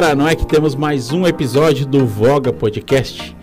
Ora, 0.00 0.06
ora, 0.06 0.16
não 0.16 0.26
é 0.26 0.34
que 0.34 0.46
temos 0.46 0.74
mais 0.74 1.12
um 1.12 1.26
episódio 1.26 1.84
do 1.84 2.06
Voga 2.06 2.50
Podcast. 2.50 3.36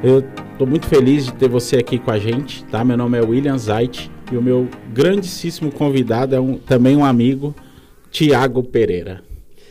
Eu 0.00 0.22
tô 0.56 0.64
muito 0.64 0.86
feliz 0.86 1.24
de 1.24 1.34
ter 1.34 1.48
você 1.48 1.74
aqui 1.74 1.98
com 1.98 2.12
a 2.12 2.20
gente, 2.20 2.64
tá? 2.66 2.84
Meu 2.84 2.96
nome 2.96 3.18
é 3.18 3.20
William 3.20 3.58
Zait 3.58 4.08
e 4.30 4.36
o 4.36 4.40
meu 4.40 4.68
grandíssimo 4.94 5.72
convidado 5.72 6.36
é 6.36 6.40
um, 6.40 6.56
também 6.56 6.96
um 6.96 7.04
amigo, 7.04 7.52
Tiago 8.12 8.62
Pereira. 8.62 9.24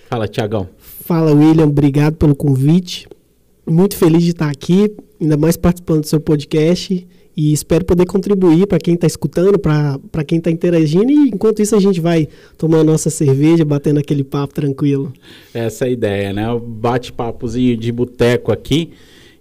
Fala, 0.10 0.28
Tiagão. 0.28 0.68
Fala, 0.78 1.32
William. 1.32 1.64
Obrigado 1.64 2.18
pelo 2.18 2.36
convite. 2.36 3.08
Muito 3.66 3.96
feliz 3.96 4.22
de 4.22 4.32
estar 4.32 4.50
aqui, 4.50 4.94
ainda 5.22 5.38
mais 5.38 5.56
participando 5.56 6.02
do 6.02 6.08
seu 6.08 6.20
podcast. 6.20 7.08
E 7.38 7.54
espero 7.54 7.86
poder 7.86 8.08
contribuir 8.08 8.66
para 8.66 8.80
quem 8.80 8.96
está 8.96 9.06
escutando, 9.06 9.60
para 9.60 10.24
quem 10.26 10.40
está 10.40 10.50
interagindo. 10.50 11.12
E 11.12 11.30
enquanto 11.30 11.62
isso, 11.62 11.76
a 11.76 11.80
gente 11.80 12.02
vai 12.02 12.28
tomar 12.58 12.80
a 12.80 12.84
nossa 12.84 13.12
cerveja, 13.12 13.64
batendo 13.64 14.00
aquele 14.00 14.24
papo 14.24 14.56
tranquilo. 14.56 15.14
Essa 15.54 15.86
é 15.86 15.90
a 15.90 15.92
ideia, 15.92 16.34
né? 16.34 16.50
O 16.50 16.60
bate-papozinho 16.60 17.78
de 17.78 17.92
boteco 17.92 18.52
aqui. 18.52 18.90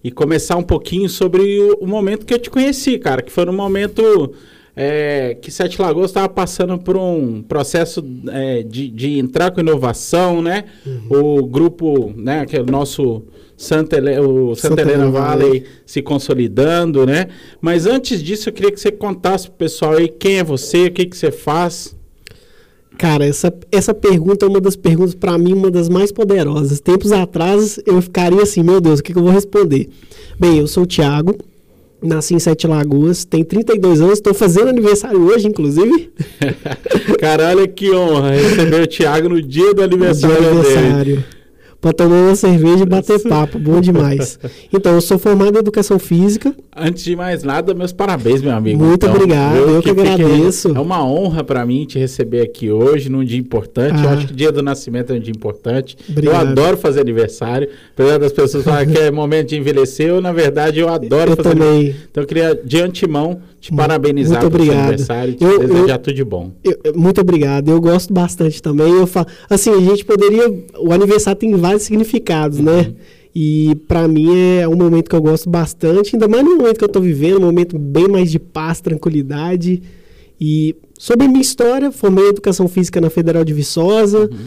E 0.04 0.10
começar 0.10 0.56
um 0.56 0.62
pouquinho 0.62 1.08
sobre 1.08 1.58
o, 1.58 1.78
o, 1.80 1.86
momento 1.86 2.26
que 2.26 2.34
eu 2.34 2.38
te 2.38 2.50
conheci, 2.50 2.98
cara. 2.98 3.22
Que 3.22 3.32
foi 3.32 3.46
no 3.46 3.52
momento 3.54 4.34
é, 4.76 5.34
que 5.40 5.50
Sete 5.50 5.80
Lagoas 5.80 6.10
estava 6.10 6.28
passando 6.28 6.78
por 6.78 6.98
um 6.98 7.42
processo 7.42 8.04
é, 8.30 8.62
de, 8.62 8.88
de 8.88 9.18
entrar 9.18 9.50
com 9.50 9.60
inovação, 9.60 10.42
né? 10.42 10.64
Uhum. 10.84 11.38
O 11.38 11.46
grupo, 11.46 12.12
né? 12.14 12.44
Que 12.44 12.58
é 12.58 12.60
o 12.60 12.66
nosso 12.66 13.22
Santa 13.56 13.96
Helena, 13.96 14.20
o 14.20 14.54
Santa, 14.54 14.68
Santa 14.68 14.82
Helena 14.82 15.10
Valley, 15.10 15.46
Valley 15.46 15.64
se 15.86 16.02
consolidando, 16.02 17.06
né? 17.06 17.28
Mas 17.58 17.86
antes 17.86 18.22
disso, 18.22 18.50
eu 18.50 18.52
queria 18.52 18.70
que 18.70 18.78
você 18.78 18.92
contasse 18.92 19.48
pro 19.48 19.56
pessoal 19.56 19.94
aí 19.94 20.08
quem 20.08 20.38
é 20.38 20.44
você, 20.44 20.88
o 20.88 20.92
que, 20.92 21.06
que 21.06 21.16
você 21.16 21.32
faz. 21.32 21.96
Cara, 22.98 23.26
essa, 23.26 23.52
essa 23.72 23.94
pergunta 23.94 24.44
é 24.44 24.48
uma 24.48 24.60
das 24.60 24.76
perguntas, 24.76 25.14
para 25.14 25.36
mim, 25.38 25.54
uma 25.54 25.70
das 25.70 25.88
mais 25.88 26.12
poderosas. 26.12 26.80
Tempos 26.80 27.12
atrás, 27.12 27.80
eu 27.86 28.00
ficaria 28.02 28.42
assim, 28.42 28.62
meu 28.62 28.80
Deus, 28.80 29.00
o 29.00 29.02
que, 29.02 29.12
que 29.12 29.18
eu 29.18 29.22
vou 29.22 29.32
responder? 29.32 29.88
Bem, 30.38 30.58
eu 30.58 30.66
sou 30.66 30.82
o 30.82 30.86
Thiago, 30.86 31.36
nasci 32.02 32.34
em 32.34 32.38
Sete 32.38 32.66
Lagoas, 32.66 33.24
tenho 33.24 33.44
32 33.44 34.00
anos, 34.00 34.14
estou 34.14 34.34
fazendo 34.34 34.68
aniversário 34.68 35.20
hoje, 35.22 35.48
inclusive. 35.48 36.10
Caralho, 37.18 37.66
que 37.68 37.90
honra 37.90 38.32
receber 38.32 38.82
o 38.82 38.86
Thiago 38.86 39.28
no 39.28 39.42
dia 39.42 39.74
do 39.74 39.82
aniversário, 39.82 40.36
dia 40.36 40.44
do 40.44 40.58
aniversário. 40.58 41.04
dele 41.04 41.35
para 41.86 41.92
tomar 41.92 42.16
uma 42.16 42.34
cerveja 42.34 42.82
e 42.82 42.86
bater 42.86 43.22
papo. 43.22 43.60
Bom 43.60 43.80
demais. 43.80 44.40
Então, 44.72 44.94
eu 44.94 45.00
sou 45.00 45.18
formado 45.18 45.54
em 45.54 45.60
Educação 45.60 46.00
Física. 46.00 46.52
Antes 46.76 47.04
de 47.04 47.14
mais 47.14 47.44
nada, 47.44 47.72
meus 47.74 47.92
parabéns, 47.92 48.42
meu 48.42 48.50
amigo. 48.50 48.82
Muito 48.82 49.06
então, 49.06 49.14
obrigado, 49.14 49.56
eu, 49.56 49.70
eu 49.76 49.82
que, 49.82 49.94
que 49.94 50.00
agradeço. 50.00 50.68
É 50.74 50.80
uma 50.80 51.04
honra 51.04 51.44
para 51.44 51.64
mim 51.64 51.84
te 51.84 51.96
receber 51.96 52.40
aqui 52.40 52.72
hoje, 52.72 53.08
num 53.08 53.24
dia 53.24 53.38
importante. 53.38 53.94
Ah. 53.98 54.04
Eu 54.04 54.08
acho 54.10 54.26
que 54.26 54.34
dia 54.34 54.50
do 54.50 54.62
nascimento 54.62 55.12
é 55.12 55.16
um 55.16 55.20
dia 55.20 55.32
importante. 55.34 55.96
Obrigado. 56.08 56.34
Eu 56.34 56.40
adoro 56.40 56.76
fazer 56.76 57.02
aniversário. 57.02 57.68
Apesar 57.94 58.18
das 58.18 58.32
pessoas 58.32 58.64
falarem 58.64 58.92
que 58.92 58.98
é 58.98 59.10
momento 59.10 59.50
de 59.50 59.56
envelhecer, 59.56 60.08
eu, 60.08 60.20
na 60.20 60.32
verdade, 60.32 60.80
eu 60.80 60.88
adoro 60.88 61.32
eu 61.32 61.36
fazer 61.36 61.50
também. 61.50 61.68
aniversário. 61.68 62.08
Então, 62.10 62.22
eu 62.24 62.26
queria, 62.26 62.60
de 62.64 62.80
antemão, 62.80 63.40
te 63.66 63.74
parabenizar 63.74 64.40
muito 64.42 64.52
pelo 64.52 64.64
seu 64.64 64.78
aniversário 64.78 65.36
e 65.40 65.44
eu, 65.44 65.58
desejar 65.58 65.94
eu, 65.94 65.98
tudo 65.98 66.14
de 66.14 66.24
bom. 66.24 66.52
Eu, 66.62 66.94
muito 66.94 67.20
obrigado. 67.20 67.70
Eu 67.70 67.80
gosto 67.80 68.12
bastante 68.12 68.62
também. 68.62 68.92
Eu 68.92 69.06
falo, 69.06 69.26
assim, 69.50 69.70
a 69.70 69.80
gente 69.80 70.04
poderia. 70.04 70.52
O 70.78 70.92
aniversário 70.92 71.38
tem 71.38 71.54
vários 71.54 71.82
significados, 71.82 72.58
né? 72.58 72.72
uhum. 72.72 72.82
né? 72.82 72.94
E 73.34 73.74
para 73.86 74.08
mim 74.08 74.30
é 74.58 74.66
um 74.66 74.76
momento 74.76 75.10
que 75.10 75.16
eu 75.16 75.20
gosto 75.20 75.50
bastante, 75.50 76.16
ainda 76.16 76.26
mais 76.26 76.42
no 76.42 76.56
momento 76.56 76.78
que 76.78 76.84
eu 76.84 76.88
estou 76.88 77.02
vivendo, 77.02 77.36
um 77.36 77.46
momento 77.46 77.78
bem 77.78 78.08
mais 78.08 78.30
de 78.30 78.38
paz, 78.38 78.80
tranquilidade. 78.80 79.82
E 80.40 80.74
sobre 80.98 81.26
a 81.26 81.28
minha 81.28 81.42
história, 81.42 81.92
formei 81.92 82.28
educação 82.28 82.66
física 82.66 82.98
na 83.00 83.10
Federal 83.10 83.44
de 83.44 83.52
Viçosa, 83.52 84.20
uhum. 84.20 84.38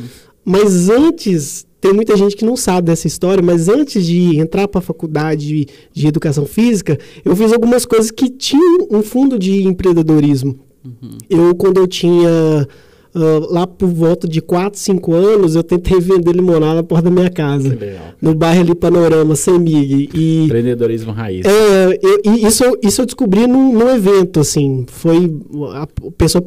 mas 0.44 0.90
antes 0.90 1.68
tem 1.82 1.94
muita 1.94 2.16
gente 2.18 2.36
que 2.36 2.44
não 2.44 2.58
sabe 2.58 2.88
dessa 2.88 3.08
história, 3.08 3.42
mas 3.42 3.70
antes 3.70 4.06
de 4.06 4.38
entrar 4.38 4.68
para 4.68 4.80
a 4.80 4.82
faculdade 4.82 5.48
de, 5.48 5.68
de, 5.94 6.08
educação 6.08 6.46
física, 6.46 6.98
eu 7.24 7.36
fiz 7.36 7.54
algumas 7.54 7.86
coisas 7.86 8.12
que 8.12 8.30
tinham 8.30 8.88
um 8.92 9.02
fundo 9.02 9.40
de 9.40 9.64
empreendedorismo. 9.64 10.60
Uhum. 10.84 11.18
Eu, 11.30 11.56
quando 11.56 11.78
eu 11.78 11.88
tinha 11.88 12.68
uh, 13.16 13.54
lá 13.54 13.66
por 13.66 13.88
volta 13.88 14.28
de 14.28 14.42
4, 14.42 14.78
5 14.78 15.14
anos, 15.14 15.56
eu 15.56 15.64
tentei 15.64 16.00
vender 16.02 16.34
limonada 16.34 16.76
na 16.76 16.84
porta 16.84 17.10
da 17.10 17.12
minha 17.12 17.30
casa. 17.30 17.78
No 18.22 18.36
bairro 18.36 18.62
ali 18.62 18.76
Panorama, 18.76 19.36
Semig. 19.36 20.10
E, 20.14 20.46
Empreendedorismo 20.46 21.12
raiz. 21.14 21.46
É, 21.46 22.00
eu, 22.02 22.36
isso, 22.36 22.64
isso 22.84 23.02
eu 23.02 23.06
descobri 23.06 23.48
num, 23.48 23.74
num 23.74 23.90
evento, 23.90 24.42
assim. 24.42 24.86
Foi. 24.88 25.34
A, 25.74 25.88
pessoa 26.18 26.44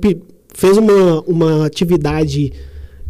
fez 0.55 0.77
uma, 0.77 1.23
uma 1.23 1.67
atividade 1.67 2.53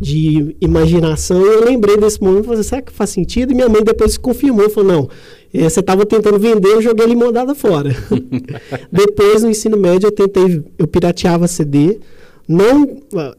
de 0.03 0.57
imaginação, 0.61 1.41
e 1.41 1.47
eu 1.47 1.65
lembrei 1.65 1.97
desse 1.97 2.21
momento, 2.21 2.47
falei, 2.47 2.63
será 2.65 2.83
que 2.83 2.93
faz 2.93 3.11
sentido? 3.11 3.53
E 3.53 3.55
minha 3.55 3.69
mãe 3.69 3.85
depois 3.85 4.19
confirmou, 4.19 4.69
falou, 4.69 4.93
não, 4.93 5.09
eh, 5.55 5.69
você 5.69 5.79
estava 5.79 6.05
tentando 6.05 6.41
vender, 6.41 6.71
eu 6.71 6.83
joguei 6.83 7.07
limonada 7.07 7.55
fora. 7.55 7.95
depois, 8.91 9.45
no 9.45 9.51
ensino 9.51 9.77
médio, 9.77 10.09
eu 10.09 10.13
tentei, 10.13 10.61
eu 10.77 10.89
pirateava 10.89 11.47
CD, 11.47 12.01
não, 12.49 13.01
ah, 13.15 13.35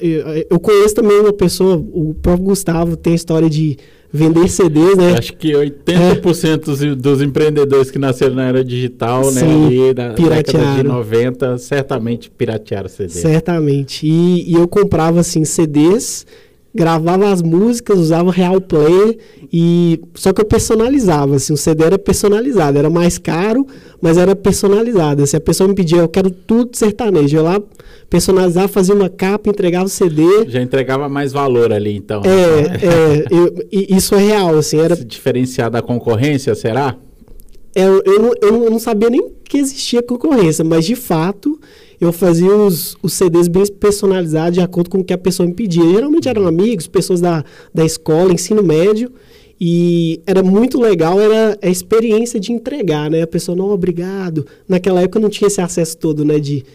eu 0.49 0.57
conheço 0.59 0.95
também 0.95 1.19
uma 1.19 1.33
pessoa, 1.33 1.75
o 1.75 2.15
próprio 2.21 2.45
Gustavo 2.45 2.95
tem 2.95 3.11
a 3.11 3.15
história 3.17 3.49
de 3.49 3.77
vender 4.13 4.47
CDs, 4.47 4.95
né? 4.95 5.15
Acho 5.17 5.33
que 5.33 5.51
80% 5.51 6.91
é. 6.91 6.95
dos 6.95 7.21
empreendedores 7.21 7.89
que 7.89 7.97
nasceram 7.97 8.35
na 8.35 8.47
era 8.47 8.63
digital, 8.63 9.31
né, 9.31 9.41
Sim, 9.41 9.47
né, 9.47 9.65
ali 9.65 9.93
na 9.93 10.29
década 10.29 10.75
de 10.75 10.83
90, 10.83 11.57
certamente 11.57 12.29
piratearam 12.29 12.87
CDs. 12.87 13.13
Certamente. 13.13 14.05
E, 14.05 14.51
e 14.51 14.53
eu 14.53 14.67
comprava 14.67 15.19
assim 15.19 15.43
CDs 15.43 16.27
gravava 16.73 17.31
as 17.31 17.41
músicas, 17.41 17.99
usava 17.99 18.31
Real 18.31 18.59
Play 18.59 19.19
e 19.51 19.99
só 20.15 20.33
que 20.33 20.41
eu 20.41 20.45
personalizava, 20.45 21.35
assim, 21.35 21.53
o 21.53 21.57
CD 21.57 21.83
era 21.83 21.99
personalizado, 21.99 22.77
era 22.77 22.89
mais 22.89 23.17
caro, 23.17 23.65
mas 24.01 24.17
era 24.17 24.35
personalizado. 24.35 25.23
Assim, 25.23 25.37
a 25.37 25.41
pessoa 25.41 25.67
me 25.67 25.75
pedia, 25.75 25.99
eu 25.99 26.09
quero 26.09 26.31
tudo 26.31 26.75
sertanejo, 26.75 27.37
eu 27.37 27.43
lá 27.43 27.61
personalizava, 28.09 28.67
fazia 28.67 28.93
uma 28.93 29.09
capa, 29.09 29.49
entregava 29.49 29.85
o 29.85 29.89
CD. 29.89 30.23
Já 30.47 30.61
entregava 30.61 31.09
mais 31.09 31.31
valor 31.31 31.71
ali, 31.71 31.95
então. 31.95 32.21
É, 32.23 32.85
é 32.85 33.25
eu, 33.31 33.53
isso 33.71 34.15
é 34.15 34.19
real, 34.19 34.57
assim, 34.57 34.79
era 34.79 34.95
Se 34.95 35.05
diferenciar 35.05 35.69
da 35.69 35.81
concorrência, 35.81 36.53
será? 36.53 36.95
É, 37.75 37.85
eu, 37.85 38.03
eu, 38.05 38.21
não, 38.21 38.33
eu 38.41 38.69
não 38.69 38.79
sabia 38.79 39.09
nem 39.09 39.31
que 39.43 39.57
existia 39.57 40.03
concorrência, 40.03 40.63
mas 40.63 40.85
de 40.85 40.95
fato 40.95 41.59
eu 41.99 42.11
fazia 42.11 42.53
os, 42.53 42.97
os 43.01 43.13
CDs 43.13 43.47
bem 43.47 43.65
personalizados 43.67 44.55
de 44.55 44.61
acordo 44.61 44.89
com 44.89 44.99
o 44.99 45.03
que 45.03 45.13
a 45.13 45.17
pessoa 45.17 45.47
me 45.47 45.53
pedia. 45.53 45.83
Geralmente 45.83 46.27
eram 46.27 46.45
amigos, 46.45 46.87
pessoas 46.87 47.21
da, 47.21 47.43
da 47.73 47.85
escola, 47.85 48.33
ensino 48.33 48.61
médio. 48.61 49.11
E 49.59 50.21
era 50.25 50.43
muito 50.43 50.79
legal, 50.79 51.21
era 51.21 51.57
a 51.61 51.69
experiência 51.69 52.39
de 52.39 52.51
entregar, 52.51 53.09
né? 53.09 53.21
A 53.21 53.27
pessoa, 53.27 53.55
não, 53.55 53.69
obrigado. 53.69 54.45
Naquela 54.67 55.01
época 55.01 55.19
não 55.19 55.29
tinha 55.29 55.47
esse 55.47 55.61
acesso 55.61 55.97
todo, 55.97 56.25
né? 56.25 56.37
De 56.39 56.65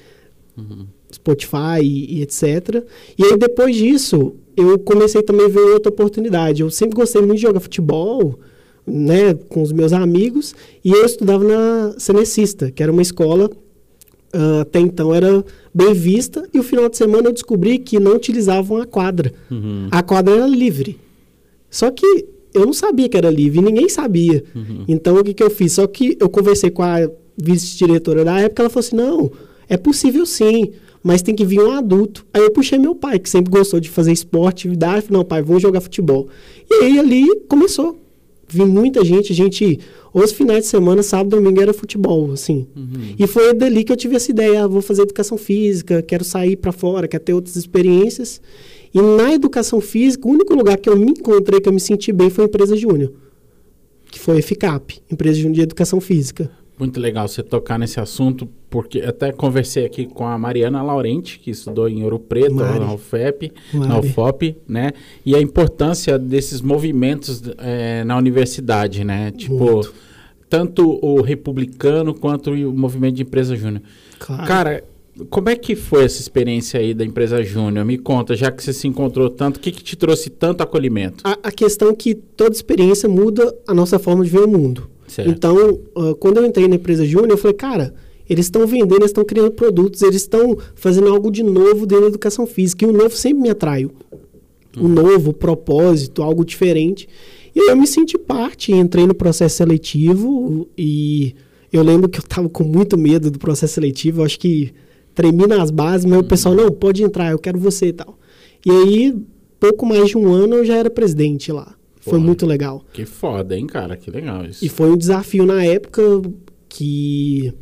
uhum. 0.56 0.86
Spotify 1.12 1.82
e, 1.82 2.18
e, 2.18 2.22
etc. 2.22 2.82
E 3.18 3.24
aí, 3.24 3.36
depois 3.36 3.76
disso, 3.76 4.34
eu 4.56 4.78
comecei 4.78 5.22
também 5.22 5.46
a 5.46 5.50
ver 5.50 5.60
outra 5.60 5.90
oportunidade. 5.90 6.62
Eu 6.62 6.70
sempre 6.70 6.96
gostei 6.96 7.20
muito 7.20 7.36
de 7.36 7.42
jogar 7.42 7.60
futebol, 7.60 8.38
né? 8.88 9.34
Com 9.48 9.62
os 9.62 9.72
meus 9.72 9.92
amigos. 9.92 10.54
E 10.84 10.90
eu 10.90 11.04
estudava 11.04 11.44
na 11.44 11.94
Cenecista, 11.98 12.70
que 12.70 12.82
era 12.82 12.90
uma 12.90 13.02
escola 13.02 13.50
uh, 14.34 14.60
até 14.60 14.80
então 14.80 15.14
era 15.14 15.44
bem 15.74 15.92
vista, 15.94 16.48
e 16.52 16.58
o 16.58 16.62
final 16.62 16.88
de 16.88 16.96
semana 16.96 17.28
eu 17.28 17.32
descobri 17.32 17.78
que 17.78 18.00
não 18.00 18.16
utilizavam 18.16 18.78
a 18.78 18.86
quadra. 18.86 19.32
Uhum. 19.50 19.88
A 19.90 20.02
quadra 20.02 20.34
era 20.34 20.46
livre. 20.46 20.98
Só 21.70 21.90
que 21.90 22.26
eu 22.54 22.64
não 22.64 22.72
sabia 22.72 23.08
que 23.08 23.16
era 23.16 23.30
livre, 23.30 23.58
e 23.58 23.62
ninguém 23.62 23.88
sabia. 23.88 24.42
Uhum. 24.54 24.84
Então 24.88 25.16
o 25.16 25.24
que, 25.24 25.34
que 25.34 25.42
eu 25.42 25.50
fiz? 25.50 25.74
Só 25.74 25.86
que 25.86 26.16
eu 26.18 26.28
conversei 26.28 26.70
com 26.70 26.82
a 26.82 27.08
vice-diretora 27.36 28.24
da 28.24 28.40
época, 28.40 28.62
ela 28.62 28.70
falou 28.70 28.80
assim: 28.80 28.96
não, 28.96 29.30
é 29.68 29.76
possível 29.76 30.26
sim 30.26 30.72
mas 31.00 31.22
tem 31.22 31.34
que 31.34 31.44
vir 31.44 31.60
um 31.60 31.70
adulto. 31.70 32.26
Aí 32.34 32.42
eu 32.42 32.50
puxei 32.50 32.78
meu 32.78 32.94
pai, 32.94 33.18
que 33.20 33.30
sempre 33.30 33.50
gostou 33.50 33.78
de 33.78 33.88
fazer 33.88 34.12
esporte, 34.12 34.66
atividade, 34.66 35.06
falei, 35.06 35.18
não, 35.18 35.24
pai, 35.24 35.42
vamos 35.42 35.62
jogar 35.62 35.80
futebol. 35.80 36.28
E 36.68 36.74
aí 36.84 36.98
ali 36.98 37.40
começou. 37.48 37.96
Vi 38.48 38.64
muita 38.64 39.04
gente, 39.04 39.34
gente 39.34 39.78
os 40.12 40.32
finais 40.32 40.64
de 40.64 40.66
semana, 40.66 41.02
sábado 41.02 41.36
e 41.36 41.40
domingo 41.40 41.60
era 41.60 41.72
futebol, 41.72 42.32
assim. 42.32 42.66
Uhum. 42.74 43.14
E 43.18 43.26
foi 43.26 43.52
dali 43.54 43.84
que 43.84 43.92
eu 43.92 43.96
tive 43.96 44.16
essa 44.16 44.30
ideia, 44.30 44.64
ah, 44.64 44.66
vou 44.66 44.80
fazer 44.80 45.02
educação 45.02 45.36
física, 45.36 46.02
quero 46.02 46.24
sair 46.24 46.56
para 46.56 46.72
fora, 46.72 47.06
quero 47.06 47.22
ter 47.22 47.34
outras 47.34 47.56
experiências. 47.56 48.40
E 48.92 49.00
na 49.00 49.34
educação 49.34 49.80
física, 49.80 50.26
o 50.26 50.30
único 50.30 50.54
lugar 50.54 50.78
que 50.78 50.88
eu 50.88 50.96
me 50.96 51.10
encontrei, 51.10 51.60
que 51.60 51.68
eu 51.68 51.72
me 51.72 51.80
senti 51.80 52.10
bem, 52.10 52.30
foi 52.30 52.44
a 52.44 52.46
empresa 52.48 52.76
júnior. 52.76 53.12
Que 54.10 54.18
foi 54.18 54.38
a 54.38 54.42
FICAP, 54.42 55.02
empresa 55.10 55.50
de 55.50 55.60
educação 55.60 56.00
física. 56.00 56.50
Muito 56.78 57.00
legal 57.00 57.26
você 57.26 57.42
tocar 57.42 57.78
nesse 57.78 57.98
assunto, 57.98 58.48
porque 58.70 59.00
até 59.00 59.32
conversei 59.32 59.84
aqui 59.84 60.06
com 60.06 60.26
a 60.26 60.38
Mariana 60.38 60.82
Laurenti, 60.82 61.38
que 61.38 61.50
estudou 61.50 61.88
em 61.88 62.04
Ouro 62.04 62.18
Preto, 62.18 62.54
Mari. 62.54 62.78
na 62.78 62.92
UFEP, 62.92 63.52
Mari. 63.72 63.88
na 63.88 63.98
UFOP, 63.98 64.56
né? 64.66 64.92
E 65.26 65.34
a 65.34 65.40
importância 65.40 66.18
desses 66.18 66.60
movimentos 66.60 67.42
é, 67.58 68.04
na 68.04 68.16
universidade, 68.16 69.02
né? 69.02 69.32
Tipo, 69.32 69.72
Muito. 69.72 69.94
tanto 70.48 70.98
o 71.04 71.20
republicano 71.20 72.14
quanto 72.14 72.52
o 72.52 72.72
movimento 72.72 73.16
de 73.16 73.22
empresa 73.22 73.56
júnior. 73.56 73.82
Claro. 74.20 74.46
Cara, 74.46 74.84
como 75.30 75.48
é 75.48 75.56
que 75.56 75.74
foi 75.74 76.04
essa 76.04 76.20
experiência 76.20 76.78
aí 76.78 76.94
da 76.94 77.04
empresa 77.04 77.42
Júnior? 77.42 77.84
Me 77.84 77.98
conta, 77.98 78.36
já 78.36 78.52
que 78.52 78.62
você 78.62 78.72
se 78.72 78.86
encontrou 78.86 79.28
tanto, 79.28 79.56
o 79.56 79.60
que, 79.60 79.72
que 79.72 79.82
te 79.82 79.96
trouxe 79.96 80.30
tanto 80.30 80.62
acolhimento? 80.62 81.24
A, 81.24 81.36
a 81.42 81.50
questão 81.50 81.90
é 81.90 81.94
que 81.94 82.14
toda 82.14 82.54
experiência 82.54 83.08
muda 83.08 83.52
a 83.66 83.74
nossa 83.74 83.98
forma 83.98 84.22
de 84.24 84.30
ver 84.30 84.40
o 84.40 84.48
mundo. 84.48 84.88
Certo. 85.18 85.30
Então, 85.30 85.80
uh, 85.96 86.14
quando 86.14 86.36
eu 86.36 86.46
entrei 86.46 86.68
na 86.68 86.76
empresa 86.76 87.04
Júnior, 87.04 87.32
eu 87.32 87.36
falei, 87.36 87.56
cara, 87.56 87.92
eles 88.30 88.46
estão 88.46 88.64
vendendo, 88.68 88.94
eles 88.94 89.06
estão 89.06 89.24
criando 89.24 89.50
produtos, 89.50 90.00
eles 90.02 90.22
estão 90.22 90.56
fazendo 90.76 91.08
algo 91.08 91.28
de 91.28 91.42
novo 91.42 91.86
dentro 91.86 92.02
da 92.02 92.08
educação 92.10 92.46
física. 92.46 92.84
E 92.84 92.88
o 92.88 92.92
novo 92.92 93.10
sempre 93.16 93.42
me 93.42 93.50
atraiu. 93.50 93.90
Hum. 94.76 94.84
O 94.84 94.88
novo, 94.88 95.32
o 95.32 95.34
propósito, 95.34 96.22
algo 96.22 96.44
diferente. 96.44 97.08
E 97.52 97.68
eu 97.68 97.76
me 97.76 97.84
senti 97.84 98.16
parte, 98.16 98.72
entrei 98.72 99.08
no 99.08 99.14
processo 99.14 99.56
seletivo 99.56 100.68
e 100.78 101.34
eu 101.72 101.82
lembro 101.82 102.08
que 102.08 102.20
eu 102.20 102.22
estava 102.22 102.48
com 102.48 102.62
muito 102.62 102.96
medo 102.96 103.28
do 103.28 103.40
processo 103.40 103.74
seletivo. 103.74 104.20
Eu 104.20 104.24
acho 104.24 104.38
que 104.38 104.72
tremi 105.16 105.48
nas 105.48 105.72
bases, 105.72 106.06
mas 106.06 106.20
o 106.20 106.24
pessoal, 106.24 106.54
não, 106.54 106.70
pode 106.70 107.02
entrar, 107.02 107.32
eu 107.32 107.40
quero 107.40 107.58
você 107.58 107.86
e 107.86 107.92
tal. 107.92 108.16
E 108.64 108.70
aí, 108.70 109.16
pouco 109.58 109.84
mais 109.84 110.10
de 110.10 110.16
um 110.16 110.32
ano, 110.32 110.56
eu 110.56 110.64
já 110.64 110.76
era 110.76 110.88
presidente 110.88 111.50
lá. 111.50 111.77
Foi 112.08 112.18
muito 112.18 112.46
legal. 112.46 112.82
Que 112.92 113.04
foda, 113.04 113.56
hein, 113.56 113.66
cara? 113.66 113.96
Que 113.96 114.10
legal 114.10 114.44
isso. 114.44 114.64
E 114.64 114.68
foi 114.68 114.90
um 114.90 114.96
desafio 114.96 115.46
na 115.46 115.64
época 115.64 116.02
que 116.68 117.52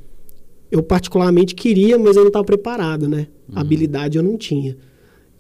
eu 0.71 0.83
particularmente 0.83 1.55
queria, 1.55 1.99
mas 1.99 2.17
eu 2.17 2.23
não 2.23 2.29
estava 2.29 2.45
preparado, 2.45 3.09
né? 3.09 3.29
Uhum. 3.49 3.59
Habilidade 3.59 4.19
eu 4.19 4.23
não 4.23 4.37
tinha. 4.37 4.77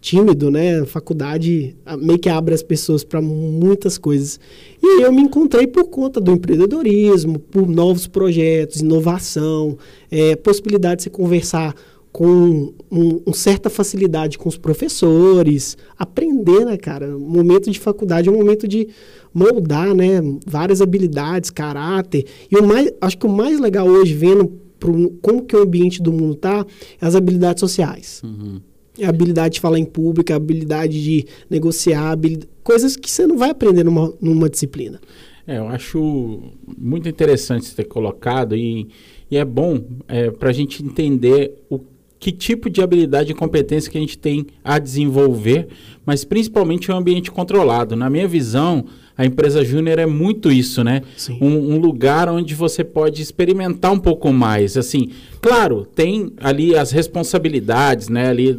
Tímido, 0.00 0.50
né? 0.50 0.81
A 0.81 0.87
faculdade 0.87 1.76
meio 1.99 2.19
que 2.19 2.29
abre 2.29 2.55
as 2.55 2.62
pessoas 2.62 3.03
para 3.03 3.20
muitas 3.20 3.99
coisas. 3.99 4.38
E 4.81 4.87
aí 4.87 5.03
eu 5.03 5.12
me 5.12 5.23
encontrei 5.23 5.67
por 5.67 5.85
conta 5.85 6.20
do 6.20 6.31
empreendedorismo, 6.31 7.38
por 7.38 7.67
novos 7.67 8.06
projetos, 8.06 8.81
inovação, 8.81 9.76
é, 10.11 10.37
possibilidade 10.37 10.99
de 10.99 11.02
se 11.05 11.11
conversar 11.11 11.75
com 12.17 12.73
um, 12.91 13.21
um, 13.27 13.33
certa 13.35 13.69
facilidade 13.69 14.39
com 14.39 14.49
os 14.49 14.57
professores, 14.57 15.77
aprender, 15.99 16.65
né, 16.65 16.79
cara? 16.79 17.15
O 17.15 17.21
momento 17.21 17.71
de 17.71 17.79
faculdade 17.79 18.27
é 18.27 18.33
um 18.33 18.39
momento 18.39 18.67
de 18.67 18.89
moldar, 19.35 19.95
né, 19.95 20.23
várias 20.47 20.81
habilidades, 20.81 21.51
caráter. 21.51 22.25
E 22.51 22.57
o 22.57 22.67
mais, 22.67 22.91
acho 23.03 23.19
que 23.19 23.27
o 23.27 23.29
mais 23.29 23.61
legal 23.61 23.87
hoje, 23.87 24.15
vendo 24.15 24.51
pro, 24.81 25.11
como 25.21 25.43
que 25.43 25.55
o 25.55 25.63
ambiente 25.63 26.01
do 26.01 26.11
mundo 26.11 26.35
tá, 26.37 26.65
é 26.99 27.05
as 27.05 27.15
habilidades 27.15 27.61
sociais. 27.61 28.23
Uhum. 28.25 28.62
É 28.99 29.05
a 29.05 29.11
habilidade 29.11 29.57
de 29.57 29.61
falar 29.61 29.79
em 29.79 29.85
público, 29.85 30.33
a 30.33 30.37
habilidade 30.37 31.05
de 31.05 31.27
negociar, 31.51 32.12
habilidade, 32.12 32.49
coisas 32.65 32.97
que 32.97 33.11
você 33.11 33.27
não 33.27 33.37
vai 33.37 33.51
aprender 33.51 33.85
numa, 33.85 34.11
numa 34.23 34.49
disciplina. 34.49 34.99
É, 35.47 35.59
eu 35.59 35.69
acho 35.69 36.55
muito 36.79 37.11
interessante 37.11 37.67
você 37.67 37.77
ter 37.77 37.85
colocado 37.85 38.57
e, 38.57 38.89
e 39.31 39.37
é 39.37 39.45
bom 39.45 39.85
é, 40.09 40.31
para 40.31 40.49
a 40.49 40.53
gente 40.55 40.83
entender 40.83 41.53
o 41.69 41.79
que 42.26 42.32
tipo 42.32 42.69
de 42.69 42.82
habilidade 42.82 43.31
e 43.31 43.34
competência 43.37 43.88
que 43.88 43.96
a 43.96 44.00
gente 44.00 44.19
tem 44.19 44.49
a 44.64 44.81
desenvolver, 44.81 45.69
mas 46.05 46.25
principalmente 46.25 46.90
um 46.90 46.96
ambiente 46.96 47.31
controlado. 47.31 47.94
Na 47.94 48.11
minha 48.11 48.26
visão, 48.26 48.84
a 49.19 49.25
empresa 49.25 49.65
júnior 49.65 49.99
é 49.99 50.05
muito 50.05 50.51
isso, 50.51 50.85
né? 50.85 51.01
Um, 51.41 51.75
um, 51.75 51.79
lugar 51.79 52.29
onde 52.29 52.55
você 52.55 52.85
pode 52.85 53.23
experimentar 53.23 53.91
um 53.91 53.99
pouco 53.99 54.31
mais. 54.31 54.77
Assim, 54.77 55.09
claro, 55.41 55.87
tem 55.95 56.33
ali 56.39 56.77
as 56.77 56.91
responsabilidades, 56.91 58.11
né? 58.11 58.29
Ali 58.29 58.59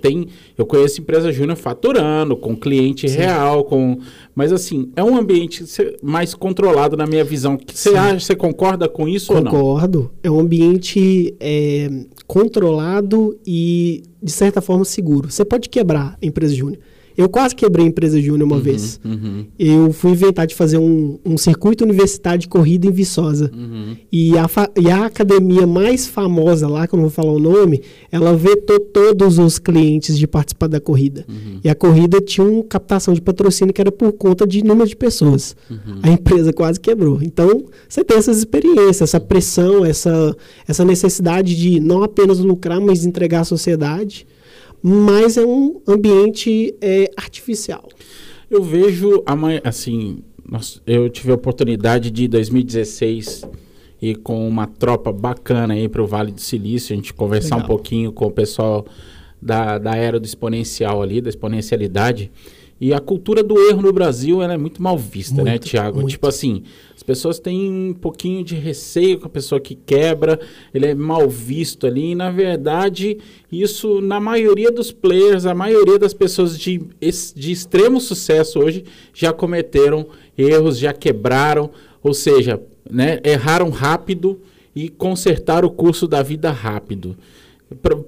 tem, 0.00 0.28
eu 0.56 0.64
conheço 0.64 1.02
empresa 1.02 1.30
júnior 1.30 1.56
faturando, 1.56 2.36
com 2.36 2.56
cliente 2.56 3.06
Sim. 3.06 3.18
real, 3.18 3.64
com, 3.64 3.98
mas 4.34 4.50
assim 4.50 4.90
é 4.96 5.04
um 5.04 5.14
ambiente 5.14 5.62
mais 6.02 6.34
controlado 6.34 6.96
na 6.96 7.06
minha 7.06 7.24
visão. 7.24 7.58
Você 7.70 7.90
acha, 7.90 8.20
você 8.20 8.34
concorda 8.34 8.88
com 8.88 9.06
isso 9.06 9.26
Concordo. 9.26 9.56
ou 9.56 9.62
não? 9.62 9.66
Concordo. 9.66 10.10
É 10.22 10.30
um 10.30 10.40
ambiente 10.40 11.34
é, 11.38 11.90
controlado 12.26 13.38
e 13.46 14.04
de 14.22 14.32
certa 14.32 14.62
forma 14.62 14.86
seguro. 14.86 15.30
Você 15.30 15.44
pode 15.44 15.68
quebrar 15.68 16.16
a 16.20 16.26
empresa 16.26 16.54
júnior. 16.54 16.78
Eu 17.18 17.28
quase 17.28 17.52
quebrei 17.52 17.84
a 17.84 17.88
empresa 17.88 18.22
júnior 18.22 18.44
uma 18.44 18.54
uhum, 18.54 18.62
vez. 18.62 19.00
Uhum. 19.04 19.44
Eu 19.58 19.92
fui 19.92 20.12
inventar 20.12 20.46
de 20.46 20.54
fazer 20.54 20.78
um, 20.78 21.18
um 21.26 21.36
circuito 21.36 21.82
universitário 21.82 22.38
de 22.38 22.46
corrida 22.46 22.86
em 22.86 22.92
Viçosa. 22.92 23.50
Uhum. 23.52 23.96
E, 24.12 24.38
a 24.38 24.48
e 24.80 24.88
a 24.88 25.06
academia 25.06 25.66
mais 25.66 26.06
famosa 26.06 26.68
lá, 26.68 26.86
que 26.86 26.94
eu 26.94 26.96
não 26.96 27.08
vou 27.08 27.10
falar 27.10 27.32
o 27.32 27.40
nome, 27.40 27.82
ela 28.12 28.36
vetou 28.36 28.78
todos 28.78 29.36
os 29.36 29.58
clientes 29.58 30.16
de 30.16 30.28
participar 30.28 30.68
da 30.68 30.80
corrida. 30.80 31.26
Uhum. 31.28 31.58
E 31.64 31.68
a 31.68 31.74
corrida 31.74 32.20
tinha 32.20 32.46
uma 32.46 32.62
captação 32.62 33.12
de 33.12 33.20
patrocínio 33.20 33.74
que 33.74 33.80
era 33.80 33.90
por 33.90 34.12
conta 34.12 34.46
de 34.46 34.62
número 34.62 34.88
de 34.88 34.94
pessoas. 34.94 35.56
Uhum. 35.68 35.98
A 36.04 36.10
empresa 36.10 36.52
quase 36.52 36.78
quebrou. 36.78 37.20
Então, 37.20 37.64
você 37.88 38.04
tem 38.04 38.16
essas 38.16 38.38
experiências, 38.38 39.02
essa 39.02 39.18
pressão, 39.18 39.84
essa, 39.84 40.36
essa 40.68 40.84
necessidade 40.84 41.56
de 41.56 41.80
não 41.80 42.04
apenas 42.04 42.38
lucrar, 42.38 42.80
mas 42.80 43.04
entregar 43.04 43.40
à 43.40 43.44
sociedade 43.44 44.24
mas 44.82 45.36
é 45.36 45.44
um 45.44 45.80
ambiente 45.86 46.74
é, 46.80 47.10
artificial. 47.16 47.88
Eu 48.50 48.62
vejo, 48.62 49.22
assim, 49.62 50.22
eu 50.86 51.08
tive 51.10 51.32
a 51.32 51.34
oportunidade 51.34 52.10
de 52.10 52.26
2016 52.28 53.44
ir 54.00 54.16
com 54.16 54.46
uma 54.48 54.66
tropa 54.66 55.12
bacana 55.12 55.74
aí 55.74 55.88
para 55.88 56.02
o 56.02 56.06
Vale 56.06 56.32
do 56.32 56.40
Silício, 56.40 56.92
a 56.92 56.96
gente 56.96 57.12
conversar 57.12 57.56
Legal. 57.56 57.64
um 57.64 57.66
pouquinho 57.66 58.12
com 58.12 58.26
o 58.26 58.30
pessoal 58.30 58.86
da, 59.42 59.78
da 59.78 59.96
era 59.96 60.18
do 60.18 60.24
exponencial 60.24 61.02
ali, 61.02 61.20
da 61.20 61.28
exponencialidade. 61.28 62.30
E 62.80 62.94
a 62.94 63.00
cultura 63.00 63.42
do 63.42 63.58
erro 63.68 63.82
no 63.82 63.92
Brasil 63.92 64.40
é 64.40 64.56
muito 64.56 64.80
mal 64.80 64.96
vista, 64.96 65.42
né, 65.42 65.50
muito, 65.50 65.64
né, 65.64 65.70
Tiago? 65.70 66.06
Tipo 66.06 66.28
assim, 66.28 66.62
as 66.94 67.02
pessoas 67.02 67.40
têm 67.40 67.68
um 67.68 67.92
pouquinho 67.92 68.44
de 68.44 68.54
receio 68.54 69.18
com 69.18 69.26
a 69.26 69.30
pessoa 69.30 69.60
que 69.60 69.74
quebra, 69.74 70.38
ele 70.72 70.86
é 70.86 70.94
mal 70.94 71.28
visto 71.28 71.86
ali. 71.86 72.12
E, 72.12 72.14
na 72.14 72.30
verdade, 72.30 73.18
isso, 73.50 74.00
na 74.00 74.20
maioria 74.20 74.70
dos 74.70 74.92
players, 74.92 75.44
a 75.44 75.54
maioria 75.54 75.98
das 75.98 76.14
pessoas 76.14 76.56
de, 76.56 76.80
de 77.34 77.50
extremo 77.50 78.00
sucesso 78.00 78.60
hoje 78.60 78.84
já 79.12 79.32
cometeram 79.32 80.06
erros, 80.36 80.78
já 80.78 80.92
quebraram, 80.92 81.70
ou 82.00 82.14
seja, 82.14 82.60
né, 82.88 83.18
erraram 83.24 83.70
rápido 83.70 84.40
e 84.74 84.88
consertaram 84.88 85.66
o 85.66 85.72
curso 85.72 86.06
da 86.06 86.22
vida 86.22 86.52
rápido. 86.52 87.16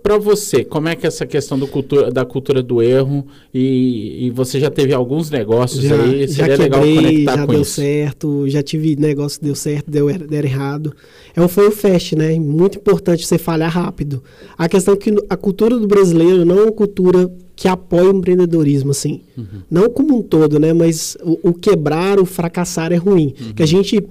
Para 0.02 0.16
você, 0.16 0.64
como 0.64 0.88
é 0.88 0.96
que 0.96 1.06
é 1.06 1.08
essa 1.08 1.26
questão 1.26 1.58
do 1.58 1.68
cultura, 1.68 2.10
da 2.10 2.24
cultura 2.24 2.62
do 2.62 2.80
erro 2.80 3.26
e, 3.52 4.26
e 4.26 4.30
você 4.30 4.58
já 4.58 4.70
teve 4.70 4.94
alguns 4.94 5.28
negócios 5.28 5.84
já, 5.84 5.96
aí? 5.96 6.26
Seria 6.26 6.56
já 6.56 6.66
quebrei, 6.66 6.94
legal 6.94 7.02
conectar 7.02 7.36
já 7.36 7.46
com 7.46 7.52
deu 7.52 7.60
isso. 7.60 7.74
certo, 7.74 8.48
já 8.48 8.62
tive 8.62 8.96
negócio 8.96 9.38
que 9.38 9.44
deu 9.44 9.54
certo, 9.54 9.90
deu, 9.90 10.06
deu 10.10 10.44
errado. 10.44 10.94
É 11.36 11.42
o 11.42 11.48
foi 11.48 11.68
o 11.68 11.70
fast, 11.70 12.16
né? 12.16 12.38
Muito 12.38 12.78
importante 12.78 13.26
você 13.26 13.36
falhar 13.36 13.70
rápido. 13.70 14.22
A 14.56 14.66
questão 14.66 14.94
é 14.94 14.96
que 14.96 15.14
a 15.28 15.36
cultura 15.36 15.78
do 15.78 15.86
brasileiro 15.86 16.42
não 16.46 16.58
é 16.58 16.62
uma 16.62 16.72
cultura 16.72 17.30
que 17.54 17.68
apoia 17.68 18.10
o 18.10 18.16
empreendedorismo, 18.16 18.92
assim. 18.92 19.20
Uhum. 19.36 19.44
Não 19.70 19.90
como 19.90 20.16
um 20.16 20.22
todo, 20.22 20.58
né? 20.58 20.72
Mas 20.72 21.18
o, 21.22 21.50
o 21.50 21.52
quebrar, 21.52 22.18
o 22.18 22.24
fracassar 22.24 22.92
é 22.92 22.96
ruim. 22.96 23.34
Uhum. 23.38 23.52
Que 23.52 23.62
a 23.62 23.66
gente 23.66 24.02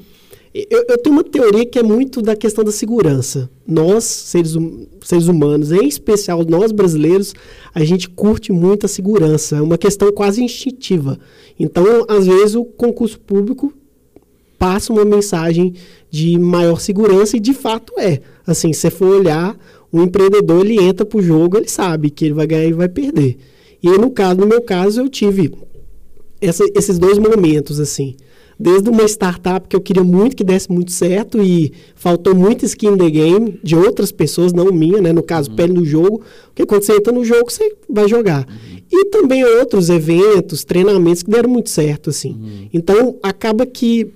eu, 0.70 0.86
eu, 0.90 0.98
tenho 0.98 1.16
uma 1.16 1.24
teoria 1.24 1.66
que 1.66 1.78
é 1.78 1.84
muito 1.84 2.22
da 2.22 2.36
questão 2.36 2.64
da 2.64 2.72
segurança. 2.72 3.50
Nós, 3.68 4.04
seres, 4.04 4.56
hum, 4.56 4.88
seres 5.04 5.28
humanos, 5.28 5.72
em 5.72 5.88
especial 5.88 6.44
nós 6.44 6.72
brasileiros, 6.72 7.34
a 7.74 7.84
gente 7.84 8.10
curte 8.10 8.52
muito 8.52 8.86
a 8.86 8.90
segurança. 8.90 9.58
É 9.58 9.62
uma 9.62 9.78
questão 9.78 10.12
quase 10.12 10.44
instintiva. 10.44 11.20
Então, 11.60 12.06
às 12.08 12.26
vezes, 12.26 12.56
o 12.56 12.66
concurso 12.66 13.20
público 13.20 13.74
passa 14.58 14.92
uma 14.92 15.06
mensagem 15.06 15.74
de 16.10 16.38
maior 16.38 16.80
segurança 16.80 17.38
e 17.38 17.40
de 17.40 17.54
fato 17.54 17.94
é. 17.98 18.20
Assim, 18.46 18.74
se 18.74 18.82
você 18.82 18.90
for 18.90 19.20
olhar, 19.20 19.58
o 19.92 20.02
empreendedor 20.02 20.66
ele 20.66 20.82
entra 20.82 21.06
para 21.06 21.20
o 21.20 21.22
jogo, 21.22 21.58
ele 21.58 21.70
sabe 21.70 22.10
que 22.10 22.26
ele 22.26 22.34
vai 22.34 22.48
ganhar 22.48 22.66
e 22.66 22.74
vai 22.74 22.90
perder. 22.90 23.38
E 23.82 23.90
no 23.90 24.10
caso, 24.10 24.40
no 24.40 24.48
meu 24.48 24.62
caso, 24.62 25.02
eu 25.02 25.10
tive 25.10 25.52
essa, 26.42 26.66
esses 26.76 26.98
dois 26.98 27.18
momentos 27.18 27.80
assim 27.80 28.16
desde 28.60 28.90
uma 28.90 29.04
startup 29.08 29.68
que 29.68 29.76
eu 29.76 29.80
queria 29.80 30.04
muito 30.04 30.36
que 30.36 30.44
desse 30.44 30.70
muito 30.70 30.92
certo 30.92 31.42
e 31.42 31.72
faltou 31.96 32.36
muito 32.36 32.66
skin 32.66 32.90
in 32.90 32.98
the 32.98 33.10
game 33.10 33.60
de 33.64 33.76
outras 33.76 34.12
pessoas, 34.12 34.52
não 34.52 34.72
minha, 34.72 35.02
né? 35.02 35.14
No 35.14 35.24
caso, 35.24 35.50
uhum. 35.50 35.56
pele 35.56 35.74
no 35.74 35.86
jogo, 35.86 36.22
porque 36.48 36.66
quando 36.66 36.84
você 36.84 36.98
entra 36.98 37.14
no 37.14 37.24
jogo, 37.24 37.50
você 37.50 37.74
vai 37.90 38.08
jogar. 38.08 38.46
Uhum. 38.48 38.80
E 38.92 39.06
também 39.06 39.46
outros 39.46 39.90
eventos, 39.90 40.66
treinamentos 40.66 41.24
que 41.24 41.32
deram 41.32 41.50
muito 41.50 41.70
certo, 41.70 42.10
assim. 42.10 42.32
Uhum. 42.32 42.68
Então, 42.74 43.16
acaba 43.24 43.66
que, 43.66 44.12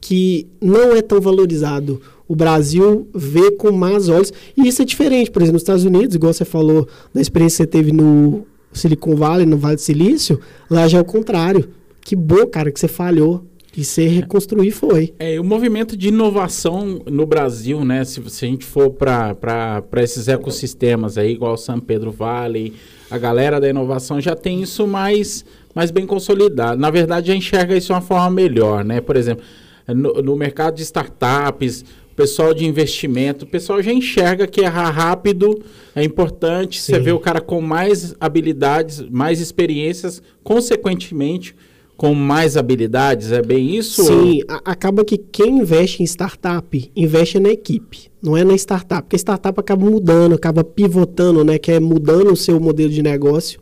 que 0.00 0.46
não 0.60 0.96
é 0.96 1.02
tão 1.02 1.20
valorizado 1.20 2.00
o 2.32 2.34
Brasil 2.34 3.06
vê 3.14 3.50
com 3.50 3.70
más 3.70 4.08
olhos. 4.08 4.32
E 4.56 4.66
isso 4.66 4.80
é 4.80 4.86
diferente, 4.86 5.30
por 5.30 5.42
exemplo, 5.42 5.54
nos 5.54 5.62
Estados 5.62 5.84
Unidos, 5.84 6.16
igual 6.16 6.32
você 6.32 6.46
falou 6.46 6.88
da 7.12 7.20
experiência 7.20 7.66
que 7.66 7.72
você 7.72 7.78
teve 7.78 7.92
no 7.92 8.46
Silicon 8.72 9.14
Valley, 9.14 9.44
no 9.44 9.58
Vale 9.58 9.76
do 9.76 9.82
Silício, 9.82 10.40
lá 10.70 10.88
já 10.88 10.96
é 10.96 11.00
o 11.02 11.04
contrário. 11.04 11.68
Que 12.00 12.16
bom, 12.16 12.46
cara, 12.46 12.72
que 12.72 12.80
você 12.80 12.88
falhou. 12.88 13.44
E 13.74 13.84
se 13.84 14.06
reconstruir 14.06 14.70
foi. 14.70 15.14
É, 15.18 15.40
o 15.40 15.44
movimento 15.44 15.96
de 15.96 16.08
inovação 16.08 17.00
no 17.06 17.24
Brasil, 17.24 17.84
né? 17.84 18.04
Se, 18.04 18.22
se 18.28 18.44
a 18.44 18.48
gente 18.48 18.66
for 18.66 18.90
para 18.90 19.82
esses 19.96 20.28
ecossistemas 20.28 21.16
aí, 21.16 21.32
igual 21.32 21.56
São 21.56 21.80
Pedro 21.80 22.10
Vale, 22.10 22.74
a 23.10 23.16
galera 23.16 23.58
da 23.58 23.68
inovação 23.68 24.20
já 24.20 24.36
tem 24.36 24.62
isso 24.62 24.86
mais, 24.86 25.44
mais 25.74 25.90
bem 25.90 26.06
consolidado. 26.06 26.78
Na 26.78 26.90
verdade, 26.90 27.28
já 27.28 27.34
enxerga 27.34 27.74
isso 27.74 27.86
de 27.86 27.92
uma 27.92 28.02
forma 28.02 28.30
melhor, 28.30 28.84
né? 28.84 29.00
Por 29.00 29.16
exemplo, 29.16 29.42
no, 29.88 30.14
no 30.22 30.36
mercado 30.36 30.76
de 30.76 30.82
startups, 30.82 31.82
pessoal 32.14 32.52
de 32.52 32.66
investimento, 32.66 33.46
o 33.46 33.48
pessoal 33.48 33.82
já 33.82 33.92
enxerga 33.92 34.46
que 34.46 34.60
errar 34.60 34.90
rápido 34.90 35.62
é 35.94 36.04
importante. 36.04 36.80
Sim. 36.80 36.92
Você 36.92 37.00
vê 37.00 37.12
o 37.12 37.18
cara 37.18 37.40
com 37.40 37.60
mais 37.60 38.14
habilidades, 38.20 39.00
mais 39.10 39.40
experiências, 39.40 40.22
consequentemente 40.42 41.54
com 42.02 42.16
mais 42.16 42.56
habilidades, 42.56 43.30
é 43.30 43.40
bem 43.40 43.76
isso? 43.76 44.02
Sim, 44.02 44.40
acaba 44.64 45.04
que 45.04 45.16
quem 45.16 45.60
investe 45.60 46.02
em 46.02 46.04
startup, 46.04 46.90
investe 46.96 47.38
na 47.38 47.48
equipe, 47.50 48.10
não 48.20 48.36
é 48.36 48.42
na 48.42 48.56
startup, 48.56 49.02
porque 49.02 49.14
a 49.14 49.18
startup 49.18 49.60
acaba 49.60 49.88
mudando, 49.88 50.34
acaba 50.34 50.64
pivotando, 50.64 51.44
né, 51.44 51.60
que 51.60 51.70
é 51.70 51.78
mudando 51.78 52.32
o 52.32 52.36
seu 52.36 52.58
modelo 52.58 52.90
de 52.90 53.04
negócio. 53.04 53.60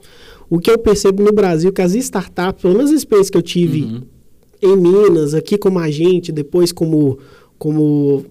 O 0.48 0.58
que 0.58 0.70
eu 0.70 0.78
percebo 0.78 1.22
no 1.22 1.32
Brasil, 1.32 1.68
é 1.68 1.72
que 1.72 1.82
as 1.82 1.94
startups, 1.94 2.62
pelo 2.62 2.72
menos 2.72 2.90
as 2.90 2.96
experiências 2.96 3.28
que 3.28 3.36
eu 3.36 3.42
tive 3.42 3.82
uhum. 3.82 4.02
em 4.62 4.74
Minas, 4.74 5.34
aqui 5.34 5.58
como 5.58 5.78
agente, 5.78 6.32
depois 6.32 6.72
como, 6.72 7.18
como 7.58 8.24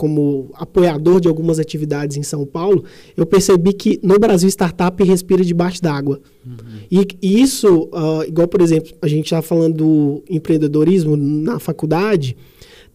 como 0.00 0.48
apoiador 0.54 1.20
de 1.20 1.28
algumas 1.28 1.58
atividades 1.58 2.16
em 2.16 2.22
São 2.22 2.46
Paulo, 2.46 2.84
eu 3.14 3.26
percebi 3.26 3.74
que 3.74 4.00
no 4.02 4.18
Brasil 4.18 4.48
startup 4.48 5.04
respira 5.04 5.44
debaixo 5.44 5.82
d'água. 5.82 6.22
Uhum. 6.46 6.54
E, 6.90 7.06
e, 7.20 7.42
isso, 7.42 7.82
uh, 7.92 8.24
igual 8.26 8.48
por 8.48 8.62
exemplo, 8.62 8.94
a 9.02 9.06
gente 9.06 9.26
está 9.26 9.42
falando 9.42 9.74
do 9.74 10.22
empreendedorismo 10.26 11.18
na 11.18 11.58
faculdade, 11.58 12.34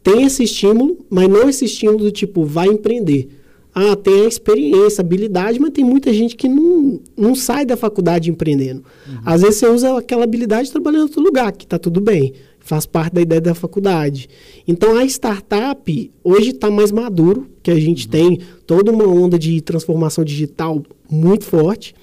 tem 0.01 0.23
esse 0.23 0.41
estímulo, 0.45 0.97
mas 1.07 1.29
não 1.29 1.47
esse 1.47 1.65
estímulo 1.65 1.99
do 1.99 2.11
tipo, 2.11 2.43
vai 2.43 2.69
empreender. 2.69 3.29
Ah, 3.71 3.95
tem 3.95 4.21
a 4.21 4.27
experiência, 4.27 5.01
habilidade, 5.01 5.59
mas 5.59 5.69
tem 5.73 5.83
muita 5.83 6.11
gente 6.11 6.35
que 6.35 6.49
não, 6.49 6.99
não 7.15 7.35
sai 7.35 7.67
da 7.67 7.77
faculdade 7.77 8.31
empreendendo. 8.31 8.83
Uhum. 9.07 9.19
Às 9.23 9.43
vezes 9.43 9.57
você 9.57 9.67
usa 9.67 9.95
aquela 9.95 10.23
habilidade 10.23 10.71
trabalhando 10.71 11.01
em 11.01 11.03
outro 11.03 11.21
lugar, 11.21 11.51
que 11.51 11.65
está 11.65 11.77
tudo 11.77 12.01
bem 12.01 12.33
faz 12.65 12.87
parte 12.87 13.13
da 13.13 13.21
ideia 13.21 13.39
da 13.39 13.53
faculdade. 13.53 14.27
Então 14.67 14.97
a 14.97 15.05
startup 15.05 16.11
hoje 16.23 16.49
está 16.49 16.69
mais 16.71 16.91
maduro, 16.91 17.47
que 17.61 17.69
a 17.69 17.79
gente 17.79 18.05
uhum. 18.05 18.11
tem 18.11 18.39
toda 18.65 18.91
uma 18.91 19.07
onda 19.07 19.37
de 19.37 19.61
transformação 19.61 20.23
digital 20.23 20.81
muito 21.09 21.45
forte, 21.45 21.93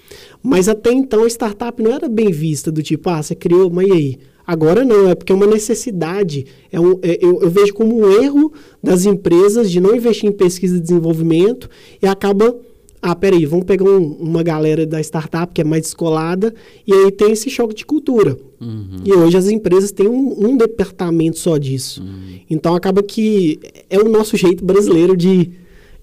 mas 0.40 0.68
até 0.68 0.92
então 0.92 1.24
a 1.24 1.26
startup 1.26 1.82
não 1.82 1.92
era 1.92 2.08
bem 2.08 2.30
vista 2.30 2.70
do 2.70 2.80
tipo, 2.80 3.10
ah, 3.10 3.20
você 3.20 3.34
criou, 3.34 3.68
mas 3.68 3.88
e 3.88 3.92
aí? 3.92 4.18
Agora 4.46 4.84
não, 4.84 5.08
é 5.08 5.14
porque 5.14 5.32
é 5.32 5.34
uma 5.34 5.46
necessidade. 5.46 6.46
É 6.70 6.78
um, 6.78 6.98
é, 7.02 7.18
eu, 7.20 7.42
eu, 7.42 7.50
vejo 7.50 7.72
como 7.74 7.96
um 7.96 8.10
erro 8.10 8.52
das 8.82 9.04
empresas 9.04 9.70
de 9.70 9.80
não 9.80 9.94
investir 9.94 10.28
em 10.28 10.32
pesquisa 10.32 10.76
e 10.76 10.80
desenvolvimento 10.80 11.68
e 12.00 12.06
acaba 12.06 12.54
ah, 13.02 13.16
peraí, 13.16 13.44
vamos 13.44 13.66
pegar 13.66 13.84
um, 13.84 14.12
uma 14.12 14.44
galera 14.44 14.86
da 14.86 15.00
startup 15.00 15.52
que 15.52 15.60
é 15.60 15.64
mais 15.64 15.82
descolada 15.82 16.54
e 16.86 16.92
aí 16.92 17.10
tem 17.10 17.32
esse 17.32 17.50
choque 17.50 17.74
de 17.74 17.84
cultura. 17.84 18.38
Uhum. 18.60 19.00
E 19.04 19.12
hoje 19.12 19.36
as 19.36 19.48
empresas 19.48 19.90
têm 19.90 20.06
um, 20.06 20.50
um 20.50 20.56
departamento 20.56 21.36
só 21.36 21.58
disso. 21.58 22.00
Uhum. 22.00 22.38
Então 22.48 22.76
acaba 22.76 23.02
que 23.02 23.58
é 23.90 23.98
o 23.98 24.08
nosso 24.08 24.36
jeito 24.36 24.64
brasileiro 24.64 25.16
de, 25.16 25.50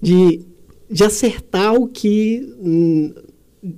de, 0.00 0.42
de 0.90 1.02
acertar 1.02 1.74
o 1.74 1.88
que 1.88 2.54
hum, 2.60 3.14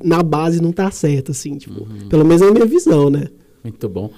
na 0.03 0.21
base 0.21 0.61
não 0.61 0.71
está 0.71 0.91
certo, 0.91 1.31
assim, 1.31 1.57
tipo, 1.57 1.83
uhum. 1.83 2.09
pelo 2.09 2.25
menos 2.25 2.43
é 2.43 2.49
a 2.49 2.53
minha 2.53 2.67
visão, 2.67 3.09
né? 3.09 3.29
Muito 3.63 3.89
bom. 3.89 4.11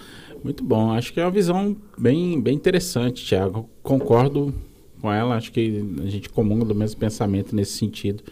Muito 0.42 0.64
bom. 0.64 0.92
Acho 0.92 1.12
que 1.12 1.20
é 1.20 1.24
uma 1.24 1.30
visão 1.30 1.76
bem, 1.98 2.40
bem 2.40 2.54
interessante, 2.54 3.26
Thiago. 3.26 3.68
Concordo 3.82 4.54
com 5.00 5.12
ela. 5.12 5.36
Acho 5.36 5.52
que 5.52 5.84
a 6.02 6.08
gente 6.08 6.30
comunga 6.30 6.64
do 6.64 6.74
mesmo 6.74 6.98
pensamento 6.98 7.54
nesse 7.54 7.72
sentido. 7.72 8.22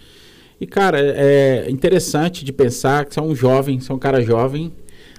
E, 0.62 0.66
cara, 0.66 1.00
é 1.00 1.68
interessante 1.68 2.44
de 2.44 2.52
pensar 2.52 3.04
que 3.04 3.12
você 3.12 3.18
é 3.18 3.22
um 3.24 3.34
jovem, 3.34 3.80
você 3.80 3.90
é 3.90 3.94
um 3.96 3.98
cara 3.98 4.22
jovem, 4.22 4.70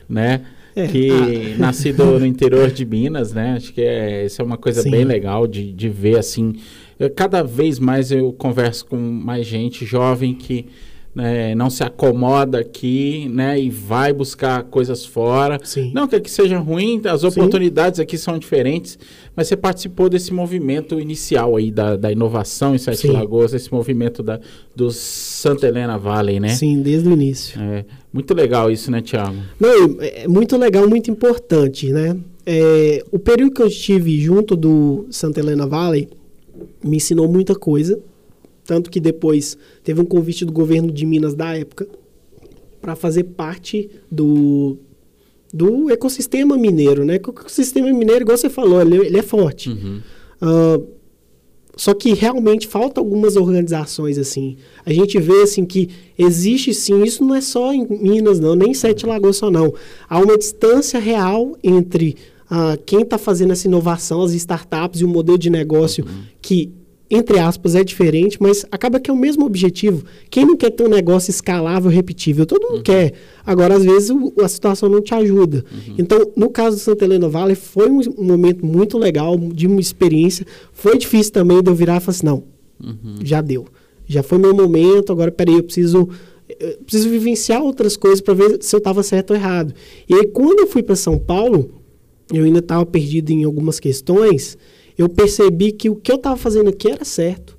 né? 0.08 0.46
É, 0.74 0.88
que 0.88 1.10
ah. 1.12 1.58
nascido 1.60 2.18
no 2.18 2.26
interior 2.26 2.72
de 2.72 2.86
Minas, 2.86 3.34
né? 3.34 3.56
Acho 3.58 3.74
que 3.74 3.82
é, 3.82 4.26
isso 4.26 4.42
é 4.42 4.46
uma 4.46 4.56
coisa 4.56 4.82
Sim. 4.82 4.92
bem 4.92 5.04
legal 5.04 5.46
de, 5.46 5.74
de 5.74 5.90
ver, 5.90 6.18
assim. 6.18 6.54
Eu, 6.98 7.10
cada 7.10 7.44
vez 7.44 7.78
mais 7.78 8.10
eu 8.10 8.32
converso 8.32 8.86
com 8.86 8.96
mais 8.96 9.46
gente 9.46 9.86
jovem 9.86 10.34
que 10.34 10.68
né, 11.16 11.54
não 11.54 11.70
se 11.70 11.84
acomoda 11.84 12.60
aqui, 12.60 13.30
né, 13.30 13.60
e 13.60 13.70
vai 13.70 14.12
buscar 14.12 14.64
coisas 14.64 15.06
fora. 15.06 15.60
Sim. 15.64 15.92
Não 15.94 16.08
que 16.08 16.16
aqui 16.16 16.30
seja 16.30 16.58
ruim, 16.58 17.02
as 17.06 17.24
oportunidades 17.24 17.98
Sim. 17.98 18.04
aqui 18.04 18.18
são 18.18 18.38
diferentes, 18.40 18.98
mas 19.36 19.48
você 19.48 19.56
participou 19.56 20.10
desse 20.10 20.34
movimento 20.34 21.00
inicial 21.00 21.56
aí 21.56 21.72
da, 21.72 21.96
da 21.96 22.12
inovação 22.12 22.74
em 22.74 22.78
Sete 22.78 23.02
Sim. 23.02 23.12
Lagoas, 23.12 23.54
esse 23.54 23.72
movimento 23.72 24.24
da, 24.24 24.40
do 24.76 24.92
Santa 24.92 25.68
Helena 25.68 25.98
Valley, 25.98 26.40
né? 26.40 26.50
Sim, 26.50 26.82
desde 26.82 27.08
o 27.08 27.14
início. 27.14 27.62
É, 27.62 27.86
muito 28.12 28.34
legal 28.34 28.72
isso, 28.72 28.90
né, 28.90 29.02
Tiago? 29.02 29.36
Não, 29.60 29.98
é 30.00 30.28
muito 30.28 30.58
legal, 30.58 30.88
muito 30.90 31.12
importante, 31.12 31.92
né? 31.92 32.18
É, 32.46 33.04
o 33.12 33.20
período 33.20 33.54
que 33.54 33.62
eu 33.62 33.68
estive 33.68 34.20
junto 34.20 34.56
do 34.56 35.06
Santa 35.10 35.40
Helena 35.40 35.66
Valley 35.66 36.10
me 36.84 36.98
ensinou 36.98 37.28
muita 37.28 37.56
coisa, 37.56 38.00
tanto 38.66 38.90
que 38.90 39.00
depois 39.00 39.58
teve 39.84 40.02
um 40.02 40.06
convite 40.06 40.46
do 40.46 40.52
governo 40.52 40.92
de 40.92 41.06
Minas 41.06 41.34
da 41.34 41.58
época 41.58 41.88
para 42.82 42.96
fazer 42.96 43.24
parte 43.24 43.90
do, 44.12 44.78
do 45.54 45.90
ecossistema 45.90 46.58
mineiro, 46.58 47.06
né? 47.06 47.14
O 47.14 47.16
ecossistema 47.16 47.88
mineiro, 47.92 48.24
igual 48.24 48.38
você 48.38 48.50
falou, 48.50 48.82
ele, 48.82 48.98
ele 48.98 49.18
é 49.18 49.22
forte. 49.22 49.70
Uhum. 49.70 50.02
Uh, 50.42 50.88
só 51.76 51.94
que 51.94 52.14
realmente 52.14 52.68
falta 52.68 53.00
algumas 53.00 53.36
organizações 53.36 54.18
assim. 54.18 54.58
A 54.86 54.94
gente 54.94 55.20
vê 55.20 55.42
assim 55.42 55.66
que 55.66 55.90
existe 56.18 56.74
sim, 56.74 57.04
isso 57.04 57.24
não 57.24 57.34
é 57.34 57.42
só 57.42 57.74
em 57.74 57.88
Minas 57.88 58.40
não, 58.40 58.56
nem 58.56 58.72
em 58.72 58.74
Sete 58.74 59.06
Lagoas 59.06 59.38
só 59.38 59.50
não. 59.50 59.74
Há 60.08 60.20
uma 60.20 60.38
distância 60.38 61.00
real 61.00 61.58
entre 61.64 62.16
uh, 62.52 62.80
quem 62.86 63.02
está 63.02 63.18
fazendo 63.18 63.54
essa 63.54 63.68
inovação, 63.68 64.22
as 64.22 64.34
startups 64.34 65.02
e 65.02 65.06
o 65.06 65.08
modelo 65.08 65.38
de 65.38 65.50
negócio 65.50 66.06
uhum. 66.06 66.24
que 66.42 66.72
entre 67.10 67.38
aspas, 67.38 67.76
é 67.76 67.84
diferente, 67.84 68.38
mas 68.40 68.66
acaba 68.72 69.00
que 69.00 69.10
é 69.10 69.14
o 69.14 69.18
mesmo 69.18 69.46
objetivo. 69.46 70.04
Quem 70.30 70.46
não 70.46 70.56
quer 70.56 70.72
ter 70.72 70.84
um 70.84 70.90
negócio 70.90 71.30
escalável, 71.30 71.90
repetível? 71.92 72.46
Todo 72.46 72.64
mundo 72.64 72.78
uhum. 72.78 72.84
quer. 72.84 73.14
Agora, 73.46 73.76
às 73.76 73.84
vezes, 73.84 74.10
o, 74.10 74.34
a 74.42 74.48
situação 74.48 74.90
não 74.90 75.02
te 75.02 75.14
ajuda. 75.14 75.64
Uhum. 75.72 75.96
Então, 75.98 76.32
no 76.36 76.50
caso 76.50 76.78
do 76.78 76.80
Santa 76.80 77.06
Helena 77.06 77.28
Valley, 77.28 77.56
foi 77.56 77.90
um, 77.90 78.00
um, 78.18 78.24
momento 78.24 78.66
muito 78.66 78.98
legal, 78.98 79.38
de 79.38 79.68
uma 79.68 79.80
experiência. 79.80 80.46
Foi 80.72 80.98
difícil 80.98 81.34
também 81.34 81.62
de 81.62 81.70
eu 81.70 81.76
virar 81.76 81.98
e 81.98 82.00
falar 82.00 82.16
assim, 82.16 82.26
não, 82.26 82.44
uhum. 82.82 83.18
já 83.24 83.42
deu. 83.42 83.68
Já 84.08 84.24
foi 84.24 84.38
meu 84.38 84.56
momento, 84.56 85.12
agora, 85.12 85.32
peraí, 85.32 85.56
eu 85.56 85.64
preciso... 85.64 86.10
Eu 86.60 86.78
preciso 86.84 87.10
vivenciar 87.10 87.64
outras 87.64 87.98
coisas 87.98 88.22
para 88.22 88.34
ver 88.34 88.62
se 88.62 88.76
eu 88.76 88.78
estava 88.78 89.02
certo 89.02 89.32
ou 89.32 89.36
errado. 89.36 89.74
E 90.08 90.14
aí, 90.14 90.28
quando 90.28 90.60
eu 90.60 90.68
fui 90.68 90.84
para 90.84 90.96
São 90.96 91.18
Paulo, 91.18 91.82
eu 92.32 92.44
ainda 92.44 92.60
estava 92.60 92.86
perdido 92.86 93.32
em 93.32 93.44
algumas 93.44 93.80
questões 93.80 94.58
eu 94.98 95.10
percebi 95.10 95.72
que 95.72 95.90
o 95.90 95.96
que 95.96 96.12
eu 96.12 96.16
estava 96.16 96.38
fazendo 96.38 96.70
aqui 96.70 96.90
era 96.90 97.04
certo. 97.06 97.58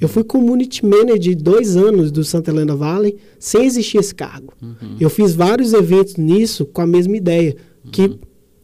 Eu 0.00 0.08
fui 0.08 0.22
community 0.22 0.84
manager 0.84 1.34
dois 1.36 1.76
anos 1.76 2.10
do 2.10 2.22
Santa 2.22 2.50
Helena 2.50 2.76
Valley 2.76 3.16
sem 3.38 3.64
existir 3.64 3.98
esse 3.98 4.14
cargo. 4.14 4.52
Uhum. 4.60 4.96
Eu 5.00 5.08
fiz 5.08 5.34
vários 5.34 5.72
eventos 5.72 6.16
nisso 6.16 6.66
com 6.66 6.82
a 6.82 6.86
mesma 6.86 7.16
ideia, 7.16 7.56
uhum. 7.84 7.90
que 7.90 8.18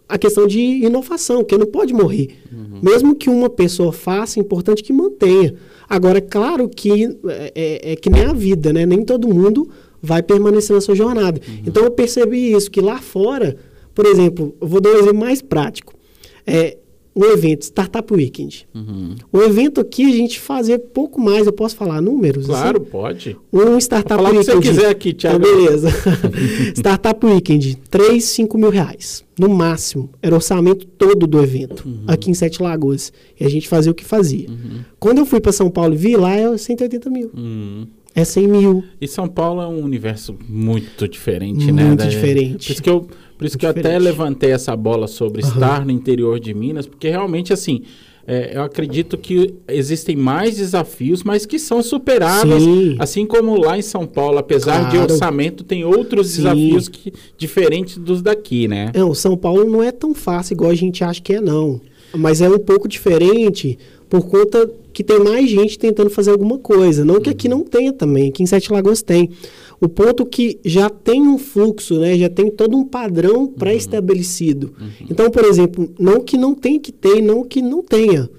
a 0.09 0.19
questão 0.19 0.47
de 0.47 0.61
inovação, 0.61 1.43
que 1.43 1.57
não 1.57 1.67
pode 1.67 1.95
morrer. 1.95 2.37
Uhum. 2.53 2.81
Mesmo 2.83 3.15
que 3.15 3.31
uma 3.31 3.49
pessoa 3.49 3.93
faça, 3.93 4.39
é 4.39 4.43
importante 4.43 4.83
que 4.83 4.93
mantenha. 4.93 5.55
Agora, 5.89 6.19
é 6.19 6.21
claro 6.21 6.69
que 6.69 7.05
é, 7.27 7.53
é, 7.55 7.93
é, 7.93 7.97
que 7.97 8.11
nem 8.11 8.25
a 8.25 8.35
vida, 8.35 8.73
né? 8.75 8.85
Nem 8.85 9.03
todo 9.03 9.27
mundo 9.27 9.71
vai 10.03 10.23
permanecer 10.23 10.75
na 10.75 10.83
sua 10.83 10.95
jornada. 10.95 11.41
Uhum. 11.49 11.63
Então, 11.67 11.83
eu 11.83 11.91
percebi 11.91 12.53
isso, 12.53 12.71
que 12.71 12.81
lá 12.83 12.99
fora, 12.99 13.57
por 13.95 14.05
exemplo, 14.05 14.55
eu 14.61 14.69
vou 14.69 14.83
dar 14.83 14.91
um 14.91 14.99
exemplo 14.99 15.21
mais 15.21 15.41
prático. 15.41 15.95
É, 16.47 16.77
um 17.15 17.25
evento, 17.25 17.63
Startup 17.63 18.13
Weekend. 18.13 18.67
Uhum. 18.75 19.15
O 19.31 19.43
evento 19.43 19.81
aqui 19.81 20.05
a 20.05 20.17
gente 20.17 20.41
fazia 20.41 20.79
pouco 20.79 21.21
mais, 21.21 21.47
eu 21.47 21.53
posso 21.53 21.77
falar 21.77 22.01
números? 22.01 22.47
Claro, 22.47 22.81
assim? 22.81 22.91
pode. 22.91 23.37
Um 23.53 23.79
Startup 23.79 24.17
falar 24.17 24.31
Weekend. 24.31 24.51
O 24.51 24.61
que 24.61 24.67
você 24.67 24.75
quiser 24.75 24.89
aqui, 24.89 25.13
Thiago. 25.13 25.39
Então, 25.39 25.57
beleza. 25.57 25.89
startup 26.75 27.27
Weekend, 27.27 27.77
3, 27.91 28.25
5 28.25 28.59
mil 28.59 28.71
reais. 28.71 29.25
No 29.39 29.49
máximo. 29.49 30.11
Era 30.23 30.35
o 30.35 30.37
orçamento 30.37 30.87
todo 30.87 31.27
do 31.27 31.43
evento, 31.43 31.87
uhum. 31.87 32.05
aqui 32.07 32.31
em 32.31 32.35
Sete 32.35 32.63
Lagoas. 32.63 33.13
E 33.39 33.45
a 33.45 33.49
gente 33.49 33.69
fazia 33.69 33.93
o 33.93 33.95
que 33.95 34.05
fazia. 34.05 34.49
Uhum. 34.49 34.81
Quando 34.99 35.19
eu 35.19 35.27
fui 35.27 35.41
para 35.41 35.53
São 35.53 35.71
Paulo 35.71 35.95
e 35.95 35.97
vi 35.97 36.17
lá, 36.17 36.35
é 36.35 36.57
180 36.57 37.11
mil. 37.11 37.31
Uhum. 37.35 37.87
É 38.15 38.25
100 38.25 38.49
mil. 38.49 38.85
E 39.01 39.09
São 39.09 39.27
Paulo 39.27 39.63
é 39.63 39.67
um 39.67 39.83
universo 39.83 40.37
muito 40.47 41.09
diferente, 41.09 41.65
muito 41.65 41.75
né? 41.75 41.85
Muito 41.87 42.07
diferente. 42.07 42.67
Por 42.67 42.73
isso 42.73 42.83
que 42.83 42.91
eu 42.91 43.07
por 43.43 43.47
isso 43.47 43.59
que 43.59 43.67
eu 43.67 43.71
até 43.71 43.99
levantei 43.99 44.53
essa 44.53 44.77
bola 44.77 45.09
sobre 45.09 45.43
uhum. 45.43 45.49
estar 45.49 45.85
no 45.85 45.91
interior 45.91 46.39
de 46.39 46.55
Minas, 46.55 46.87
porque 46.87 47.09
realmente, 47.09 47.53
assim, 47.53 47.83
é, 48.25 48.53
eu 48.55 48.63
acredito 48.63 49.19
que 49.19 49.53
existem 49.67 50.15
mais 50.15 50.59
desafios, 50.59 51.25
mas 51.25 51.45
que 51.45 51.59
são 51.59 51.83
superáveis. 51.83 52.63
Sim. 52.63 52.95
Assim 53.01 53.27
como 53.27 53.61
lá 53.61 53.77
em 53.77 53.83
São 53.83 54.07
Paulo, 54.07 54.39
apesar 54.39 54.79
claro. 54.79 54.91
de 54.91 55.13
orçamento, 55.13 55.65
tem 55.65 55.85
outros 55.85 56.29
Sim. 56.29 56.43
desafios 56.43 56.89
que, 56.89 57.13
diferentes 57.37 57.99
dos 57.99 58.23
daqui, 58.23 58.69
né? 58.69 58.93
Não, 58.95 59.13
São 59.13 59.37
Paulo 59.37 59.69
não 59.69 59.83
é 59.83 59.91
tão 59.91 60.15
fácil 60.15 60.55
igual 60.55 60.71
a 60.71 60.77
gente 60.77 61.03
acha 61.03 61.21
que 61.21 61.35
é, 61.35 61.41
não. 61.41 61.81
Mas 62.15 62.41
é 62.41 62.49
um 62.49 62.61
pouco 62.61 62.87
diferente 62.87 63.77
por 64.09 64.25
conta 64.29 64.71
que 64.93 65.03
tem 65.03 65.19
mais 65.19 65.51
gente 65.51 65.77
tentando 65.77 66.11
fazer 66.11 66.31
alguma 66.31 66.59
coisa. 66.59 67.05
Não 67.05 67.21
que 67.21 67.31
aqui 67.31 67.49
uhum. 67.49 67.59
não 67.59 67.65
tenha 67.65 67.93
também, 67.93 68.29
aqui 68.29 68.45
em 68.45 68.47
Sete 68.47 68.73
Lagoas 68.73 69.03
tem. 69.03 69.31
O 69.83 69.89
ponto 69.89 70.25
que 70.25 70.61
já 70.65 70.89
tem 70.89 71.23
um 71.23 71.37
fluxo, 71.37 71.99
né? 71.99 72.17
já 72.17 72.29
tem 72.29 72.49
todo 72.49 72.77
um 72.77 72.85
padrão 72.85 73.41
uhum. 73.41 73.47
pré-estabelecido. 73.49 74.73
Uhum. 74.81 75.07
Então, 75.11 75.29
por 75.29 75.45
exemplo, 75.45 75.93
não 75.99 76.21
que 76.21 76.39
não 76.39 76.55
tem 76.55 76.79
que 76.79 76.93
ter, 76.93 77.21
não 77.21 77.43
que 77.43 77.61
não 77.61 77.83
tenha. 77.83 78.31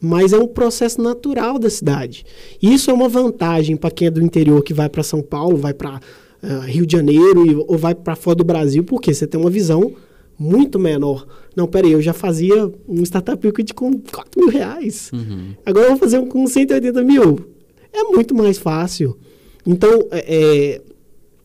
mas 0.00 0.32
é 0.32 0.38
um 0.38 0.46
processo 0.46 1.02
natural 1.02 1.58
da 1.58 1.68
cidade. 1.68 2.24
Isso 2.62 2.90
é 2.90 2.94
uma 2.94 3.10
vantagem 3.10 3.76
para 3.76 3.90
quem 3.90 4.08
é 4.08 4.10
do 4.10 4.22
interior 4.22 4.62
que 4.62 4.72
vai 4.72 4.88
para 4.88 5.02
São 5.02 5.20
Paulo, 5.20 5.58
vai 5.58 5.74
para 5.74 6.00
uh, 6.42 6.60
Rio 6.64 6.86
de 6.86 6.96
Janeiro 6.96 7.46
e, 7.46 7.54
ou 7.54 7.76
vai 7.76 7.94
para 7.94 8.16
fora 8.16 8.36
do 8.36 8.44
Brasil, 8.44 8.82
porque 8.82 9.12
você 9.12 9.26
tem 9.26 9.38
uma 9.38 9.50
visão 9.50 9.92
muito 10.38 10.78
menor. 10.78 11.26
Não, 11.54 11.66
peraí, 11.66 11.92
eu 11.92 12.00
já 12.00 12.14
fazia 12.14 12.72
um 12.88 13.02
startup 13.02 13.46
equity 13.46 13.74
com 13.74 13.92
4 13.98 14.40
mil 14.40 14.48
reais. 14.48 15.10
Uhum. 15.12 15.50
Agora 15.64 15.86
eu 15.86 15.90
vou 15.90 15.98
fazer 15.98 16.18
um 16.18 16.26
com 16.26 16.46
180 16.46 17.02
mil. 17.02 17.38
É 17.92 18.02
muito 18.04 18.34
mais 18.34 18.56
fácil. 18.56 19.14
Então, 19.66 20.06
é, 20.10 20.76
é 20.76 20.82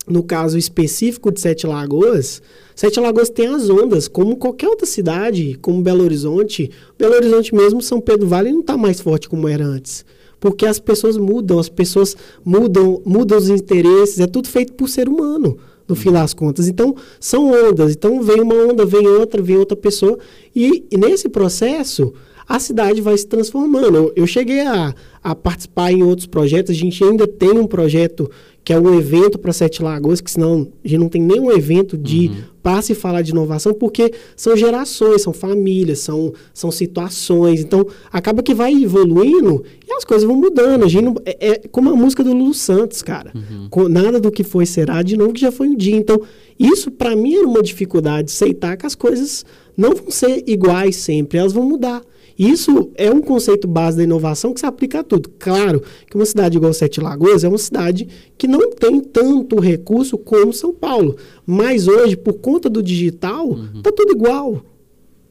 no 0.08 0.24
caso 0.24 0.58
específico 0.58 1.32
de 1.32 1.40
Sete 1.40 1.66
Lagoas, 1.66 2.42
Sete 2.76 3.00
Lagoas 3.00 3.30
tem 3.30 3.48
as 3.48 3.70
ondas, 3.70 4.08
como 4.08 4.36
qualquer 4.36 4.68
outra 4.68 4.86
cidade, 4.86 5.58
como 5.62 5.82
Belo 5.82 6.04
Horizonte. 6.04 6.72
Belo 6.98 7.16
Horizonte 7.16 7.54
mesmo, 7.54 7.82
São 7.82 8.02
Pedro 8.02 8.28
Vale 8.28 8.52
não 8.52 8.62
está 8.62 8.78
mais 8.78 9.00
forte 9.00 9.30
como 9.30 9.48
era 9.48 9.64
antes. 9.64 10.04
Porque 10.40 10.66
as 10.66 10.80
pessoas 10.80 11.18
mudam, 11.18 11.60
as 11.60 11.70
pessoas 11.70 12.18
mudam, 12.44 13.02
mudam 13.06 13.38
os 13.38 13.50
interesses, 13.50 14.20
é 14.20 14.26
tudo 14.26 14.48
feito 14.48 14.74
por 14.74 14.90
ser 14.90 15.08
humano, 15.08 15.58
no 15.88 15.96
fim 15.96 16.12
das 16.12 16.34
contas. 16.34 16.68
Então, 16.68 16.96
são 17.20 17.52
ondas. 17.52 17.94
Então, 17.94 18.24
vem 18.24 18.42
uma 18.42 18.56
onda, 18.56 18.84
vem 18.84 19.08
outra, 19.08 19.42
vem 19.42 19.58
outra 19.58 19.78
pessoa. 19.78 20.18
E, 20.56 20.84
e 20.90 20.98
nesse 20.98 21.30
processo, 21.30 22.12
a 22.48 22.60
cidade 22.60 23.02
vai 23.02 23.18
se 23.18 23.28
transformando. 23.28 24.12
Eu, 24.16 24.28
cheguei 24.28 24.62
a, 24.62 24.94
a 25.24 25.36
participar 25.36 25.92
em 25.92 26.04
outros 26.04 26.28
projetos, 26.28 26.72
a 26.72 26.78
gente 26.78 27.04
ainda 27.04 27.28
tem 27.28 27.52
um 27.52 27.68
projeto 27.68 28.30
que 28.64 28.72
é 28.72 28.80
um 28.80 28.94
evento 28.98 29.40
para 29.40 29.52
Sete 29.52 29.82
Lagoas, 29.82 30.22
que 30.22 30.30
senão 30.30 30.68
a 30.84 30.88
gente 30.88 31.00
não 31.00 31.10
tem 31.10 31.22
nenhum 31.22 31.52
evento 31.52 31.98
de 31.98 32.28
uhum. 32.28 32.44
para 32.62 32.82
se 32.84 32.94
falar 32.94 33.24
de 33.24 33.32
inovação, 33.32 33.74
porque 33.74 34.14
são 34.36 34.56
gerações, 34.56 35.24
são 35.24 35.34
famílias, 35.34 36.00
são, 36.00 36.32
são 36.54 36.70
situações. 36.70 37.62
Então, 37.62 37.88
acaba 38.12 38.44
que 38.44 38.54
vai 38.54 38.72
evoluindo 38.72 39.64
e 39.88 39.94
as 39.94 40.06
coisas 40.06 40.28
vão 40.28 40.36
mudando. 40.36 40.86
A 40.86 40.88
gente 40.88 41.04
não, 41.04 41.16
é, 41.26 41.54
é, 41.54 41.62
como 41.72 41.90
a 41.90 41.96
música 41.96 42.24
do 42.24 42.34
Lulu 42.34 42.54
Santos, 42.54 43.02
cara. 43.02 43.32
Uhum. 43.34 43.68
Com, 43.70 43.90
nada 43.90 44.20
do 44.20 44.32
que 44.32 44.44
foi 44.44 44.68
será 44.68 45.02
de 45.02 45.18
novo 45.18 45.34
que 45.34 45.42
já 45.42 45.52
foi 45.52 45.68
um 45.68 45.76
dia. 45.76 45.96
Então, 45.96 46.22
isso 46.60 46.92
para 46.92 47.16
mim 47.16 47.34
era 47.34 47.48
uma 47.48 47.64
dificuldade, 47.64 48.32
aceitar 48.32 48.78
que 48.78 48.86
as 48.86 48.94
coisas 48.94 49.44
não 49.76 49.96
vão 49.96 50.12
ser 50.12 50.44
iguais 50.46 50.98
sempre, 50.98 51.40
elas 51.40 51.54
vão 51.54 51.64
mudar. 51.64 52.04
Isso 52.42 52.90
é 52.96 53.12
um 53.12 53.22
conceito 53.22 53.68
base 53.68 53.98
da 53.98 54.04
inovação 54.04 54.52
que 54.52 54.60
se 54.60 54.66
aplica 54.66 55.02
a 55.02 55.04
tudo. 55.04 55.30
Claro 55.38 55.84
que 56.10 56.16
uma 56.16 56.26
cidade 56.26 56.58
igual 56.58 56.74
Sete 56.74 57.00
Lagoas 57.00 57.44
é 57.44 57.48
uma 57.48 57.58
cidade 57.60 58.08
que 58.36 58.48
não 58.48 58.72
tem 58.72 59.00
tanto 59.00 59.60
recurso 59.60 60.18
como 60.18 60.52
São 60.52 60.74
Paulo. 60.74 61.18
Mas 61.46 61.88
hoje, 61.88 62.18
por 62.18 62.34
conta 62.34 62.68
do 62.68 62.82
digital, 62.82 63.48
uhum. 63.48 63.84
tá 63.84 63.92
tudo 63.92 64.14
igual. 64.14 64.66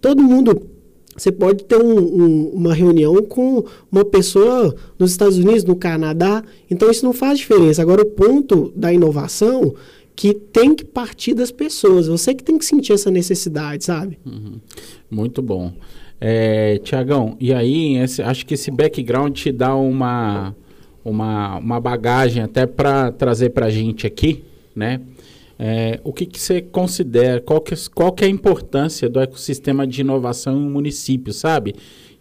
Todo 0.00 0.22
mundo 0.22 0.62
você 1.16 1.32
pode 1.32 1.64
ter 1.64 1.82
um, 1.82 1.98
um, 1.98 2.50
uma 2.50 2.72
reunião 2.72 3.20
com 3.24 3.64
uma 3.90 4.04
pessoa 4.04 4.72
nos 4.96 5.10
Estados 5.10 5.36
Unidos, 5.36 5.64
no 5.64 5.74
Canadá. 5.74 6.44
Então, 6.70 6.88
isso 6.88 7.04
não 7.04 7.12
faz 7.12 7.40
diferença. 7.40 7.82
Agora, 7.82 8.02
o 8.02 8.06
ponto 8.06 8.72
da 8.76 8.92
inovação 8.92 9.74
que 10.14 10.32
tem 10.32 10.76
que 10.76 10.84
partir 10.84 11.34
das 11.34 11.50
pessoas. 11.50 12.06
Você 12.06 12.34
que 12.34 12.44
tem 12.44 12.56
que 12.56 12.64
sentir 12.64 12.92
essa 12.92 13.10
necessidade, 13.10 13.84
sabe? 13.84 14.16
Uhum. 14.24 14.60
Muito 15.10 15.42
bom. 15.42 15.72
É, 16.20 16.78
Tiagão, 16.78 17.36
e 17.40 17.52
aí 17.54 17.96
esse, 17.96 18.20
acho 18.20 18.44
que 18.44 18.54
esse 18.54 18.70
background 18.70 19.34
te 19.34 19.50
dá 19.50 19.74
uma, 19.74 20.54
uma, 21.02 21.56
uma 21.56 21.80
bagagem 21.80 22.42
até 22.42 22.66
para 22.66 23.10
trazer 23.10 23.50
para 23.50 23.66
a 23.66 23.70
gente 23.70 24.06
aqui, 24.06 24.44
né? 24.76 25.00
É, 25.58 26.00
o 26.04 26.12
que, 26.12 26.24
que 26.24 26.40
você 26.40 26.60
considera, 26.60 27.40
qual 27.40 27.60
que, 27.60 27.74
qual 27.90 28.12
que 28.12 28.24
é 28.24 28.26
a 28.26 28.30
importância 28.30 29.08
do 29.08 29.20
ecossistema 29.20 29.86
de 29.86 30.00
inovação 30.00 30.56
em 30.56 30.66
um 30.66 30.70
município, 30.70 31.32
sabe? 31.32 31.74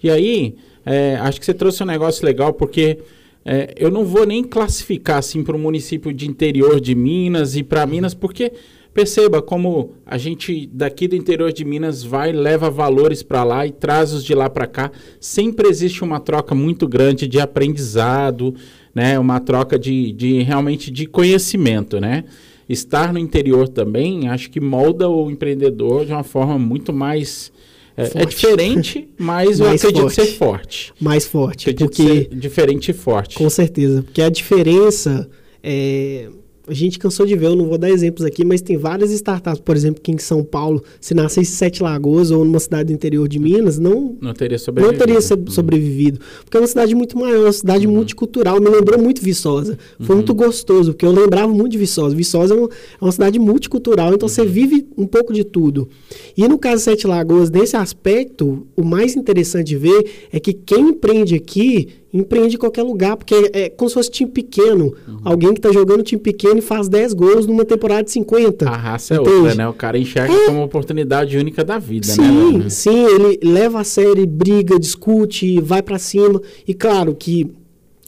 E 0.04 0.10
aí, 0.10 0.56
é, 0.86 1.16
acho 1.16 1.40
que 1.40 1.46
você 1.46 1.54
trouxe 1.54 1.82
um 1.84 1.86
negócio 1.86 2.26
legal, 2.26 2.54
porque 2.54 3.00
é, 3.46 3.74
eu 3.78 3.90
não 3.90 4.04
vou 4.04 4.26
nem 4.26 4.44
classificar 4.44 5.18
assim 5.18 5.44
para 5.44 5.56
o 5.56 5.60
município 5.60 6.14
de 6.14 6.28
interior 6.28 6.82
de 6.82 6.94
Minas 6.94 7.56
e 7.56 7.64
para 7.64 7.86
Minas, 7.86 8.14
porque 8.14 8.52
Perceba 8.94 9.42
como 9.42 9.94
a 10.06 10.18
gente 10.18 10.68
daqui 10.74 11.08
do 11.08 11.16
interior 11.16 11.54
de 11.54 11.64
Minas 11.64 12.04
vai, 12.04 12.32
leva 12.32 12.70
valores 12.72 13.22
para 13.22 13.44
lá 13.44 13.66
e 13.66 13.72
traz 13.72 14.14
os 14.14 14.26
de 14.26 14.34
lá 14.34 14.50
para 14.50 14.66
cá. 14.66 14.92
Sempre 15.20 15.68
existe 15.68 16.04
uma 16.04 16.20
troca 16.20 16.56
muito 16.56 16.88
grande 16.88 17.28
de 17.28 17.40
aprendizado, 17.40 18.56
né? 18.94 19.20
uma 19.20 19.40
troca 19.40 19.78
de, 19.78 20.12
de 20.12 20.42
realmente 20.42 20.90
de 20.90 21.06
conhecimento. 21.06 22.00
Né? 22.00 22.24
Estar 22.68 23.14
no 23.14 23.20
interior 23.20 23.68
também, 23.68 24.28
acho 24.28 24.50
que 24.50 24.60
molda 24.60 25.08
o 25.08 25.30
empreendedor 25.30 26.06
de 26.06 26.12
uma 26.12 26.24
forma 26.24 26.58
muito 26.58 26.92
mais. 26.92 27.52
É, 27.96 28.24
é 28.24 28.26
diferente, 28.26 29.08
mas 29.20 29.60
eu 29.60 29.70
acredito 29.70 30.02
forte. 30.02 30.16
ser 30.16 30.26
forte. 30.34 30.94
Mais 31.00 31.28
forte. 31.28 31.70
Acredito 31.70 31.96
porque 31.96 32.30
diferente 32.36 32.90
e 32.90 32.94
forte. 32.94 33.36
Com 33.36 33.50
certeza. 33.50 34.02
Porque 34.02 34.22
a 34.22 34.30
diferença. 34.30 35.30
É, 35.62 36.30
a 36.70 36.74
gente 36.74 37.00
cansou 37.00 37.26
de 37.26 37.36
ver, 37.36 37.48
eu 37.48 37.56
não 37.56 37.66
vou 37.66 37.78
dar 37.78 37.90
exemplos 37.90 38.24
aqui, 38.24 38.46
mas 38.46 38.62
tem 38.62 38.78
várias 38.78 39.12
startups, 39.12 39.60
por 39.60 39.76
exemplo, 39.76 40.02
que 40.02 40.12
em 40.12 40.18
São 40.18 40.44
Paulo, 40.44 40.84
se 41.02 41.14
nascesse 41.14 41.52
em 41.52 41.56
Sete 41.56 41.82
Lagoas 41.82 42.30
ou 42.30 42.46
numa 42.46 42.60
cidade 42.60 42.86
do 42.86 42.94
interior 42.94 43.28
de 43.28 43.40
Minas, 43.40 43.80
não, 43.80 44.16
não 44.22 44.34
teria 44.34 44.60
sobrevivido. 44.60 45.00
Não 45.00 45.06
teria 45.06 45.38
uhum. 45.38 45.52
sobrevivido. 45.52 46.20
Porque 46.44 46.58
é 46.58 46.60
uma 46.60 46.68
cidade 46.68 46.94
muito 46.94 47.18
maior, 47.18 47.46
uma 47.46 47.52
cidade 47.52 47.88
uhum. 47.88 47.94
multicultural, 47.94 48.62
me 48.62 48.70
lembrou 48.70 49.02
muito 49.02 49.22
Viçosa. 49.22 49.78
Foi 50.00 50.10
uhum. 50.10 50.18
muito 50.18 50.34
gostoso, 50.34 50.92
porque 50.94 51.06
eu 51.06 51.12
lembrava 51.12 51.52
muito 51.52 51.72
de 51.72 51.78
Viçosa. 51.78 52.16
Viçosa 52.16 52.54
é, 52.54 52.58
um, 52.58 52.66
é 52.66 52.70
uma 53.02 53.12
cidade 53.12 53.40
multicultural, 53.40 54.14
então 54.14 54.30
você 54.30 54.42
uhum. 54.42 54.48
vive 54.48 54.88
um 54.98 55.08
pouco 55.08 55.34
de 55.34 55.44
tudo. 55.44 55.90
E 56.38 56.48
no 56.48 56.58
caso 56.58 56.78
de 56.78 56.84
Sete 56.84 57.08
Lagoas, 57.08 57.50
nesse 57.50 57.76
aspecto, 57.76 58.68
o 58.76 58.84
mais 58.84 59.16
interessante 59.16 59.68
de 59.68 59.78
ver 59.78 60.06
é 60.32 60.40
que 60.40 60.54
quem 60.54 60.90
empreende 60.90 61.34
aqui 61.34 61.90
empreende 62.12 62.56
em 62.56 62.60
qualquer 62.60 62.84
lugar, 62.84 63.16
porque 63.16 63.36
é, 63.54 63.62
é 63.64 63.70
como 63.70 63.88
se 63.88 63.94
fosse 63.94 64.10
time 64.10 64.30
pequeno. 64.30 64.94
Uhum. 65.08 65.20
Alguém 65.24 65.54
que 65.54 65.60
está 65.60 65.72
jogando 65.72 66.04
time 66.04 66.22
pequeno 66.22 66.58
e 66.58 66.62
faz 66.62 66.90
10 66.90 67.14
gols 67.14 67.46
numa 67.46 67.64
temporada 67.64 68.04
de 68.04 68.12
50. 68.12 68.68
A 68.68 68.76
raça 68.76 69.16
é 69.16 69.20
outra, 69.20 69.56
né? 69.56 69.68
O 69.68 69.74
cara 69.74 69.98
enxerga 69.98 70.34
é. 70.34 70.46
como 70.46 70.58
uma 70.58 70.66
oportunidade 70.66 71.38
única 71.38 71.64
da 71.64 71.78
vida, 71.78 72.08
sim, 72.08 72.22
né? 72.22 72.64
Sim, 72.64 72.70
sim, 72.70 73.06
ele 73.06 73.40
leva 73.44 73.82
a 73.82 73.84
série, 73.84 74.26
briga, 74.26 74.80
discute, 74.80 75.62
vai 75.62 75.82
para 75.84 76.00
cima. 76.00 76.42
E 76.68 76.74
claro 76.74 77.16
que 77.16 77.52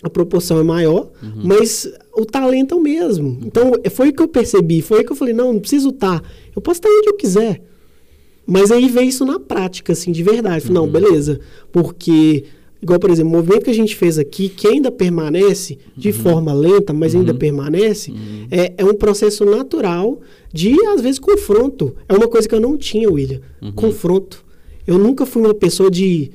a 0.01 0.09
proporção 0.09 0.59
é 0.59 0.63
maior, 0.63 1.11
uhum. 1.21 1.41
mas 1.43 1.87
o 2.15 2.25
talento 2.25 2.73
é 2.73 2.77
o 2.77 2.81
mesmo. 2.81 3.39
Então, 3.43 3.73
foi 3.91 4.09
o 4.09 4.13
que 4.13 4.23
eu 4.23 4.27
percebi, 4.27 4.81
foi 4.81 5.01
o 5.01 5.05
que 5.05 5.11
eu 5.11 5.15
falei, 5.15 5.33
não, 5.33 5.53
não 5.53 5.59
preciso 5.59 5.89
estar. 5.89 6.19
Tá. 6.21 6.27
Eu 6.55 6.61
posso 6.61 6.79
estar 6.79 6.89
onde 6.89 7.09
eu 7.09 7.15
quiser. 7.15 7.61
Mas 8.47 8.71
aí 8.71 8.89
veio 8.89 9.07
isso 9.07 9.23
na 9.25 9.39
prática, 9.39 9.93
assim, 9.93 10.11
de 10.11 10.23
verdade. 10.23 10.65
Falei, 10.65 10.79
uhum. 10.79 10.85
Não, 10.85 10.91
beleza. 10.91 11.39
Porque 11.71 12.45
Igual, 12.81 12.99
por 12.99 13.11
exemplo, 13.11 13.31
o 13.31 13.35
movimento 13.35 13.65
que 13.65 13.69
a 13.69 13.75
gente 13.75 13.95
fez 13.95 14.17
aqui, 14.17 14.49
que 14.49 14.67
ainda 14.67 14.91
permanece 14.91 15.77
de 15.95 16.09
uhum. 16.09 16.15
forma 16.15 16.51
lenta, 16.51 16.91
mas 16.91 17.13
ainda 17.13 17.31
uhum. 17.31 17.37
permanece, 17.37 18.09
uhum. 18.09 18.47
É, 18.49 18.73
é 18.77 18.83
um 18.83 18.95
processo 18.95 19.45
natural 19.45 20.19
de, 20.51 20.73
às 20.87 20.99
vezes, 20.99 21.19
confronto. 21.19 21.95
É 22.09 22.13
uma 22.13 22.27
coisa 22.27 22.49
que 22.49 22.55
eu 22.55 22.59
não 22.59 22.75
tinha, 22.75 23.09
William. 23.09 23.39
Uhum. 23.61 23.71
Confronto. 23.73 24.43
Eu 24.87 24.97
nunca 24.97 25.27
fui 25.27 25.43
uma 25.43 25.53
pessoa 25.53 25.91
de. 25.91 26.31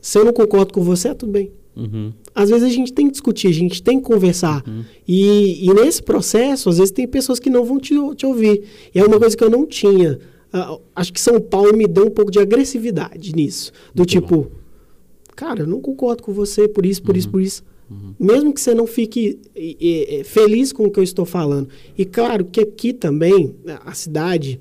Se 0.00 0.16
eu 0.16 0.24
não 0.24 0.32
concordo 0.32 0.72
com 0.72 0.82
você, 0.82 1.08
é 1.08 1.14
tudo 1.14 1.32
bem. 1.32 1.50
Uhum. 1.74 2.12
Às 2.32 2.50
vezes 2.50 2.64
a 2.64 2.70
gente 2.70 2.92
tem 2.92 3.06
que 3.06 3.12
discutir, 3.12 3.48
a 3.48 3.52
gente 3.52 3.82
tem 3.82 3.98
que 3.98 4.06
conversar. 4.06 4.62
Uhum. 4.68 4.84
E, 5.06 5.68
e, 5.68 5.74
nesse 5.74 6.00
processo, 6.00 6.68
às 6.68 6.78
vezes 6.78 6.92
tem 6.92 7.08
pessoas 7.08 7.40
que 7.40 7.50
não 7.50 7.64
vão 7.64 7.80
te, 7.80 7.94
te 8.14 8.24
ouvir. 8.24 8.62
E 8.94 9.00
é 9.00 9.04
uma 9.04 9.18
coisa 9.18 9.36
que 9.36 9.42
eu 9.42 9.50
não 9.50 9.66
tinha. 9.66 10.20
Uh, 10.54 10.80
acho 10.94 11.12
que 11.12 11.20
São 11.20 11.40
Paulo 11.40 11.76
me 11.76 11.88
deu 11.88 12.06
um 12.06 12.10
pouco 12.10 12.30
de 12.30 12.38
agressividade 12.38 13.34
nisso. 13.34 13.72
Do 13.92 14.00
Muito 14.00 14.10
tipo, 14.10 14.36
bom 14.36 14.57
cara, 15.38 15.60
eu 15.60 15.66
não 15.68 15.80
concordo 15.80 16.20
com 16.20 16.32
você 16.32 16.66
por 16.66 16.84
isso, 16.84 17.00
por 17.00 17.12
uhum. 17.12 17.18
isso, 17.18 17.30
por 17.30 17.40
isso. 17.40 17.62
Uhum. 17.88 18.12
Mesmo 18.18 18.52
que 18.52 18.60
você 18.60 18.74
não 18.74 18.88
fique 18.88 19.38
é, 19.54 20.18
é, 20.18 20.24
feliz 20.24 20.72
com 20.72 20.84
o 20.84 20.90
que 20.90 20.98
eu 20.98 21.04
estou 21.04 21.24
falando. 21.24 21.68
E 21.96 22.04
claro 22.04 22.44
que 22.44 22.60
aqui 22.60 22.92
também, 22.92 23.54
a 23.86 23.94
cidade 23.94 24.58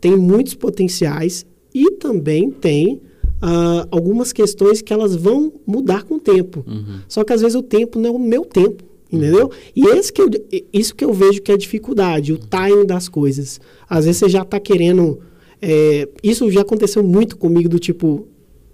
tem 0.00 0.16
muitos 0.16 0.54
potenciais 0.54 1.46
e 1.72 1.92
também 1.92 2.50
tem 2.50 2.94
uh, 3.36 3.86
algumas 3.88 4.32
questões 4.32 4.82
que 4.82 4.92
elas 4.92 5.14
vão 5.14 5.52
mudar 5.64 6.02
com 6.02 6.16
o 6.16 6.20
tempo. 6.20 6.64
Uhum. 6.66 6.98
Só 7.06 7.22
que 7.22 7.32
às 7.32 7.40
vezes 7.40 7.54
o 7.54 7.62
tempo 7.62 7.96
não 7.96 8.10
é 8.10 8.12
o 8.12 8.18
meu 8.18 8.44
tempo. 8.44 8.82
Entendeu? 9.10 9.52
E 9.74 9.86
esse 9.86 10.12
que 10.12 10.20
eu, 10.20 10.28
isso 10.72 10.92
que 10.92 11.04
eu 11.04 11.12
vejo 11.12 11.40
que 11.40 11.52
é 11.52 11.54
a 11.54 11.58
dificuldade, 11.58 12.32
o 12.32 12.38
timing 12.38 12.84
das 12.84 13.08
coisas. 13.08 13.60
Às 13.88 14.04
vezes 14.04 14.18
você 14.18 14.28
já 14.28 14.42
está 14.42 14.58
querendo. 14.58 15.20
É, 15.62 16.08
isso 16.20 16.50
já 16.50 16.62
aconteceu 16.62 17.04
muito 17.04 17.36
comigo, 17.36 17.68
do 17.68 17.78
tipo, 17.78 18.26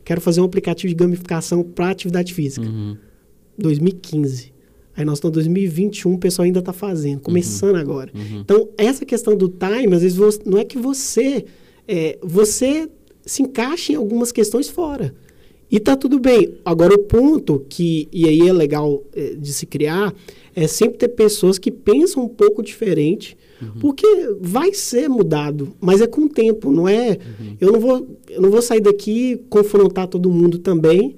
quero 0.04 0.20
fazer 0.20 0.40
um 0.40 0.44
aplicativo 0.44 0.88
de 0.88 0.94
gamificação 0.94 1.62
para 1.62 1.90
atividade 1.90 2.32
física. 2.34 2.66
Uhum. 2.66 2.96
2015. 3.58 4.52
Aí 4.96 5.04
nós 5.04 5.18
estamos 5.18 5.36
em 5.36 5.40
2021, 5.40 6.14
o 6.14 6.18
pessoal 6.18 6.44
ainda 6.44 6.58
está 6.58 6.72
fazendo, 6.72 7.20
começando 7.20 7.74
uhum. 7.74 7.80
agora. 7.80 8.10
Uhum. 8.14 8.40
Então, 8.40 8.68
essa 8.76 9.06
questão 9.06 9.36
do 9.36 9.48
time, 9.48 9.94
às 9.94 10.02
vezes, 10.02 10.16
você, 10.16 10.40
não 10.44 10.58
é 10.58 10.64
que 10.64 10.78
você... 10.78 11.44
É, 11.88 12.18
você 12.22 12.88
se 13.24 13.42
encaixa 13.42 13.92
em 13.92 13.96
algumas 13.96 14.32
questões 14.32 14.68
fora. 14.68 15.14
E 15.70 15.80
tá 15.80 15.96
tudo 15.96 16.18
bem. 16.18 16.54
Agora, 16.64 16.94
o 16.94 16.98
ponto 16.98 17.64
que, 17.68 18.08
e 18.12 18.28
aí 18.28 18.46
é 18.46 18.52
legal 18.52 19.02
é, 19.14 19.34
de 19.34 19.52
se 19.52 19.64
criar, 19.64 20.14
é 20.54 20.66
sempre 20.66 20.98
ter 20.98 21.08
pessoas 21.08 21.58
que 21.58 21.70
pensam 21.70 22.24
um 22.24 22.28
pouco 22.28 22.62
diferente 22.62 23.36
Uhum. 23.62 23.80
Porque 23.80 24.06
vai 24.40 24.74
ser 24.74 25.08
mudado, 25.08 25.72
mas 25.80 26.00
é 26.00 26.06
com 26.06 26.22
o 26.22 26.28
tempo, 26.28 26.72
não 26.72 26.88
é? 26.88 27.10
Uhum. 27.10 27.56
Eu, 27.60 27.72
não 27.72 27.80
vou, 27.80 28.08
eu 28.28 28.42
não 28.42 28.50
vou 28.50 28.60
sair 28.60 28.80
daqui 28.80 29.40
confrontar 29.48 30.08
todo 30.08 30.28
mundo 30.28 30.58
também 30.58 31.14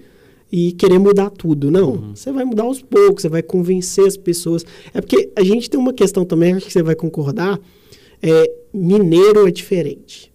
e 0.52 0.72
querer 0.72 0.98
mudar 0.98 1.30
tudo. 1.30 1.70
Não, 1.70 1.92
uhum. 1.92 2.14
você 2.14 2.30
vai 2.30 2.44
mudar 2.44 2.64
aos 2.64 2.82
poucos, 2.82 3.22
você 3.22 3.28
vai 3.30 3.42
convencer 3.42 4.06
as 4.06 4.16
pessoas. 4.16 4.64
É 4.92 5.00
porque 5.00 5.30
a 5.34 5.42
gente 5.42 5.70
tem 5.70 5.80
uma 5.80 5.94
questão 5.94 6.24
também, 6.24 6.52
acho 6.52 6.66
que 6.66 6.72
você 6.72 6.82
vai 6.82 6.94
concordar, 6.94 7.58
é, 8.22 8.50
mineiro 8.72 9.48
é 9.48 9.50
diferente. 9.50 10.30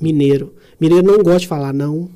Mineiro. 0.00 0.54
Mineiro 0.80 1.04
não 1.04 1.18
gosta 1.18 1.40
de 1.40 1.48
falar 1.48 1.72
não. 1.72 2.08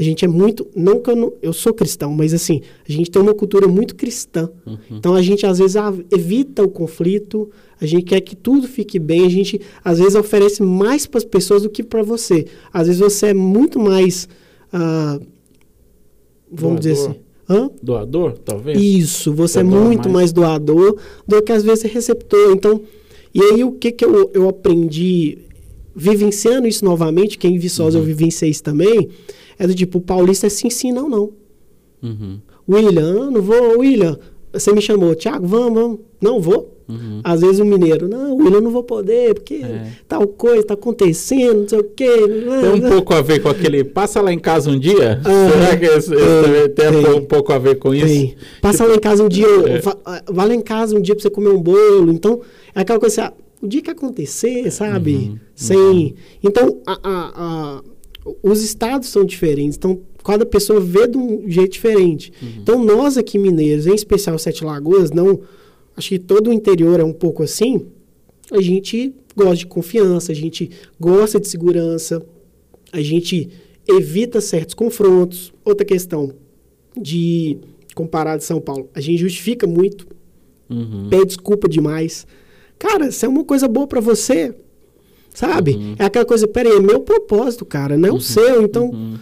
A 0.00 0.02
gente 0.02 0.24
é 0.24 0.28
muito. 0.28 0.66
Não 0.74 0.98
que 0.98 1.10
eu, 1.10 1.14
não, 1.14 1.32
eu 1.42 1.52
sou 1.52 1.74
cristão, 1.74 2.14
mas 2.14 2.32
assim, 2.32 2.62
a 2.88 2.90
gente 2.90 3.10
tem 3.10 3.20
uma 3.20 3.34
cultura 3.34 3.68
muito 3.68 3.94
cristã. 3.94 4.48
Uhum. 4.66 4.78
Então 4.92 5.14
a 5.14 5.20
gente 5.20 5.44
às 5.44 5.58
vezes 5.58 5.76
evita 6.10 6.62
o 6.62 6.70
conflito, 6.70 7.50
a 7.78 7.84
gente 7.84 8.04
quer 8.04 8.22
que 8.22 8.34
tudo 8.34 8.66
fique 8.66 8.98
bem, 8.98 9.26
a 9.26 9.28
gente 9.28 9.60
às 9.84 9.98
vezes 9.98 10.14
oferece 10.14 10.62
mais 10.62 11.06
para 11.06 11.18
as 11.18 11.24
pessoas 11.24 11.64
do 11.64 11.68
que 11.68 11.82
para 11.82 12.02
você. 12.02 12.46
Às 12.72 12.86
vezes 12.86 12.98
você 12.98 13.26
é 13.26 13.34
muito 13.34 13.78
mais. 13.78 14.26
Uh, 14.72 15.22
vamos 16.50 16.50
doador. 16.50 16.78
dizer 16.78 16.92
assim. 16.92 17.14
Hã? 17.46 17.70
Doador, 17.82 18.38
talvez? 18.38 18.80
Isso, 18.80 19.34
você 19.34 19.60
é 19.60 19.62
doador 19.62 19.82
é 19.82 19.84
muito 19.84 20.08
mais... 20.08 20.14
mais 20.14 20.32
doador 20.32 20.96
do 21.28 21.42
que 21.42 21.52
às 21.52 21.62
vezes 21.62 21.82
receptor. 21.82 22.52
Então, 22.52 22.80
e 23.34 23.42
aí 23.42 23.62
o 23.62 23.72
que, 23.72 23.92
que 23.92 24.04
eu, 24.06 24.30
eu 24.32 24.48
aprendi 24.48 25.36
vivenciando 25.94 26.66
isso 26.66 26.86
novamente, 26.86 27.36
que 27.36 27.46
em 27.46 27.58
Viçosa 27.58 27.98
uhum. 27.98 28.04
eu 28.04 28.06
vivenciei 28.06 28.50
isso 28.50 28.62
também, 28.62 29.10
é 29.60 29.66
do 29.66 29.74
tipo, 29.74 29.98
o 29.98 30.00
paulista 30.00 30.46
é 30.46 30.50
sim, 30.50 30.70
sim, 30.70 30.90
não, 30.90 31.06
não. 31.06 31.32
Uhum. 32.02 32.40
William, 32.66 33.30
não 33.30 33.42
vou, 33.42 33.78
William, 33.78 34.18
você 34.50 34.72
me 34.72 34.80
chamou, 34.80 35.14
Tiago, 35.14 35.46
vamos, 35.46 35.74
vamos. 35.74 35.98
Não 36.18 36.40
vou. 36.40 36.78
Uhum. 36.88 37.20
Às 37.22 37.42
vezes 37.42 37.60
o 37.60 37.64
mineiro, 37.64 38.08
não, 38.08 38.36
William, 38.36 38.62
não 38.62 38.70
vou 38.70 38.82
poder, 38.82 39.34
porque 39.34 39.56
é. 39.56 39.92
tal 40.08 40.26
coisa 40.26 40.60
está 40.60 40.74
acontecendo, 40.74 41.60
não 41.60 41.68
sei 41.68 41.78
o 41.78 41.84
quê. 41.84 42.08
Tem 42.08 42.72
um 42.72 42.88
pouco 42.88 43.12
a 43.12 43.20
ver 43.20 43.40
com 43.40 43.50
aquele, 43.50 43.84
passa 43.84 44.20
lá 44.22 44.32
em 44.32 44.38
casa 44.38 44.70
um 44.70 44.78
dia? 44.78 45.20
Ah, 45.22 45.50
Será 45.50 45.76
que 45.76 45.84
esse, 45.84 46.14
esse 46.14 46.68
tem, 46.70 46.90
tem, 46.90 47.14
um 47.14 47.24
pouco 47.26 47.52
a 47.52 47.58
ver 47.58 47.78
com 47.78 47.94
isso? 47.94 48.06
Tem. 48.06 48.34
Passa 48.62 48.78
tipo, 48.78 48.90
lá 48.90 48.96
em 48.96 49.00
casa 49.00 49.22
um 49.22 49.28
dia, 49.28 49.46
é. 49.46 49.78
vá, 49.78 49.96
lá 50.28 50.54
em 50.54 50.62
casa 50.62 50.96
um 50.96 51.02
dia 51.02 51.14
para 51.14 51.22
você 51.22 51.30
comer 51.30 51.50
um 51.50 51.60
bolo. 51.60 52.10
Então, 52.10 52.40
é 52.74 52.80
aquela 52.80 52.98
coisa 52.98 53.24
assim, 53.24 53.34
o 53.62 53.68
dia 53.68 53.82
que 53.82 53.90
acontecer, 53.90 54.70
sabe? 54.72 55.14
Uhum, 55.14 55.38
Sem. 55.54 55.78
Uhum. 55.78 56.14
Então, 56.42 56.80
a, 56.86 56.92
a, 56.92 57.32
a, 57.34 57.82
os 58.42 58.62
estados 58.62 59.08
são 59.08 59.24
diferentes. 59.24 59.76
Então, 59.76 60.00
cada 60.24 60.44
pessoa 60.44 60.80
vê 60.80 61.06
de 61.06 61.16
um 61.16 61.48
jeito 61.48 61.72
diferente. 61.72 62.32
Uhum. 62.42 62.48
Então, 62.62 62.84
nós 62.84 63.16
aqui 63.16 63.38
mineiros, 63.38 63.86
em 63.86 63.94
especial 63.94 64.38
Sete 64.38 64.64
Lagoas, 64.64 65.10
não. 65.10 65.40
Acho 65.96 66.10
que 66.10 66.18
todo 66.18 66.50
o 66.50 66.52
interior 66.52 67.00
é 67.00 67.04
um 67.04 67.12
pouco 67.12 67.42
assim. 67.42 67.86
A 68.50 68.60
gente 68.60 69.14
gosta 69.36 69.56
de 69.56 69.66
confiança, 69.66 70.32
a 70.32 70.34
gente 70.34 70.70
gosta 70.98 71.40
de 71.40 71.48
segurança, 71.48 72.22
a 72.92 73.00
gente 73.00 73.48
evita 73.86 74.40
certos 74.40 74.74
confrontos. 74.74 75.52
Outra 75.64 75.84
questão 75.84 76.32
de 77.00 77.58
comparar 77.94 78.36
de 78.36 78.44
São 78.44 78.60
Paulo, 78.60 78.88
a 78.94 79.00
gente 79.00 79.18
justifica 79.18 79.66
muito, 79.66 80.06
uhum. 80.68 81.08
pede 81.08 81.26
desculpa 81.26 81.68
demais. 81.68 82.26
Cara, 82.78 83.08
isso 83.08 83.24
é 83.24 83.28
uma 83.28 83.44
coisa 83.44 83.68
boa 83.68 83.86
para 83.86 84.00
você, 84.00 84.54
sabe? 85.34 85.72
Uhum. 85.72 85.94
É 85.98 86.04
aquela 86.04 86.24
coisa, 86.24 86.46
peraí, 86.46 86.76
é 86.76 86.80
meu 86.80 87.00
propósito, 87.00 87.64
cara, 87.64 87.96
não 87.96 88.08
é 88.08 88.12
o 88.12 88.14
uhum. 88.14 88.20
seu. 88.20 88.62
Então, 88.62 88.90
uhum. 88.90 89.14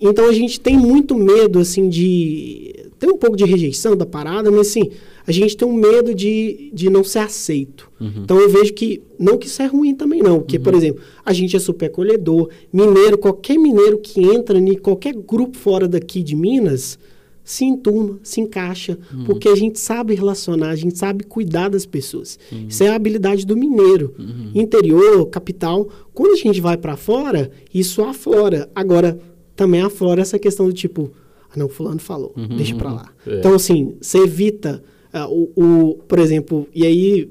então 0.00 0.28
a 0.28 0.32
gente 0.32 0.60
tem 0.60 0.76
muito 0.76 1.14
medo, 1.14 1.58
assim, 1.58 1.88
de. 1.88 2.74
Tem 2.98 3.10
um 3.10 3.18
pouco 3.18 3.36
de 3.36 3.44
rejeição 3.44 3.94
da 3.94 4.06
parada, 4.06 4.50
mas 4.50 4.68
assim, 4.68 4.90
a 5.26 5.32
gente 5.32 5.54
tem 5.54 5.68
um 5.68 5.74
medo 5.74 6.14
de, 6.14 6.70
de 6.72 6.88
não 6.88 7.04
ser 7.04 7.18
aceito. 7.18 7.90
Uhum. 8.00 8.22
Então 8.22 8.40
eu 8.40 8.48
vejo 8.48 8.72
que, 8.72 9.02
não 9.18 9.36
que 9.36 9.46
isso 9.46 9.60
é 9.60 9.66
ruim 9.66 9.94
também, 9.94 10.22
não. 10.22 10.38
Porque, 10.38 10.58
por 10.58 10.72
uhum. 10.72 10.78
exemplo, 10.78 11.02
a 11.22 11.32
gente 11.32 11.54
é 11.54 11.58
super 11.58 11.86
acolhedor. 11.86 12.48
Mineiro, 12.72 13.18
qualquer 13.18 13.58
mineiro 13.58 13.98
que 13.98 14.22
entra 14.22 14.58
em 14.58 14.78
qualquer 14.78 15.14
grupo 15.14 15.58
fora 15.58 15.86
daqui 15.86 16.22
de 16.22 16.34
Minas 16.34 16.98
se 17.46 17.64
enturma, 17.64 18.18
se 18.24 18.40
encaixa, 18.40 18.98
uhum. 19.14 19.24
porque 19.24 19.48
a 19.48 19.54
gente 19.54 19.78
sabe 19.78 20.16
relacionar, 20.16 20.70
a 20.70 20.74
gente 20.74 20.98
sabe 20.98 21.22
cuidar 21.22 21.68
das 21.68 21.86
pessoas. 21.86 22.36
Uhum. 22.50 22.66
Isso 22.68 22.82
é 22.82 22.88
a 22.88 22.96
habilidade 22.96 23.46
do 23.46 23.56
mineiro. 23.56 24.12
Uhum. 24.18 24.50
Interior, 24.52 25.24
capital. 25.26 25.88
Quando 26.12 26.32
a 26.32 26.36
gente 26.36 26.60
vai 26.60 26.76
para 26.76 26.96
fora, 26.96 27.52
isso 27.72 28.02
aflora. 28.02 28.68
Agora, 28.74 29.16
também 29.54 29.80
aflora 29.80 30.20
essa 30.20 30.40
questão 30.40 30.66
do 30.66 30.72
tipo, 30.72 31.12
ah, 31.48 31.56
não, 31.56 31.68
fulano 31.68 32.00
falou, 32.00 32.34
uhum. 32.36 32.56
deixa 32.56 32.74
para 32.74 32.92
lá. 32.92 33.08
É. 33.24 33.38
Então, 33.38 33.54
assim, 33.54 33.94
você 34.00 34.18
evita 34.18 34.82
uh, 35.14 35.52
o, 35.54 35.90
o, 35.90 35.94
por 36.08 36.18
exemplo, 36.18 36.66
e 36.74 36.84
aí 36.84 37.30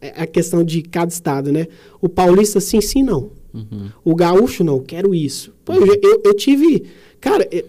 é 0.00 0.22
a 0.22 0.26
questão 0.26 0.64
de 0.64 0.82
cada 0.82 1.12
estado, 1.12 1.52
né? 1.52 1.68
O 2.02 2.08
paulista, 2.08 2.58
sim, 2.58 2.80
sim, 2.80 3.04
não. 3.04 3.30
Uhum. 3.54 3.90
O 4.04 4.12
gaúcho, 4.16 4.64
não, 4.64 4.80
quero 4.80 5.14
isso. 5.14 5.54
Pô, 5.64 5.72
eu, 5.72 5.86
eu, 5.86 6.22
eu 6.24 6.34
tive 6.34 6.84
Cara, 7.20 7.48
eu 7.50 7.64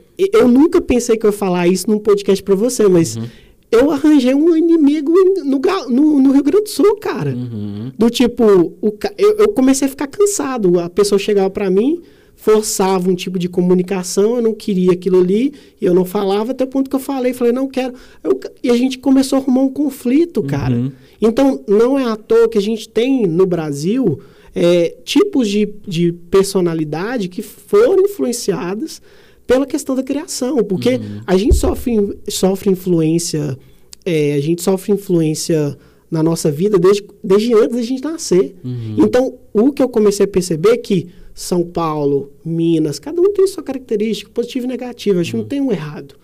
nunca 0.48 0.82
pensei 0.82 1.18
que 1.18 1.26
eu 1.26 1.32
ia 1.32 1.38
falar 1.38 1.68
isso 1.68 1.90
num 1.90 2.00
podcast 2.00 2.44
pra 2.44 2.56
você, 2.56 2.88
mas 2.88 3.16
uhum. 3.16 3.28
eu 3.72 3.92
arranjei 3.92 4.34
um 4.34 4.56
inimigo 4.56 5.14
no, 5.44 5.60
no, 5.90 6.22
no, 6.22 6.32
Rio 6.32 6.44
Grande 6.44 6.64
do 6.64 6.70
Sul, 6.70 6.96
cara. 6.98 7.32
Uhum. 7.32 7.92
Do 7.98 8.10
tipo, 8.10 8.44
o, 8.82 8.98
eu, 9.18 9.38
eu, 9.38 9.50
comecei 9.50 9.88
a 9.88 9.90
ficar 9.90 10.08
cansado. 10.08 10.80
A 10.80 10.90
pessoa 10.90 11.20
chegava 11.20 11.50
para 11.50 11.70
mim, 11.70 12.02
forçava 12.36 13.10
um 13.10 13.16
tipo 13.16 13.38
de 13.38 13.48
comunicação, 13.48 14.38
eu 14.38 14.42
não 14.42 14.54
queria 14.54 14.94
aquilo 14.94 15.20
ali, 15.20 15.54
e 15.80 15.86
eu 15.86 15.94
não 15.94 16.06
falava, 16.06 16.52
até 16.52 16.64
o 16.64 16.68
ponto 16.68 16.90
que 16.90 16.96
eu 16.96 17.00
falei, 17.00 17.34
falei, 17.34 17.54
não 17.54 17.68
quero. 17.68 17.94
Eu, 18.24 18.40
e 18.64 18.72
a 18.72 18.76
gente 18.76 18.98
começou 18.98 19.38
a 19.38 19.42
arrumar 19.42 19.62
um 19.62 19.70
conflito, 19.70 20.42
cara. 20.42 20.76
Uhum. 20.76 20.92
Então, 21.22 21.64
não 21.68 21.98
é 21.98 22.06
à 22.06 22.16
toa 22.16 22.50
que 22.50 22.58
a 22.58 22.62
gente 22.62 22.90
tem 22.90 23.28
no 23.28 23.46
Brasil 23.46 24.20
é, 24.56 24.96
tipos 25.06 25.48
de, 25.48 25.72
de 25.88 26.12
personalidade 26.12 27.28
que 27.28 27.44
foram 27.44 28.04
influenciadas 28.04 29.02
pela 29.48 29.66
questão 29.66 29.96
da 29.96 30.04
criação, 30.04 30.58
porque 30.64 30.96
uhum. 30.96 31.22
a 31.26 31.38
gente 31.38 31.56
sofre, 31.56 32.20
sofre 32.28 32.70
influência, 32.70 33.58
é, 34.06 34.34
a 34.34 34.42
gente 34.42 34.62
sofre 34.62 34.92
influência 34.92 35.78
na 36.12 36.22
nossa 36.22 36.52
vida 36.52 36.78
desde, 36.78 37.06
desde 37.24 37.54
antes 37.54 37.76
da 37.76 37.82
gente 37.82 38.04
nascer. 38.04 38.56
Uhum. 38.64 38.96
Então, 39.00 39.36
o 39.54 39.72
que 39.72 39.82
eu 39.82 39.88
comecei 39.88 40.26
a 40.26 40.28
perceber 40.28 40.72
é 40.72 40.78
que 40.78 41.08
São 41.34 41.64
Paulo, 41.64 42.32
Minas, 42.44 43.00
cada 43.00 43.22
um 43.22 43.32
tem 43.34 43.48
sua 43.48 43.64
característica, 43.64 44.30
positiva 44.32 44.66
e 44.66 44.70
negativa, 44.70 45.22
acho 45.22 45.32
que 45.32 45.38
não 45.38 45.44
uhum. 45.44 45.50
tem 45.50 45.62
um 45.62 45.72
errado. 45.72 46.16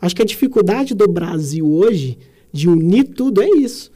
Acho 0.00 0.16
que 0.16 0.22
a 0.22 0.26
dificuldade 0.26 0.94
do 0.94 1.06
Brasil 1.06 1.70
hoje 1.70 2.18
de 2.52 2.68
unir 2.68 3.04
tudo 3.04 3.42
é 3.42 3.48
isso. 3.48 3.90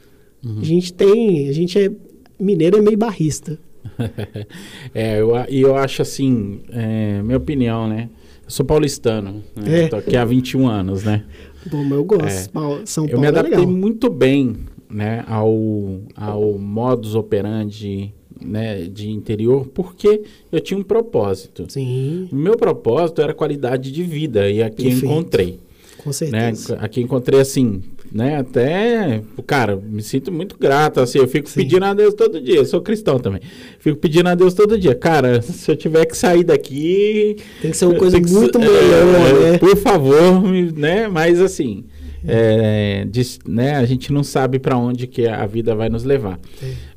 Uhum. 0.45 0.59
A 0.59 0.63
gente 0.63 0.93
tem, 0.93 1.49
a 1.49 1.53
gente 1.53 1.77
é 1.77 1.91
mineiro 2.39 2.77
é 2.77 2.81
meio 2.81 2.97
barrista. 2.97 3.59
é, 4.93 5.19
eu, 5.19 5.31
eu 5.49 5.75
acho 5.75 6.01
assim, 6.01 6.61
é, 6.69 7.21
minha 7.21 7.37
opinião, 7.37 7.87
né? 7.87 8.09
Eu 8.49 8.51
sou 8.51 8.65
paulistano, 8.65 9.43
né? 9.55 9.83
É. 9.83 9.87
Tô 9.89 9.97
aqui 9.97 10.17
há 10.17 10.25
21 10.25 10.67
anos, 10.67 11.03
né? 11.03 11.23
Bom, 11.69 11.85
eu 11.91 12.03
gosto. 12.03 12.25
É. 12.25 12.83
São 12.83 13.05
Paulo 13.05 13.11
Eu 13.11 13.19
me 13.19 13.25
é 13.27 13.29
adaptei 13.29 13.63
muito 13.63 14.09
bem, 14.09 14.55
né, 14.89 15.23
ao, 15.27 16.01
ao 16.15 16.57
modus 16.57 17.13
operandi 17.13 18.11
né, 18.41 18.85
de 18.85 19.11
interior, 19.11 19.67
porque 19.67 20.23
eu 20.51 20.59
tinha 20.59 20.79
um 20.79 20.83
propósito. 20.83 21.65
Sim. 21.69 22.27
O 22.31 22.35
meu 22.35 22.57
propósito 22.57 23.21
era 23.21 23.35
qualidade 23.35 23.91
de 23.91 24.01
vida, 24.01 24.49
e 24.49 24.63
aqui 24.63 24.85
Perfeito. 24.85 25.05
encontrei. 25.05 25.59
Com 26.03 26.11
certeza. 26.11 26.75
Né? 26.75 26.81
Aqui 26.81 27.01
encontrei 27.01 27.39
assim, 27.39 27.83
né? 28.11 28.37
Até, 28.37 29.21
cara, 29.45 29.75
me 29.75 30.01
sinto 30.01 30.31
muito 30.31 30.57
grato, 30.57 30.99
assim, 30.99 31.19
eu 31.19 31.27
fico 31.27 31.49
Sim. 31.49 31.61
pedindo 31.61 31.85
a 31.85 31.93
Deus 31.93 32.13
todo 32.13 32.41
dia, 32.41 32.55
eu 32.55 32.65
sou 32.65 32.81
cristão 32.81 33.19
também. 33.19 33.41
Fico 33.79 33.97
pedindo 33.97 34.29
a 34.29 34.35
Deus 34.35 34.53
todo 34.53 34.77
dia, 34.77 34.95
cara, 34.95 35.41
se 35.43 35.71
eu 35.71 35.75
tiver 35.75 36.05
que 36.05 36.17
sair 36.17 36.43
daqui, 36.43 37.37
tem 37.61 37.71
que 37.71 37.77
ser 37.77 37.85
uma 37.85 37.95
coisa 37.95 38.19
muito 38.19 38.59
melhor, 38.59 38.75
é, 38.75 39.51
né? 39.51 39.57
Por 39.57 39.75
favor, 39.77 40.43
né? 40.75 41.07
Mas 41.07 41.41
assim, 41.41 41.85
é, 42.27 43.07
né, 43.47 43.75
a 43.75 43.85
gente 43.85 44.11
não 44.11 44.23
sabe 44.23 44.59
para 44.59 44.77
onde 44.77 45.07
que 45.07 45.27
a 45.27 45.45
vida 45.45 45.75
vai 45.75 45.89
nos 45.89 46.03
levar. 46.03 46.39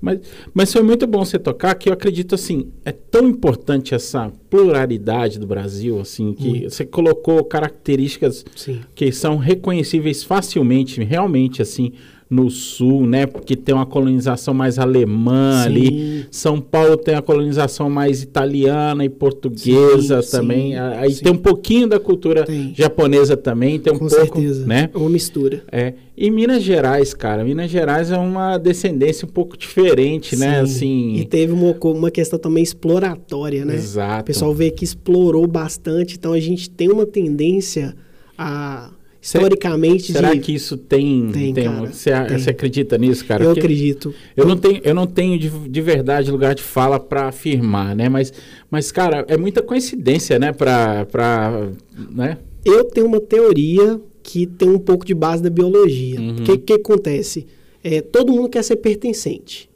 Mas, 0.00 0.20
mas 0.52 0.72
foi 0.72 0.82
muito 0.82 1.06
bom 1.06 1.24
você 1.24 1.38
tocar, 1.38 1.74
que 1.74 1.88
eu 1.88 1.92
acredito 1.92 2.35
assim, 2.35 2.72
é 2.85 2.92
tão 2.92 3.28
importante 3.28 3.94
essa 3.94 4.32
pluralidade 4.50 5.38
do 5.38 5.46
Brasil, 5.46 6.00
assim, 6.00 6.32
que 6.35 6.48
muito. 6.48 6.70
você 6.70 6.85
colocou 6.85 7.44
características 7.44 8.44
Sim. 8.56 8.80
que 8.94 9.12
são 9.12 9.37
reconhecíveis 9.37 10.24
facilmente, 10.24 11.02
realmente, 11.02 11.62
assim, 11.62 11.92
no 12.33 12.49
sul, 12.49 13.07
né? 13.07 13.27
Porque 13.27 13.55
tem 13.55 13.75
uma 13.75 13.85
colonização 13.85 14.55
mais 14.55 14.79
alemã 14.79 15.61
sim. 15.61 15.68
ali. 15.68 16.27
São 16.31 16.59
Paulo 16.62 16.97
tem 16.97 17.14
a 17.14 17.21
colonização 17.21 17.90
mais 17.90 18.23
italiana 18.23 19.05
e 19.05 19.11
portuguesa 19.11 20.23
sim, 20.23 20.31
também. 20.31 20.73
Sim, 20.73 20.79
Aí 20.79 21.14
tem 21.14 21.31
um 21.31 21.37
pouquinho 21.37 21.87
da 21.87 22.01
cultura 22.01 22.45
tem. 22.45 22.73
japonesa 22.75 23.37
também, 23.37 23.79
tem 23.79 23.92
um 23.92 23.99
Com 23.99 24.09
pouco, 24.09 24.38
certeza. 24.38 24.66
né? 24.66 24.88
É 24.95 24.97
uma 24.97 25.11
mistura. 25.11 25.62
É. 25.71 25.92
E 26.16 26.31
Minas 26.31 26.62
Gerais, 26.62 27.12
cara, 27.12 27.45
Minas 27.45 27.71
Gerais 27.71 28.11
é 28.11 28.16
uma 28.16 28.57
descendência 28.57 29.27
um 29.27 29.31
pouco 29.31 29.55
diferente, 29.55 30.35
né? 30.35 30.61
Assim. 30.61 31.16
E 31.16 31.27
teve 31.27 31.53
uma, 31.53 31.77
uma 31.85 32.11
questão 32.11 32.38
também 32.38 32.62
exploratória, 32.62 33.66
né? 33.66 33.75
Exato. 33.75 34.23
O 34.23 34.25
pessoal 34.25 34.55
vê 34.55 34.71
que 34.71 34.85
explorou 34.85 35.47
bastante, 35.47 36.16
então 36.16 36.33
a 36.33 36.40
gente 36.40 36.71
tem 36.71 36.90
uma 36.90 37.05
tendência 37.05 37.95
a 38.38 38.90
historicamente. 39.22 40.12
Será 40.12 40.35
de... 40.35 40.40
que 40.40 40.52
isso 40.52 40.76
tem. 40.76 41.30
tem, 41.30 41.54
tem 41.54 41.64
cara, 41.64 41.87
você, 41.87 42.11
tem. 42.26 42.38
você, 42.38 42.50
acredita 42.50 42.98
nisso, 42.98 43.24
cara? 43.24 43.44
Eu 43.44 43.48
Porque 43.50 43.61
acredito. 43.61 44.12
Eu 44.37 44.46
não 44.46 44.56
tenho, 44.56 44.80
eu 44.82 44.94
não 44.94 45.06
tenho 45.06 45.38
de, 45.38 45.48
de 45.48 45.80
verdade 45.80 46.30
lugar 46.30 46.54
de 46.54 46.62
fala 46.62 46.98
para 46.98 47.28
afirmar, 47.28 47.94
né? 47.94 48.08
Mas, 48.08 48.32
mas, 48.70 48.90
cara, 48.90 49.24
é 49.28 49.37
muita 49.37 49.62
coincidência, 49.62 50.38
né? 50.38 50.52
Pra, 50.52 51.06
pra, 51.06 51.68
né? 52.11 52.37
eu 52.64 52.85
tenho 52.85 53.06
uma 53.06 53.20
teoria 53.20 54.00
que 54.22 54.46
tem 54.46 54.68
um 54.68 54.78
pouco 54.78 55.04
de 55.04 55.14
base 55.14 55.42
da 55.42 55.50
biologia. 55.50 56.20
O 56.20 56.22
Uhum. 56.22 56.37
que, 56.44 56.58
que 56.58 56.72
acontece? 56.74 57.46
É, 57.82 58.00
todo 58.00 58.32
mundo 58.32 58.48
quer 58.48 58.62
ser 58.62 58.76
pertencente. 58.76 59.68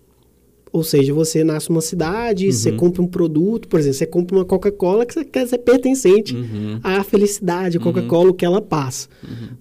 Ou 0.73 0.83
seja, 0.85 1.15
você 1.15 1.43
nasce 1.45 1.71
numa 1.71 1.81
cidade, 1.81 2.53
você 2.53 2.71
Uhum. 2.71 2.77
compra 2.77 3.01
um 3.03 3.07
produto, 3.07 3.69
por 3.69 3.79
exemplo, 3.79 3.97
você 3.99 4.07
compra 4.07 4.37
uma 4.37 4.45
Coca-Cola 4.45 5.07
que 5.07 5.15
você 5.15 5.25
quer 5.25 5.47
ser 5.47 5.59
pertencente 5.59 6.35
Uhum. 6.35 6.81
à 6.83 7.03
felicidade, 7.05 7.79
a 7.79 7.81
Coca-Cola, 7.81 8.31
o 8.31 8.35
que 8.35 8.45
ela 8.45 8.61
passa. 8.61 9.09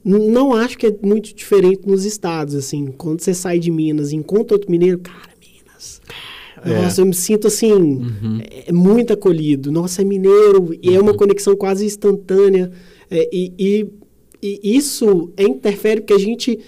N- 0.03 0.27
Não 0.27 0.53
acho 0.53 0.77
que 0.77 0.87
é 0.87 0.95
muito 1.01 1.33
diferente 1.33 1.81
nos 1.87 2.03
estados, 2.05 2.55
assim. 2.55 2.87
Quando 2.87 3.21
você 3.21 3.33
sai 3.33 3.59
de 3.59 3.71
Minas 3.71 4.11
e 4.11 4.15
encontra 4.15 4.55
outro 4.55 4.69
mineiro, 4.69 4.97
cara, 4.99 5.29
Minas. 5.39 6.01
É. 6.65 6.81
Nossa, 6.81 7.01
eu 7.01 7.05
me 7.05 7.13
sinto 7.13 7.47
assim, 7.47 7.71
Uhum. 7.71 8.39
é, 8.41 8.69
é 8.69 8.71
muito 8.73 9.13
acolhido. 9.13 9.71
Nossa, 9.71 10.01
é 10.01 10.05
mineiro, 10.05 10.75
e 10.81 10.95
é 10.95 10.99
uma 10.99 11.13
conexão 11.13 11.55
quase 11.55 11.85
instantânea. 11.85 12.71
É, 13.11 13.29
e, 13.31 13.53
e- 13.59 13.87
e 14.41 14.75
isso 14.75 15.31
é, 15.37 15.43
interfere 15.43 16.01
porque 16.01 16.13
a 16.13 16.17
gente, 16.19 16.59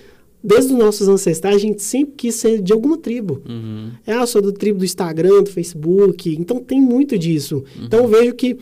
desde 0.48 0.72
os 0.72 0.80
nossos 0.80 1.10
ancestrais, 1.10 1.58
a 1.58 1.60
gente 1.60 1.84
sempre 1.84 2.14
quis 2.16 2.36
ser 2.36 2.62
de 2.62 2.72
alguma 2.72 2.98
tribo. 2.98 3.42
Uhum. 3.48 3.92
É, 4.08 4.14
eu 4.14 4.26
sou 4.26 4.42
do 4.42 4.54
tribo 4.54 4.80
do 4.80 4.86
Instagram, 4.86 5.44
do 5.44 5.50
Facebook. 5.52 6.34
Então 6.40 6.60
tem 6.60 6.80
muito 6.82 7.18
disso. 7.18 7.58
Uhum. 7.78 7.86
Então 7.86 8.00
eu 8.00 8.08
vejo 8.08 8.34
que 8.34 8.56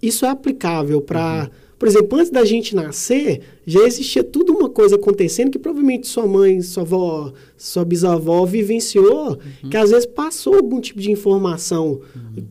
isso 0.00 0.24
é 0.24 0.28
aplicável 0.28 1.00
para. 1.00 1.50
Por 1.78 1.88
exemplo, 1.88 2.16
antes 2.18 2.30
da 2.30 2.42
gente 2.44 2.74
nascer, 2.74 3.40
já 3.66 3.80
existia 3.80 4.24
tudo 4.24 4.50
uma 4.52 4.70
coisa 4.70 4.94
acontecendo 4.94 5.50
que 5.50 5.58
provavelmente 5.58 6.06
sua 6.06 6.26
mãe, 6.26 6.62
sua 6.62 6.84
avó, 6.84 7.32
sua 7.58 7.84
bisavó 7.84 8.46
vivenciou, 8.46 9.38
Uhum. 9.62 9.68
que 9.68 9.76
às 9.76 9.90
vezes 9.90 10.06
passou 10.06 10.54
algum 10.54 10.80
tipo 10.80 11.00
de 11.00 11.10
informação 11.10 12.00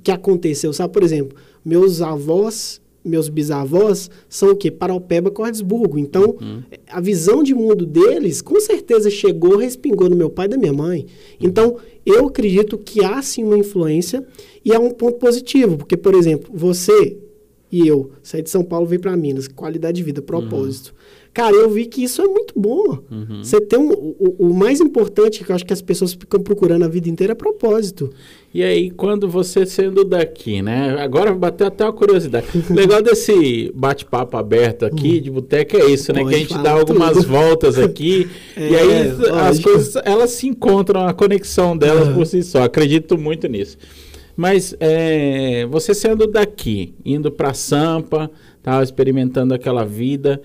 que 0.03 0.11
aconteceu. 0.11 0.71
Sabe, 0.73 0.93
por 0.93 1.01
exemplo, 1.01 1.35
meus 1.63 2.01
avós, 2.01 2.79
meus 3.05 3.29
bisavós 3.29 4.09
são 4.27 4.49
o 4.51 4.55
quê? 4.55 4.71
Paraupeba, 4.71 5.29
Cordesburgo. 5.29 5.97
Então, 5.99 6.35
Uhum. 6.41 6.63
a 6.89 6.99
visão 6.99 7.43
de 7.43 7.53
mundo 7.53 7.85
deles, 7.85 8.41
com 8.41 8.59
certeza 8.59 9.09
chegou, 9.09 9.57
respingou 9.57 10.09
no 10.09 10.15
meu 10.15 10.29
pai 10.29 10.45
e 10.47 10.49
da 10.49 10.57
minha 10.57 10.73
mãe. 10.73 11.05
Então, 11.39 11.77
eu 12.05 12.27
acredito 12.27 12.77
que 12.77 13.03
há 13.03 13.21
sim 13.21 13.43
uma 13.43 13.57
influência 13.57 14.25
e 14.63 14.71
é 14.73 14.79
um 14.79 14.91
ponto 14.91 15.17
positivo, 15.19 15.77
porque, 15.77 15.95
por 15.95 16.13
exemplo, 16.15 16.51
você 16.53 17.17
e 17.71 17.85
eu, 17.87 18.11
saí 18.23 18.41
de 18.41 18.49
São 18.49 18.63
Paulo, 18.63 18.85
veio 18.85 19.01
para 19.01 19.17
Minas, 19.17 19.47
qualidade 19.49 19.97
de 19.97 20.03
vida, 20.03 20.21
propósito. 20.21 20.93
Cara, 21.35 21.53
eu 21.53 21.69
vi 21.69 21.85
que 21.85 22.01
isso 22.01 22.21
é 22.21 22.27
muito 22.27 22.53
bom. 22.57 22.97
Uhum. 23.11 23.43
Você 23.43 23.59
tem 23.59 23.77
um, 23.77 23.91
o, 23.91 24.35
o 24.39 24.53
mais 24.53 24.79
importante 24.79 25.43
que 25.43 25.51
eu 25.51 25.55
acho 25.55 25.65
que 25.65 25.73
as 25.73 25.81
pessoas 25.81 26.13
ficam 26.13 26.39
procurando 26.41 26.83
a 26.85 26.87
vida 26.87 27.09
inteira 27.09 27.33
é 27.33 27.35
propósito. 27.35 28.09
E 28.53 28.63
aí, 28.63 28.89
quando 28.89 29.27
você 29.27 29.65
sendo 29.65 30.05
daqui, 30.05 30.61
né? 30.61 30.95
Agora 30.97 31.33
bateu 31.33 31.67
até 31.67 31.83
uma 31.83 31.91
curiosidade. 31.91 32.47
O 32.71 32.73
legal 32.73 33.01
desse 33.01 33.69
bate-papo 33.75 34.37
aberto 34.37 34.85
aqui 34.85 35.19
de 35.19 35.29
boteca 35.29 35.77
é 35.77 35.91
isso, 35.91 36.13
né? 36.13 36.21
Pode 36.21 36.29
que 36.29 36.35
a 36.35 36.39
gente 36.39 36.57
dá 36.63 36.71
algumas 36.71 37.17
tudo. 37.17 37.27
voltas 37.27 37.77
aqui 37.77 38.29
e 38.55 38.73
É, 38.73 38.79
aí 38.79 39.07
as 39.09 39.19
lógico. 39.19 39.69
coisas 39.69 39.95
elas 40.05 40.29
se 40.31 40.47
encontram, 40.47 41.05
a 41.05 41.13
conexão 41.13 41.75
delas 41.77 42.07
Aham. 42.07 42.15
por 42.15 42.25
si 42.25 42.41
só. 42.43 42.63
Acredito 42.63 43.17
muito 43.17 43.45
nisso. 43.49 43.77
Mas 44.37 44.73
é, 44.79 45.65
você 45.69 45.93
sendo 45.93 46.25
daqui, 46.27 46.93
indo 47.05 47.29
para 47.29 47.53
Sampa, 47.53 48.31
tá, 48.63 48.81
experimentando 48.81 49.53
aquela 49.53 49.83
vida, 49.85 50.41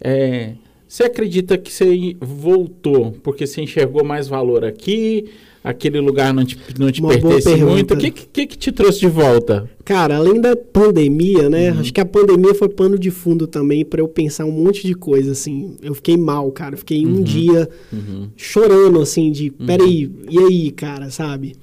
é, 0.00 0.54
você 0.88 1.04
acredita 1.04 1.58
que 1.58 1.72
você 1.72 2.16
voltou 2.20 3.12
porque 3.22 3.46
você 3.46 3.60
enxergou 3.62 4.04
mais 4.04 4.28
valor 4.28 4.64
aqui? 4.64 5.26
Aquele 5.64 5.98
lugar 5.98 6.32
não 6.32 6.44
te, 6.44 6.56
não 6.78 6.92
te 6.92 7.00
Uma 7.00 7.08
pertence 7.08 7.56
muito? 7.56 7.94
O 7.94 7.96
que, 7.96 8.12
que, 8.12 8.46
que 8.46 8.56
te 8.56 8.70
trouxe 8.70 9.00
de 9.00 9.08
volta? 9.08 9.68
Cara, 9.84 10.16
além 10.16 10.40
da 10.40 10.54
pandemia, 10.54 11.50
né? 11.50 11.72
Uhum. 11.72 11.80
Acho 11.80 11.92
que 11.92 12.00
a 12.00 12.04
pandemia 12.04 12.54
foi 12.54 12.68
pano 12.68 12.96
de 12.96 13.10
fundo 13.10 13.48
também 13.48 13.84
para 13.84 14.00
eu 14.00 14.06
pensar 14.06 14.44
um 14.44 14.52
monte 14.52 14.86
de 14.86 14.94
coisa, 14.94 15.32
assim. 15.32 15.76
Eu 15.82 15.92
fiquei 15.92 16.16
mal, 16.16 16.52
cara. 16.52 16.76
Fiquei 16.76 17.04
um 17.04 17.20
dia 17.20 17.68
Uhum. 17.92 18.28
chorando, 18.36 19.00
assim, 19.00 19.32
de 19.32 19.50
peraí, 19.50 20.08
e 20.30 20.38
aí, 20.38 20.70
cara, 20.70 21.10
sabe? 21.10 21.56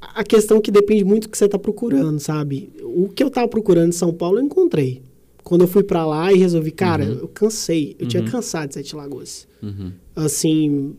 A 0.00 0.20
a 0.20 0.24
questão 0.24 0.60
que 0.60 0.70
depende 0.70 1.04
muito 1.04 1.24
do 1.24 1.30
que 1.30 1.38
você 1.38 1.48
tá 1.48 1.58
procurando, 1.58 2.20
sabe? 2.20 2.70
O 2.84 3.08
que 3.08 3.24
eu 3.24 3.30
tava 3.30 3.48
procurando 3.48 3.88
em 3.88 3.92
São 3.92 4.12
Paulo, 4.12 4.38
eu 4.38 4.44
encontrei. 4.44 5.02
Quando 5.44 5.62
eu 5.62 5.68
fui 5.68 5.82
para 5.82 6.06
lá 6.06 6.32
e 6.32 6.36
resolvi, 6.38 6.70
cara, 6.70 7.04
eu 7.04 7.28
cansei. 7.28 7.96
Eu 7.98 8.06
tinha 8.06 8.22
cansado 8.22 8.68
de 8.68 8.74
Sete 8.74 8.94
Lagoas. 8.94 9.46
Uhum. 9.62 9.92
Assim, 10.14 10.94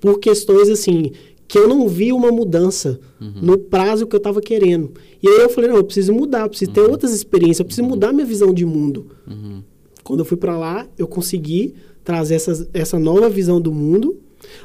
por 0.00 0.18
questões, 0.18 0.68
assim, 0.68 1.12
que 1.46 1.56
eu 1.58 1.68
não 1.68 1.88
vi 1.88 2.12
uma 2.12 2.32
mudança 2.32 2.98
no 3.20 3.56
prazo 3.58 4.06
que 4.06 4.16
eu 4.16 4.20
tava 4.20 4.40
querendo. 4.40 4.92
E 5.22 5.28
aí 5.28 5.40
eu 5.40 5.48
falei, 5.48 5.70
não, 5.70 5.76
eu 5.76 5.84
preciso 5.84 6.12
mudar, 6.12 6.42
eu 6.42 6.48
preciso 6.48 6.72
ter 6.72 6.80
outras 6.80 7.12
experiências, 7.12 7.60
eu 7.60 7.64
preciso 7.64 7.86
mudar 7.86 8.12
minha 8.12 8.26
visão 8.26 8.52
de 8.52 8.64
mundo. 8.66 9.06
Uhum. 9.26 9.62
Quando 10.02 10.20
eu 10.20 10.24
fui 10.24 10.36
para 10.36 10.56
lá, 10.58 10.86
eu 10.98 11.06
consegui 11.06 11.74
trazer 12.04 12.34
essas, 12.34 12.68
essa 12.74 12.98
nova 12.98 13.28
visão 13.28 13.60
do 13.60 13.72
mundo, 13.72 14.16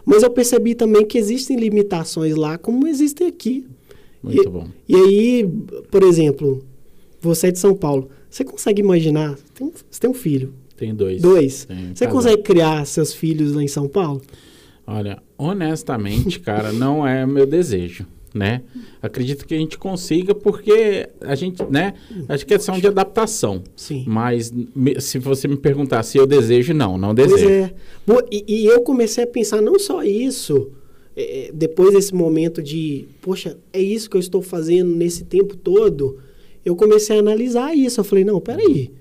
mas 0.06 0.22
eu 0.24 0.30
percebi 0.32 0.76
também 0.76 1.06
que 1.06 1.18
existem 1.18 1.58
limitações 1.58 2.36
lá, 2.36 2.58
como 2.58 2.88
existem 2.88 3.28
aqui. 3.28 3.66
Muito 4.22 4.44
E- 4.44 4.50
bom. 4.50 4.68
E 4.88 4.96
aí, 4.96 5.50
por 5.90 6.04
exemplo, 6.04 6.64
você 7.20 7.48
é 7.48 7.52
de 7.52 7.58
São 7.60 7.74
Paulo, 7.76 8.10
você 8.32 8.44
consegue 8.44 8.82
imaginar? 8.82 9.38
Tem 9.54 9.72
você 9.90 10.00
tem 10.00 10.10
um 10.10 10.14
filho, 10.14 10.54
Tem 10.78 10.96
dois. 10.96 11.22
dois. 11.22 11.66
Tem 11.66 11.92
Você 11.94 12.08
consegue 12.08 12.42
criar 12.42 12.86
seus 12.86 13.14
filhos 13.14 13.54
lá 13.54 13.62
em 13.62 13.68
São 13.68 13.88
Paulo? 13.88 14.22
Olha, 14.88 15.22
honestamente, 15.38 16.40
cara, 16.40 16.72
não 16.74 17.06
é 17.08 17.26
meu 17.26 17.46
desejo, 17.46 18.06
né? 18.34 18.62
Acredito 19.02 19.46
que 19.46 19.54
a 19.54 19.58
gente 19.58 19.78
consiga 19.78 20.34
porque 20.34 21.08
a 21.22 21.36
gente, 21.36 21.64
né? 21.70 21.94
Acho 22.28 22.46
que 22.46 22.54
é 22.54 22.58
questão 22.58 22.80
de 22.80 22.88
adaptação. 22.88 23.62
Sim. 23.76 24.04
Mas 24.08 24.52
me- 24.76 25.00
se 25.00 25.20
você 25.20 25.48
me 25.48 25.58
perguntar 25.58 26.02
se 26.04 26.18
eu 26.18 26.26
desejo, 26.26 26.74
não, 26.74 26.98
não 26.98 27.14
Pois 27.14 27.30
desejo. 27.32 27.50
é. 27.50 27.74
Bo- 28.06 28.24
E, 28.32 28.44
e 28.48 28.66
eu 28.66 28.82
comecei 28.82 29.24
a 29.24 29.28
pensar 29.28 29.62
não 29.62 29.78
só 29.78 30.04
isso, 30.04 30.72
é, 31.16 31.52
depois 31.54 31.94
desse 31.94 32.14
momento 32.16 32.62
de, 32.62 33.06
poxa, 33.22 33.58
é 33.72 33.82
isso 33.82 34.10
que 34.10 34.18
eu 34.18 34.22
estou 34.22 34.42
fazendo 34.42 34.90
nesse 34.96 35.24
tempo 35.26 35.56
todo, 35.56 36.18
eu 36.64 36.76
comecei 36.76 37.18
a 37.18 37.20
analisar 37.20 37.76
isso. 37.76 38.00
Eu 38.00 38.04
falei, 38.04 38.24
não, 38.24 38.40
peraí. 38.40 38.92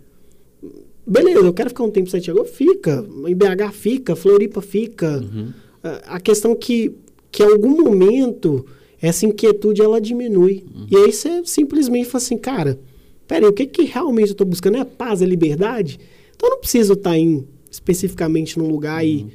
Beleza, 1.07 1.41
eu 1.41 1.53
quero 1.53 1.71
ficar 1.71 1.85
um 1.85 1.91
tempo 1.91 2.09
em 2.09 2.11
Santiago, 2.11 2.45
fica. 2.45 3.05
Em 3.27 3.35
BH 3.35 3.73
fica, 3.73 4.15
Floripa 4.15 4.61
fica. 4.61 5.19
Uhum. 5.19 5.53
A 5.83 6.17
a 6.17 6.21
questão 6.21 6.55
que, 6.55 6.93
que 7.33 7.43
em 7.43 7.47
algum 7.47 7.83
momento 7.83 8.65
essa 9.01 9.27
inquietude 9.27 9.81
ela 9.81 10.01
diminui. 10.01 10.65
Uhum. 10.75 10.87
E 10.91 10.97
aí 10.97 11.13
você 11.13 11.43
simplesmente 11.45 12.07
fala 12.09 12.23
assim, 12.23 12.37
cara, 12.37 12.79
peraí, 13.27 13.49
o 13.49 13.53
que, 13.53 13.67
que 13.67 13.85
realmente 13.85 14.29
eu 14.29 14.33
estou 14.33 14.47
buscando? 14.47 14.77
É 14.77 14.81
a 14.81 14.85
paz, 14.85 15.23
é 15.23 15.27
liberdade? 15.27 15.99
Então 16.37 16.49
eu 16.49 16.55
não 16.55 16.61
preciso 16.61 16.93
estar 16.93 17.17
em, 17.17 17.47
especificamente 17.71 18.59
num 18.59 18.69
lugar 18.69 19.05
e 19.05 19.27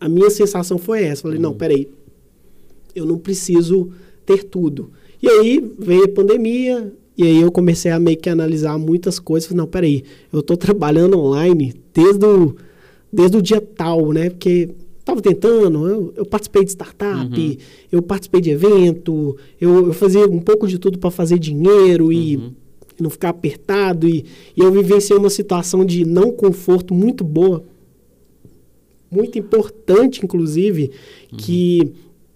a 0.00 0.08
minha 0.08 0.28
sensação 0.28 0.76
foi 0.76 1.04
essa. 1.04 1.22
Falei, 1.22 1.38
não, 1.38 1.54
peraí, 1.54 1.88
eu 2.94 3.06
não 3.06 3.18
preciso 3.18 3.92
ter 4.26 4.44
tudo. 4.44 4.90
E 5.22 5.28
aí 5.28 5.72
veio 5.78 6.04
a 6.04 6.08
pandemia, 6.08 6.92
e 7.16 7.22
aí 7.22 7.40
eu 7.40 7.50
comecei 7.52 7.90
a 7.90 7.98
meio 7.98 8.16
que 8.16 8.28
analisar 8.28 8.76
muitas 8.78 9.18
coisas. 9.18 9.46
Falei, 9.48 9.58
não, 9.58 9.66
peraí, 9.66 10.02
eu 10.32 10.40
estou 10.40 10.56
trabalhando 10.56 11.18
online 11.18 11.74
desde 11.94 12.24
o, 12.26 12.56
desde 13.12 13.36
o 13.36 13.42
dia 13.42 13.60
tal, 13.60 14.12
né? 14.12 14.30
Porque 14.30 14.68
estava 14.98 15.20
tentando, 15.22 15.86
eu, 15.88 16.12
eu 16.16 16.26
participei 16.26 16.64
de 16.64 16.70
startup, 16.70 17.30
eu 17.92 18.00
participei 18.02 18.40
de 18.40 18.50
evento, 18.50 19.36
eu, 19.60 19.86
eu 19.88 19.92
fazia 19.92 20.26
um 20.26 20.40
pouco 20.40 20.66
de 20.66 20.78
tudo 20.78 20.98
para 20.98 21.10
fazer 21.10 21.38
dinheiro 21.38 22.12
e, 22.12 22.34
e 22.98 23.02
não 23.02 23.10
ficar 23.10 23.28
apertado. 23.28 24.08
E, 24.08 24.24
e 24.56 24.60
eu 24.60 24.72
vivenciei 24.72 25.16
uma 25.18 25.30
situação 25.30 25.84
de 25.84 26.04
não 26.04 26.32
conforto 26.32 26.92
muito 26.94 27.22
boa, 27.22 27.62
muito 29.10 29.38
importante, 29.38 30.24
inclusive, 30.24 30.90
que 31.36 31.92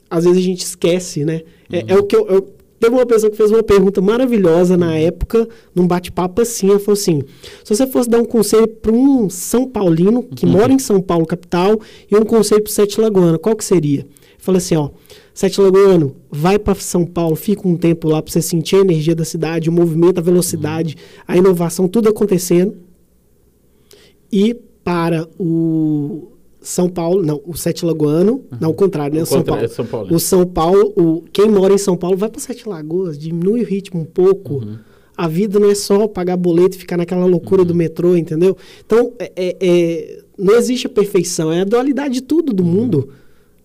às 0.08 0.24
vezes 0.24 0.38
a 0.38 0.42
gente 0.42 0.60
esquece, 0.64 1.24
né? 1.24 1.42
É, 1.70 1.84
é 1.88 1.98
o 1.98 2.04
que 2.04 2.14
eu, 2.16 2.26
eu- 2.28 2.48
Teve 2.78 2.94
uma 2.94 3.06
pessoa 3.06 3.30
que 3.30 3.36
fez 3.36 3.50
uma 3.50 3.62
pergunta 3.62 4.00
maravilhosa 4.00 4.76
na 4.76 4.94
época, 4.96 5.48
num 5.74 5.86
bate-papo 5.86 6.42
assim, 6.42 6.70
ela 6.70 6.78
falou 6.78 6.92
assim, 6.92 7.22
se 7.64 7.74
você 7.74 7.86
fosse 7.86 8.08
dar 8.08 8.18
um 8.18 8.24
conselho 8.24 8.68
para 8.68 8.92
um 8.92 9.28
São 9.28 9.66
Paulino 9.66 10.22
que 10.22 10.46
mora 10.46 10.72
em 10.72 10.78
São 10.78 11.00
Paulo, 11.00 11.26
capital, 11.26 11.80
e 12.10 12.16
um 12.16 12.24
conselho 12.24 12.62
para 12.62 12.72
Sete 12.72 13.00
Lagoano, 13.00 13.38
qual 13.38 13.56
que 13.56 13.64
seria? 13.64 14.06
Falei 14.38 14.58
assim, 14.58 14.76
ó, 14.76 14.90
Sete 15.34 15.60
Lagoano, 15.60 16.14
vai 16.30 16.58
para 16.58 16.74
São 16.76 17.04
Paulo, 17.04 17.34
fica 17.34 17.66
um 17.66 17.76
tempo 17.76 18.08
lá 18.08 18.22
para 18.22 18.32
você 18.32 18.40
sentir 18.40 18.76
a 18.76 18.80
energia 18.80 19.14
da 19.14 19.24
cidade, 19.24 19.68
o 19.68 19.72
movimento, 19.72 20.18
a 20.18 20.22
velocidade, 20.22 20.96
a 21.26 21.36
inovação, 21.36 21.88
tudo 21.88 22.08
acontecendo 22.08 22.76
e 24.32 24.54
para 24.84 25.28
o 25.38 26.28
São 26.68 26.88
Paulo, 26.88 27.22
não, 27.24 27.40
o 27.46 27.56
Sete 27.56 27.84
Lagoano, 27.84 28.44
não, 28.60 28.70
o 28.70 28.74
contrário, 28.74 29.14
né? 29.14 29.20
O 29.20 29.22
O 29.22 29.26
São 29.26 29.38
contrário, 29.38 29.68
Paulo. 29.68 29.72
é 29.72 29.74
São 29.74 29.86
Paulo. 29.86 30.14
O 30.14 30.18
São 30.20 30.46
Paulo, 30.46 30.92
o, 30.96 31.22
quem 31.32 31.48
mora 31.50 31.72
em 31.72 31.78
São 31.78 31.96
Paulo 31.96 32.16
vai 32.16 32.28
para 32.28 32.40
Sete 32.40 32.68
Lagoas, 32.68 33.18
diminui 33.18 33.62
o 33.62 33.64
ritmo 33.64 34.00
um 34.00 34.04
pouco. 34.04 34.56
Uhum. 34.56 34.76
A 35.16 35.26
vida 35.26 35.58
não 35.58 35.70
é 35.70 35.74
só 35.74 36.06
pagar 36.06 36.36
boleto 36.36 36.76
e 36.76 36.78
ficar 36.78 36.96
naquela 36.98 37.24
loucura 37.24 37.62
Uhum. 37.62 37.68
do 37.68 37.74
metrô, 37.74 38.16
entendeu? 38.16 38.56
Então, 38.84 39.12
é, 39.18 39.32
é- 39.34 39.56
é- 39.60 40.22
não 40.38 40.54
existe 40.56 40.86
a 40.86 40.90
perfeição, 40.90 41.50
é 41.50 41.62
a 41.62 41.64
dualidade 41.64 42.14
de 42.14 42.20
tudo 42.20 42.50
Uhum. 42.50 42.56
do 42.56 42.64
mundo. 42.64 43.08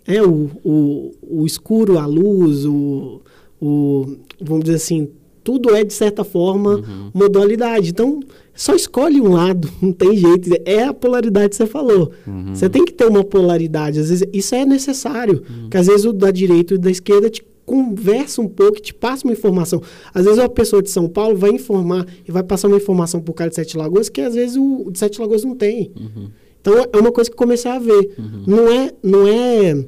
É 0.07 0.21
o, 0.23 0.49
o, 0.63 1.11
o 1.21 1.45
escuro, 1.45 1.99
a 1.99 2.05
luz, 2.05 2.65
o, 2.65 3.21
o. 3.61 4.15
Vamos 4.41 4.63
dizer 4.63 4.77
assim, 4.77 5.09
tudo 5.43 5.75
é, 5.75 5.83
de 5.83 5.93
certa 5.93 6.23
forma, 6.23 6.75
Uhum. 6.75 7.11
uma 7.13 7.29
dualidade. 7.29 7.89
Então, 7.89 8.19
só 8.55 8.73
escolhe 8.75 9.19
um 9.19 9.33
lado, 9.33 9.69
não 9.81 9.91
tem 9.91 10.15
jeito. 10.15 10.49
É 10.65 10.83
a 10.83 10.93
polaridade 10.93 11.49
que 11.49 11.55
você 11.55 11.65
falou. 11.65 12.11
Uhum. 12.25 12.53
Você 12.55 12.69
tem 12.69 12.85
que 12.85 12.93
ter 12.93 13.05
uma 13.07 13.23
polaridade. 13.23 13.99
Às 13.99 14.09
vezes 14.09 14.27
isso 14.31 14.55
é 14.55 14.65
necessário. 14.65 15.43
Uhum. 15.49 15.61
Porque 15.63 15.77
às 15.77 15.87
vezes 15.87 16.05
o 16.05 16.13
da 16.13 16.31
direita 16.31 16.73
e 16.73 16.77
o 16.77 16.79
da 16.79 16.91
esquerda 16.91 17.29
te 17.29 17.43
conversa 17.65 18.41
um 18.41 18.47
pouco, 18.47 18.81
te 18.81 18.93
passa 18.93 19.25
uma 19.25 19.31
informação. 19.33 19.81
Às 20.13 20.25
vezes 20.25 20.37
uma 20.37 20.49
pessoa 20.49 20.81
de 20.83 20.89
São 20.89 21.07
Paulo 21.07 21.35
vai 21.37 21.51
informar 21.51 22.05
e 22.27 22.31
vai 22.31 22.43
passar 22.43 22.67
uma 22.67 22.75
informação 22.77 23.21
para 23.21 23.31
o 23.31 23.33
cara 23.33 23.49
de 23.49 23.55
Sete 23.55 23.77
Lagoas 23.77 24.09
que 24.09 24.19
às 24.21 24.35
vezes 24.35 24.57
o 24.57 24.89
de 24.91 24.99
Sete 24.99 25.19
Lagoas 25.21 25.43
não 25.45 25.55
tem. 25.55 25.91
Uhum. 25.95 26.27
Então 26.59 26.73
é 26.91 26.97
uma 26.97 27.11
coisa 27.11 27.29
que 27.29 27.35
comecei 27.35 27.71
a 27.71 27.79
ver. 27.79 28.15
Uhum. 28.17 28.43
Não 28.45 28.67
é, 28.67 28.91
não 29.01 29.27
é, 29.27 29.85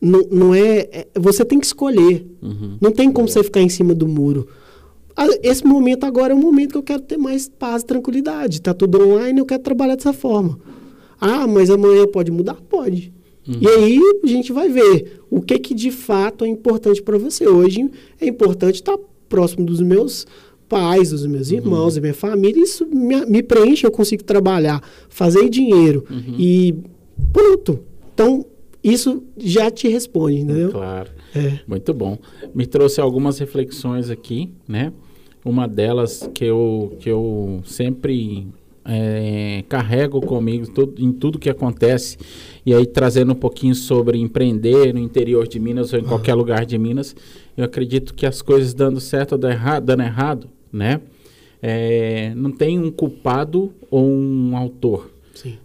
não, 0.00 0.26
não 0.30 0.54
é, 0.54 0.78
é 0.92 1.06
você 1.14 1.44
tem 1.44 1.60
que 1.60 1.66
escolher. 1.66 2.26
Uhum. 2.42 2.76
Não 2.80 2.90
tem 2.90 3.12
como 3.12 3.28
você 3.28 3.42
ficar 3.42 3.60
em 3.60 3.68
cima 3.68 3.94
do 3.94 4.08
muro. 4.08 4.48
Esse 5.42 5.64
momento 5.64 6.04
agora 6.04 6.32
é 6.32 6.36
um 6.36 6.40
momento 6.40 6.72
que 6.72 6.78
eu 6.78 6.82
quero 6.82 7.02
ter 7.02 7.16
mais 7.16 7.48
paz 7.48 7.82
e 7.82 7.86
tranquilidade. 7.86 8.56
Está 8.56 8.74
tudo 8.74 9.00
online, 9.00 9.38
eu 9.38 9.46
quero 9.46 9.62
trabalhar 9.62 9.96
dessa 9.96 10.12
forma. 10.12 10.58
Ah, 11.20 11.46
mas 11.46 11.70
amanhã 11.70 12.06
pode 12.06 12.30
mudar? 12.30 12.56
Pode. 12.68 13.12
Uhum. 13.46 13.58
E 13.60 13.68
aí 13.68 14.00
a 14.24 14.26
gente 14.26 14.52
vai 14.52 14.68
ver 14.68 15.20
o 15.30 15.40
que, 15.40 15.58
que 15.58 15.74
de 15.74 15.90
fato 15.90 16.44
é 16.44 16.48
importante 16.48 17.02
para 17.02 17.18
você. 17.18 17.46
Hoje 17.46 17.88
é 18.20 18.26
importante 18.26 18.76
estar 18.76 18.98
próximo 19.28 19.64
dos 19.64 19.80
meus 19.80 20.26
pais, 20.68 21.10
dos 21.10 21.26
meus 21.26 21.50
uhum. 21.50 21.56
irmãos, 21.56 21.94
uhum. 21.94 21.94
da 21.96 22.00
minha 22.00 22.14
família. 22.14 22.62
Isso 22.62 22.86
me, 22.86 23.24
me, 23.26 23.42
preenche, 23.42 23.86
eu 23.86 23.90
consigo 23.90 24.24
trabalhar, 24.24 24.82
fazer 25.08 25.48
dinheiro 25.48 26.04
uhum. 26.10 26.34
e 26.38 26.74
pronto. 27.32 27.80
Então, 28.12 28.44
isso 28.82 29.22
já 29.36 29.70
te 29.70 29.88
responde, 29.88 30.38
entendeu? 30.38 30.70
Claro. 30.70 31.10
É. 31.34 31.60
Muito 31.66 31.92
bom. 31.92 32.18
Me 32.54 32.66
trouxe 32.66 33.00
algumas 33.00 33.38
reflexões 33.38 34.08
aqui, 34.10 34.50
né? 34.68 34.92
Uma 35.44 35.68
delas 35.68 36.28
que 36.32 36.44
eu, 36.44 36.96
que 37.00 37.10
eu 37.10 37.60
sempre 37.64 38.48
é, 38.84 39.64
carrego 39.68 40.20
comigo 40.20 40.66
tudo, 40.70 41.02
em 41.02 41.12
tudo 41.12 41.38
que 41.38 41.48
acontece. 41.48 42.18
E 42.64 42.74
aí, 42.74 42.86
trazendo 42.86 43.32
um 43.32 43.36
pouquinho 43.36 43.74
sobre 43.74 44.18
empreender 44.18 44.92
no 44.92 45.00
interior 45.00 45.46
de 45.46 45.58
Minas 45.58 45.92
ou 45.92 45.98
em 45.98 46.04
qualquer 46.04 46.34
lugar 46.34 46.64
de 46.66 46.78
Minas, 46.78 47.14
eu 47.56 47.64
acredito 47.64 48.14
que 48.14 48.26
as 48.26 48.42
coisas 48.42 48.74
dando 48.74 49.00
certo 49.00 49.32
ou 49.32 49.38
dando 49.38 50.02
errado, 50.02 50.48
né? 50.72 51.00
É, 51.62 52.32
não 52.36 52.50
tem 52.50 52.78
um 52.78 52.90
culpado 52.90 53.72
ou 53.90 54.06
um 54.06 54.56
autor. 54.56 55.10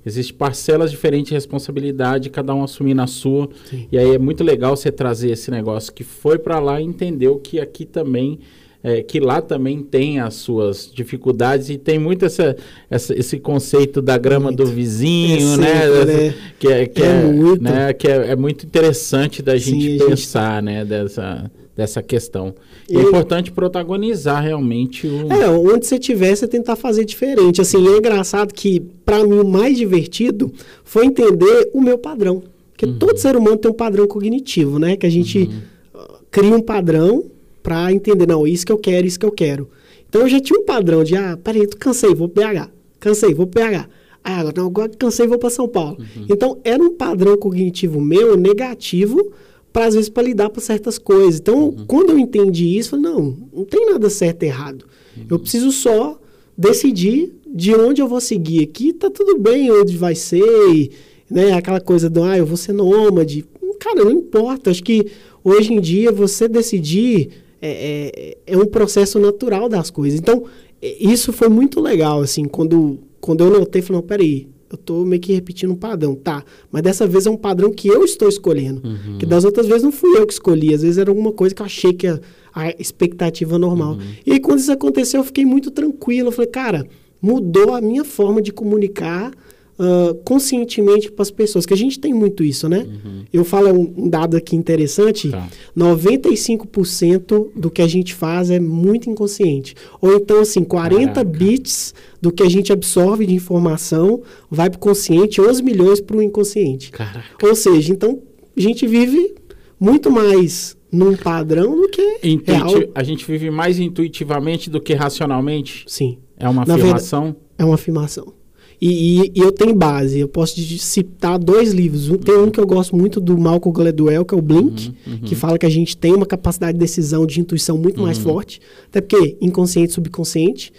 Existem 0.05 0.35
parcelas 0.35 0.89
diferentes 0.89 1.29
de 1.29 1.35
responsabilidade, 1.35 2.29
cada 2.29 2.55
um 2.55 2.63
assumindo 2.63 3.01
a 3.01 3.07
sua. 3.07 3.49
Sim. 3.65 3.87
E 3.91 3.97
aí 3.97 4.15
é 4.15 4.17
muito 4.17 4.43
legal 4.43 4.75
você 4.75 4.91
trazer 4.91 5.31
esse 5.31 5.51
negócio 5.51 5.93
que 5.93 6.03
foi 6.03 6.39
para 6.39 6.59
lá 6.59 6.81
e 6.81 6.85
entendeu 6.85 7.37
que 7.37 7.59
aqui 7.59 7.85
também 7.85 8.39
é, 8.83 9.01
que 9.01 9.19
lá 9.19 9.41
também 9.41 9.81
tem 9.81 10.19
as 10.19 10.35
suas 10.35 10.89
dificuldades 10.93 11.69
e 11.69 11.77
tem 11.77 11.99
muito 11.99 12.25
essa, 12.25 12.55
essa 12.89 13.13
esse 13.13 13.37
conceito 13.37 14.01
da 14.01 14.17
grama 14.17 14.45
muito. 14.45 14.63
do 14.63 14.69
vizinho, 14.69 15.55
é 15.55 15.57
né? 15.57 16.05
né? 16.05 16.35
Que 16.57 16.67
é, 16.67 16.85
que 16.85 17.03
é, 17.03 17.05
é 17.05 17.23
muito. 17.23 17.61
Né? 17.61 17.93
Que 17.93 18.07
é, 18.07 18.31
é, 18.31 18.35
muito 18.35 18.65
interessante 18.65 19.41
da 19.41 19.57
gente 19.57 19.99
Sim, 19.99 20.05
pensar, 20.07 20.55
gente... 20.55 20.65
né? 20.65 20.85
Dessa, 20.85 21.51
dessa 21.75 22.01
questão. 22.01 22.55
E 22.89 22.97
é 22.97 23.01
importante 23.01 23.51
protagonizar 23.51 24.41
realmente 24.41 25.05
o... 25.05 25.31
É, 25.31 25.47
onde 25.49 25.85
você 25.85 25.99
tiver, 25.99 26.35
você 26.35 26.47
tentar 26.47 26.75
fazer 26.75 27.05
diferente. 27.05 27.61
Assim, 27.61 27.85
é 27.87 27.97
engraçado 27.97 28.53
que, 28.53 28.79
para 29.05 29.23
mim, 29.23 29.39
o 29.39 29.47
mais 29.47 29.77
divertido 29.77 30.51
foi 30.83 31.05
entender 31.05 31.69
o 31.73 31.81
meu 31.81 31.97
padrão. 31.97 32.41
Porque 32.71 32.85
uhum. 32.85 32.97
todo 32.97 33.17
ser 33.17 33.35
humano 33.35 33.57
tem 33.57 33.69
um 33.69 33.73
padrão 33.73 34.07
cognitivo, 34.07 34.79
né? 34.79 34.95
Que 34.95 35.05
a 35.05 35.09
gente 35.09 35.49
uhum. 35.93 36.01
cria 36.31 36.55
um 36.55 36.61
padrão 36.61 37.25
para 37.69 37.93
entender, 37.93 38.27
não, 38.27 38.47
isso 38.47 38.65
que 38.65 38.71
eu 38.71 38.79
quero, 38.79 39.05
isso 39.05 39.19
que 39.19 39.25
eu 39.27 39.31
quero. 39.31 39.69
Então 40.09 40.21
eu 40.21 40.27
já 40.27 40.39
tinha 40.39 40.59
um 40.59 40.65
padrão 40.65 41.03
de, 41.03 41.15
ah, 41.15 41.37
peraí, 41.37 41.67
cansei, 41.67 42.15
vou 42.15 42.27
BH. 42.27 42.71
Cansei, 42.99 43.31
vou 43.31 43.45
PH. 43.45 43.87
Ah, 44.23 44.39
agora, 44.39 44.55
não, 44.57 44.65
agora 44.65 44.89
cansei, 44.97 45.27
vou 45.27 45.37
para 45.37 45.51
São 45.51 45.67
Paulo. 45.67 45.97
Uhum. 45.99 46.25
Então 46.27 46.57
era 46.63 46.81
um 46.81 46.95
padrão 46.95 47.37
cognitivo 47.37 48.01
meu 48.01 48.35
negativo 48.35 49.31
para 49.71 49.85
às 49.85 49.93
vezes 49.93 50.09
para 50.09 50.23
lidar 50.23 50.49
com 50.49 50.59
certas 50.59 50.97
coisas. 50.97 51.39
Então, 51.39 51.65
uhum. 51.65 51.85
quando 51.85 52.09
eu 52.09 52.17
entendi 52.17 52.75
isso, 52.75 52.95
eu 52.95 53.01
falei, 53.01 53.15
não, 53.15 53.37
não 53.53 53.65
tem 53.65 53.85
nada 53.85 54.09
certo 54.09 54.41
e 54.41 54.47
errado. 54.47 54.85
Uhum. 55.15 55.25
Eu 55.29 55.37
preciso 55.39 55.71
só 55.71 56.19
decidir 56.57 57.31
de 57.45 57.75
onde 57.75 58.01
eu 58.01 58.07
vou 58.07 58.19
seguir 58.19 58.63
aqui, 58.63 58.93
tá 58.93 59.11
tudo 59.11 59.37
bem 59.37 59.71
onde 59.71 59.95
vai 59.95 60.15
ser, 60.15 60.89
né? 61.29 61.53
Aquela 61.53 61.79
coisa 61.79 62.09
do, 62.09 62.23
ah, 62.23 62.35
eu 62.35 62.47
vou 62.47 62.57
ser 62.57 62.73
nômade. 62.73 63.45
Cara, 63.79 64.03
não 64.03 64.11
importa. 64.11 64.71
Acho 64.71 64.83
que 64.83 65.05
hoje 65.43 65.71
em 65.71 65.79
dia 65.79 66.11
você 66.11 66.47
decidir 66.47 67.29
é, 67.61 68.37
é, 68.45 68.53
é, 68.53 68.57
um 68.57 68.65
processo 68.65 69.19
natural 69.19 69.67
das 69.67 69.89
coisas. 69.89 70.19
Então, 70.19 70.45
isso 70.81 71.33
foi 71.33 71.49
muito 71.49 71.79
legal, 71.81 72.21
assim, 72.21 72.45
quando, 72.45 72.99
quando 73.19 73.43
eu 73.43 73.49
notei, 73.49 73.81
falei, 73.81 74.01
não, 74.01 74.07
peraí, 74.07 74.47
eu 74.69 74.75
estou 74.75 75.05
meio 75.05 75.21
que 75.21 75.33
repetindo 75.33 75.71
um 75.71 75.75
padrão, 75.75 76.15
tá? 76.15 76.43
Mas 76.71 76.83
dessa 76.83 77.07
vez 77.07 77.25
é 77.25 77.29
um 77.29 77.37
padrão 77.37 77.71
que 77.71 77.87
eu 77.87 78.03
estou 78.05 78.29
escolhendo. 78.29 78.87
Uhum. 78.87 79.17
Que 79.17 79.25
das 79.25 79.43
outras 79.43 79.67
vezes 79.67 79.83
não 79.83 79.91
fui 79.91 80.15
eu 80.17 80.27
que 80.27 80.33
escolhi, 80.33 80.73
às 80.73 80.83
vezes 80.83 80.97
era 80.97 81.09
alguma 81.09 81.31
coisa 81.31 81.55
que 81.55 81.61
eu 81.61 81.65
achei 81.65 81.91
que 81.91 82.07
a, 82.07 82.19
a 82.53 82.69
expectativa 82.79 83.57
normal. 83.57 83.93
Uhum. 83.93 83.99
E 84.25 84.33
aí, 84.33 84.39
quando 84.39 84.59
isso 84.59 84.71
aconteceu, 84.71 85.21
eu 85.21 85.23
fiquei 85.23 85.43
muito 85.43 85.71
tranquilo. 85.71 86.27
Eu 86.27 86.31
falei, 86.31 86.51
cara, 86.51 86.85
mudou 87.21 87.73
a 87.73 87.81
minha 87.81 88.05
forma 88.05 88.41
de 88.41 88.51
comunicar 88.51 89.31
uh, 89.79 90.13
conscientemente 90.25 91.09
para 91.09 91.23
as 91.23 91.31
pessoas, 91.31 91.65
que 91.65 91.73
a 91.73 91.77
gente 91.77 91.99
tem 91.99 92.13
muito 92.13 92.43
isso, 92.43 92.67
né? 92.67 92.79
Uhum. 92.79 93.23
Eu 93.31 93.45
falo 93.45 93.71
um, 93.71 93.93
um, 93.97 94.09
dado 94.09 94.35
aqui 94.35 94.55
interessante, 94.55 95.29
tá. 95.29 95.47
95% 95.77 97.47
do 97.55 97.71
que 97.71 97.81
a 97.81 97.87
gente 97.87 98.13
faz 98.13 98.51
é 98.51 98.59
muito 98.59 99.09
inconsciente. 99.09 99.75
Ou 100.01 100.15
então, 100.15 100.41
assim, 100.41 100.63
40 100.63 101.13
Caraca. 101.13 101.23
bits 101.23 101.93
do 102.21 102.31
que 102.31 102.43
a 102.43 102.49
gente 102.49 102.73
absorve 102.73 103.25
de 103.25 103.33
informação 103.33 104.21
vai 104.51 104.69
para 104.69 104.77
o 104.77 104.79
consciente, 104.79 105.39
11 105.39 105.63
milhões 105.63 106.01
para 106.01 106.17
o 106.17 106.21
inconsciente. 106.21 106.91
Caraca. 106.91 107.47
Ou 107.47 107.55
seja, 107.55 107.93
então, 107.93 108.21
a 108.55 108.59
gente 108.59 108.85
vive 108.85 109.35
muito 109.79 110.11
mais 110.11 110.77
num 110.91 111.15
padrão 111.15 111.79
do 111.79 111.87
que 111.87 112.19
Intuiti 112.23 112.51
real. 112.51 112.71
A 112.93 113.03
gente 113.03 113.25
vive 113.25 113.49
mais 113.49 113.79
intuitivamente 113.79 114.69
do 114.69 114.81
que 114.81 114.93
racionalmente? 114.93 115.85
Sim. 115.87 116.17
É 116.37 116.49
uma 116.49 116.63
afirmação? 116.63 117.35
é 117.57 117.65
uma 117.65 117.75
afirmação. 117.75 118.38
E, 118.81 119.21
e, 119.21 119.31
e, 119.35 119.39
eu 119.39 119.51
tenho 119.51 119.75
base. 119.75 120.19
Eu 120.19 120.27
posso 120.27 120.59
citar 120.61 121.37
dois 121.37 121.73
livros. 121.73 122.09
Um, 122.09 122.17
tem 122.17 122.37
um 122.37 122.49
que 122.49 122.59
eu 122.59 122.65
gosto 122.65 122.95
muito 122.95 123.19
do 123.19 123.37
Malcolm 123.37 123.75
Gladwell, 123.75 124.23
que 124.23 124.33
é 124.33 124.37
o 124.37 124.41
Blink, 124.41 124.95
uhum, 125.05 125.13
uhum. 125.13 125.19
que 125.19 125.35
fala 125.35 125.57
que 125.57 125.65
a 125.65 125.69
gente 125.69 125.97
tem 125.97 126.13
uma 126.15 126.25
capacidade 126.25 126.73
de 126.73 126.79
decisão, 126.79 127.25
de 127.25 127.41
intuição 127.41 127.77
muito 127.77 127.97
uhum. 127.97 128.05
mais 128.05 128.17
forte. 128.17 128.61
Até 128.87 129.01
porque 129.01 129.37
inconsciente 129.41 129.91
e 129.91 129.93
subconsciente. 129.93 130.71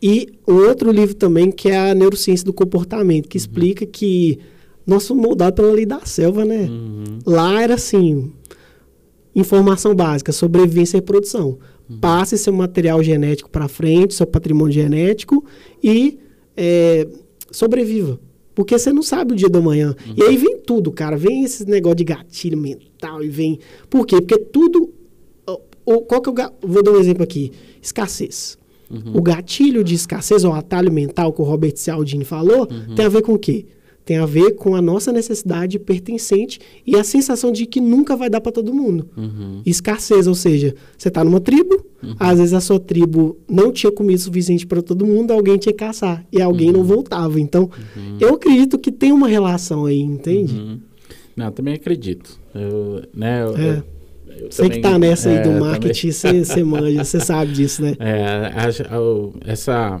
E 0.00 0.28
um 0.46 0.54
outro 0.54 0.92
livro 0.92 1.14
também, 1.16 1.50
que 1.50 1.68
é 1.68 1.90
a 1.90 1.94
Neurociência 1.94 2.46
do 2.46 2.52
Comportamento, 2.52 3.28
que 3.28 3.36
uhum. 3.36 3.40
explica 3.40 3.84
que 3.84 4.38
nós 4.86 5.02
somos 5.02 5.24
moldados 5.24 5.56
pela 5.60 5.72
lei 5.72 5.84
da 5.84 6.00
selva, 6.06 6.44
né? 6.44 6.68
Uhum. 6.70 7.18
Lá 7.26 7.60
era 7.60 7.74
assim, 7.74 8.30
informação 9.34 9.96
básica, 9.96 10.30
sobrevivência 10.30 10.96
e 10.96 11.00
reprodução. 11.00 11.58
Passe 12.00 12.36
seu 12.36 12.52
material 12.52 13.02
genético 13.02 13.48
para 13.50 13.66
frente, 13.66 14.14
seu 14.14 14.26
patrimônio 14.26 14.72
genético 14.72 15.44
e... 15.82 16.20
É, 16.56 17.06
sobreviva. 17.50 18.18
Porque 18.54 18.76
você 18.76 18.92
não 18.92 19.02
sabe 19.02 19.32
o 19.32 19.36
dia 19.36 19.48
do 19.48 19.58
amanhã. 19.58 19.94
Uhum. 20.04 20.14
E 20.16 20.22
aí 20.24 20.36
vem 20.36 20.58
tudo, 20.58 20.90
cara. 20.90 21.16
Vem 21.16 21.44
esse 21.44 21.64
negócio 21.64 21.98
de 21.98 22.04
gatilho 22.04 22.58
mental 22.58 23.22
e 23.22 23.28
vem. 23.28 23.60
Por 23.88 24.04
quê? 24.04 24.16
Porque 24.20 24.36
tudo. 24.36 24.92
Ou, 25.86 26.02
qual 26.02 26.20
que 26.20 26.28
é 26.28 26.32
o, 26.32 26.52
vou 26.66 26.82
dar 26.82 26.90
um 26.90 26.98
exemplo 26.98 27.22
aqui: 27.22 27.52
escassez. 27.80 28.58
Uhum. 28.90 29.16
O 29.16 29.22
gatilho 29.22 29.84
de 29.84 29.94
escassez, 29.94 30.44
ou 30.44 30.52
atalho 30.52 30.92
mental 30.92 31.32
que 31.32 31.40
o 31.40 31.44
Robert 31.44 31.76
Cialdini 31.76 32.24
falou, 32.24 32.68
uhum. 32.70 32.94
tem 32.94 33.04
a 33.04 33.08
ver 33.08 33.22
com 33.22 33.34
o 33.34 33.38
quê? 33.38 33.66
Tem 34.08 34.16
a 34.16 34.24
ver 34.24 34.52
com 34.52 34.74
a 34.74 34.80
nossa 34.80 35.12
necessidade 35.12 35.78
pertencente 35.78 36.58
e 36.86 36.96
a 36.96 37.04
sensação 37.04 37.52
de 37.52 37.66
que 37.66 37.78
nunca 37.78 38.16
vai 38.16 38.30
dar 38.30 38.40
para 38.40 38.50
todo 38.50 38.72
mundo. 38.72 39.06
Uhum. 39.14 39.60
Escassez, 39.66 40.26
ou 40.26 40.34
seja, 40.34 40.74
você 40.96 41.08
está 41.08 41.22
numa 41.22 41.38
tribo, 41.40 41.84
uhum. 42.02 42.14
às 42.18 42.38
vezes 42.38 42.54
a 42.54 42.60
sua 42.62 42.80
tribo 42.80 43.36
não 43.46 43.70
tinha 43.70 43.92
comida 43.92 44.18
suficiente 44.18 44.66
para 44.66 44.80
todo 44.80 45.04
mundo, 45.04 45.30
alguém 45.30 45.58
tinha 45.58 45.74
que 45.74 45.84
caçar 45.84 46.24
e 46.32 46.40
alguém 46.40 46.68
uhum. 46.68 46.78
não 46.78 46.84
voltava. 46.84 47.38
Então, 47.38 47.64
uhum. 47.94 48.16
eu 48.18 48.34
acredito 48.34 48.78
que 48.78 48.90
tem 48.90 49.12
uma 49.12 49.28
relação 49.28 49.84
aí, 49.84 50.00
entende? 50.00 50.54
Uhum. 50.54 50.80
Não, 51.36 51.52
também 51.52 51.74
acredito. 51.74 52.40
Eu, 52.54 53.02
né, 53.12 53.42
eu, 53.42 53.56
é. 53.58 53.82
eu, 54.40 54.50
você 54.50 54.70
que 54.70 54.76
está 54.76 54.98
nessa 54.98 55.28
aí 55.28 55.36
é, 55.36 55.42
do 55.42 55.50
marketing, 55.50 56.12
você 56.12 56.64
manja, 56.64 57.04
você 57.04 57.20
sabe 57.20 57.52
disso, 57.52 57.82
né? 57.82 57.94
É, 58.00 58.52
essa 59.44 60.00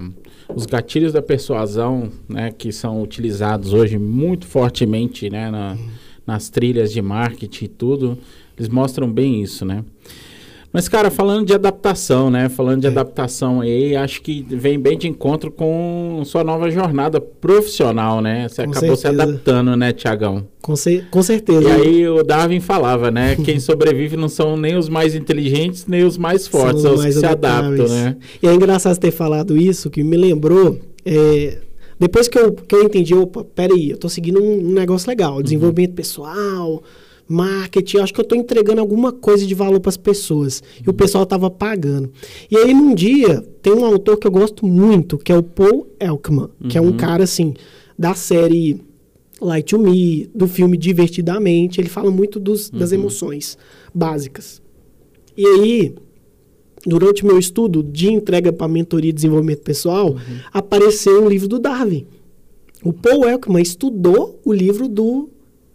os 0.54 0.66
gatilhos 0.66 1.12
da 1.12 1.22
persuasão, 1.22 2.10
né, 2.28 2.50
que 2.50 2.72
são 2.72 3.02
utilizados 3.02 3.72
hoje 3.72 3.98
muito 3.98 4.46
fortemente, 4.46 5.28
né, 5.28 5.50
na, 5.50 5.76
nas 6.26 6.48
trilhas 6.48 6.92
de 6.92 7.02
marketing 7.02 7.64
e 7.64 7.68
tudo, 7.68 8.18
eles 8.56 8.68
mostram 8.68 9.10
bem 9.10 9.42
isso, 9.42 9.64
né? 9.64 9.84
Mas, 10.72 10.86
cara, 10.88 11.10
falando 11.10 11.46
de 11.46 11.54
adaptação, 11.54 12.30
né? 12.30 12.48
Falando 12.48 12.82
de 12.82 12.86
é. 12.86 12.90
adaptação 12.90 13.62
aí, 13.62 13.96
acho 13.96 14.20
que 14.20 14.44
vem 14.48 14.78
bem 14.78 14.98
de 14.98 15.08
encontro 15.08 15.50
com 15.50 16.22
sua 16.26 16.44
nova 16.44 16.70
jornada 16.70 17.20
profissional, 17.20 18.20
né? 18.20 18.48
Você 18.48 18.64
com 18.64 18.70
acabou 18.70 18.96
certeza. 18.96 19.16
se 19.16 19.22
adaptando, 19.22 19.76
né, 19.76 19.92
Tiagão? 19.92 20.46
Com, 20.60 20.74
com 21.10 21.22
certeza. 21.22 21.68
E 21.68 21.72
aí 21.72 22.08
o 22.08 22.22
Darwin 22.22 22.60
falava, 22.60 23.10
né? 23.10 23.34
Quem 23.42 23.58
sobrevive 23.58 24.16
não 24.16 24.28
são 24.28 24.56
nem 24.56 24.76
os 24.76 24.88
mais 24.88 25.14
inteligentes, 25.14 25.86
nem 25.86 26.04
os 26.04 26.18
mais 26.18 26.46
fortes, 26.46 26.82
são, 26.82 26.94
os, 26.94 27.00
os 27.00 27.06
que 27.06 27.12
se 27.12 27.26
adaptam, 27.26 27.88
né? 27.88 28.16
E 28.42 28.46
é 28.46 28.52
engraçado 28.52 28.98
ter 28.98 29.10
falado 29.10 29.56
isso, 29.56 29.88
que 29.88 30.04
me 30.04 30.16
lembrou 30.16 30.78
É, 31.04 31.58
depois 31.98 32.28
que 32.28 32.38
eu, 32.38 32.52
que 32.52 32.74
eu 32.74 32.84
entendi, 32.84 33.14
opa, 33.14 33.42
peraí, 33.42 33.90
eu 33.90 33.98
tô 33.98 34.08
seguindo 34.08 34.40
um, 34.40 34.68
um 34.68 34.72
negócio 34.72 35.08
legal, 35.08 35.42
desenvolvimento 35.42 35.94
pessoal, 35.94 36.82
marketing, 37.28 37.98
acho 37.98 38.14
que 38.14 38.20
eu 38.20 38.24
tô 38.24 38.34
entregando 38.34 38.80
alguma 38.80 39.12
coisa 39.12 39.46
de 39.46 39.54
valor 39.54 39.78
para 39.80 39.90
as 39.90 39.96
pessoas. 39.96 40.62
E 40.84 40.88
o 40.88 40.92
pessoal 40.92 41.26
tava 41.26 41.50
pagando. 41.50 42.10
E 42.50 42.56
aí, 42.56 42.72
num 42.72 42.94
dia, 42.94 43.40
tem 43.62 43.74
um 43.74 43.84
autor 43.84 44.16
que 44.16 44.26
eu 44.26 44.30
gosto 44.30 44.66
muito, 44.66 45.18
que 45.18 45.30
é 45.30 45.36
o 45.36 45.42
Paul 45.42 45.86
Elkman, 46.00 46.48
que 46.68 46.78
é 46.78 46.80
um 46.80 46.92
cara, 46.96 47.24
assim, 47.24 47.54
da 47.98 48.14
série 48.14 48.80
Light 49.40 49.68
to 49.68 49.78
Me, 49.78 50.28
do 50.34 50.48
filme 50.48 50.76
Divertidamente. 50.76 51.80
Ele 51.80 51.88
fala 51.88 52.10
muito 52.10 52.40
dos, 52.40 52.70
das 52.70 52.92
emoções 52.92 53.58
básicas. 53.94 54.62
E 55.36 55.46
aí, 55.46 55.94
durante 56.86 57.22
o 57.22 57.26
meu 57.26 57.38
estudo 57.38 57.82
de 57.82 58.10
entrega 58.10 58.52
para 58.52 58.66
mentoria 58.66 59.10
e 59.10 59.12
desenvolvimento 59.12 59.60
pessoal, 59.60 60.16
apareceu 60.52 61.22
um 61.22 61.28
livro 61.28 61.46
do 61.46 61.58
Darwin. 61.58 62.06
O 62.82 62.92
Paul 62.92 63.28
Elkman 63.28 63.62
estudou 63.62 64.40
o 64.44 64.52
livro 64.52 64.88
do 64.88 65.28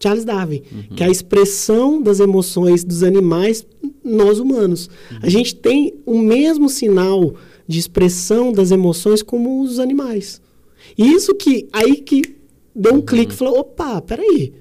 Charles 0.03 0.25
Darwin, 0.25 0.61
que 0.95 1.01
é 1.01 1.07
a 1.07 1.09
expressão 1.09 2.01
das 2.01 2.19
emoções 2.19 2.83
dos 2.83 3.03
animais, 3.03 3.65
nós 4.03 4.37
humanos. 4.37 4.89
A 5.21 5.29
gente 5.29 5.55
tem 5.55 5.93
o 6.05 6.19
mesmo 6.19 6.67
sinal 6.67 7.35
de 7.65 7.79
expressão 7.79 8.51
das 8.51 8.69
emoções 8.71 9.23
como 9.23 9.61
os 9.61 9.79
animais. 9.79 10.41
E 10.97 11.13
isso 11.13 11.33
que, 11.33 11.69
aí 11.71 11.95
que 11.95 12.21
deu 12.75 12.95
um 12.95 13.01
clique, 13.01 13.33
falou, 13.33 13.59
opa, 13.59 14.01
peraí, 14.01 14.53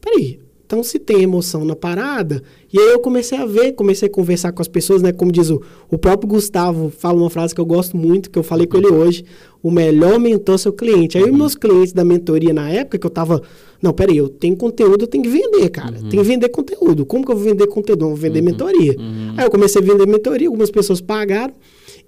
peraí, 0.00 0.38
então, 0.70 0.84
se 0.84 1.00
tem 1.00 1.20
emoção 1.20 1.64
na 1.64 1.74
parada, 1.74 2.44
e 2.72 2.78
aí 2.78 2.90
eu 2.90 3.00
comecei 3.00 3.36
a 3.36 3.44
ver, 3.44 3.72
comecei 3.72 4.06
a 4.08 4.12
conversar 4.12 4.52
com 4.52 4.62
as 4.62 4.68
pessoas, 4.68 5.02
né? 5.02 5.10
Como 5.10 5.32
diz 5.32 5.50
o, 5.50 5.60
o 5.90 5.98
próprio 5.98 6.28
Gustavo, 6.28 6.90
fala 6.90 7.18
uma 7.18 7.28
frase 7.28 7.52
que 7.52 7.60
eu 7.60 7.66
gosto 7.66 7.96
muito, 7.96 8.30
que 8.30 8.38
eu 8.38 8.44
falei 8.44 8.68
com 8.68 8.76
ele 8.76 8.86
hoje: 8.86 9.24
o 9.60 9.68
melhor 9.68 10.20
mentor 10.20 10.54
é 10.54 10.58
seu 10.58 10.72
cliente. 10.72 11.18
Aí, 11.18 11.24
os 11.24 11.36
meus 11.36 11.56
clientes 11.56 11.92
da 11.92 12.04
mentoria 12.04 12.54
na 12.54 12.70
época, 12.70 12.98
que 12.98 13.04
eu 13.04 13.10
tava, 13.10 13.42
não, 13.82 13.92
peraí, 13.92 14.16
eu 14.18 14.28
tenho 14.28 14.56
conteúdo, 14.56 15.04
eu 15.04 15.06
tenho 15.06 15.24
que 15.24 15.30
vender, 15.30 15.68
cara. 15.70 15.92
Tem 15.98 16.10
que 16.10 16.22
vender 16.22 16.48
conteúdo. 16.50 17.06
Como 17.06 17.24
que 17.24 17.32
eu 17.32 17.36
vou 17.36 17.44
vender 17.44 17.66
conteúdo? 17.66 18.04
Eu 18.04 18.08
vou 18.08 18.16
vender 18.16 18.42
mentoria. 18.42 18.94
Aí 19.36 19.44
eu 19.46 19.50
comecei 19.50 19.80
a 19.80 19.84
vender 19.84 20.06
mentoria, 20.06 20.48
algumas 20.48 20.70
pessoas 20.70 21.00
pagaram. 21.00 21.54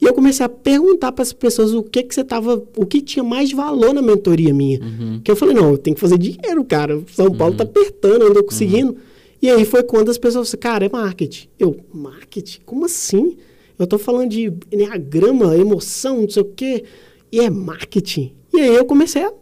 E 0.01 0.05
eu 0.05 0.13
comecei 0.13 0.45
a 0.45 0.49
perguntar 0.49 1.13
para 1.13 1.23
as 1.23 1.33
pessoas 1.33 1.73
o 1.73 1.83
que 1.83 2.03
que 2.03 2.15
você 2.15 2.25
tava, 2.25 2.63
o 2.77 2.85
que 2.85 3.01
tinha 3.01 3.23
mais 3.25 3.53
valor 3.53 3.95
na 3.95 4.03
mentoria 4.03 4.53
minha. 4.53 4.81
Que 5.25 5.31
eu 5.31 5.37
falei, 5.37 5.55
não, 5.55 5.71
eu 5.71 5.79
tenho 5.79 5.95
que 5.95 6.01
fazer 6.01 6.19
dinheiro, 6.19 6.63
cara. 6.65 7.01
São 7.13 7.31
Paulo 7.33 7.55
tá 7.57 7.65
apertando, 7.65 8.23
eu 8.23 8.29
não 8.29 8.35
tô 8.35 8.45
conseguindo. 8.45 8.97
E 9.41 9.49
aí 9.49 9.65
foi 9.65 9.83
quando 9.83 10.11
as 10.11 10.19
pessoas 10.19 10.51
falaram, 10.51 10.61
cara, 10.61 10.87
é 10.87 10.89
marketing. 10.89 11.49
Eu, 11.59 11.77
marketing? 11.93 12.61
Como 12.67 12.85
assim? 12.85 13.37
Eu 13.79 13.87
tô 13.87 13.99
falando 13.99 14.31
de 14.31 14.53
enneagrama, 14.71 15.57
emoção, 15.57 16.23
não 16.23 16.29
sei 16.29 16.43
o 16.43 16.47
quê, 16.47 16.85
e 17.31 17.41
é 17.41 17.49
marketing. 17.51 18.33
E 18.53 18.61
aí 18.61 18.75
eu 18.75 18.85
comecei 18.85 19.23
a 19.23 19.33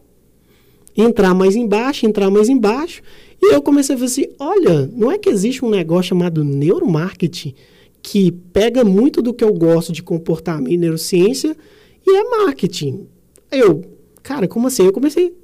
entrar 0.97 1.34
mais 1.34 1.57
embaixo, 1.57 2.07
entrar 2.07 2.30
mais 2.30 2.49
embaixo, 2.49 3.03
e 3.43 3.55
eu 3.55 3.62
comecei 3.62 3.95
a 3.95 3.99
ver 3.99 4.05
assim, 4.05 4.26
olha, 4.38 4.91
não 4.95 5.11
é 5.11 5.18
que 5.18 5.28
existe 5.28 5.64
um 5.64 5.70
negócio 5.70 6.11
chamado 6.11 6.45
neuromarketing 6.45 7.55
que 8.03 8.32
pega 8.53 8.84
muito 8.84 9.22
do 9.22 9.32
que 9.32 9.45
eu 9.45 9.53
gosto 9.53 9.93
de 9.93 10.03
comportamento 10.03 10.70
e 10.70 10.76
neurociência 10.76 11.57
e 12.07 12.16
é 12.16 12.45
marketing. 12.45 13.07
Eu, 13.51 13.82
cara, 14.22 14.47
como 14.49 14.66
assim? 14.66 14.84
Eu 14.84 14.93
comecei 14.93 15.34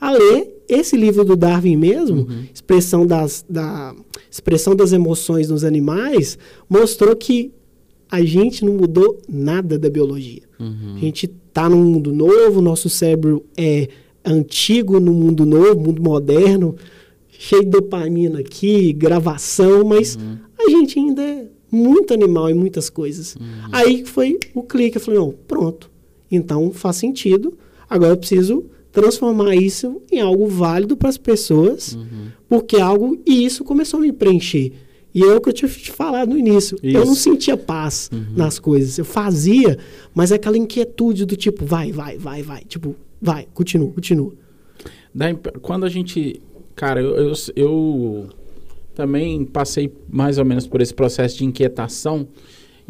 a 0.00 0.12
ler 0.12 0.62
esse 0.68 0.96
livro 0.96 1.24
do 1.24 1.36
Darwin 1.36 1.76
mesmo, 1.76 2.26
expressão, 2.54 3.06
das, 3.06 3.44
da, 3.48 3.94
expressão 4.30 4.74
das 4.74 4.92
emoções 4.92 5.50
nos 5.50 5.64
animais, 5.64 6.38
mostrou 6.68 7.14
que 7.14 7.52
a 8.10 8.22
gente 8.24 8.64
não 8.64 8.74
mudou 8.74 9.20
nada 9.28 9.78
da 9.78 9.90
biologia. 9.90 10.42
A 10.96 10.98
gente 10.98 11.30
está 11.48 11.68
num 11.68 11.84
mundo 11.84 12.12
novo, 12.12 12.60
nosso 12.60 12.88
cérebro 12.88 13.44
é 13.56 13.88
antigo 14.24 15.00
no 15.00 15.12
mundo 15.12 15.44
novo, 15.46 15.80
mundo 15.80 16.02
moderno, 16.02 16.76
cheio 17.28 17.64
de 17.64 17.70
dopamina 17.70 18.40
aqui, 18.40 18.92
gravação, 18.92 19.84
mas 19.84 20.18
a 20.58 20.70
gente 20.70 20.98
ainda 20.98 21.22
é 21.22 21.46
muito 21.70 22.12
animal 22.12 22.50
em 22.50 22.54
muitas 22.54 22.90
coisas. 22.90 23.36
Aí 23.72 24.04
foi 24.04 24.38
o 24.54 24.62
clique, 24.62 24.96
eu 24.96 25.00
falei, 25.00 25.20
não, 25.20 25.34
pronto. 25.46 25.90
Então 26.30 26.72
faz 26.72 26.96
sentido. 26.96 27.56
Agora 27.88 28.12
eu 28.12 28.16
preciso 28.16 28.64
transformar 28.92 29.54
isso 29.54 30.02
em 30.10 30.20
algo 30.20 30.46
válido 30.46 30.96
para 30.96 31.08
as 31.08 31.16
pessoas, 31.16 31.96
porque 32.48 32.76
é 32.76 32.80
algo 32.80 33.18
e 33.26 33.44
isso 33.44 33.64
começou 33.64 33.98
a 33.98 34.02
me 34.02 34.12
preencher. 34.12 34.72
E 35.14 35.22
é 35.24 35.34
o 35.34 35.40
que 35.40 35.48
eu 35.48 35.52
tinha 35.52 35.68
te 35.68 35.90
falado 35.90 36.30
no 36.30 36.38
início. 36.38 36.78
Eu 36.82 37.04
não 37.04 37.14
Isso. 37.14 37.22
sentia 37.22 37.56
paz 37.56 38.10
nas 38.36 38.58
coisas. 38.58 38.96
Eu 38.96 39.04
fazia, 39.04 39.76
mas 40.14 40.30
aquela 40.30 40.56
inquietude 40.56 41.24
do 41.24 41.36
tipo, 41.36 41.64
vai, 41.64 41.90
vai, 41.90 42.16
vai, 42.16 42.42
vai. 42.42 42.62
Tipo, 42.64 42.94
vai, 43.20 43.46
continua, 43.54 43.90
continua. 43.92 44.32
Imp- 45.14 45.58
Quando 45.60 45.84
a 45.84 45.88
gente. 45.88 46.40
Cara, 46.76 47.00
eu, 47.00 47.16
eu, 47.16 47.32
eu 47.56 48.26
também 48.94 49.44
passei 49.44 49.92
mais 50.08 50.38
ou 50.38 50.44
menos 50.44 50.66
por 50.66 50.80
esse 50.80 50.94
processo 50.94 51.38
de 51.38 51.44
inquietação. 51.44 52.28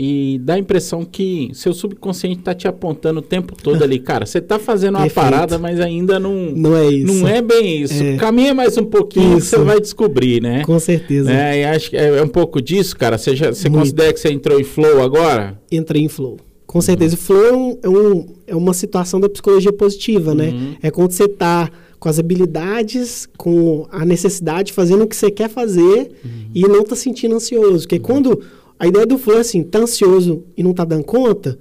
E 0.02 0.40
dá 0.42 0.54
a 0.54 0.58
impressão 0.58 1.04
que 1.04 1.50
seu 1.52 1.74
subconsciente 1.74 2.40
tá 2.40 2.54
te 2.54 2.66
apontando 2.66 3.18
o 3.18 3.22
tempo 3.22 3.54
todo 3.54 3.82
ali. 3.82 3.98
Cara, 4.00 4.24
você 4.24 4.40
tá 4.40 4.58
fazendo 4.58 4.94
uma 4.94 5.02
Perfeito. 5.02 5.24
parada, 5.30 5.58
mas 5.58 5.78
ainda 5.78 6.18
não. 6.18 6.52
Não 6.52 6.74
é 6.74 6.88
isso. 6.88 7.12
Não 7.12 7.28
é 7.28 7.42
bem 7.42 7.82
isso. 7.82 8.02
É. 8.02 8.16
Caminha 8.16 8.54
mais 8.54 8.78
um 8.78 8.84
pouquinho 8.84 9.32
que 9.32 9.38
Isso. 9.40 9.50
você 9.50 9.58
vai 9.64 9.78
descobrir, 9.78 10.40
né? 10.40 10.62
Com 10.64 10.78
certeza. 10.78 11.30
É, 11.30 11.60
e 11.60 11.64
acho 11.64 11.90
que 11.90 11.96
é, 11.98 12.16
é 12.16 12.22
um 12.22 12.28
pouco 12.28 12.62
disso, 12.62 12.96
cara. 12.96 13.18
Você, 13.18 13.36
já, 13.36 13.52
você 13.52 13.68
Muito. 13.68 13.82
considera 13.82 14.10
que 14.12 14.20
você 14.20 14.32
entrou 14.32 14.58
em 14.58 14.64
flow 14.64 15.02
agora? 15.02 15.60
Entrei 15.70 16.02
em 16.02 16.08
flow. 16.08 16.38
Com 16.72 16.80
certeza. 16.80 17.16
Flow 17.16 17.44
é, 17.44 17.52
um- 17.52 17.78
é 17.82 17.88
um- 17.88 18.26
é 18.48 18.54
uma 18.56 18.72
situação 18.72 19.18
da 19.18 19.28
psicologia 19.28 19.72
positiva, 19.72 20.34
né? 20.34 20.50
Uhum. 20.50 20.74
É 20.80 20.90
quando 20.90 21.10
você 21.10 21.26
tá 21.26 21.68
com 21.98 22.08
as 22.08 22.18
habilidades, 22.20 23.28
com 23.36 23.86
a 23.90 24.04
necessidade, 24.04 24.72
fazendo 24.72 25.02
o 25.02 25.06
que 25.08 25.16
você 25.16 25.30
quer 25.32 25.48
fazer 25.50 26.12
e 26.54 26.62
não 26.68 26.84
tá 26.84 26.94
sentindo 26.94 27.34
ansioso. 27.34 27.80
Porque 27.86 27.98
quando 27.98 28.40
a 28.78 28.86
ideia 28.86 29.04
do 29.04 29.18
flow 29.18 29.36
é 29.36 29.40
assim, 29.40 29.62
tá 29.64 29.80
ansioso 29.80 30.44
e 30.56 30.62
não 30.62 30.72
tá 30.72 30.84
dando 30.84 31.04
conta, 31.04 31.58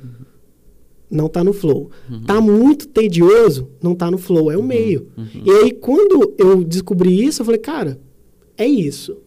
não 1.09 1.27
tá 1.27 1.43
no 1.43 1.53
flow. 1.53 1.89
Tá 2.27 2.39
muito 2.39 2.87
tedioso, 2.87 3.67
não 3.81 3.95
tá 3.95 4.11
no 4.11 4.17
flow, 4.19 4.51
é 4.51 4.57
o 4.57 4.63
meio. 4.63 5.07
E 5.43 5.49
aí, 5.51 5.71
quando 5.71 6.33
eu 6.37 6.63
descobri 6.63 7.25
isso, 7.25 7.41
eu 7.41 7.45
falei, 7.45 7.59
cara, 7.59 7.99
é 8.55 8.67
isso. 8.67 9.17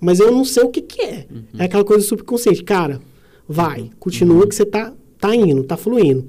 Mas 0.00 0.20
eu 0.20 0.30
não 0.30 0.44
sei 0.44 0.62
o 0.62 0.68
que, 0.68 0.80
que 0.82 1.02
é. 1.02 1.26
É 1.58 1.64
aquela 1.64 1.84
coisa 1.84 2.06
subconsciente. 2.06 2.62
Cara, 2.62 3.00
vai, 3.48 3.90
continua 3.98 4.46
que 4.46 4.54
você 4.54 4.64
tá, 4.64 4.92
tá 5.22 5.34
indo, 5.36 5.62
tá 5.62 5.76
fluindo. 5.76 6.26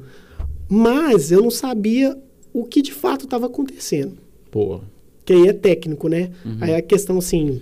Mas 0.70 1.32
eu 1.32 1.42
não 1.42 1.50
sabia 1.50 2.16
o 2.54 2.64
que 2.64 2.80
de 2.82 2.94
fato 2.94 3.26
estava 3.26 3.48
acontecendo. 3.48 4.14
Pô. 4.52 4.82
Que 5.26 5.34
aí 5.34 5.48
é 5.48 5.54
técnico, 5.54 6.08
né? 6.08 6.30
Aí 6.62 6.72
é 6.72 6.78
a 6.78 6.82
questão 6.82 7.18
assim, 7.18 7.60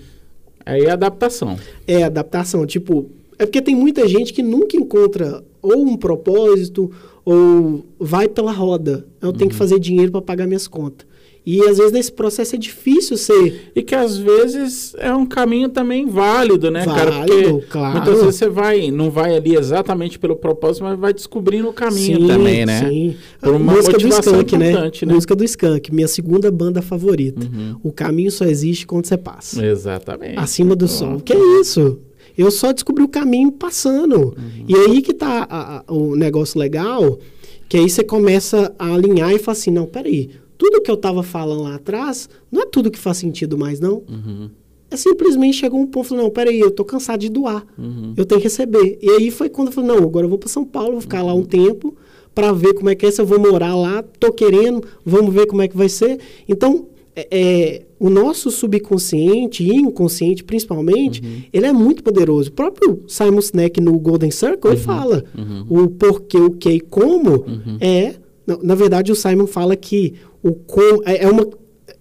Aí 0.65 0.83
é 0.83 0.91
adaptação. 0.91 1.57
é 1.87 2.03
adaptação. 2.03 2.65
Tipo, 2.65 3.09
é 3.39 3.45
porque 3.45 3.61
tem 3.61 3.73
muita 3.75 4.07
gente 4.07 4.33
que 4.33 4.43
nunca 4.43 4.75
encontra 4.75 5.41
ou 5.61 5.81
um 5.83 5.95
propósito 5.95 6.91
ou 7.23 7.85
vai 7.97 8.27
pela 8.27 8.51
roda. 8.51 9.05
Eu 9.21 9.31
tenho 9.31 9.49
que 9.49 9.55
fazer 9.55 9.79
dinheiro 9.79 10.11
para 10.11 10.21
pagar 10.21 10.47
minhas 10.47 10.67
contas. 10.67 11.07
E 11.43 11.59
às 11.63 11.77
vezes 11.79 11.91
nesse 11.91 12.11
processo 12.11 12.55
é 12.55 12.59
difícil 12.59 13.17
ser. 13.17 13.71
E 13.75 13.81
que 13.81 13.95
às 13.95 14.15
vezes 14.15 14.93
é 14.99 15.11
um 15.11 15.25
caminho 15.25 15.69
também 15.69 16.05
válido, 16.05 16.69
né, 16.69 16.85
cara? 16.85 17.09
Válido, 17.11 17.53
Porque 17.55 17.65
claro. 17.71 17.95
muitas 17.97 18.19
vezes 18.19 18.35
você 18.35 18.47
vai, 18.47 18.91
não 18.91 19.09
vai 19.09 19.35
ali 19.35 19.55
exatamente 19.55 20.19
pelo 20.19 20.35
propósito, 20.35 20.83
mas 20.83 20.99
vai 20.99 21.11
descobrindo 21.13 21.67
o 21.67 21.73
caminho 21.73 22.21
Sim, 22.21 22.27
também, 22.27 22.63
né? 22.65 22.87
Sim. 22.87 23.15
Por 23.41 23.55
uma 23.55 23.73
música 23.73 23.97
do 23.97 24.07
Skank, 24.07 24.55
né? 24.57 24.69
importante, 24.69 25.05
né? 25.05 25.13
Música 25.15 25.35
do 25.35 25.43
Skank, 25.43 25.91
minha 25.91 26.07
segunda 26.07 26.51
banda 26.51 26.79
favorita. 26.81 27.47
O 27.81 27.91
caminho 27.91 28.29
só 28.31 28.45
existe 28.45 28.85
quando 28.85 29.05
você 29.07 29.17
passa. 29.17 29.65
Exatamente. 29.65 30.37
Acima 30.37 30.75
do 30.75 30.87
sol. 30.87 31.19
Que 31.19 31.33
é 31.33 31.59
isso? 31.59 31.97
Eu 32.37 32.51
só 32.51 32.71
descobri 32.71 33.03
o 33.03 33.07
caminho 33.09 33.51
passando. 33.51 34.35
E 34.67 34.75
aí 34.75 35.01
que 35.01 35.13
tá 35.13 35.47
a- 35.49 35.77
a- 35.87 35.91
o 35.91 36.15
negócio 36.15 36.59
legal, 36.59 37.17
que 37.67 37.77
aí 37.77 37.89
você 37.89 38.03
começa 38.03 38.73
a 38.77 38.93
alinhar 38.93 39.31
e 39.33 39.39
fala 39.39 39.57
assim, 39.57 39.71
não, 39.71 39.85
peraí, 39.85 40.29
tudo 40.61 40.79
que 40.79 40.91
eu 40.91 40.95
tava 40.95 41.23
falando 41.23 41.63
lá 41.63 41.73
atrás, 41.73 42.29
não 42.51 42.61
é 42.61 42.67
tudo 42.67 42.91
que 42.91 42.99
faz 42.99 43.17
sentido 43.17 43.57
mais, 43.57 43.79
não. 43.79 44.03
É 44.91 44.95
simplesmente 44.95 45.57
chegou 45.57 45.79
um 45.79 45.87
ponto, 45.87 46.13
não, 46.13 46.29
peraí, 46.29 46.59
eu 46.59 46.69
tô 46.69 46.85
cansado 46.85 47.19
de 47.19 47.29
doar. 47.29 47.65
Eu 48.15 48.25
tenho 48.25 48.39
que 48.39 48.45
receber. 48.45 48.99
E 49.01 49.09
aí 49.09 49.31
foi 49.31 49.49
quando 49.49 49.69
eu 49.69 49.73
falei, 49.73 49.89
não, 49.89 50.03
agora 50.03 50.23
eu 50.23 50.29
vou 50.29 50.37
para 50.37 50.49
São 50.49 50.63
Paulo, 50.63 50.91
vou 50.91 51.01
ficar 51.01 51.23
lá 51.23 51.33
um 51.33 51.43
tempo 51.43 51.95
para 52.35 52.51
ver 52.51 52.75
como 52.75 52.91
é 52.91 52.95
que 52.95 53.07
é, 53.07 53.09
se 53.09 53.19
eu 53.19 53.25
vou 53.25 53.39
morar 53.39 53.75
lá, 53.75 54.03
tô 54.19 54.31
querendo, 54.31 54.83
vamos 55.03 55.33
ver 55.33 55.47
como 55.47 55.63
é 55.63 55.67
que 55.67 55.75
vai 55.75 55.89
ser. 55.89 56.19
Então, 56.47 56.85
é, 57.15 57.27
é, 57.31 57.81
o 57.99 58.07
nosso 58.11 58.51
subconsciente 58.51 59.63
e 59.63 59.75
inconsciente, 59.75 60.43
principalmente, 60.43 61.49
ele 61.51 61.65
é 61.65 61.73
muito 61.73 62.03
poderoso. 62.03 62.51
O 62.51 62.53
próprio 62.53 63.01
Simon 63.07 63.41
Sinek 63.41 63.81
no 63.81 63.97
Golden 63.97 64.29
Circle, 64.29 64.69
ele 64.69 64.79
fala 64.79 65.23
o 65.67 65.87
porquê, 65.87 66.37
o 66.37 66.51
que 66.51 66.69
e 66.69 66.79
como 66.79 67.45
é... 67.79 68.13
Na, 68.45 68.57
na 68.61 68.75
verdade, 68.75 69.11
o 69.11 69.15
Simon 69.15 69.47
fala 69.47 69.75
que 69.75 70.13
o 70.43 70.51
como 70.53 71.01
é, 71.05 71.23
é 71.23 71.29
uma... 71.29 71.47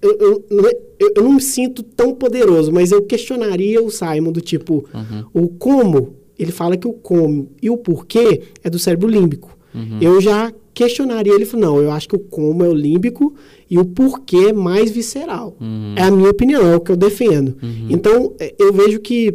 Eu, 0.03 0.17
eu, 0.19 0.45
não 0.51 0.67
é- 0.67 0.79
eu- 0.99 1.13
eu 1.17 1.23
não 1.25 1.33
me 1.33 1.41
sinto 1.43 1.83
tão 1.83 2.15
poderoso, 2.15 2.73
mas 2.73 2.91
eu 2.93 3.03
questionaria 3.03 3.83
o 3.83 3.91
Simon 3.91 4.33
do 4.33 4.41
tipo, 4.41 4.85
o 5.35 5.49
como, 5.49 6.15
ele 6.39 6.53
fala 6.53 6.77
que 6.77 6.87
o 6.89 6.93
como 6.93 7.51
e 7.61 7.69
o 7.69 7.77
porquê 7.77 8.43
é 8.65 8.71
do 8.71 8.79
cérebro 8.79 9.09
límbico. 9.09 9.57
Eu 10.01 10.21
já 10.21 10.53
questionaria 10.75 11.35
ele 11.35 11.45
falou, 11.45 11.67
não, 11.67 11.83
eu 11.83 11.91
acho 11.91 12.09
que 12.09 12.17
o 12.17 12.19
como 12.19 12.65
é 12.65 12.69
o 12.69 12.73
límbico 12.75 13.35
e 13.69 13.79
o 13.79 13.85
porquê 13.85 14.47
é 14.49 14.53
mais 14.53 14.91
visceral. 14.91 15.55
É 15.97 16.03
a 16.05 16.11
minha 16.11 16.31
opinião, 16.31 16.67
é 16.67 16.77
o 16.77 16.81
que 16.81 16.91
eu 16.91 16.97
defendo. 16.97 17.57
Então, 17.91 18.33
é, 18.41 18.55
eu 18.59 18.73
vejo 18.73 18.99
que 19.01 19.35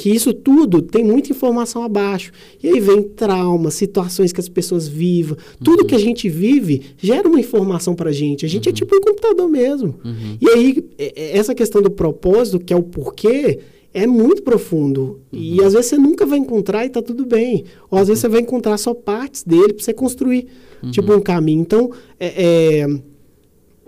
que 0.00 0.08
isso 0.10 0.32
tudo 0.32 0.80
tem 0.80 1.04
muita 1.04 1.30
informação 1.30 1.82
abaixo. 1.82 2.32
E 2.62 2.68
aí 2.68 2.80
vem 2.80 3.02
trauma, 3.02 3.70
situações 3.70 4.32
que 4.32 4.40
as 4.40 4.48
pessoas 4.48 4.88
vivem. 4.88 5.36
Tudo 5.62 5.84
que 5.84 5.94
a 5.94 5.98
gente 5.98 6.28
vive 6.28 6.82
gera 6.96 7.28
uma 7.28 7.38
informação 7.38 7.94
pra 7.94 8.10
gente. 8.10 8.46
A 8.46 8.48
gente 8.48 8.68
é 8.68 8.72
tipo 8.72 8.96
um 8.96 9.00
computador 9.00 9.48
mesmo. 9.48 9.96
E 10.40 10.48
aí, 10.48 10.84
é- 10.98 11.12
é- 11.14 11.36
essa 11.38 11.54
questão 11.54 11.82
do 11.82 11.90
propósito, 11.90 12.58
que 12.58 12.72
é 12.72 12.76
o 12.76 12.82
porquê, 12.82 13.58
é 13.92 14.06
muito 14.06 14.42
profundo. 14.42 15.20
E 15.30 15.62
às 15.62 15.72
vezes 15.74 15.90
você 15.90 15.98
nunca 15.98 16.24
vai 16.24 16.38
encontrar 16.38 16.86
e 16.86 16.88
tá 16.88 17.02
tudo 17.02 17.26
bem. 17.26 17.64
Ou 17.90 17.98
às 17.98 18.08
vezes 18.08 18.20
você 18.22 18.28
vai 18.28 18.40
encontrar 18.40 18.78
só 18.78 18.94
partes 18.94 19.42
dele 19.44 19.74
pra 19.74 19.82
você 19.84 19.92
construir, 19.92 20.46
tipo, 20.90 21.12
um 21.12 21.20
caminho. 21.20 21.60
Então, 21.60 21.90
é- 22.18 22.44
é, 22.82 22.86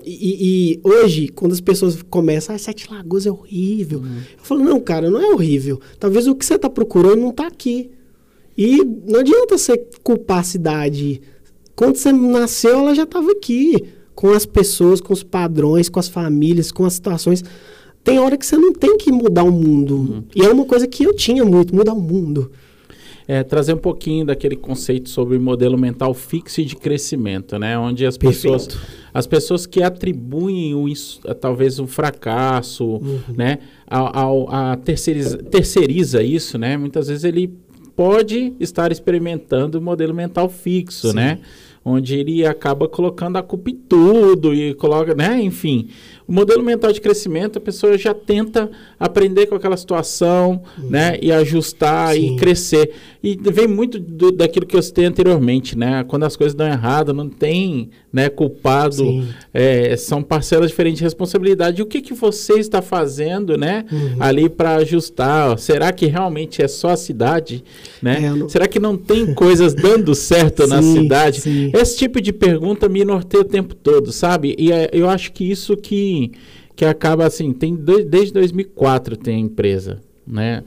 e, 0.05 0.74
e 0.74 0.80
hoje, 0.82 1.28
quando 1.28 1.53
as 1.53 1.61
pessoas 1.61 2.03
começam, 2.03 2.55
ah, 2.55 2.59
Sete 2.59 2.90
Lagoas 2.90 3.26
é 3.26 3.30
horrível. 3.30 4.03
Eu 4.05 4.44
falo, 4.44 4.62
não, 4.62 4.80
cara, 4.80 5.11
não 5.11 5.20
é 5.20 5.32
horrível. 5.32 5.80
Talvez 5.98 6.26
o 6.26 6.34
que 6.34 6.44
você 6.44 6.55
está 6.55 6.68
procurando 6.68 7.20
não 7.20 7.30
está 7.30 7.46
aqui. 7.46 7.90
E 8.57 8.84
não 9.07 9.20
adianta 9.20 9.57
você 9.57 9.78
culpar 10.03 10.40
a 10.40 10.44
cidade. 10.44 11.20
Quando 11.74 11.96
você 11.96 12.12
nasceu, 12.12 12.78
ela 12.78 12.94
já 12.94 13.05
estava 13.05 13.30
aqui. 13.32 13.82
Com 14.14 14.30
as 14.30 14.44
pessoas, 14.44 15.00
com 15.00 15.12
os 15.12 15.22
padrões, 15.22 15.88
com 15.88 15.98
as 15.98 16.09
famílias, 16.09 16.70
com 16.70 16.84
as 16.84 16.92
situações. 16.92 17.42
Tem 18.05 18.18
hora 18.18 18.36
que 18.36 18.44
você 18.44 18.57
não 18.57 18.72
tem 18.72 18.98
que 18.98 19.11
mudar 19.11 19.44
o 19.44 19.50
mundo. 19.50 20.24
E 20.34 20.42
é 20.42 20.48
uma 20.50 20.66
coisa 20.66 20.86
que 20.86 21.05
eu 21.05 21.14
tinha 21.14 21.44
muito, 21.44 21.74
mudar 21.74 21.94
o 21.94 22.00
mundo. 22.00 22.50
É, 23.29 23.43
trazer 23.45 23.73
um 23.73 23.79
pouquinho 23.79 24.27
daquele 24.27 24.57
conceito 24.57 25.09
sobre 25.09 25.39
modelo 25.39 25.79
mental 25.79 26.12
fixo 26.12 26.61
e 26.61 26.64
de 26.64 26.75
crescimento, 26.75 27.57
né? 27.59 27.79
Onde 27.79 28.05
as 28.05 28.18
pessoas, 28.18 28.66
Perfeito. 28.66 28.87
as 29.14 29.27
pessoas 29.27 29.64
que 29.64 29.81
atribuem 29.83 30.75
o, 30.75 30.85
talvez 31.41 31.79
um 31.79 31.87
fracasso, 31.87 33.01
né? 33.37 33.59
Ao, 33.87 34.16
ao- 34.18 34.51
a 34.55 34.77
terceiriza, 34.77 35.39
terceiriza 35.39 36.23
isso, 36.23 36.59
né? 36.59 36.77
Muitas 36.77 37.09
vezes 37.09 37.23
ele 37.25 37.53
pode 37.95 38.55
estar 38.59 38.91
experimentando 38.91 39.79
o 39.79 39.83
modelo 39.83 40.14
mental 40.14 40.49
fixo, 40.49 41.11
Sim. 41.11 41.14
né? 41.16 41.39
Onde 41.85 42.16
ele 42.16 42.47
acaba 42.47 42.89
colocando 42.89 43.37
a 43.39 43.43
culpa 43.43 43.70
em 43.70 43.75
tudo 43.77 44.55
e 44.55 44.73
coloca, 44.75 45.14
né? 45.14 45.41
Enfim, 45.43 45.89
o 46.27 46.33
modelo 46.33 46.62
mental 46.62 46.93
de 46.93 47.01
crescimento, 47.01 47.59
a 47.59 47.61
pessoa 47.61 47.97
já 47.99 48.14
tenta 48.14 48.70
aprender 48.99 49.47
com 49.47 49.55
aquela 49.55 49.77
situação, 49.77 50.62
né? 50.79 51.18
E 51.20 51.33
ajustar 51.33 52.14
Sim. 52.14 52.35
e 52.35 52.37
crescer. 52.39 52.93
E 53.23 53.37
vem 53.37 53.66
muito 53.66 53.99
do- 53.99 54.31
daquilo 54.33 54.66
que 54.66 54.77
eu 54.77 54.83
citei 54.83 55.05
anteriormente, 55.05 55.77
né? 55.77 56.05
Quando 56.05 56.25
as 56.25 56.37
coisas 56.37 56.55
dão 56.55 56.66
errado, 56.66 57.12
não 57.12 57.29
tem 57.29 57.91
né, 58.12 58.28
culpado, 58.28 59.24
é, 59.54 59.96
são 59.96 60.22
parcelas 60.22 60.68
diferentes 60.70 60.98
de 60.98 61.04
responsabilidade. 61.04 61.80
E 61.80 61.82
o 61.82 61.86
que, 61.86 62.02
que 62.02 62.12
você 62.12 62.58
está 62.58 62.82
fazendo, 62.82 63.56
né? 63.56 63.86
Uhum. 63.90 64.16
Ali 64.20 64.48
para 64.50 64.74
ajustar? 64.76 65.58
Será 65.58 65.90
que 65.92 66.06
realmente 66.06 66.60
é 66.62 66.68
só 66.68 66.90
a 66.90 66.96
cidade, 66.96 67.64
né? 68.02 68.24
É, 68.24 68.30
não- 68.30 68.48
Será 68.48 68.68
que 68.68 68.78
não 68.78 68.96
tem 68.98 69.32
coisas 69.34 69.72
dando 69.72 70.14
certo 70.14 70.66
na 70.66 70.80
Sim, 70.82 71.02
cidade? 71.02 71.40
sim. 71.40 71.70
Esse 71.74 71.96
tipo 71.96 72.20
de 72.20 72.32
pergunta 72.32 72.88
me 72.88 73.04
norteia 73.04 73.40
o 73.42 73.46
tempo 73.46 73.74
todo, 73.74 74.12
sabe? 74.12 74.54
E 74.58 74.70
é, 74.70 74.90
eu 74.92 75.08
acho 75.08 75.32
que 75.32 75.50
isso 75.50 75.74
que, 75.76 76.32
que 76.76 76.84
acaba 76.84 77.24
assim, 77.26 77.52
tem 77.52 77.74
dois- 77.74 78.04
desde 78.04 78.32
2004 78.34 79.16
tem 79.16 79.36
a 79.36 79.38
empresa, 79.40 80.00
né? 80.26 80.62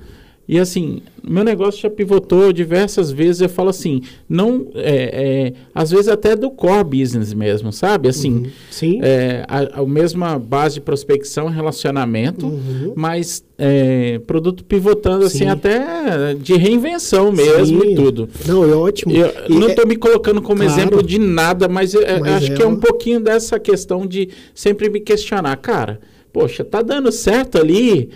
E 0.47 0.59
assim, 0.59 1.01
meu 1.27 1.43
negócio 1.43 1.81
já 1.81 1.89
pivotou 1.89 2.53
diversas 2.53 3.11
vezes. 3.11 3.41
Eu 3.41 3.49
falo 3.49 3.69
assim, 3.69 4.01
não, 4.29 4.67
é, 4.75 5.47
é, 5.47 5.53
às 5.73 5.89
vezes 5.89 6.07
até 6.07 6.35
do 6.35 6.51
core 6.51 6.83
business 6.83 7.33
mesmo, 7.33 7.71
sabe? 7.71 8.09
Assim, 8.09 8.31
Uhum. 8.31 8.45
Sim. 8.69 8.99
é, 9.01 9.43
a, 9.47 9.81
a 9.81 9.85
mesma 9.87 10.37
base 10.37 10.75
de 10.75 10.81
prospecção, 10.81 11.47
relacionamento, 11.47 12.45
Uhum. 12.45 12.93
mas 12.95 13.43
é, 13.57 14.19
produto 14.27 14.63
pivotando 14.65 15.25
assim 15.25 15.39
Sim. 15.45 15.47
até 15.47 16.33
de 16.39 16.55
reinvenção 16.55 17.31
mesmo 17.31 17.81
Sim. 17.81 17.91
e 17.91 17.95
tudo. 17.95 18.29
Não, 18.45 18.63
é 18.69 18.75
ótimo. 18.75 19.13
Eu 19.15 19.31
E 19.49 19.53
não 19.59 19.67
é- 19.67 19.69
estou 19.71 19.87
me 19.87 19.95
colocando 19.95 20.41
como 20.41 20.61
Claro. 20.61 20.71
exemplo 20.79 21.01
de 21.01 21.17
nada, 21.17 21.67
mas, 21.67 21.93
Mas 21.95 22.33
acho 22.33 22.51
é 22.51 22.55
que 22.55 22.61
é 22.61 22.67
um 22.67 22.75
pouquinho 22.75 23.19
dessa 23.19 23.57
questão 23.59 24.05
de 24.05 24.29
sempre 24.53 24.89
me 24.89 24.99
questionar. 24.99 25.55
Cara, 25.57 25.99
poxa, 26.36 26.65
tá 26.65 26.81
dando 26.81 27.13
certo 27.13 27.57
ali. 27.57 28.09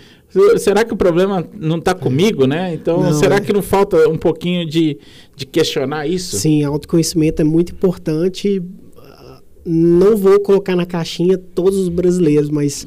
Será 0.58 0.84
que 0.84 0.92
o 0.92 0.96
problema 0.96 1.42
não 1.58 1.78
está 1.78 1.94
comigo, 1.94 2.46
né? 2.46 2.74
Então, 2.74 3.02
Não, 3.02 3.12
será 3.14 3.36
é. 3.36 3.40
que 3.40 3.50
não 3.50 3.62
falta 3.62 4.06
um 4.10 4.18
pouquinho 4.18 4.64
de, 4.68 4.98
de 5.34 5.46
questionar 5.46 6.06
isso? 6.06 6.36
Sim, 6.36 6.62
autoconhecimento 6.64 7.40
é 7.40 7.44
muito 7.44 7.72
importante. 7.72 8.62
Não 9.64 10.16
vou 10.16 10.38
colocar 10.40 10.76
na 10.76 10.86
caixinha 10.86 11.36
todos 11.38 11.78
os 11.78 11.88
brasileiros, 11.88 12.48
mas 12.50 12.86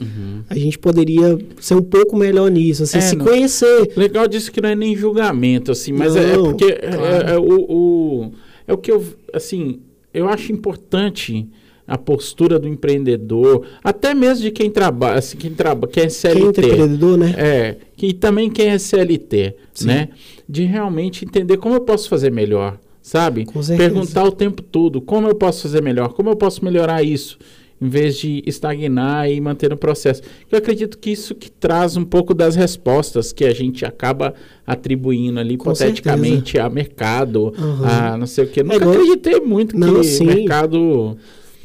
a 0.49 0.55
gente 0.55 0.77
poderia 0.77 1.38
ser 1.59 1.75
um 1.75 1.81
pouco 1.81 2.15
melhor 2.15 2.49
nisso, 2.51 2.84
assim, 2.84 2.97
Uhum. 2.97 3.03
É, 3.03 3.07
se 3.09 3.15
não- 3.15 3.25
conhecer. 3.25 3.91
Legal 3.97 4.27
disso 4.27 4.51
que 4.51 4.61
não 4.61 4.69
é 4.69 4.75
nem 4.75 4.95
julgamento, 4.95 5.71
assim, 5.71 5.91
mas 5.93 6.15
é, 6.15 6.34
é 6.34 6.38
Não, 6.38 6.43
porque 6.43 6.65
é- 6.65 6.75
claro. 6.95 7.27
é, 7.29 7.34
é 7.34 7.38
o, 7.38 7.71
o- 7.71 8.31
é 8.67 8.73
o 8.73 8.77
que 8.77 8.91
eu, 8.91 9.03
assim, 9.34 9.79
eu 10.13 10.27
acho 10.29 10.51
importante 10.51 11.47
a 11.88 11.97
postura 11.97 12.57
do 12.57 12.67
empreendedor, 12.67 13.65
até 13.84 14.13
mesmo 14.13 14.43
de 14.43 14.51
quem 14.51 14.69
trabalha, 14.69 15.19
assim, 15.19 15.38
quem 15.38 15.51
trabalha, 15.53 15.91
quem 15.91 16.03
é 16.03 16.07
Quem 16.07 16.15
é 16.31 16.34
CLT. 16.36 16.61
empreendedor, 16.61 17.17
né? 17.17 17.34
É, 17.38 17.75
que 17.97 18.13
também 18.13 18.49
quem 18.49 18.67
é 18.69 18.77
CLT, 18.77 19.55
Sim. 19.73 19.88
né? 19.88 20.09
De 20.47 20.63
realmente 20.63 21.25
entender 21.25 21.57
como 21.57 21.75
eu 21.75 21.81
posso 21.81 22.07
fazer 22.07 22.31
melhor, 22.31 22.79
sabe? 23.01 23.45
Certeza. 23.45 23.75
Perguntar 23.77 24.23
o 24.23 24.31
tempo 24.31 24.61
todo 24.61 25.01
como 25.01 25.27
eu 25.27 25.36
posso 25.36 25.63
fazer 25.63 25.81
melhor, 25.81 26.13
como 26.13 26.29
eu 26.29 26.36
posso 26.36 26.63
melhorar 26.63 27.03
isso, 27.03 27.38
em 27.81 27.89
vez 27.89 28.17
de 28.17 28.41
estagnar 28.47 29.29
e 29.29 29.41
manter 29.41 29.69
no 29.69 29.75
processo. 29.75 30.21
Eu 30.49 30.57
acredito 30.59 30.97
que 30.97 31.09
isso 31.11 31.36
que 31.36 31.51
traz 31.51 31.97
um 31.97 32.05
pouco 32.05 32.34
das 32.34 32.55
respostas 32.55 33.34
que 33.34 33.43
a 33.43 33.53
gente 33.53 33.84
acaba 33.84 34.34
atribuindo 34.65 35.38
ali 35.38 35.57
Com 35.57 35.65
hipoteticamente 35.71 36.57
a 36.57 36.69
mercado, 36.69 37.53
Aham. 37.57 37.86
a 38.13 38.17
não 38.17 38.25
sei 38.27 38.45
o 38.45 38.47
quê. 38.47 38.63
Nunca 38.63 38.75
igual- 38.77 38.91
acreditei 38.93 39.41
muito 39.41 39.77
Não, 39.77 39.95
que 39.95 40.03
sim. 40.05 40.25
mercado 40.25 41.17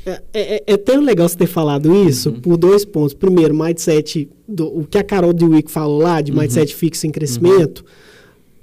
É, 0.09 0.22
é, 0.56 0.62
é 0.66 0.76
tão 0.76 1.00
legal 1.02 1.28
você 1.28 1.36
ter 1.36 1.46
falado 1.46 1.94
isso 2.09 2.30
Uhum. 2.30 2.40
por 2.40 2.56
dois 2.56 2.84
pontos. 2.84 3.14
Primeiro, 3.14 3.54
mindset, 3.54 4.28
do, 4.46 4.66
o 4.66 4.84
que 4.86 4.98
a 4.98 5.02
Carol 5.04 5.32
Dweck 5.32 5.70
falou 5.70 6.00
lá, 6.02 6.16
Uhum. 6.16 6.22
de 6.22 6.32
mindset 6.32 6.74
fixo 6.74 7.06
em 7.06 7.11
crescimento. 7.11 7.84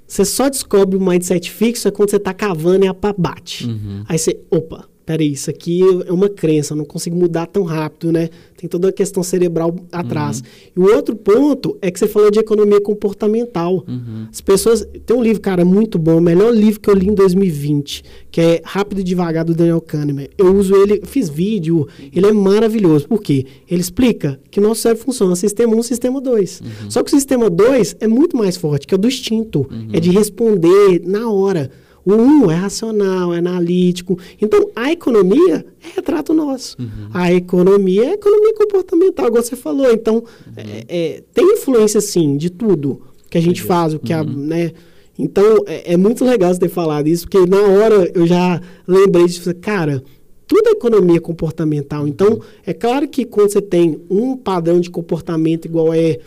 Você 0.06 0.24
só 0.24 0.48
descobre 0.48 0.96
o 0.96 1.00
mindset 1.00 1.50
fixo 1.50 1.88
é 1.88 1.90
quando 1.90 2.10
você 2.10 2.18
tá 2.18 2.32
cavando 2.32 2.84
e 2.84 2.88
a 2.88 2.94
pá 2.94 3.12
bate. 3.16 3.66
Uhum. 3.66 4.04
Aí 4.08 4.18
você, 4.18 4.38
opa, 4.50 4.88
peraí, 5.06 5.32
isso 5.32 5.48
aqui 5.48 5.80
é 6.06 6.12
uma 6.12 6.28
crença, 6.28 6.74
eu 6.74 6.76
não 6.76 6.84
consigo 6.84 7.16
mudar 7.16 7.46
tão 7.46 7.62
rápido, 7.62 8.10
né? 8.10 8.28
Tem 8.56 8.68
toda 8.68 8.88
a 8.88 8.92
questão 8.92 9.22
cerebral 9.22 9.74
atrás. 9.92 10.42
E 10.74 10.80
o 10.80 10.92
outro 10.94 11.14
ponto 11.14 11.78
é 11.80 11.90
que 11.90 11.98
você 11.98 12.08
falou 12.08 12.30
de 12.30 12.40
economia 12.40 12.80
comportamental. 12.80 13.84
As 14.30 14.40
pessoas. 14.40 14.86
Tem 15.04 15.16
um 15.16 15.22
livro, 15.22 15.40
cara, 15.40 15.64
muito 15.64 15.98
bom, 15.98 16.18
o 16.18 16.20
melhor 16.20 16.52
livro 16.52 16.80
que 16.80 16.90
eu 16.90 16.94
li 16.94 17.06
em 17.06 17.14
2020, 17.14 18.02
que 18.30 18.40
é 18.40 18.60
Rápido 18.64 19.00
e 19.00 19.04
Devagar 19.04 19.44
do 19.44 19.54
Daniel 19.54 19.80
Kahneman. 19.80 20.28
Eu 20.36 20.54
uso 20.56 20.74
ele, 20.74 21.02
fiz 21.04 21.28
vídeo, 21.28 21.86
ele 22.12 22.26
é 22.26 22.32
maravilhoso. 22.32 23.06
Por 23.06 23.22
quê? 23.22 23.46
Ele 23.70 23.80
explica 23.80 24.40
que 24.50 24.60
nosso 24.60 24.80
cérebro 24.80 25.04
funciona 25.04 25.36
sistema 25.36 25.76
1 25.76 25.82
sistema 25.82 26.20
2. 26.20 26.62
Só 26.88 27.02
que 27.02 27.12
o 27.12 27.14
sistema 27.14 27.48
2 27.48 27.96
é 28.00 28.08
muito 28.08 28.36
mais 28.36 28.56
forte, 28.56 28.86
que 28.86 28.94
é 28.94 28.96
o 28.96 28.98
do 28.98 29.06
instinto. 29.06 29.68
É 29.92 30.00
de 30.00 30.10
responder 30.10 31.02
na 31.04 31.30
hora. 31.30 31.70
O 32.06 32.12
um 32.14 32.48
é 32.50 32.54
racional, 32.54 33.34
é 33.34 33.38
analítico. 33.38 34.16
Então, 34.40 34.70
a 34.76 34.92
economia 34.92 35.66
é 35.82 35.94
retrato 35.96 36.32
nosso. 36.32 36.76
A 37.12 37.32
economia 37.32 38.04
é 38.10 38.12
economia 38.12 38.54
comportamental, 38.54 39.26
igual 39.26 39.42
você 39.42 39.56
falou. 39.56 39.90
Então, 39.92 40.22
é- 40.56 40.84
é, 40.88 41.22
tem 41.34 41.44
influência, 41.54 42.00
sim, 42.00 42.36
de 42.36 42.48
tudo 42.48 43.02
que 43.28 43.36
a 43.36 43.40
gente 43.42 43.60
faz, 43.60 43.92
o 43.92 43.98
que 43.98 44.12
a, 44.12 44.22
né? 44.22 44.70
Então, 45.18 45.64
é, 45.66 45.94
é 45.94 45.96
muito 45.96 46.24
legal 46.24 46.54
você 46.54 46.60
ter 46.60 46.68
falado 46.68 47.08
isso, 47.08 47.26
porque 47.28 47.44
na 47.48 47.60
hora 47.60 48.08
eu 48.14 48.24
já 48.26 48.60
lembrei 48.86 49.26
disso. 49.26 49.52
Cara, 49.56 50.00
tudo 50.46 50.68
é 50.68 50.72
economia 50.72 51.20
comportamental. 51.20 52.06
Então, 52.06 52.40
é 52.64 52.72
claro 52.72 53.08
que 53.08 53.24
quando 53.24 53.50
você 53.50 53.60
tem 53.60 54.00
um 54.08 54.36
padrão 54.36 54.78
de 54.78 54.90
comportamento 54.90 55.64
igual 55.64 55.92
é 55.92 56.18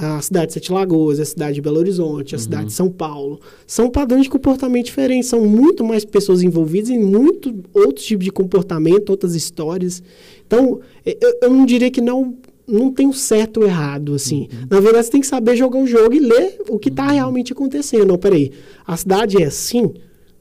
a 0.00 0.22
cidade 0.22 0.46
de 0.46 0.52
Sete 0.52 0.72
Lagoas, 0.72 1.18
a 1.18 1.24
cidade 1.24 1.54
de 1.54 1.60
Belo 1.60 1.78
Horizonte, 1.78 2.36
a 2.36 2.38
cidade 2.38 2.66
de 2.66 2.72
São 2.72 2.88
Paulo, 2.88 3.40
são 3.66 3.90
padrões 3.90 4.22
de 4.22 4.30
comportamento 4.30 4.86
diferentes, 4.86 5.28
são 5.28 5.44
muito 5.44 5.84
mais 5.84 6.04
pessoas 6.04 6.40
envolvidas 6.40 6.88
em 6.88 7.00
muito 7.00 7.52
outros 7.74 8.06
tipos 8.06 8.24
de 8.24 8.30
comportamento, 8.30 9.10
outras 9.10 9.34
histórias. 9.34 10.00
Então, 10.46 10.80
eu, 11.04 11.38
eu 11.42 11.50
não 11.50 11.66
diria 11.66 11.90
que 11.90 12.00
não 12.00 12.36
não 12.64 12.92
tem 12.92 13.06
um 13.06 13.14
certo 13.14 13.60
ou 13.60 13.66
errado, 13.66 14.14
assim. 14.14 14.46
Na 14.70 14.78
verdade, 14.78 15.06
você 15.06 15.12
tem 15.12 15.22
que 15.22 15.26
saber 15.26 15.56
jogar 15.56 15.78
o 15.80 15.86
jogo 15.86 16.14
e 16.14 16.18
ler 16.18 16.60
o 16.68 16.78
que 16.78 16.90
está 16.90 17.10
realmente 17.10 17.50
acontecendo. 17.50 18.04
Não, 18.04 18.18
peraí, 18.18 18.52
a 18.86 18.94
cidade 18.94 19.42
é 19.42 19.46
assim, 19.46 19.94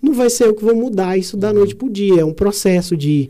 não 0.03 0.11
vai 0.11 0.29
ser 0.29 0.47
eu 0.47 0.53
que 0.53 0.61
vou 0.61 0.75
mudar 0.75 1.17
isso 1.17 1.37
da 1.37 1.53
noite 1.53 1.73
pro 1.73 1.89
dia. 1.89 2.19
É 2.19 2.25
um 2.25 2.33
processo 2.33 2.97
de... 2.97 3.29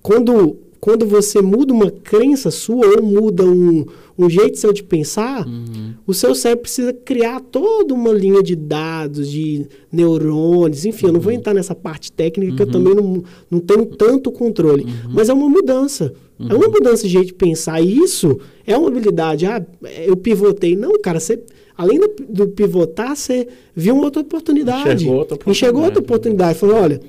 Quando 0.00 0.56
quando 0.80 1.06
você 1.06 1.42
muda 1.42 1.72
uma 1.74 1.90
crença 1.90 2.50
sua 2.50 2.86
ou 2.96 3.02
muda 3.02 3.44
um, 3.44 3.84
um 4.18 4.30
jeito 4.30 4.58
seu 4.58 4.72
de 4.72 4.82
pensar, 4.82 5.46
Uhum. 5.46 5.92
o 6.06 6.14
seu 6.14 6.34
cérebro 6.34 6.62
precisa 6.62 6.92
criar 6.92 7.40
toda 7.40 7.92
uma 7.92 8.10
linha 8.12 8.42
de 8.42 8.56
dados, 8.56 9.28
de 9.30 9.66
neurônios, 9.92 10.84
enfim, 10.86 11.06
eu 11.06 11.12
não 11.12 11.20
vou 11.20 11.32
entrar 11.32 11.52
nessa 11.54 11.74
parte 11.74 12.10
técnica 12.10 12.56
que 12.56 12.62
eu 12.62 12.66
também 12.70 12.94
não, 12.94 13.22
não 13.50 13.60
tenho 13.60 13.84
tanto 13.86 14.32
controle. 14.32 14.86
Mas 15.10 15.28
é 15.28 15.32
uma 15.32 15.48
mudança. 15.48 16.12
É 16.48 16.54
uma 16.54 16.68
mudança 16.68 17.02
de 17.02 17.10
jeito 17.10 17.26
de 17.26 17.34
pensar. 17.34 17.82
E 17.82 17.98
isso 17.98 18.38
é 18.66 18.74
uma 18.76 18.88
habilidade. 18.88 19.44
Ah, 19.44 19.62
eu 20.06 20.16
pivotei. 20.16 20.74
Não, 20.74 20.98
cara, 21.00 21.20
você. 21.20 21.38
Além 21.76 21.98
do, 22.00 22.10
do 22.28 22.48
pivotar, 22.48 23.14
você 23.14 23.46
viu 23.76 23.94
uma 23.94 24.04
outra 24.04 24.22
oportunidade. 24.22 24.80
Enxergou 25.04 25.18
outra 25.18 25.38
Enxergou 25.50 25.82
outra 25.84 26.00
oportunidade. 26.00 26.56
oportunidade. 26.56 26.58
Falou, 26.58 26.76
olha, 26.76 27.00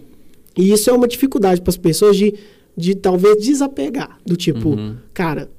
e 0.58 0.72
isso 0.74 0.90
é 0.90 0.94
uma 0.94 1.08
dificuldade 1.08 1.62
para 1.62 1.70
as 1.70 1.78
pessoas 1.78 2.18
de, 2.18 2.34
de 2.76 2.96
talvez 2.96 3.44
desapegar. 3.44 4.18
Do 4.26 4.36
tipo, 4.36 4.70
Uhum. 4.70 4.96
cara, 5.14 5.50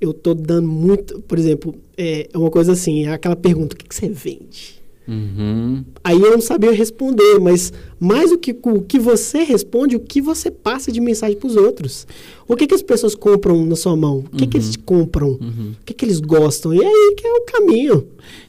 eu 0.00 0.12
tô 0.12 0.34
dando 0.34 0.66
muito. 0.68 1.20
Por 1.22 1.38
exemplo, 1.38 1.74
é 1.96 2.28
é 2.32 2.38
uma 2.38 2.50
coisa 2.50 2.72
assim, 2.72 3.04
é 3.06 3.12
aquela 3.12 3.36
pergunta: 3.36 3.74
o 3.74 3.78
que, 3.78 3.86
que 3.86 3.94
você 3.94 4.08
vende? 4.08 4.80
Uhum. 5.08 5.84
Aí 6.04 6.20
eu 6.20 6.30
não 6.30 6.40
sabia 6.40 6.70
responder, 6.70 7.40
mas 7.40 7.72
mais 7.98 8.30
do 8.30 8.38
que 8.38 8.56
o 8.62 8.80
que 8.80 8.96
você 8.96 9.42
responde, 9.42 9.96
o 9.96 10.00
que 10.00 10.20
você 10.20 10.52
passa 10.52 10.92
de 10.92 11.00
mensagem 11.00 11.36
para 11.36 11.48
os 11.48 11.56
outros. 11.56 12.06
O 12.46 12.54
que, 12.54 12.64
que 12.64 12.74
as 12.74 12.82
pessoas 12.82 13.16
compram 13.16 13.66
na 13.66 13.74
sua 13.74 13.96
mão? 13.96 14.18
O 14.32 14.36
que, 14.36 14.46
que 14.46 14.56
eles 14.56 14.76
compram? 14.76 15.30
O 15.32 15.84
que, 15.84 15.94
que 15.94 16.04
eles 16.04 16.20
gostam? 16.20 16.72
E 16.72 16.80
aí 16.84 17.14
que 17.16 17.26
é 17.26 17.32
o 17.32 17.40
caminho. 17.42 18.06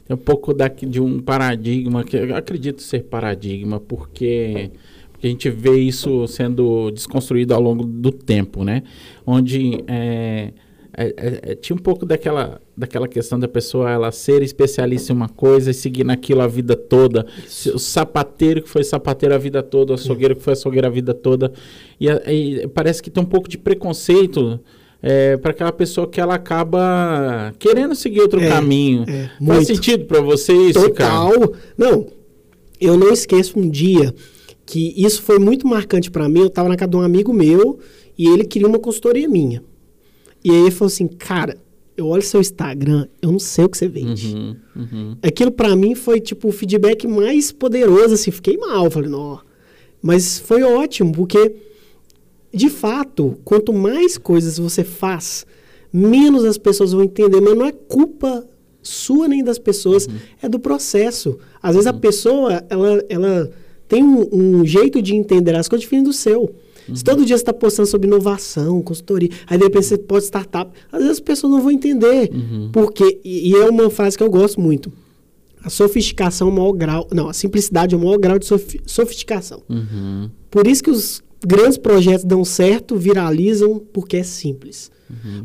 É 0.08 0.14
um 0.14 0.18
pouco 0.18 0.54
daqui 0.54 0.86
de 0.86 1.00
um 1.00 1.20
paradigma, 1.20 2.04
que 2.04 2.16
eu 2.16 2.36
acredito 2.36 2.80
ser 2.80 3.02
paradigma, 3.04 3.80
porque, 3.80 4.70
porque 5.22 5.28
a 5.28 5.30
gente 5.30 5.50
vê 5.50 5.78
isso 5.78 6.26
sendo 6.26 6.90
desconstruído 6.90 7.54
ao 7.54 7.60
longo 7.60 7.84
do 7.84 8.10
tempo, 8.10 8.64
né? 8.64 8.82
Onde 9.24 9.84
é, 9.86 10.52
é, 10.96 11.04
é, 11.06 11.40
é, 11.52 11.54
tinha 11.54 11.76
um 11.76 11.78
pouco 11.78 12.04
daquela, 12.04 12.60
daquela 12.76 13.06
questão 13.06 13.38
da 13.38 13.46
pessoa 13.46 13.88
ela 13.88 14.10
ser 14.10 14.42
especialista 14.42 15.12
em 15.12 15.16
uma 15.16 15.28
coisa 15.28 15.70
e 15.70 15.74
seguir 15.74 16.02
naquilo 16.02 16.40
a 16.40 16.48
vida 16.48 16.74
toda. 16.74 17.24
Se- 17.46 17.70
O 17.70 17.78
sapateiro 17.78 18.62
que 18.62 18.68
foi 18.68 18.82
sapateiro 18.82 19.32
a 19.32 19.38
vida 19.38 19.62
toda, 19.62 19.92
o 19.92 19.94
açougueiro 19.94 20.34
que 20.34 20.42
foi 20.42 20.54
açougueiro 20.54 20.88
a 20.88 20.90
vida 20.90 21.14
toda. 21.14 21.52
E, 22.00 22.08
e 22.08 22.66
parece 22.74 23.00
que 23.00 23.08
tem 23.08 23.22
um 23.22 23.26
pouco 23.26 23.48
de 23.48 23.56
preconceito 23.56 24.58
para 25.40 25.52
aquela 25.52 25.72
pessoa 25.72 26.08
que 26.08 26.20
ela 26.20 26.34
acaba 26.34 27.52
querendo 27.60 27.94
seguir 27.94 28.20
outro 28.22 28.40
É, 28.40 28.48
caminho. 28.48 29.04
é, 29.06 29.26
Faz 29.28 29.38
muito. 29.40 29.64
sentido 29.66 30.04
para 30.04 30.20
você 30.20 30.52
isso, 30.52 30.90
cara? 30.90 31.30
Total. 31.30 31.52
Não, 31.78 32.06
eu 32.80 32.96
não 32.96 33.12
esqueço 33.12 33.56
um 33.58 33.68
dia 33.70 34.12
que 34.64 34.94
isso 34.96 35.22
foi 35.22 35.38
muito 35.38 35.66
marcante 35.66 36.10
pra 36.10 36.28
mim. 36.28 36.40
Eu 36.40 36.50
tava 36.50 36.68
na 36.68 36.76
casa 36.76 36.90
de 36.90 36.96
um 36.96 37.02
amigo 37.02 37.32
meu 37.32 37.78
e 38.16 38.28
ele 38.28 38.44
queria 38.44 38.68
uma 38.68 38.78
consultoria 38.78 39.28
minha. 39.28 39.62
E 40.44 40.50
aí 40.50 40.56
ele 40.56 40.70
falou 40.70 40.88
assim, 40.88 41.06
cara, 41.06 41.56
eu 41.96 42.06
olho 42.06 42.22
seu 42.22 42.40
Instagram, 42.40 43.06
eu 43.20 43.30
não 43.30 43.38
sei 43.38 43.64
o 43.64 43.68
que 43.68 43.78
você 43.78 43.88
vende. 43.88 44.34
Uhum, 44.34 44.56
uhum. 44.74 45.16
Aquilo 45.22 45.50
pra 45.50 45.76
mim 45.76 45.94
foi 45.94 46.20
tipo 46.20 46.48
o 46.48 46.52
feedback 46.52 47.06
mais 47.06 47.52
poderoso, 47.52 48.14
assim, 48.14 48.30
fiquei 48.30 48.56
mal, 48.56 48.90
falei, 48.90 49.08
não. 49.08 49.40
Mas 50.00 50.38
foi 50.38 50.62
ótimo, 50.62 51.12
porque 51.12 51.54
de 52.52 52.68
fato, 52.68 53.38
quanto 53.44 53.72
mais 53.72 54.18
coisas 54.18 54.58
você 54.58 54.84
faz, 54.84 55.46
menos 55.92 56.44
as 56.44 56.58
pessoas 56.58 56.92
vão 56.92 57.04
entender, 57.04 57.40
mas 57.40 57.56
não 57.56 57.66
é 57.66 57.72
culpa 57.72 58.46
sua 58.82 59.28
nem 59.28 59.44
das 59.44 59.58
pessoas, 59.58 60.08
é 60.42 60.48
do 60.48 60.58
processo. 60.58 61.38
Às 61.62 61.74
vezes 61.74 61.86
a 61.86 61.92
pessoa, 61.92 62.64
ela, 62.68 63.04
ela 63.08 63.50
tem 63.92 64.02
um, 64.02 64.26
um 64.32 64.64
jeito 64.64 65.02
de 65.02 65.14
entender 65.14 65.54
as 65.54 65.68
coisas 65.68 65.82
diferente 65.82 66.06
do 66.06 66.14
seu. 66.14 66.50
Se 66.94 67.04
todo 67.04 67.26
dia 67.26 67.36
você 67.36 67.42
está 67.42 67.52
postando 67.52 67.86
sobre 67.88 68.08
inovação, 68.08 68.80
consultoria, 68.80 69.28
aí 69.46 69.58
de 69.58 69.64
repente 69.64 69.84
você 69.86 69.98
pode 69.98 70.24
startup, 70.24 70.72
às 70.90 70.98
vezes 70.98 71.12
as 71.12 71.20
pessoas 71.20 71.52
não 71.52 71.60
vão 71.60 71.70
entender. 71.70 72.30
Porque, 72.72 73.20
e, 73.22 73.50
e 73.50 73.54
é 73.54 73.68
uma 73.68 73.90
frase 73.90 74.16
que 74.16 74.22
eu 74.24 74.30
gosto 74.30 74.58
muito. 74.60 74.90
A 75.62 75.68
sofisticação 75.70 76.48
é 76.48 76.50
o 76.50 76.54
maior 76.54 76.72
grau. 76.72 77.06
Não, 77.12 77.28
a 77.28 77.32
simplicidade 77.34 77.94
é 77.94 77.98
o 77.98 78.00
maior 78.00 78.16
grau 78.18 78.38
de 78.38 78.46
sofi- 78.46 78.80
sofisticação. 78.86 79.62
Uhum. 79.68 80.28
Por 80.50 80.66
isso 80.66 80.82
que 80.82 80.90
os 80.90 81.22
grandes 81.46 81.76
projetos 81.76 82.24
dão 82.24 82.44
certo, 82.44 82.96
viralizam, 82.96 83.80
porque 83.92 84.16
é 84.16 84.22
simples. 84.22 84.90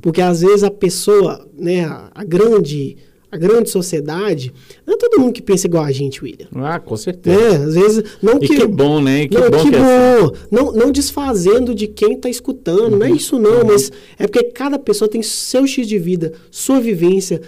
Porque 0.02 0.22
às 0.22 0.40
vezes 0.42 0.64
a 0.64 0.72
pessoa, 0.72 1.46
né, 1.58 1.84
a, 1.84 2.10
a 2.16 2.24
grande, 2.24 2.96
a 3.30 3.38
grande 3.38 3.70
sociedade, 3.70 4.54
não 4.86 4.94
é 4.94 4.98
todo 4.98 5.20
mundo 5.20 5.34
que 5.34 5.42
pensa 5.42 5.68
igual 5.68 5.84
a 5.84 5.92
gente, 5.92 6.24
William. 6.24 6.48
Ah, 6.56 6.80
com 6.80 6.96
certeza. 6.96 7.60
Né? 7.60 7.66
Às 7.66 7.76
vezes, 7.76 8.04
não 8.22 8.38
E 8.38 8.40
que, 8.48 8.56
que 8.56 8.66
bom, 8.68 9.02
né? 9.02 9.24
E 9.24 9.28
que 9.28 9.38
não, 9.38 9.50
bom 9.52 9.64
que 9.64 9.70
que 9.70 9.76
é 9.76 9.80
assim. 9.80 10.32
Não, 10.50 10.72
não 10.72 10.92
desfazendo 10.92 11.76
de 11.76 11.88
quem 11.88 12.14
está 12.14 12.30
escutando, 12.30 12.98
não 12.98 13.06
é 13.06 13.12
isso 13.12 13.38
não, 13.38 13.66
mas 13.66 13.92
é 14.18 14.28
porque 14.28 14.44
cada 14.52 14.80
pessoa 14.80 15.10
tem 15.10 15.22
seu 15.22 15.68
X 15.68 15.88
de 15.88 15.98
vida, 16.00 16.32
sua 16.50 16.80
vivência. 16.80 17.42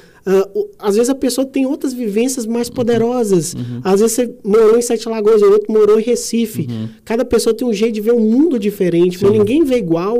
O- 0.53 0.67
às 0.77 0.95
vezes 0.95 1.09
a 1.09 1.15
pessoa 1.15 1.45
tem 1.47 1.65
outras 1.65 1.93
vivências 1.93 2.45
mais 2.45 2.69
poderosas. 2.69 3.55
Às 3.83 4.01
vezes 4.01 4.15
você 4.15 4.33
morou 4.43 4.77
em 4.77 4.81
Sete 4.81 5.07
Lagoas, 5.07 5.41
o 5.41 5.49
outro 5.49 5.71
morou 5.71 5.97
em 5.99 6.03
Recife. 6.03 6.67
Cada 7.05 7.23
pessoa 7.23 7.53
tem 7.53 7.65
um 7.67 7.73
jeito 7.73 7.95
de 7.95 8.01
ver 8.01 8.11
o 8.11 8.19
mundo 8.19 8.59
diferente, 8.59 9.17
mas 9.21 9.31
ninguém 9.31 9.63
vê 9.63 9.77
igual. 9.77 10.17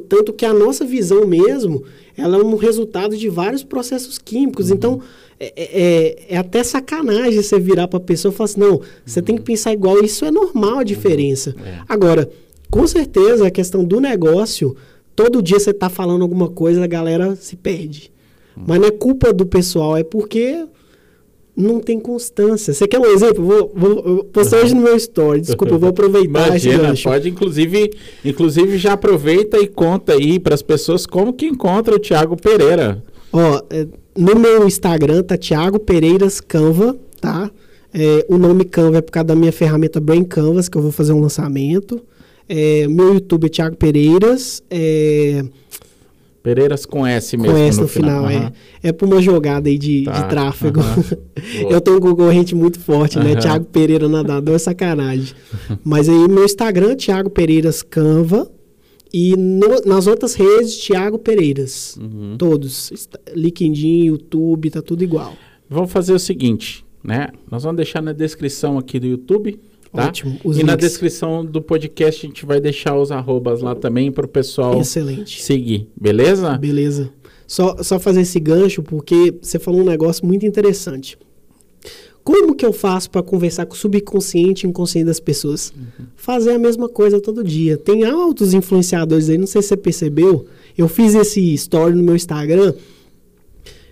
Tanto 0.00 0.32
que 0.32 0.44
a 0.46 0.52
nossa 0.52 0.84
visão 0.84 1.26
mesmo, 1.26 1.82
ela 2.16 2.36
é 2.38 2.42
um 2.42 2.56
resultado 2.56 3.16
de 3.16 3.28
vários 3.28 3.62
processos 3.62 4.18
químicos. 4.18 4.70
Então, 4.70 5.00
é, 5.38 5.52
é- 5.56 6.26
é 6.30 6.36
até 6.36 6.62
sacanagem 6.62 7.42
você 7.42 7.58
virar 7.58 7.88
para 7.88 7.98
a 7.98 8.00
pessoa 8.00 8.32
e 8.32 8.36
falar 8.36 8.44
assim, 8.46 8.60
não, 8.60 8.80
você 9.04 9.20
tem 9.20 9.36
que 9.36 9.42
pensar 9.42 9.72
igual. 9.72 10.02
Isso 10.02 10.24
é 10.24 10.30
normal 10.30 10.78
a 10.78 10.84
diferença. 10.84 11.54
É. 11.64 11.78
Agora, 11.88 12.28
com 12.70 12.86
certeza, 12.86 13.46
a 13.46 13.50
questão 13.50 13.84
do 13.84 14.00
negócio, 14.00 14.74
todo 15.14 15.42
dia 15.42 15.58
você 15.60 15.70
está 15.70 15.88
falando 15.88 16.22
alguma 16.22 16.48
coisa, 16.48 16.82
a 16.84 16.86
galera 16.86 17.36
se 17.36 17.56
perde. 17.56 18.10
Mas 18.56 18.78
não 18.80 18.88
é 18.88 18.90
culpa 18.90 19.32
do 19.32 19.46
pessoal, 19.46 19.96
é 19.96 20.04
porque 20.04 20.66
não 21.56 21.80
tem 21.80 22.00
constância. 22.00 22.72
Você 22.72 22.88
quer 22.88 22.98
um 22.98 23.06
exemplo? 23.06 23.44
Vou, 23.44 23.72
vou, 23.74 23.90
eu 24.04 24.24
postei 24.24 24.60
hoje 24.60 24.74
no 24.74 24.80
meu 24.80 24.96
story. 24.96 25.40
Desculpa, 25.40 25.74
eu 25.74 25.78
vou 25.78 25.90
aproveitar 25.90 26.48
Imagina, 26.48 26.94
pode 27.02 27.28
inclusive, 27.28 27.90
inclusive 28.24 28.78
já 28.78 28.94
aproveita 28.94 29.58
e 29.58 29.66
conta 29.66 30.14
aí 30.14 30.38
para 30.38 30.54
as 30.54 30.62
pessoas 30.62 31.06
como 31.06 31.32
que 31.32 31.46
encontra 31.46 31.94
o 31.94 31.98
Thiago 31.98 32.36
Pereira. 32.36 33.02
Ó, 33.32 33.62
é, 33.70 33.86
no 34.16 34.36
meu 34.36 34.66
Instagram 34.66 35.22
tá 35.22 35.36
Thiago 35.36 35.78
Pereiras 35.78 36.40
Canva, 36.40 36.96
tá? 37.20 37.50
É, 37.94 38.24
o 38.28 38.38
nome 38.38 38.64
Canva 38.64 38.98
é 38.98 39.00
por 39.02 39.12
causa 39.12 39.28
da 39.28 39.36
minha 39.36 39.52
ferramenta 39.52 40.00
Brain 40.00 40.24
Canvas, 40.24 40.68
que 40.68 40.78
eu 40.78 40.82
vou 40.82 40.92
fazer 40.92 41.12
um 41.12 41.20
lançamento. 41.20 42.00
É, 42.48 42.86
meu 42.88 43.14
YouTube 43.14 43.46
é 43.46 43.48
Thiago 43.48 43.76
Pereiras. 43.76 44.62
É, 44.70 45.44
Pereiras 46.42 46.84
com 46.84 47.06
S 47.06 47.36
mesmo. 47.36 47.52
com 47.52 47.58
S 47.60 47.80
no 47.80 47.86
final, 47.86 48.24
Aham. 48.24 48.52
é. 48.82 48.88
É 48.88 48.92
por 48.92 49.06
uma 49.06 49.22
jogada 49.22 49.68
aí 49.68 49.78
de, 49.78 50.02
Tá, 50.04 50.22
de 50.22 50.28
tráfego. 50.28 50.80
Boa. 51.62 51.72
Eu 51.72 51.80
tenho 51.80 51.98
um 51.98 52.00
concorrente 52.00 52.54
muito 52.54 52.80
forte, 52.80 53.18
né? 53.18 53.32
Aham. 53.32 53.40
Thiago 53.40 53.64
Pereira 53.66 54.08
Nadador 54.08 54.54
é 54.56 54.58
sacanagem. 54.58 55.34
Mas 55.84 56.08
aí 56.08 56.28
meu 56.28 56.44
Instagram, 56.44 56.96
Thiago 56.96 57.30
Pereiras 57.30 57.82
Canva. 57.82 58.50
E 59.14 59.36
no- 59.36 59.82
nas 59.84 60.06
outras 60.06 60.34
redes, 60.34 60.76
Thiago 60.78 61.18
Pereiras. 61.18 61.98
Uhum. 62.00 62.36
Todos. 62.38 62.90
LinkedIn, 63.36 64.04
YouTube, 64.06 64.70
tá 64.70 64.80
tudo 64.80 65.04
igual. 65.04 65.34
Vamos 65.68 65.92
fazer 65.92 66.12
o 66.14 66.18
seguinte, 66.18 66.84
né? 67.04 67.28
Nós 67.50 67.62
vamos 67.62 67.76
deixar 67.76 68.00
na 68.02 68.12
descrição 68.12 68.78
aqui 68.78 68.98
do 68.98 69.06
YouTube, 69.06 69.60
tá? 69.92 70.06
Ótimo, 70.08 70.38
os 70.44 70.58
e 70.58 70.62
na 70.62 70.72
links. 70.72 70.88
descrição 70.88 71.44
do 71.44 71.60
podcast 71.60 72.24
a 72.24 72.28
gente 72.28 72.46
vai 72.46 72.60
deixar 72.60 72.96
os 72.98 73.12
arrobas 73.12 73.60
lá 73.60 73.74
também 73.74 74.10
para 74.10 74.24
o 74.24 74.28
pessoal 74.28 74.80
Excelente. 74.80 75.42
seguir, 75.42 75.88
beleza? 76.00 76.56
Beleza. 76.58 77.10
Só, 77.46 77.76
só 77.82 77.98
fazer 77.98 78.22
esse 78.22 78.40
gancho, 78.40 78.82
porque 78.82 79.34
você 79.42 79.58
falou 79.58 79.82
um 79.82 79.84
negócio 79.84 80.24
muito 80.26 80.46
interessante. 80.46 81.18
Como 82.24 82.54
que 82.54 82.64
eu 82.64 82.72
faço 82.72 83.10
para 83.10 83.22
conversar 83.22 83.66
com 83.66 83.74
o 83.74 83.76
subconsciente 83.76 84.64
e 84.64 84.70
inconsciente 84.70 85.06
das 85.06 85.18
pessoas? 85.18 85.72
Fazer 86.14 86.52
a 86.52 86.58
mesma 86.58 86.88
coisa 86.88 87.20
todo 87.20 87.42
dia. 87.42 87.76
Tem 87.76 88.04
altos 88.04 88.54
influenciadores 88.54 89.28
aí, 89.28 89.36
não 89.36 89.46
sei 89.46 89.60
se 89.60 89.68
você 89.68 89.76
percebeu. 89.76 90.46
Eu 90.78 90.86
fiz 90.86 91.14
esse 91.14 91.52
story 91.54 91.94
no 91.96 92.02
meu 92.02 92.14
Instagram 92.14 92.74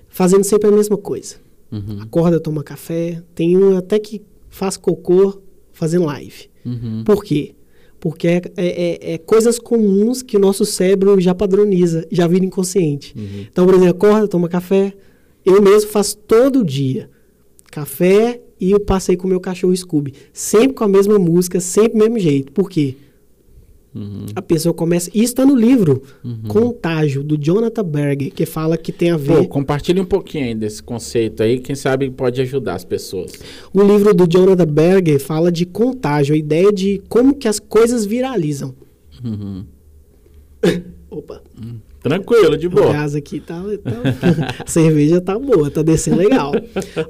fazendo 0.09 0.45
sempre 0.45 0.69
a 0.69 0.73
mesma 0.73 0.97
coisa. 0.97 1.37
Uhum, 1.73 1.99
Acorda, 2.03 2.39
toma 2.39 2.63
café. 2.63 3.21
Tem 3.35 3.57
um 3.57 3.77
até 3.77 3.99
que 3.99 4.23
faz 4.49 4.77
cocô 4.77 5.41
fazendo 5.81 6.05
live. 6.05 6.49
uhum, 6.65 7.03
Por 7.05 7.25
quê? 7.25 7.55
Porque 7.99 8.27
é, 8.29 8.43
é- 8.57 8.83
é- 9.11 9.13
é 9.15 9.19
coisas 9.19 9.59
comuns 9.59 10.23
que 10.23 10.37
o 10.37 10.41
nosso 10.41 10.65
cérebro 10.65 11.21
já 11.21 11.35
padroniza, 11.35 12.07
já 12.11 12.27
vira 12.27 12.45
inconsciente. 12.45 13.15
uhum. 13.17 13.47
Então, 13.51 13.67
por 13.67 13.75
exemplo, 13.75 13.91
acorda, 13.91 14.29
toma 14.29 14.49
café. 14.49 14.93
Eu 15.45 15.61
mesmo 15.61 15.91
faço 15.91 16.17
todo 16.19 16.65
dia. 16.65 17.11
Café 17.71 18.41
e 18.61 18.71
eu 18.71 18.81
passei 18.81 19.17
com 19.17 19.27
o 19.27 19.31
meu 19.31 19.41
cachorro 19.41 19.75
Scooby. 19.77 20.15
Sempre 20.33 20.75
com 20.75 20.85
a 20.85 20.89
mesma 20.89 21.19
música, 21.19 21.61
sempre 21.61 21.93
do 21.93 21.99
mesmo 21.99 22.19
jeito. 22.19 22.53
Por 22.53 22.69
quê? 22.71 22.97
Uhum. 23.93 24.27
A 24.37 24.41
pessoa 24.43 24.73
começa. 24.73 25.11
Isso 25.11 25.25
está 25.25 25.45
no 25.45 25.55
livro 25.57 26.03
Contágio, 26.47 27.25
do 27.25 27.37
Jonathan 27.37 27.83
Berger, 27.85 28.33
que 28.33 28.47
fala 28.47 28.77
que 28.77 28.93
tem 28.93 29.11
a 29.11 29.17
ver. 29.17 29.37
Pô, 29.39 29.49
compartilhe 29.49 30.01
um 30.01 30.05
pouquinho 30.05 30.45
aí 30.45 30.55
desse 30.55 30.81
conceito 30.83 31.43
aí, 31.43 31.59
quem 31.59 31.75
sabe 31.75 32.09
pode 32.11 32.41
ajudar 32.41 32.75
as 32.75 32.85
pessoas. 32.85 33.33
O 33.75 33.83
livro 33.83 34.15
do 34.15 34.27
Jonathan 34.29 34.67
Berger 34.67 35.19
fala 35.19 35.51
de 35.51 35.67
contágio, 35.67 36.35
a 36.35 36.39
ideia 36.39 36.73
de 36.73 37.03
como 37.09 37.35
que 37.35 37.49
as 37.49 37.59
coisas 37.59 38.07
viralizam. 38.07 38.75
Uhum. 39.25 39.65
Opa. 41.11 41.43
Tranquilo, 42.03 42.57
de 42.57 42.67
O 42.67 42.71
boa. 42.71 42.93
gás 42.93 43.15
aqui 43.15 43.41
tá. 43.41 43.61
tá- 43.83 44.63
a 44.65 44.71
cerveja 44.71 45.21
tá 45.21 45.39
boa, 45.39 45.71
tá 45.71 45.83
descendo 45.83 46.17
legal. 46.19 46.53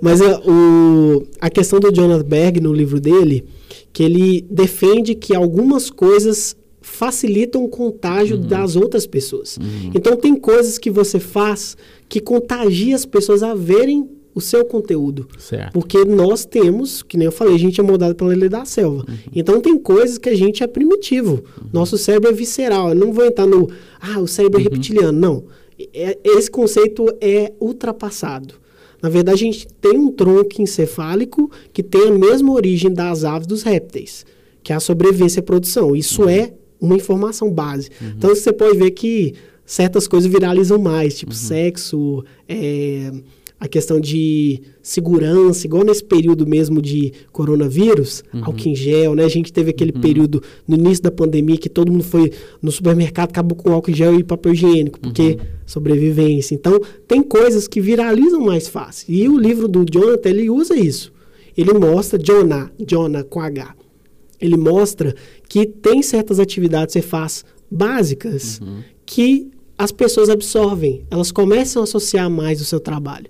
Mas 0.01 0.21
a, 0.21 0.41
o, 0.41 1.27
a 1.41 1.51
questão 1.51 1.79
do 1.79 1.93
Jonathan 1.93 2.25
Berg 2.27 2.61
no 2.61 2.73
livro 2.73 2.99
dele, 3.01 3.45
que 3.93 4.03
ele 4.03 4.45
defende 4.51 5.15
que 5.15 5.35
algumas 5.35 5.91
coisas 5.91 6.57
facilitam 6.91 7.65
o 7.65 7.69
contágio 7.69 8.37
das 8.37 8.77
outras 8.77 9.07
pessoas. 9.07 9.59
Então 9.95 10.17
tem 10.17 10.35
coisas 10.35 10.77
que 10.77 10.91
você 10.91 11.19
faz 11.19 11.77
que 12.09 12.21
contagia 12.21 12.95
as 12.95 13.07
pessoas 13.07 13.43
a 13.43 13.55
verem 13.55 14.09
o 14.35 14.41
seu 14.41 14.65
conteúdo. 14.65 15.27
Certo. 15.39 15.73
Porque 15.73 16.05
nós 16.05 16.45
temos, 16.45 17.03
que 17.03 17.17
nem 17.17 17.27
eu 17.27 17.33
falei, 17.33 17.55
a 17.55 17.59
gente 17.59 17.81
é 17.81 17.83
moldado 17.83 18.15
pela 18.15 18.35
lei 18.35 18.49
da 18.49 18.65
selva. 18.65 19.05
Então 19.35 19.61
tem 19.61 19.79
coisas 19.79 20.19
que 20.19 20.29
a 20.29 20.37
gente 20.37 20.63
é 20.63 20.67
primitivo. 20.67 21.43
Nosso 21.73 21.97
cérebro 21.97 22.31
é 22.31 22.33
visceral. 22.33 22.91
Eu 22.91 22.95
não 22.95 23.13
vou 23.13 23.25
entrar 23.25 23.47
no, 23.47 23.69
ah, 24.01 24.21
o 24.21 24.27
cérebro 24.27 24.61
é 24.61 24.63
reptiliano. 24.63 25.19
Não. 25.19 25.45
É- 25.95 26.19
esse 26.25 26.51
conceito 26.51 27.07
é 27.21 27.53
ultrapassado. 27.61 28.55
Na 29.03 29.09
verdade, 29.09 29.43
a 29.43 29.47
gente 29.47 29.67
tem 29.81 29.97
um 29.97 30.13
tronco 30.13 30.61
encefálico 30.61 31.51
que 31.73 31.83
tem 31.83 32.09
a 32.09 32.13
mesma 32.13 32.53
origem 32.53 32.93
das 32.93 33.25
aves 33.25 33.47
dos 33.47 33.63
répteis, 33.63 34.27
que 34.63 34.73
é 34.73 34.77
a 34.77 34.81
sobrevivência 34.81 35.39
e 35.39 35.41
a 35.41 35.45
produção. 35.45 35.97
Isso 35.97 36.29
é 36.29 36.53
uma 36.81 36.97
informação 36.97 37.51
base. 37.51 37.91
Então 38.17 38.31
você 38.31 38.53
pode 38.53 38.79
ver 38.79 38.91
que 38.93 39.35
certas 39.65 40.09
coisas 40.09 40.31
viralizam 40.31 40.79
mais, 40.79 41.17
tipo 41.17 41.33
sexo, 41.33 42.25
é, 42.49 43.13
a 43.61 43.69
questão 43.69 44.01
de 44.01 44.63
segurança, 44.83 45.67
igual 45.67 45.85
nesse 45.85 46.03
período 46.03 46.47
mesmo 46.47 46.81
de 46.81 47.13
coronavírus, 47.31 48.25
álcool 48.41 48.69
em 48.71 48.75
gel, 48.75 49.15
né? 49.15 49.23
A 49.23 49.29
gente 49.29 49.53
teve 49.53 49.69
aquele 49.71 49.93
período 49.93 50.43
no 50.67 50.77
início 50.77 51.05
da 51.05 51.11
pandemia 51.11 51.59
que 51.59 51.69
todo 51.69 51.93
mundo 51.93 52.03
foi 52.03 52.33
no 52.63 52.73
supermercado, 52.73 53.29
acabou 53.29 53.55
com 53.55 53.71
álcool 53.71 53.91
em 53.91 53.95
gel 53.95 54.19
e 54.19 54.25
papel 54.25 54.55
higiênico, 54.55 54.99
porque 54.99 55.39
sobrevivência. 55.67 56.55
Então, 56.55 56.81
tem 57.07 57.23
coisas 57.23 57.69
que 57.69 57.83
viralizam 57.83 58.41
mais 58.41 58.67
fácil. 58.67 59.13
E 59.13 59.29
o 59.29 59.39
livro 59.39 59.69
do 59.69 59.85
Jonathan, 59.85 60.31
ele 60.31 60.49
usa 60.49 60.75
isso. 60.75 61.13
Ele 61.55 61.75
mostra, 61.75 62.19
Jonah, 62.19 62.73
Jonah 62.79 63.25
com 63.25 63.41
H, 63.41 63.75
ele 64.41 64.57
mostra 64.57 65.15
que 65.51 65.67
tem 65.67 66.01
certas 66.01 66.39
atividades 66.41 66.95
que 66.95 67.01
você 67.03 67.07
faz 67.07 67.45
básicas 67.71 68.61
que 69.05 69.49
as 69.77 69.91
pessoas 69.91 70.29
absorvem, 70.29 71.03
elas 71.11 71.33
começam 71.33 71.83
a 71.83 71.85
associar 71.85 72.31
mais 72.31 72.61
o 72.61 72.65
seu 72.65 72.79
trabalho. 72.79 73.27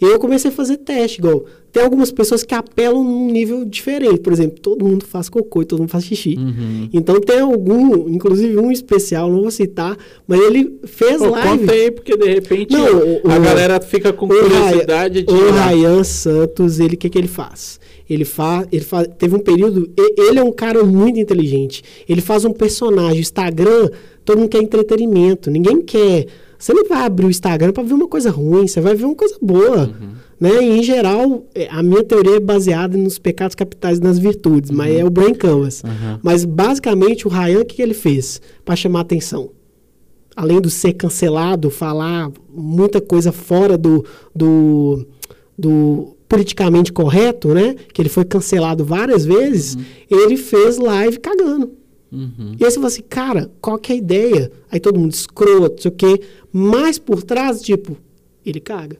E 0.00 0.04
eu 0.04 0.18
comecei 0.18 0.50
a 0.50 0.54
fazer 0.54 0.76
teste, 0.78 1.18
igual, 1.20 1.46
tem 1.72 1.82
algumas 1.82 2.10
pessoas 2.12 2.42
que 2.42 2.54
apelam 2.54 3.02
num 3.02 3.30
nível 3.30 3.64
diferente, 3.64 4.18
por 4.20 4.32
exemplo, 4.32 4.58
todo 4.60 4.84
mundo 4.84 5.04
faz 5.04 5.28
cocô 5.28 5.62
e 5.62 5.64
todo 5.64 5.78
mundo 5.80 5.88
faz 5.88 6.04
xixi. 6.04 6.36
Uhum. 6.36 6.88
Então 6.92 7.18
tem 7.20 7.40
algum, 7.40 8.08
inclusive 8.08 8.58
um 8.58 8.70
especial, 8.70 9.30
não 9.30 9.40
vou 9.42 9.50
citar, 9.50 9.96
mas 10.28 10.40
ele 10.40 10.78
fez 10.84 11.18
Pô, 11.18 11.30
live. 11.30 11.58
conta 11.60 11.72
aí, 11.72 11.90
porque 11.90 12.16
de 12.16 12.28
repente 12.28 12.72
Não, 12.72 12.84
o- 12.86 13.30
a 13.30 13.36
o- 13.38 13.40
galera 13.42 13.80
fica 13.80 14.12
com 14.12 14.26
O 14.26 14.28
curiosidade 14.28 15.22
de. 15.22 15.32
O 15.32 15.50
Ryan 15.52 16.04
Santos, 16.04 16.80
ele 16.80 16.94
o 16.94 16.98
que, 16.98 17.08
que 17.08 17.16
ele 17.18 17.28
faz? 17.28 17.80
Ele 18.08 18.24
faz, 18.24 18.66
ele 18.70 18.84
faz, 18.84 19.08
teve 19.18 19.34
um 19.34 19.38
período, 19.38 19.90
ele 19.96 20.38
é 20.38 20.42
um 20.42 20.52
cara 20.52 20.84
muito 20.84 21.18
inteligente. 21.18 21.82
Ele 22.08 22.20
faz 22.20 22.44
um 22.44 22.52
personagem, 22.52 23.20
Instagram, 23.20 23.90
todo 24.24 24.38
mundo 24.38 24.48
quer 24.48 24.62
entretenimento, 24.62 25.50
ninguém 25.50 25.80
quer. 25.80 26.26
Você 26.58 26.72
não 26.72 26.84
vai 26.86 27.04
abrir 27.04 27.26
o 27.26 27.30
Instagram 27.30 27.72
para 27.72 27.82
ver 27.82 27.94
uma 27.94 28.08
coisa 28.08 28.30
ruim, 28.30 28.66
você 28.66 28.80
vai 28.80 28.94
ver 28.94 29.04
uma 29.04 29.14
coisa 29.14 29.36
boa, 29.40 29.90
né? 30.38 30.62
E 30.62 30.78
em 30.78 30.82
geral, 30.82 31.46
é, 31.54 31.68
a 31.70 31.82
minha 31.82 32.04
teoria 32.04 32.36
é 32.36 32.40
baseada 32.40 32.96
nos 32.96 33.18
pecados 33.18 33.54
capitais 33.54 33.98
e 33.98 34.02
nas 34.02 34.18
virtudes, 34.18 34.70
mas 34.70 34.94
é 34.94 35.04
o 35.04 35.10
Brain 35.10 35.34
Canvas. 35.34 35.82
Aham. 35.84 36.20
Mas 36.22 36.44
basicamente 36.44 37.26
o 37.26 37.30
Ryan 37.30 37.60
o 37.60 37.64
que, 37.64 37.80
ele 37.82 37.94
fez 37.94 38.40
para 38.64 38.76
chamar 38.76 39.00
atenção? 39.00 39.50
além 40.36 40.60
de 40.60 40.70
ser 40.70 40.94
cancelado, 40.94 41.70
falar 41.70 42.30
muita 42.52 43.00
coisa 43.00 43.30
fora 43.30 43.78
do, 43.78 44.04
do, 44.34 45.06
do 45.56 46.13
politicamente 46.28 46.92
correto, 46.92 47.54
né? 47.54 47.74
Que 47.92 48.02
ele 48.02 48.08
foi 48.08 48.24
cancelado 48.24 48.84
várias 48.84 49.24
vezes, 49.24 49.76
ele 50.10 50.36
fez 50.36 50.78
live 50.78 51.18
cagando. 51.18 51.72
Uhum. 52.10 52.54
E 52.58 52.64
aí 52.64 52.70
você 52.70 52.76
fala 52.76 52.86
assim, 52.86 53.02
cara, 53.02 53.50
qual 53.60 53.78
que 53.78 53.92
é 53.92 53.94
a 53.96 53.98
ideia? 53.98 54.52
Aí 54.70 54.78
todo 54.78 54.98
mundo 54.98 55.12
escroto, 55.12 55.74
não 55.74 55.82
sei 55.82 55.90
o 55.90 55.94
quê. 55.94 56.20
Mas 56.52 56.98
por 56.98 57.22
trás, 57.22 57.60
tipo, 57.60 57.96
ele 58.46 58.60
caga. 58.60 58.98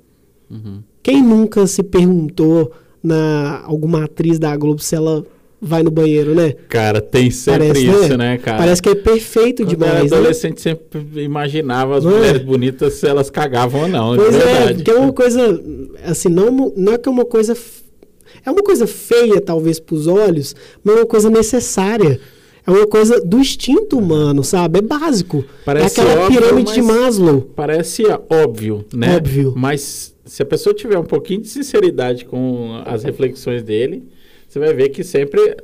Uhum. 0.51 0.83
Quem 1.03 1.23
nunca 1.23 1.67
se 1.67 1.83
perguntou 1.83 2.73
na 3.03 3.63
alguma 3.65 4.05
atriz 4.05 4.39
da 4.39 4.57
Globo 4.57 4.81
se 4.81 4.97
ela 4.97 5.25
vai 5.65 5.83
no 5.83 5.91
banheiro, 5.91 6.35
né? 6.35 6.55
Cara, 6.69 7.01
tem 7.01 7.31
sempre 7.31 7.69
Parece, 7.69 7.87
isso, 7.87 8.17
né, 8.17 8.39
cara? 8.39 8.59
Parece 8.59 8.83
que 8.83 8.89
é 8.91 8.95
perfeito 8.95 9.65
Quando 9.65 9.73
eu 9.83 9.87
era 9.87 9.95
demais, 9.97 10.11
né? 10.11 10.17
adolescente, 10.19 10.61
sempre 10.61 11.05
imaginava 11.23 11.97
as 11.97 12.05
Não 12.05 12.13
é? 12.13 12.17
mulheres 12.19 12.43
bonitas 12.43 12.95
se 12.95 13.07
elas 13.07 13.31
cagavam 13.31 13.83
ou 13.83 13.89
não, 13.89 14.17
Pois 14.17 14.35
é, 14.35 14.75
porque 14.75 14.91
é 14.91 14.95
uma 14.95 15.13
coisa, 15.13 15.63
assim, 16.05 16.29
não, 16.29 16.73
não 16.77 16.93
é 16.93 16.99
que 16.99 17.09
é 17.09 17.13
uma 17.13 17.25
coisa. 17.25 17.57
É 18.45 18.51
uma 18.51 18.63
coisa 18.63 18.87
feia, 18.87 19.41
talvez, 19.41 19.81
para 19.81 19.95
os 19.95 20.07
olhos, 20.07 20.55
mas 20.83 20.97
é 20.97 20.99
uma 21.01 21.07
coisa 21.07 21.31
necessária. 21.31 22.21
É 22.67 22.71
uma 22.71 22.87
coisa 22.87 23.21
do 23.21 23.39
instinto 23.39 23.99
humano, 23.99 24.43
sabe? 24.43 24.79
É 24.79 24.83
básico. 24.83 25.45
Parece 25.67 26.01
é 26.01 26.03
aquela 26.03 26.25
óbvio, 26.25 26.41
pirâmide 26.41 26.73
de 26.73 26.83
mas- 26.83 26.97
Maslow. 27.01 27.41
Parece 27.55 28.03
óbvio, 28.31 28.85
né? 28.93 29.17
Óbvio. 29.17 29.53
Mas 29.55 30.15
se 30.25 30.43
a 30.43 30.47
pessoa 30.47 30.75
tiver 30.75 30.99
um 30.99 31.05
pouquinho 31.05 31.43
de 31.43 31.49
sinceridade 31.49 32.25
com 32.25 32.81
as 32.87 33.05
reflexões 33.05 33.63
dele, 33.63 34.03
você 34.55 34.59
vai 34.61 34.73
ver 34.73 34.91
que 34.91 35.03
sempre, 35.03 35.57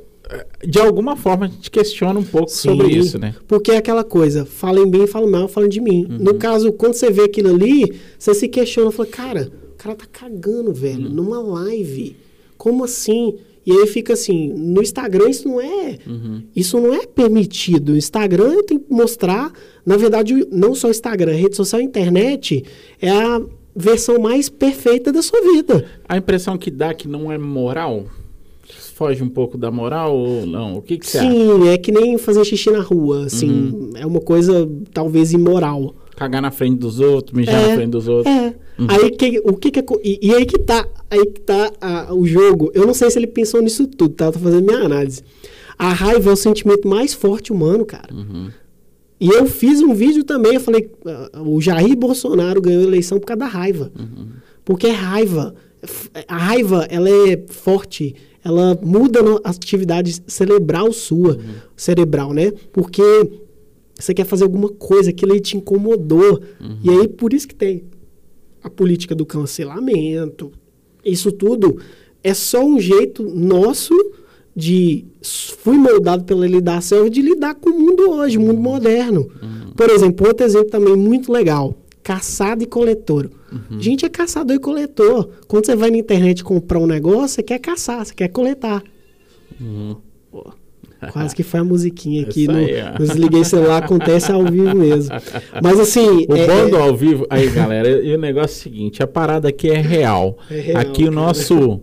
de 0.67 0.77
alguma 0.79 1.15
forma, 1.15 1.45
a 1.45 1.47
gente 1.49 1.71
questiona 1.71 2.19
um 2.19 2.23
pouco 2.25 2.51
sobre 2.51 2.87
Sim, 2.93 2.99
isso, 2.99 3.17
né? 3.17 3.33
Porque 3.47 3.71
é 3.71 3.77
aquela 3.77 4.03
coisa, 4.03 4.45
falem 4.45 4.85
bem, 4.85 5.07
falam 5.07 5.31
mal, 5.31 5.47
falam 5.47 5.69
de 5.69 5.79
mim. 5.79 6.05
Uhum. 6.09 6.17
No 6.17 6.33
caso, 6.35 6.73
quando 6.73 6.93
você 6.95 7.09
vê 7.09 7.21
aquilo 7.23 7.55
ali, 7.55 7.93
você 8.19 8.33
se 8.33 8.49
questiona, 8.49 8.91
fala, 8.91 9.07
cara, 9.07 9.51
o 9.73 9.77
cara 9.77 9.95
tá 9.95 10.05
cagando, 10.11 10.73
velho, 10.73 11.07
Uhum. 11.07 11.13
numa 11.13 11.41
live. 11.41 12.17
Como 12.57 12.83
assim? 12.83 13.35
E 13.65 13.71
aí 13.71 13.87
fica 13.87 14.11
assim, 14.11 14.51
no 14.53 14.81
Instagram 14.81 15.29
isso 15.29 15.47
não 15.47 15.61
é, 15.61 15.97
Uhum. 16.05 16.41
isso 16.53 16.77
não 16.81 16.93
é 16.93 17.05
permitido. 17.07 17.93
O 17.93 17.97
Instagram 17.97 18.51
eu 18.55 18.63
tenho 18.63 18.81
que 18.81 18.91
mostrar, 18.93 19.53
na 19.85 19.95
verdade, 19.95 20.45
não 20.51 20.75
só 20.75 20.89
o 20.89 20.91
Instagram, 20.91 21.31
a 21.31 21.35
rede 21.35 21.55
social, 21.55 21.79
a 21.79 21.83
internet 21.85 22.61
é 23.01 23.09
a 23.09 23.41
versão 23.73 24.19
mais 24.19 24.49
perfeita 24.49 25.13
da 25.13 25.21
sua 25.21 25.39
vida. 25.53 25.85
A 26.09 26.17
impressão 26.17 26.57
que 26.57 26.69
dá 26.69 26.93
que 26.93 27.07
não 27.07 27.31
é 27.31 27.37
moral, 27.37 28.05
foge 28.91 29.23
um 29.23 29.29
pouco 29.29 29.57
da 29.57 29.71
moral 29.71 30.15
ou 30.17 30.45
não? 30.45 30.75
O 30.77 30.81
que, 30.81 30.97
que 30.97 31.07
você 31.07 31.17
acha? 31.19 31.29
Sim, 31.31 31.67
é 31.69 31.77
que 31.77 31.91
nem 31.91 32.17
fazer 32.17 32.43
xixi 32.45 32.69
na 32.71 32.81
rua, 32.81 33.25
assim, 33.25 33.49
Uhum. 33.49 33.91
é 33.95 34.05
uma 34.05 34.19
coisa 34.21 34.69
talvez 34.93 35.33
imoral. 35.33 35.95
Cagar 36.15 36.41
na 36.41 36.51
frente 36.51 36.77
dos 36.79 36.99
outros, 36.99 37.35
mijar 37.35 37.55
É, 37.63 37.67
na 37.69 37.75
frente 37.75 37.89
dos 37.91 38.07
outros. 38.07 38.33
É. 38.35 38.53
Aí 38.87 39.11
que, 39.11 39.39
o 39.43 39.53
que 39.53 39.71
que 39.71 39.79
é 39.79 39.83
e, 40.03 40.19
e 40.29 40.33
aí 40.35 40.45
que 40.45 40.57
tá, 40.59 40.87
aí 41.09 41.25
que 41.25 41.41
tá 41.41 41.71
a- 41.81 42.13
o 42.13 42.25
jogo. 42.27 42.71
Eu 42.73 42.85
não 42.85 42.93
sei 42.93 43.09
se 43.11 43.17
ele 43.19 43.27
pensou 43.27 43.61
nisso 43.61 43.87
tudo, 43.87 44.13
tá? 44.13 44.25
Eu 44.25 44.31
tô 44.31 44.39
fazendo 44.39 44.65
minha 44.65 44.83
análise. 44.85 45.21
A 45.77 45.89
raiva 45.93 46.29
é 46.29 46.33
o 46.33 46.35
sentimento 46.35 46.87
mais 46.87 47.13
forte 47.13 47.51
humano, 47.51 47.85
cara. 47.85 48.13
Uhum. 48.13 48.49
E 49.19 49.29
eu 49.29 49.45
fiz 49.45 49.81
um 49.81 49.93
vídeo 49.93 50.23
também, 50.23 50.55
eu 50.55 50.59
falei, 50.59 50.89
ah, 51.05 51.41
o 51.43 51.61
Jair 51.61 51.95
Bolsonaro 51.95 52.59
ganhou 52.61 52.81
a 52.81 52.87
eleição 52.87 53.19
por 53.19 53.25
causa 53.27 53.39
da 53.39 53.45
raiva. 53.47 53.91
Porque 54.65 54.87
é 54.87 54.91
raiva. 54.91 55.53
A 56.27 56.37
raiva, 56.37 56.85
ela 56.89 57.09
é 57.09 57.43
forte, 57.49 58.15
ela 58.43 58.77
muda 58.81 59.19
a 59.43 59.49
atividade 59.49 60.21
cerebral 60.27 60.91
sua, 60.91 61.37
cerebral, 61.75 62.33
né? 62.33 62.51
Porque 62.71 63.03
você 63.97 64.13
quer 64.13 64.25
fazer 64.25 64.43
alguma 64.43 64.69
coisa, 64.69 65.11
aquilo 65.11 65.33
aí 65.33 65.39
te 65.39 65.57
incomodou. 65.57 66.41
E 66.83 66.89
aí, 66.89 67.07
por 67.07 67.33
isso 67.33 67.47
que 67.47 67.55
tem 67.55 67.83
a 68.63 68.69
política 68.69 69.13
do 69.15 69.25
cancelamento. 69.25 70.51
Isso 71.03 71.31
tudo 71.31 71.79
é 72.23 72.33
só 72.33 72.63
um 72.63 72.79
jeito 72.79 73.23
nosso 73.23 73.93
de 74.55 75.05
fui 75.21 75.77
moldado 75.77 76.23
pela 76.25 76.81
selva 76.81 77.09
de 77.09 77.21
lidar 77.21 77.55
com 77.55 77.69
o 77.69 77.79
mundo 77.79 78.09
hoje, 78.09 78.37
o 78.37 78.41
mundo 78.41 78.59
moderno. 78.59 79.29
Por 79.75 79.89
exemplo, 79.89 80.27
outro 80.27 80.45
exemplo 80.45 80.69
também 80.69 80.95
muito 80.95 81.31
legal, 81.31 81.75
caçado 82.03 82.63
e 82.63 82.65
coletor. 82.65 83.29
Gente 83.79 84.05
é 84.05 84.09
caçador 84.09 84.55
e 84.55 84.59
coletor. 84.59 85.29
Quando 85.47 85.65
você 85.65 85.75
vai 85.75 85.91
na 85.91 85.97
internet 85.97 86.43
comprar 86.43 86.79
um 86.79 86.87
negócio, 86.87 87.35
você 87.35 87.43
quer 87.43 87.59
caçar, 87.59 88.05
você 88.05 88.13
quer 88.13 88.29
coletar. 88.29 88.81
Pô, 90.31 90.53
quase 91.11 91.35
que 91.35 91.43
foi 91.43 91.59
a 91.59 91.63
musiquinha 91.63 92.23
aqui. 92.27 92.47
No, 92.47 92.55
aí, 92.57 92.81
no 92.97 93.05
Desliguei 93.05 93.43
celular, 93.43 93.83
acontece 93.83 94.31
ao 94.31 94.45
vivo 94.45 94.75
mesmo. 94.75 95.13
Mas 95.61 95.79
assim. 95.79 96.25
O 96.29 96.35
é- 96.35 96.47
bom 96.47 96.69
do 96.69 96.77
é- 96.77 96.81
ao 96.81 96.95
vivo. 96.95 97.25
Aí, 97.29 97.49
galera, 97.49 97.89
e 97.89 98.15
o 98.15 98.17
negócio 98.17 98.55
é 98.55 98.59
o 98.59 98.63
seguinte: 98.63 99.03
a 99.03 99.07
parada 99.07 99.49
aqui 99.49 99.69
é 99.69 99.79
real. 99.81 100.37
É 100.49 100.59
real, 100.59 100.81
aqui 100.81 101.03
o 101.03 101.05
cara. 101.05 101.15
nosso. 101.15 101.81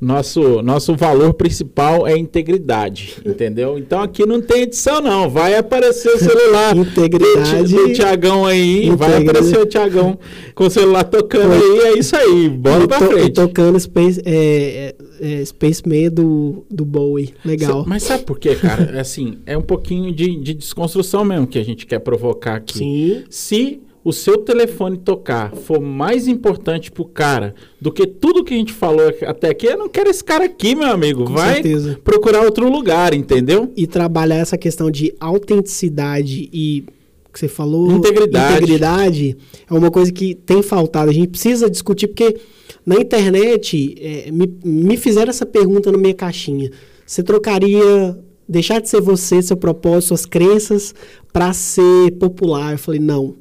Nosso, 0.00 0.62
nosso 0.62 0.94
valor 0.94 1.34
principal 1.34 2.06
é 2.06 2.16
integridade, 2.16 3.16
entendeu? 3.26 3.78
Então 3.78 4.00
aqui 4.00 4.24
não 4.24 4.40
tem 4.40 4.62
edição, 4.62 5.00
não. 5.00 5.28
Vai 5.28 5.56
aparecer 5.56 6.10
o 6.10 6.18
celular 6.18 6.76
integridade, 6.76 7.74
do, 7.74 7.92
Tiagão 7.92 8.46
aí, 8.46 8.90
vai 8.90 9.22
aparecer 9.22 9.58
o 9.58 9.66
Tiagão 9.66 10.18
com 10.54 10.66
o 10.66 10.70
celular 10.70 11.04
tocando 11.04 11.52
aí, 11.52 11.78
é 11.80 11.98
isso 11.98 12.14
aí, 12.14 12.48
bora 12.48 12.86
pra 12.86 12.98
to, 12.98 13.06
frente. 13.06 13.32
Tocando 13.32 13.80
Space, 13.80 14.22
é, 14.24 14.94
é, 15.20 15.44
Space 15.44 15.82
Me 15.86 16.08
do, 16.08 16.64
do 16.70 16.84
Bowie, 16.84 17.34
legal. 17.44 17.84
Mas 17.86 18.04
sabe 18.04 18.24
por 18.24 18.38
quê, 18.38 18.54
cara? 18.54 18.92
É 18.94 19.00
assim, 19.00 19.38
é 19.46 19.58
um 19.58 19.62
pouquinho 19.62 20.14
de, 20.14 20.36
de 20.36 20.54
desconstrução 20.54 21.24
mesmo 21.24 21.46
que 21.46 21.58
a 21.58 21.64
gente 21.64 21.86
quer 21.86 21.98
provocar 21.98 22.54
aqui. 22.54 22.78
Sim. 22.78 23.24
Se 23.28 23.80
o 24.08 24.12
seu 24.12 24.38
telefone 24.38 24.96
tocar 24.96 25.54
for 25.54 25.80
mais 25.80 26.26
importante 26.26 26.90
pro 26.90 27.04
cara 27.04 27.54
do 27.78 27.92
que 27.92 28.06
tudo 28.06 28.42
que 28.42 28.54
a 28.54 28.56
gente 28.56 28.72
falou 28.72 29.12
até 29.26 29.50
aqui, 29.50 29.66
eu 29.66 29.76
não 29.76 29.86
quero 29.86 30.08
esse 30.08 30.24
cara 30.24 30.44
aqui, 30.44 30.74
meu 30.74 30.88
amigo. 30.88 31.24
Com 31.26 31.34
Vai 31.34 31.56
certeza. 31.56 32.00
procurar 32.02 32.42
outro 32.42 32.70
lugar, 32.70 33.12
entendeu? 33.12 33.70
E 33.76 33.86
trabalhar 33.86 34.36
essa 34.36 34.56
questão 34.56 34.90
de 34.90 35.14
autenticidade 35.20 36.48
e 36.50 36.84
que 37.30 37.38
você 37.38 37.48
falou, 37.48 37.92
integridade. 37.92 38.56
integridade 38.56 39.36
é 39.70 39.74
uma 39.74 39.90
coisa 39.90 40.10
que 40.10 40.34
tem 40.34 40.62
faltado. 40.62 41.10
A 41.10 41.12
gente 41.12 41.28
precisa 41.28 41.68
discutir 41.68 42.08
porque 42.08 42.40
na 42.86 42.96
internet 42.96 43.94
é, 44.00 44.30
me, 44.30 44.50
me 44.64 44.96
fizeram 44.96 45.28
essa 45.28 45.44
pergunta 45.44 45.92
na 45.92 45.98
minha 45.98 46.14
caixinha. 46.14 46.70
Você 47.06 47.22
trocaria 47.22 48.18
deixar 48.48 48.80
de 48.80 48.88
ser 48.88 49.02
você, 49.02 49.42
seu 49.42 49.56
propósito, 49.56 50.08
suas 50.08 50.24
crenças 50.24 50.94
para 51.30 51.52
ser 51.52 52.12
popular? 52.12 52.72
Eu 52.72 52.78
falei, 52.78 53.00
não. 53.00 53.34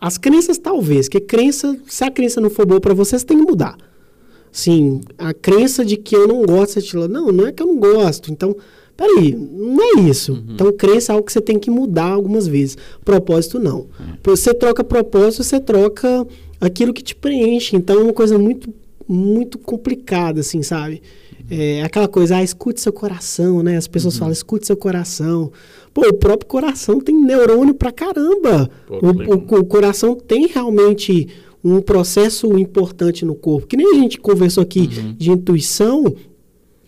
As 0.00 0.18
crenças, 0.18 0.58
talvez, 0.58 1.08
que 1.08 1.20
crença, 1.20 1.76
se 1.86 2.04
a 2.04 2.10
crença 2.10 2.40
não 2.40 2.50
for 2.50 2.66
boa 2.66 2.80
para 2.80 2.94
você, 2.94 3.18
você 3.18 3.24
tem 3.24 3.38
que 3.38 3.44
mudar. 3.44 3.76
Sim, 4.54 5.00
a 5.18 5.34
crença 5.34 5.84
de 5.84 5.96
que 5.96 6.14
eu 6.14 6.28
não 6.28 6.42
gosto, 6.42 6.80
fala, 6.88 7.08
não, 7.08 7.32
não 7.32 7.46
é 7.46 7.52
que 7.52 7.62
eu 7.62 7.66
não 7.66 7.76
gosto. 7.76 8.30
Então, 8.30 8.54
peraí, 8.96 9.34
não 9.34 9.82
é 9.82 10.08
isso. 10.08 10.32
Uhum. 10.32 10.44
Então, 10.50 10.72
crença 10.72 11.10
é 11.10 11.14
algo 11.14 11.26
que 11.26 11.32
você 11.32 11.40
tem 11.40 11.58
que 11.58 11.70
mudar 11.70 12.10
algumas 12.12 12.46
vezes. 12.46 12.78
Propósito, 13.04 13.58
não. 13.58 13.78
Uhum. 13.78 13.88
Você 14.22 14.54
troca 14.54 14.84
propósito, 14.84 15.42
você 15.42 15.58
troca 15.58 16.24
aquilo 16.60 16.94
que 16.94 17.02
te 17.02 17.16
preenche. 17.16 17.74
Então, 17.74 17.98
é 17.98 18.02
uma 18.04 18.12
coisa 18.12 18.38
muito, 18.38 18.72
muito 19.08 19.58
complicada, 19.58 20.40
assim, 20.40 20.62
sabe? 20.62 21.02
É 21.50 21.82
aquela 21.82 22.08
coisa, 22.08 22.36
ah, 22.36 22.42
escute 22.42 22.80
seu 22.80 22.92
coração, 22.92 23.62
né? 23.62 23.76
As 23.76 23.88
pessoas 23.88 24.14
uhum. 24.14 24.20
falam, 24.20 24.32
escute 24.32 24.66
seu 24.66 24.76
coração. 24.76 25.50
Pô, 25.94 26.08
o 26.08 26.14
próprio 26.14 26.48
coração 26.48 26.98
tem 26.98 27.14
neurônio 27.14 27.72
pra 27.72 27.92
caramba. 27.92 28.68
O, 28.90 29.56
o, 29.56 29.60
o, 29.60 29.64
coração 29.64 30.16
tem 30.16 30.48
realmente 30.48 31.28
um 31.62 31.80
processo 31.80 32.58
importante 32.58 33.24
no 33.24 33.36
corpo. 33.36 33.68
Que 33.68 33.76
nem 33.76 33.92
a 33.92 33.94
gente 33.94 34.18
conversou 34.18 34.64
aqui 34.64 34.80
uhum. 34.80 35.14
de 35.16 35.30
intuição. 35.30 36.12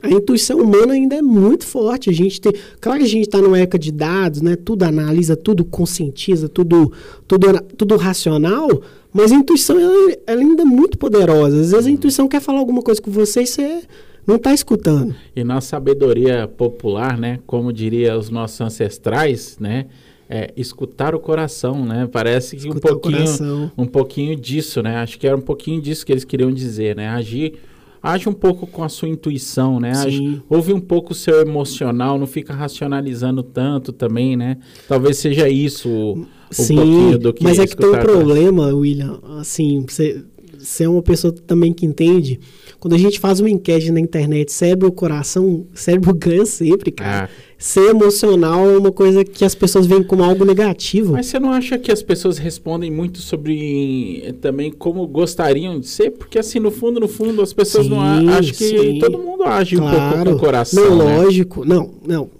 A 0.02 0.10
intuição 0.10 0.58
humana 0.58 0.94
ainda 0.94 1.14
é 1.14 1.22
muito 1.22 1.64
forte. 1.64 2.10
A 2.10 2.12
gente 2.12 2.40
tem, 2.40 2.52
claro 2.80 2.98
que 2.98 3.04
a 3.04 3.08
gente 3.08 3.26
está 3.26 3.40
numa 3.40 3.60
época 3.60 3.78
de 3.78 3.92
dados, 3.92 4.42
né? 4.42 4.56
Tudo 4.56 4.82
analisa, 4.82 5.36
tudo 5.36 5.64
conscientiza, 5.64 6.48
tudo, 6.48 6.92
tudo, 7.28 7.60
tudo 7.76 7.96
racional. 7.96 8.68
Mas 9.12 9.30
a 9.30 9.36
intuição 9.36 9.78
ela, 9.78 10.16
ela 10.26 10.40
ainda 10.40 10.62
é 10.62 10.66
muito 10.66 10.98
poderosa. 10.98 11.60
Às 11.60 11.70
vezes 11.70 11.86
a 11.86 11.88
uhum. 11.88 11.94
intuição 11.94 12.26
quer 12.26 12.40
falar 12.40 12.58
alguma 12.58 12.82
coisa 12.82 13.00
com 13.00 13.10
você 13.12 13.42
e 13.42 13.46
você 13.46 13.82
não 14.26 14.36
está 14.36 14.52
escutando. 14.52 15.14
E 15.34 15.44
na 15.44 15.60
sabedoria 15.60 16.48
popular, 16.48 17.18
né, 17.18 17.38
como 17.46 17.72
diria 17.72 18.16
os 18.18 18.28
nossos 18.28 18.60
ancestrais, 18.60 19.56
né, 19.58 19.86
é, 20.28 20.52
escutar 20.56 21.14
o 21.14 21.20
coração, 21.20 21.84
né? 21.84 22.08
Parece 22.10 22.56
que 22.56 22.68
um 22.68 22.74
pouquinho, 22.74 23.70
um 23.78 23.86
pouquinho 23.86 24.34
disso, 24.34 24.82
né? 24.82 24.96
Acho 24.96 25.18
que 25.18 25.26
era 25.26 25.36
um 25.36 25.40
pouquinho 25.40 25.80
disso 25.80 26.04
que 26.04 26.12
eles 26.12 26.24
queriam 26.24 26.50
dizer, 26.50 26.96
né? 26.96 27.08
Agir, 27.08 27.54
age 28.02 28.28
um 28.28 28.32
pouco 28.32 28.66
com 28.66 28.82
a 28.82 28.88
sua 28.88 29.08
intuição, 29.08 29.78
né? 29.78 29.92
Age, 29.92 30.42
ouve 30.48 30.72
um 30.72 30.80
pouco 30.80 31.12
o 31.12 31.14
seu 31.14 31.40
emocional, 31.40 32.18
não 32.18 32.26
fica 32.26 32.52
racionalizando 32.52 33.42
tanto 33.42 33.92
também, 33.92 34.36
né? 34.36 34.58
Talvez 34.88 35.18
seja 35.18 35.48
isso 35.48 35.88
um 35.88 36.26
Sim, 36.50 36.76
pouquinho 36.76 37.18
do 37.18 37.32
que 37.32 37.44
mas 37.44 37.58
é 37.58 37.66
que 37.66 37.76
tem 37.76 37.88
um 37.88 37.98
problema, 37.98 38.74
William, 38.74 39.20
assim, 39.38 39.84
você, 39.88 40.24
você 40.66 40.84
é 40.84 40.88
uma 40.88 41.02
pessoa 41.02 41.32
também 41.32 41.72
que 41.72 41.86
entende 41.86 42.40
quando 42.80 42.94
a 42.94 42.98
gente 42.98 43.20
faz 43.20 43.40
uma 43.40 43.48
enquete 43.48 43.90
na 43.90 44.00
internet, 44.00 44.52
cérebro 44.52 44.86
ou 44.88 44.92
coração, 44.92 45.64
cérebro 45.74 46.14
ganha 46.14 46.44
sempre, 46.44 46.90
cara. 46.90 47.30
Ah. 47.32 47.46
Ser 47.58 47.88
emocional 47.90 48.68
é 48.68 48.76
uma 48.76 48.92
coisa 48.92 49.24
que 49.24 49.44
as 49.44 49.54
pessoas 49.54 49.86
veem 49.86 50.02
como 50.02 50.22
algo 50.22 50.44
negativo. 50.44 51.12
Mas 51.12 51.26
você 51.26 51.38
não 51.38 51.52
acha 51.52 51.78
que 51.78 51.90
as 51.90 52.02
pessoas 52.02 52.36
respondem 52.36 52.90
muito 52.90 53.18
sobre 53.18 54.22
eh, 54.24 54.32
também 54.32 54.70
como 54.70 55.06
gostariam 55.06 55.80
de 55.80 55.86
ser? 55.86 56.10
Porque 56.10 56.38
assim, 56.38 56.58
no 56.58 56.70
fundo, 56.70 57.00
no 57.00 57.08
fundo, 57.08 57.40
as 57.40 57.54
pessoas 57.54 57.86
sim, 57.86 57.90
não 57.90 58.00
acham 58.00 58.54
que 58.54 58.68
sim. 58.68 58.98
todo 58.98 59.18
mundo 59.18 59.44
age 59.44 59.76
claro. 59.76 59.96
um 59.96 60.10
pouco 60.10 60.24
com 60.24 60.32
o 60.32 60.38
coração. 60.38 60.84
Não, 60.84 60.98
né? 60.98 61.16
lógico. 61.16 61.64
Não, 61.64 61.94
não. 62.06 62.30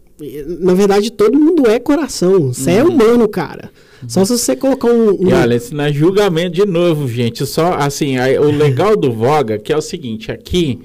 Na 0.61 0.74
verdade, 0.74 1.11
todo 1.11 1.39
mundo 1.39 1.66
é 1.66 1.79
coração. 1.79 2.53
Você 2.53 2.72
é 2.72 2.85
uhum. 2.85 2.91
é 2.91 2.93
humano, 2.93 3.29
cara. 3.29 3.70
Só 4.07 4.24
se 4.24 4.36
você 4.36 4.57
colocar 4.57 4.88
um. 4.88 5.11
um... 5.11 5.28
E 5.28 5.32
olha, 5.32 5.55
esse 5.55 5.74
não 5.74 5.84
é 5.84 5.92
julgamento 5.92 6.57
de 6.57 6.66
novo, 6.66 7.09
gente. 7.09 7.47
Só 7.47 7.74
assim, 7.74 8.18
aí, 8.18 8.38
o 8.38 8.51
legal 8.51 8.97
do 8.97 9.12
Voga, 9.12 9.59
que 9.59 9.72
é 9.72 9.76
o 9.76 9.80
seguinte, 9.80 10.30
aqui 10.30 10.80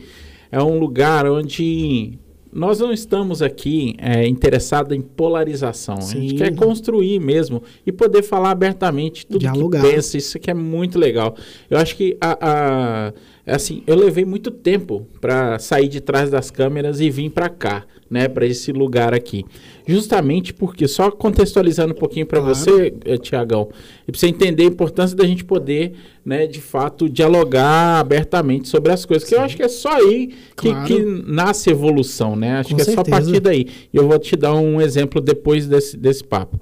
é 0.52 0.62
um 0.62 0.80
lugar 0.80 1.26
onde 1.26 2.20
nós 2.52 2.80
não 2.80 2.92
estamos 2.92 3.42
aqui 3.42 3.96
é, 3.98 4.28
interessados 4.28 4.96
em 4.96 5.02
polarização. 5.02 6.02
Sim. 6.02 6.18
A 6.18 6.22
gente 6.22 6.36
quer 6.36 6.56
construir 6.56 7.20
mesmo 7.20 7.64
e 7.86 7.92
poder 7.92 8.24
falar 8.24 8.52
abertamente 8.52 9.26
tudo 9.26 9.40
Dialogar. 9.40 9.82
que 9.82 9.92
pensa. 9.92 10.18
Isso 10.18 10.38
que 10.38 10.52
é 10.52 10.54
muito 10.54 11.00
legal. 11.00 11.36
Eu 11.70 11.78
acho 11.78 11.96
que 11.96 12.18
a, 12.20 12.38
a 12.42 13.14
assim, 13.46 13.84
eu 13.88 13.96
levei 13.96 14.26
muito 14.26 14.52
tempo 14.52 15.08
para 15.20 15.60
sair 15.60 15.88
de 15.88 16.02
trás 16.02 16.30
das 16.30 16.52
câmeras 16.52 17.00
e 17.00 17.10
vir 17.10 17.30
para 17.30 17.50
cá 17.50 17.86
né, 18.12 18.28
para 18.28 18.46
esse 18.46 18.74
lugar 18.74 19.14
aqui. 19.14 19.46
Justamente 19.88 20.54
porque, 20.54 20.86
só 20.86 21.10
contextualizando 21.10 21.94
um 21.94 21.98
pouquinho 21.98 22.26
para 22.26 22.42
claro. 22.42 22.54
você, 22.54 22.94
eh, 23.06 23.18
Tiagão, 23.18 23.70
e 24.06 24.12
para 24.12 24.20
você 24.20 24.28
entender 24.28 24.64
a 24.64 24.66
importância 24.66 25.16
da 25.16 25.26
gente 25.26 25.46
poder, 25.46 25.94
né, 26.26 26.46
de 26.46 26.60
fato, 26.60 27.08
dialogar 27.08 28.02
abertamente 28.02 28.68
sobre 28.68 28.92
as 28.92 29.06
coisas, 29.06 29.30
Sim. 29.30 29.36
que 29.36 29.40
eu 29.40 29.46
acho 29.46 29.56
que 29.56 29.64
é 29.64 29.70
só 29.70 29.94
aí 29.94 30.34
que, 30.58 30.70
claro. 30.70 30.86
que 30.86 31.00
nasce 31.26 31.70
evolução, 31.70 32.36
né? 32.36 32.58
Acho 32.58 32.72
Com 32.72 32.76
que 32.76 32.84
certeza. 32.84 33.02
é 33.02 33.06
só 33.06 33.16
a 33.16 33.20
partir 33.20 33.40
daí. 33.40 33.68
E 33.94 33.98
eu 33.98 34.06
vou 34.06 34.20
te 34.20 34.36
dar 34.36 34.56
um 34.56 34.82
exemplo 34.82 35.22
depois 35.22 35.66
desse, 35.66 35.96
desse 35.96 36.24
papo. 36.24 36.60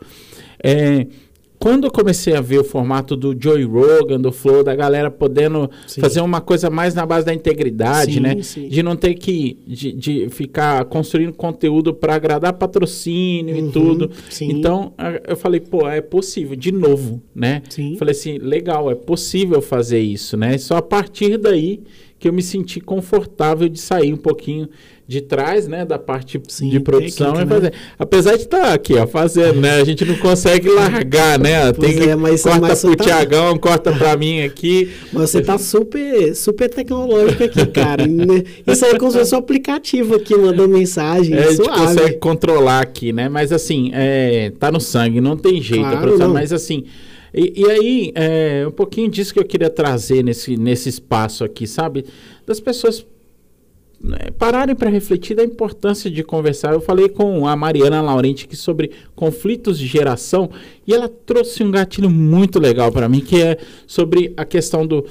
É, 0.63 1.07
quando 1.59 1.85
eu 1.85 1.91
comecei 1.91 2.33
a 2.33 2.41
ver 2.41 2.59
o 2.59 2.63
formato 2.63 3.17
do 3.17 3.35
Joey 3.37 3.65
Rogan, 3.65 4.19
do 4.19 4.31
Flow, 4.31 4.63
da 4.63 4.73
galera 4.73 5.11
podendo 5.11 5.69
sim. 5.85 5.99
fazer 5.99 6.21
uma 6.21 6.39
coisa 6.39 6.69
mais 6.69 6.93
na 6.93 7.05
base 7.05 7.25
da 7.25 7.33
integridade, 7.33 8.13
sim, 8.13 8.19
né? 8.21 8.41
Sim. 8.41 8.69
De 8.69 8.81
não 8.81 8.95
ter 8.95 9.15
que 9.15 9.57
de, 9.67 9.91
de 9.91 10.29
ficar 10.29 10.85
construindo 10.85 11.33
conteúdo 11.33 11.93
para 11.93 12.15
agradar 12.15 12.53
patrocínio 12.53 13.55
uhum, 13.55 13.67
e 13.67 13.71
tudo. 13.71 14.11
Então, 14.39 14.93
eu 15.27 15.35
falei, 15.35 15.59
pô, 15.59 15.85
é 15.87 15.99
possível, 15.99 16.55
de 16.55 16.71
novo, 16.71 17.21
né? 17.35 17.61
Falei 17.97 18.13
assim, 18.13 18.37
legal, 18.37 18.89
é 18.89 18.95
possível 18.95 19.61
fazer 19.61 19.99
isso, 19.99 20.37
né? 20.37 20.57
Só 20.57 20.77
a 20.77 20.81
partir 20.81 21.37
daí 21.37 21.81
que 22.17 22.27
eu 22.27 22.33
me 22.33 22.41
senti 22.41 22.79
confortável 22.79 23.67
de 23.67 23.79
sair 23.79 24.13
um 24.13 24.17
pouquinho 24.17 24.69
de 25.09 25.21
trás, 25.21 25.67
né, 25.67 25.83
da 25.83 25.97
parte 25.97 26.39
Sim, 26.47 26.69
de 26.69 26.79
produção 26.79 27.33
técnica, 27.33 27.43
e 27.43 27.55
fazer. 27.55 27.71
Né? 27.71 27.79
Apesar 27.97 28.35
de 28.35 28.43
estar 28.43 28.61
tá 28.61 28.73
aqui, 28.75 28.93
ó, 28.93 29.07
fazendo, 29.07 29.59
né, 29.59 29.81
a 29.81 29.83
gente 29.83 30.05
não 30.05 30.15
consegue 30.17 30.69
largar, 30.69 31.39
né, 31.39 31.73
tem 31.73 31.97
que 31.97 32.09
é, 32.09 32.15
mas, 32.15 32.43
corta 32.43 32.59
mas 32.59 32.79
pro 32.79 32.95
tá... 32.95 33.05
Tiagão, 33.05 33.57
corta 33.57 33.91
para 33.91 34.15
mim 34.15 34.41
aqui. 34.43 34.91
Mas 35.11 35.31
você 35.31 35.41
tá 35.41 35.57
super, 35.57 36.35
super 36.35 36.69
tecnológico 36.69 37.43
aqui, 37.43 37.65
cara. 37.65 38.05
Né? 38.05 38.43
Isso 38.67 38.85
aí 38.85 38.91
é 38.91 38.99
como 38.99 39.11
se 39.11 39.17
fosse 39.17 39.33
um 39.33 39.39
aplicativo 39.39 40.13
aqui, 40.13 40.35
mandando 40.35 40.69
mensagem, 40.77 41.33
é, 41.33 41.39
A 41.39 41.51
gente 41.53 41.67
consegue 41.67 42.17
controlar 42.17 42.81
aqui, 42.81 43.11
né, 43.11 43.27
mas 43.27 43.51
assim, 43.51 43.89
é, 43.95 44.51
tá 44.59 44.71
no 44.71 44.79
sangue, 44.79 45.19
não 45.19 45.35
tem 45.35 45.59
jeito, 45.59 45.81
claro, 45.81 46.01
produção, 46.01 46.31
mas 46.31 46.53
assim... 46.53 46.83
E, 47.33 47.61
e 47.61 47.65
aí, 47.65 48.11
é, 48.15 48.65
um 48.67 48.71
pouquinho 48.71 49.09
disso 49.09 49.33
que 49.33 49.39
eu 49.39 49.45
queria 49.45 49.69
trazer 49.69 50.23
nesse, 50.23 50.55
nesse 50.57 50.89
espaço 50.89 51.43
aqui, 51.43 51.67
sabe? 51.67 52.05
Das 52.45 52.59
pessoas 52.59 53.05
pararem 54.37 54.75
para 54.75 54.89
refletir 54.89 55.35
da 55.35 55.43
importância 55.43 56.09
de 56.09 56.23
conversar. 56.23 56.73
Eu 56.73 56.81
falei 56.81 57.09
com 57.09 57.47
a 57.47 57.55
Mariana 57.55 58.01
Laurenti 58.01 58.45
aqui 58.45 58.55
sobre 58.55 58.91
conflitos 59.15 59.77
de 59.77 59.85
geração 59.85 60.49
e 60.87 60.93
ela 60.93 61.09
trouxe 61.09 61.63
um 61.63 61.71
gatilho 61.71 62.09
muito 62.09 62.59
legal 62.59 62.91
para 62.91 63.09
mim, 63.09 63.19
que 63.19 63.41
é 63.41 63.57
sobre 63.85 64.33
a 64.37 64.45
questão 64.45 64.87
do 64.87 65.05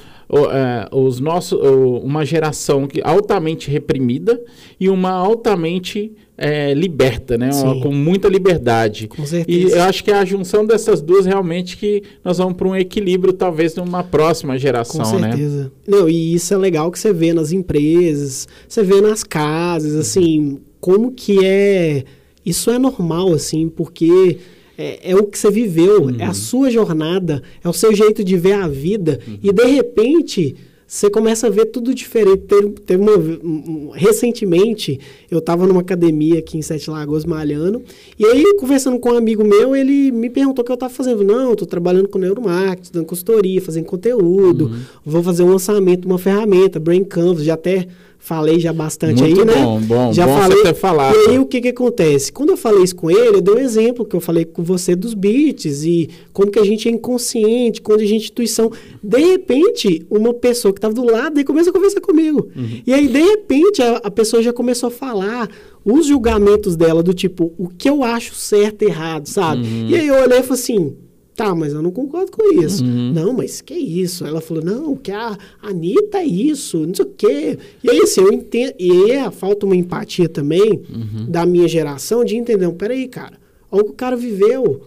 os 0.92 1.20
nossos, 1.20 1.58
uma 2.02 2.24
geração 2.24 2.86
que 2.86 3.00
altamente 3.02 3.70
reprimida 3.70 4.40
e 4.78 4.88
uma 4.88 5.10
altamente 5.10 6.12
é, 6.36 6.72
liberta, 6.72 7.36
né? 7.36 7.50
Uma, 7.52 7.80
com 7.80 7.92
muita 7.92 8.28
liberdade. 8.28 9.08
Com 9.08 9.26
certeza. 9.26 9.58
E 9.58 9.72
eu 9.72 9.82
acho 9.82 10.04
que 10.04 10.10
é 10.10 10.14
a 10.14 10.24
junção 10.24 10.64
dessas 10.64 11.00
duas 11.00 11.26
realmente 11.26 11.76
que 11.76 12.02
nós 12.24 12.38
vamos 12.38 12.54
para 12.54 12.68
um 12.68 12.76
equilíbrio, 12.76 13.32
talvez, 13.32 13.74
numa 13.74 14.04
próxima 14.04 14.56
geração, 14.56 15.04
com 15.04 15.18
né? 15.18 15.30
certeza. 15.30 15.64
né? 15.64 15.70
Não, 15.88 16.08
e 16.08 16.34
isso 16.34 16.54
é 16.54 16.56
legal 16.56 16.92
que 16.92 16.98
você 16.98 17.12
vê 17.12 17.32
nas 17.32 17.50
empresas, 17.50 18.46
você 18.68 18.84
vê 18.84 19.00
nas 19.00 19.24
casas, 19.24 19.96
assim, 19.96 20.60
como 20.80 21.10
que 21.10 21.44
é. 21.44 22.04
Isso 22.46 22.70
é 22.70 22.78
normal, 22.78 23.32
assim, 23.32 23.68
porque 23.68 24.38
é, 24.78 25.10
é, 25.10 25.16
o 25.16 25.24
que 25.24 25.36
você 25.36 25.50
viveu, 25.50 26.04
uhum. 26.04 26.16
é 26.20 26.24
a 26.24 26.28
uhum. 26.28 26.34
sua 26.34 26.70
jornada, 26.70 27.42
é 27.64 27.68
o 27.68 27.72
seu 27.72 27.92
jeito 27.92 28.22
de 28.22 28.36
ver 28.36 28.52
a 28.52 28.68
vida. 28.68 29.18
Uhum. 29.26 29.38
E 29.42 29.52
de 29.52 29.64
repente, 29.64 30.54
você 30.86 31.10
começa 31.10 31.48
a 31.48 31.50
ver 31.50 31.66
tudo 31.66 31.92
diferente. 31.92 32.44
Teve, 32.44 32.68
teve 32.86 33.02
uma, 33.02 33.16
um, 33.16 33.90
recentemente, 33.92 35.00
eu 35.28 35.40
estava 35.40 35.66
numa 35.66 35.80
academia 35.80 36.38
aqui 36.38 36.56
em 36.56 36.62
Sete 36.62 36.88
Lagoas, 36.88 37.24
malhando, 37.24 37.82
e 38.16 38.24
aí, 38.24 38.54
conversando 38.56 39.00
com 39.00 39.10
um 39.10 39.16
amigo 39.16 39.42
meu, 39.42 39.74
ele 39.74 40.12
me 40.12 40.30
perguntou 40.30 40.62
o 40.62 40.64
que 40.64 40.70
eu 40.70 40.74
estava 40.74 40.94
fazendo. 40.94 41.24
Não, 41.24 41.52
estou 41.52 41.66
trabalhando 41.66 42.08
com 42.08 42.16
neuromarketing, 42.16 42.90
dando 42.92 43.06
consultoria, 43.06 43.60
fazendo 43.60 43.84
conteúdo, 43.84 44.66
uhum. 44.66 44.80
vou 45.04 45.24
fazer 45.24 45.42
um 45.42 45.50
lançamento 45.50 46.02
de 46.02 46.06
uma 46.06 46.18
ferramenta, 46.18 46.78
Brain 46.78 47.02
Canvas, 47.02 47.44
já 47.44 47.54
até 47.54 47.88
falei 48.18 48.58
já 48.60 48.72
bastante 48.72 49.22
Muito 49.22 49.40
aí, 49.40 49.46
né? 49.46 49.54
Bom, 49.62 49.80
bom, 49.80 50.12
já 50.12 50.26
bom 50.26 50.38
falei. 50.38 50.62
ter 50.62 50.74
falado. 50.74 51.14
E 51.14 51.30
aí 51.30 51.38
o 51.38 51.46
que 51.46 51.60
que 51.60 51.68
acontece? 51.68 52.32
Quando 52.32 52.50
eu 52.50 52.56
falei 52.56 52.82
isso 52.82 52.96
com 52.96 53.10
ele, 53.10 53.36
eu 53.36 53.40
dei 53.40 53.54
um 53.54 53.58
exemplo 53.58 54.04
que 54.04 54.14
eu 54.14 54.20
falei 54.20 54.44
com 54.44 54.62
você 54.62 54.94
dos 54.94 55.14
beats 55.14 55.84
e 55.84 56.10
como 56.32 56.50
que 56.50 56.58
a 56.58 56.64
gente 56.64 56.88
é 56.88 56.92
inconsciente, 56.92 57.80
quando 57.80 58.00
a 58.00 58.06
gente 58.06 58.24
é 58.24 58.30
intuição. 58.32 58.70
De 59.02 59.18
repente, 59.18 60.04
uma 60.10 60.34
pessoa 60.34 60.72
que 60.74 60.78
estava 60.78 60.92
do 60.92 61.04
lado 61.04 61.34
dele 61.34 61.46
começa 61.46 61.70
a 61.70 61.72
conversar 61.72 62.00
comigo. 62.00 62.48
Uhum. 62.54 62.82
E 62.86 62.92
aí, 62.92 63.08
de 63.08 63.20
repente, 63.20 63.80
a, 63.80 63.96
a 63.96 64.10
pessoa 64.10 64.42
já 64.42 64.52
começou 64.52 64.88
a 64.88 64.90
falar 64.90 65.48
os 65.84 66.06
julgamentos 66.06 66.76
dela 66.76 67.02
do 67.02 67.14
tipo, 67.14 67.52
o 67.56 67.68
que 67.68 67.88
eu 67.88 68.02
acho 68.04 68.34
certo 68.34 68.82
e 68.82 68.86
errado, 68.88 69.26
sabe? 69.26 69.62
Uhum. 69.62 69.88
E 69.88 69.94
aí 69.94 70.06
eu 70.06 70.14
olhei 70.14 70.40
e 70.40 70.42
falei 70.42 70.60
assim, 70.60 70.96
Tá, 71.38 71.54
mas 71.54 71.72
eu 71.72 71.80
não 71.80 71.92
concordo 71.92 72.32
com 72.32 72.60
isso. 72.60 72.82
Uhum. 72.82 73.12
Não, 73.12 73.32
mas 73.32 73.60
que 73.60 73.72
isso? 73.72 74.26
Ela 74.26 74.40
falou, 74.40 74.60
não, 74.60 74.96
que 74.96 75.12
a 75.12 75.38
Anitta 75.62 76.18
é 76.18 76.24
isso, 76.24 76.84
não 76.84 76.92
sei 76.92 77.04
o 77.04 77.08
quê. 77.16 77.56
E 77.80 77.88
aí, 77.88 78.00
assim, 78.00 78.22
eu 78.22 78.32
entendo. 78.32 78.74
E 78.76 79.12
é, 79.12 79.30
falta 79.30 79.64
uma 79.64 79.76
empatia 79.76 80.28
também 80.28 80.82
uhum. 80.92 81.26
da 81.28 81.46
minha 81.46 81.68
geração 81.68 82.24
de 82.24 82.34
entender, 82.34 82.66
não, 82.66 82.74
peraí, 82.74 83.06
cara, 83.06 83.38
olha 83.70 83.82
o 83.82 83.84
que 83.84 83.90
o 83.92 83.94
cara 83.94 84.16
viveu. 84.16 84.80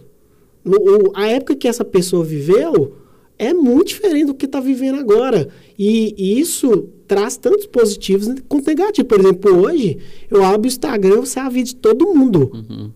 No, 0.62 0.76
o, 0.76 1.12
a 1.14 1.26
época 1.26 1.56
que 1.56 1.66
essa 1.66 1.86
pessoa 1.86 2.22
viveu 2.22 2.96
é 3.38 3.54
muito 3.54 3.88
diferente 3.88 4.26
do 4.26 4.34
que 4.34 4.44
está 4.44 4.60
vivendo 4.60 4.98
agora. 4.98 5.48
E, 5.78 6.14
e, 6.18 6.38
isso 6.38 6.86
traz 7.08 7.38
tantos 7.38 7.66
positivos 7.66 8.28
quanto 8.46 8.66
negativos. 8.66 9.08
Por 9.08 9.20
exemplo, 9.20 9.56
hoje, 9.56 9.96
eu 10.30 10.44
abro 10.44 10.64
o 10.64 10.66
Instagram, 10.66 11.20
você 11.20 11.38
é 11.38 11.42
a 11.44 11.48
vida 11.48 11.68
de 11.68 11.76
todo 11.76 12.14
mundo. 12.14 12.50
Uhum. 12.52 12.90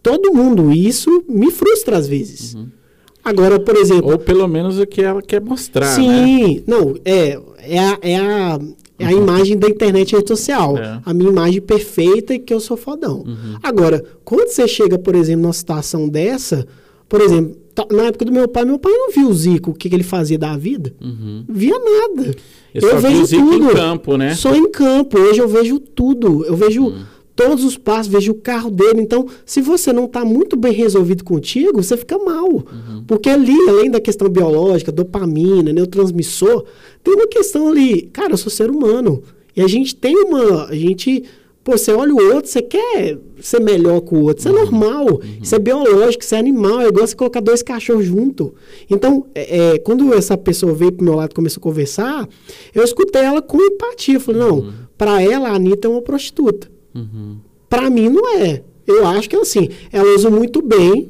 Todo 0.00 0.32
mundo. 0.32 0.70
E 0.70 0.86
isso 0.86 1.24
me 1.28 1.50
frustra 1.50 1.96
às 1.96 2.06
vezes. 2.06 2.54
Uhum. 2.54 2.78
Agora, 3.24 3.60
por 3.60 3.76
exemplo. 3.76 4.10
Ou 4.10 4.18
pelo 4.18 4.46
menos 4.48 4.78
o 4.78 4.86
que 4.86 5.02
ela 5.02 5.22
quer 5.22 5.40
mostrar. 5.40 5.94
Sim, 5.94 6.56
né? 6.56 6.62
não, 6.66 6.96
é, 7.04 7.38
é, 7.58 7.78
a, 7.78 7.98
é, 8.02 8.16
a, 8.16 8.58
é 8.98 9.06
a 9.06 9.10
uhum. 9.10 9.22
imagem 9.22 9.58
da 9.58 9.68
internet 9.68 10.14
rede 10.14 10.28
social. 10.28 10.76
É. 10.78 11.00
A 11.04 11.14
minha 11.14 11.30
imagem 11.30 11.60
perfeita 11.60 12.34
e 12.34 12.38
que 12.38 12.52
eu 12.52 12.60
sou 12.60 12.76
fodão. 12.76 13.24
Uhum. 13.26 13.56
Agora, 13.62 14.02
quando 14.24 14.48
você 14.48 14.66
chega, 14.66 14.98
por 14.98 15.14
exemplo, 15.14 15.42
numa 15.42 15.52
situação 15.52 16.08
dessa, 16.08 16.66
por 17.08 17.20
exemplo, 17.20 17.56
na 17.90 18.04
época 18.04 18.24
do 18.24 18.32
meu 18.32 18.48
pai, 18.48 18.64
meu 18.64 18.78
pai 18.78 18.92
não 18.92 19.10
viu 19.10 19.28
o 19.28 19.34
Zico, 19.34 19.70
o 19.70 19.74
que, 19.74 19.88
que 19.88 19.94
ele 19.94 20.02
fazia 20.02 20.38
da 20.38 20.56
vida. 20.56 20.92
Uhum. 21.00 21.44
Via 21.48 21.78
nada. 21.78 22.34
Eu, 22.74 22.88
eu 22.88 23.00
vejo 23.00 23.26
tudo. 23.28 23.54
em 23.54 23.74
campo, 23.74 24.16
né? 24.16 24.34
Só 24.34 24.54
em 24.54 24.70
campo. 24.70 25.18
Hoje 25.18 25.40
eu 25.40 25.48
vejo 25.48 25.78
tudo. 25.78 26.44
Eu 26.44 26.56
vejo. 26.56 26.84
Uhum 26.84 27.19
todos 27.40 27.64
os 27.64 27.78
passos, 27.78 28.12
vejo 28.12 28.32
o 28.32 28.34
carro 28.34 28.70
dele. 28.70 29.00
Então, 29.00 29.26
se 29.46 29.62
você 29.62 29.92
não 29.94 30.04
está 30.04 30.24
muito 30.24 30.56
bem 30.56 30.74
resolvido 30.74 31.24
contigo, 31.24 31.82
você 31.82 31.96
fica 31.96 32.18
mal. 32.18 32.50
Uhum. 32.50 33.04
Porque 33.06 33.30
ali, 33.30 33.56
além 33.66 33.90
da 33.90 33.98
questão 33.98 34.28
biológica, 34.28 34.92
dopamina, 34.92 35.72
neurotransmissor, 35.72 36.64
tem 37.02 37.14
uma 37.14 37.26
questão 37.26 37.68
ali. 37.68 38.02
Cara, 38.12 38.34
eu 38.34 38.36
sou 38.36 38.50
ser 38.50 38.70
humano. 38.70 39.22
E 39.56 39.62
a 39.62 39.66
gente 39.66 39.96
tem 39.96 40.14
uma. 40.16 40.66
A 40.66 40.74
gente. 40.74 41.24
Pô, 41.64 41.76
você 41.76 41.92
olha 41.92 42.14
o 42.14 42.34
outro, 42.34 42.50
você 42.50 42.62
quer 42.62 43.18
ser 43.38 43.60
melhor 43.60 44.00
com 44.00 44.16
o 44.16 44.22
outro. 44.24 44.40
Isso 44.40 44.48
é 44.48 44.52
uhum. 44.52 44.58
normal. 44.58 45.06
Uhum. 45.06 45.38
Isso 45.42 45.54
é 45.54 45.58
biológico, 45.58 46.22
isso 46.22 46.34
é 46.34 46.38
animal. 46.38 46.80
É 46.80 46.88
igual 46.88 47.06
você 47.06 47.16
colocar 47.16 47.40
dois 47.40 47.62
cachorros 47.62 48.04
junto. 48.04 48.54
Então, 48.88 49.26
é, 49.34 49.74
é, 49.74 49.78
quando 49.78 50.12
essa 50.12 50.36
pessoa 50.36 50.74
veio 50.74 50.92
pro 50.92 51.04
meu 51.04 51.14
lado 51.14 51.32
e 51.32 51.34
começou 51.34 51.60
a 51.60 51.62
conversar, 51.62 52.28
eu 52.74 52.82
escutei 52.82 53.22
ela 53.22 53.40
com 53.40 53.58
empatia. 53.60 54.16
Eu 54.16 54.20
falei, 54.20 54.40
não, 54.40 54.58
uhum. 54.58 54.72
para 54.96 55.22
ela, 55.22 55.48
a 55.50 55.54
Anitta 55.54 55.86
é 55.88 55.90
uma 55.90 56.02
prostituta. 56.02 56.79
Uhum. 56.94 57.38
Para 57.68 57.88
mim, 57.88 58.08
não 58.08 58.28
é. 58.36 58.62
Eu 58.86 59.06
acho 59.06 59.28
que, 59.28 59.36
assim, 59.36 59.68
ela 59.92 60.14
usa 60.14 60.30
muito 60.30 60.60
bem 60.60 61.08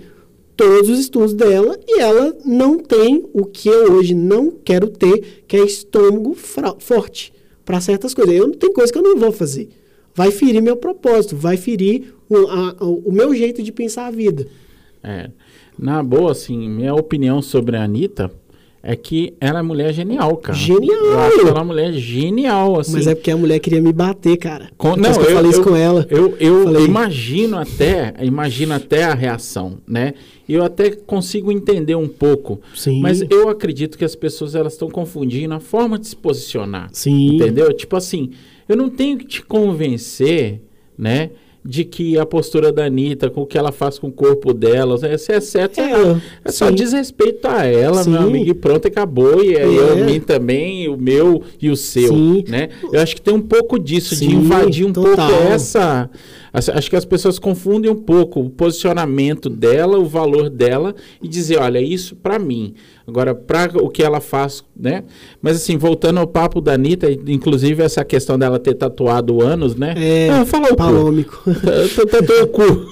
todos 0.56 0.90
os 0.90 0.98
estudos 0.98 1.32
dela 1.32 1.78
e 1.88 2.00
ela 2.00 2.36
não 2.44 2.78
tem 2.78 3.24
o 3.32 3.46
que 3.46 3.68
eu 3.68 3.94
hoje 3.94 4.14
não 4.14 4.50
quero 4.50 4.88
ter, 4.88 5.44
que 5.48 5.56
é 5.56 5.64
estômago 5.64 6.34
forte 6.34 7.32
para 7.64 7.80
certas 7.80 8.12
coisas. 8.12 8.34
Eu 8.34 8.48
não 8.48 8.54
tenho 8.54 8.72
coisa 8.72 8.92
que 8.92 8.98
eu 8.98 9.02
não 9.02 9.16
vou 9.16 9.32
fazer. 9.32 9.68
Vai 10.14 10.30
ferir 10.30 10.60
meu 10.60 10.76
propósito, 10.76 11.34
vai 11.34 11.56
ferir 11.56 12.12
o, 12.28 12.36
a, 12.48 12.76
o 12.80 13.10
meu 13.10 13.34
jeito 13.34 13.62
de 13.62 13.72
pensar 13.72 14.06
a 14.06 14.10
vida. 14.10 14.46
É. 15.02 15.30
Na 15.78 16.02
boa, 16.02 16.32
assim, 16.32 16.68
minha 16.68 16.94
opinião 16.94 17.40
sobre 17.40 17.76
a 17.76 17.84
Anitta 17.84 18.30
é 18.82 18.96
que 18.96 19.34
ela 19.40 19.58
é 19.58 19.62
mulher 19.62 19.92
genial, 19.92 20.36
cara. 20.38 20.58
Genial! 20.58 20.96
Eu 20.96 21.20
acho 21.20 21.40
ela 21.40 21.50
é 21.50 21.52
uma 21.52 21.64
mulher 21.64 21.92
genial, 21.92 22.80
assim. 22.80 22.92
Mas 22.92 23.06
é 23.06 23.14
porque 23.14 23.30
a 23.30 23.36
mulher 23.36 23.58
queria 23.58 23.80
me 23.80 23.92
bater, 23.92 24.36
cara. 24.38 24.70
Com, 24.78 24.96
não, 24.96 25.10
eu, 25.10 25.22
eu 25.22 25.34
falei 25.34 25.50
isso 25.50 25.62
com 25.62 25.76
ela. 25.76 26.06
Eu, 26.08 26.34
eu 26.40 26.64
falei. 26.64 26.84
imagino 26.86 27.58
até, 27.58 28.14
imagino 28.22 28.72
até 28.72 29.04
a 29.04 29.14
reação, 29.14 29.78
né? 29.86 30.14
Eu 30.48 30.64
até 30.64 30.90
consigo 30.90 31.52
entender 31.52 31.94
um 31.94 32.08
pouco. 32.08 32.60
Sim. 32.74 33.00
Mas 33.00 33.22
eu 33.30 33.50
acredito 33.50 33.98
que 33.98 34.04
as 34.04 34.16
pessoas 34.16 34.54
elas 34.54 34.72
estão 34.72 34.88
confundindo 34.88 35.52
a 35.52 35.60
forma 35.60 35.98
de 35.98 36.08
se 36.08 36.16
posicionar. 36.16 36.88
Sim. 36.92 37.36
Entendeu? 37.36 37.72
Tipo 37.74 37.96
assim, 37.96 38.30
eu 38.66 38.76
não 38.76 38.88
tenho 38.88 39.18
que 39.18 39.26
te 39.26 39.42
convencer, 39.42 40.62
né? 40.96 41.30
De 41.64 41.84
que 41.84 42.18
a 42.18 42.24
postura 42.24 42.72
da 42.72 42.86
Anitta, 42.86 43.28
com 43.28 43.42
o 43.42 43.46
que 43.46 43.58
ela 43.58 43.70
faz 43.70 43.98
com 43.98 44.08
o 44.08 44.12
corpo 44.12 44.52
dela, 44.52 44.96
se 45.18 45.32
é 45.32 45.40
certo, 45.40 45.80
é, 45.80 46.20
é 46.44 46.50
só 46.50 46.70
desrespeito 46.70 47.46
a 47.46 47.64
ela, 47.64 48.02
sim. 48.02 48.10
meu 48.10 48.22
amigo, 48.22 48.50
e 48.50 48.54
pronto, 48.54 48.88
acabou. 48.88 49.44
E 49.44 49.56
aí 49.56 49.78
é. 49.78 49.80
eu, 49.80 50.04
mim 50.04 50.20
também, 50.20 50.88
o 50.88 50.96
meu 50.96 51.42
e 51.60 51.68
o 51.68 51.76
seu, 51.76 52.08
sim. 52.08 52.44
né? 52.48 52.70
Eu 52.92 53.00
acho 53.00 53.14
que 53.14 53.22
tem 53.22 53.34
um 53.34 53.42
pouco 53.42 53.78
disso, 53.78 54.14
sim, 54.14 54.28
de 54.28 54.36
invadir 54.36 54.86
um 54.86 54.92
total. 54.92 55.28
pouco 55.28 55.52
essa 55.52 56.08
Acho 56.52 56.90
que 56.90 56.96
as 56.96 57.04
pessoas 57.04 57.38
confundem 57.38 57.90
um 57.90 57.96
pouco 57.96 58.40
o 58.40 58.50
posicionamento 58.50 59.48
dela, 59.48 59.98
o 59.98 60.04
valor 60.04 60.50
dela 60.50 60.94
e 61.22 61.28
dizer, 61.28 61.58
olha, 61.58 61.80
isso 61.80 62.16
para 62.16 62.38
mim. 62.38 62.74
Agora, 63.06 63.34
para 63.34 63.82
o 63.82 63.88
que 63.88 64.02
ela 64.02 64.20
faz, 64.20 64.64
né? 64.76 65.04
Mas 65.40 65.56
assim, 65.56 65.76
voltando 65.76 66.18
ao 66.18 66.26
papo 66.26 66.60
da 66.60 66.74
Anitta, 66.74 67.10
inclusive 67.10 67.82
essa 67.82 68.04
questão 68.04 68.38
dela 68.38 68.58
ter 68.58 68.74
tatuado 68.74 69.42
anos, 69.42 69.74
né? 69.74 69.94
É, 69.96 70.30
ah, 70.30 70.44
fala 70.44 70.72
o 70.72 70.76
palômico. 70.76 71.42
Tatuou 72.10 72.42
o 72.42 72.46
cu. 72.48 72.86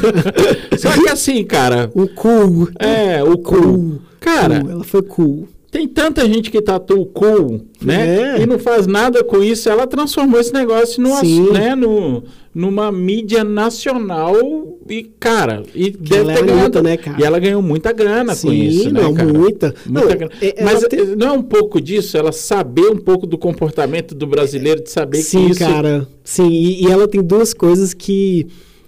Só 0.78 0.90
que 0.92 1.08
assim, 1.08 1.44
cara... 1.44 1.90
O 1.94 2.08
cu. 2.08 2.68
É, 2.78 3.22
o 3.22 3.38
cu. 3.38 4.00
Cara... 4.20 4.56
Ela 4.56 4.84
foi 4.84 5.02
cool. 5.02 5.48
Tem 5.70 5.86
tanta 5.86 6.26
gente 6.26 6.50
que 6.50 6.62
tatua 6.62 6.98
o 6.98 7.04
cu, 7.04 7.60
né? 7.82 8.36
É. 8.38 8.42
E 8.42 8.46
não 8.46 8.58
faz 8.58 8.86
nada 8.86 9.22
com 9.22 9.42
isso. 9.42 9.68
Ela 9.68 9.86
transformou 9.86 10.40
esse 10.40 10.52
negócio 10.52 11.02
no, 11.02 11.52
né? 11.52 11.74
no, 11.74 12.22
numa 12.54 12.90
mídia 12.90 13.44
nacional 13.44 14.34
e, 14.88 15.02
cara, 15.20 15.62
e 15.74 15.90
que 15.90 15.98
deve 15.98 16.32
ter 16.32 16.46
ganhado, 16.46 16.82
né, 16.82 16.96
cara? 16.96 17.20
E 17.20 17.22
ela 17.22 17.38
ganhou 17.38 17.60
muita 17.60 17.92
grana 17.92 18.34
Sim, 18.34 18.48
com 18.48 18.54
isso, 18.54 18.90
né, 18.90 19.02
não, 19.02 19.12
cara? 19.12 19.30
Muita. 19.30 19.74
muita 19.86 20.08
não, 20.08 20.16
grana. 20.16 20.32
É, 20.40 20.64
Mas 20.64 20.80
te... 20.84 20.96
não 21.16 21.26
é 21.26 21.32
um 21.32 21.42
pouco 21.42 21.78
disso? 21.82 22.16
Ela 22.16 22.32
saber 22.32 22.88
um 22.88 22.96
pouco 22.96 23.26
do 23.26 23.36
comportamento 23.36 24.14
do 24.14 24.26
brasileiro, 24.26 24.82
de 24.82 24.90
saber 24.90 25.18
Sim, 25.18 25.46
que 25.46 25.52
isso... 25.52 25.58
Sim, 25.58 25.70
cara. 25.70 26.08
Sim, 26.24 26.48
e, 26.48 26.84
e 26.84 26.90
ela 26.90 27.06
tem 27.06 27.22
duas 27.22 27.52
coisas 27.52 27.92
que... 27.92 28.46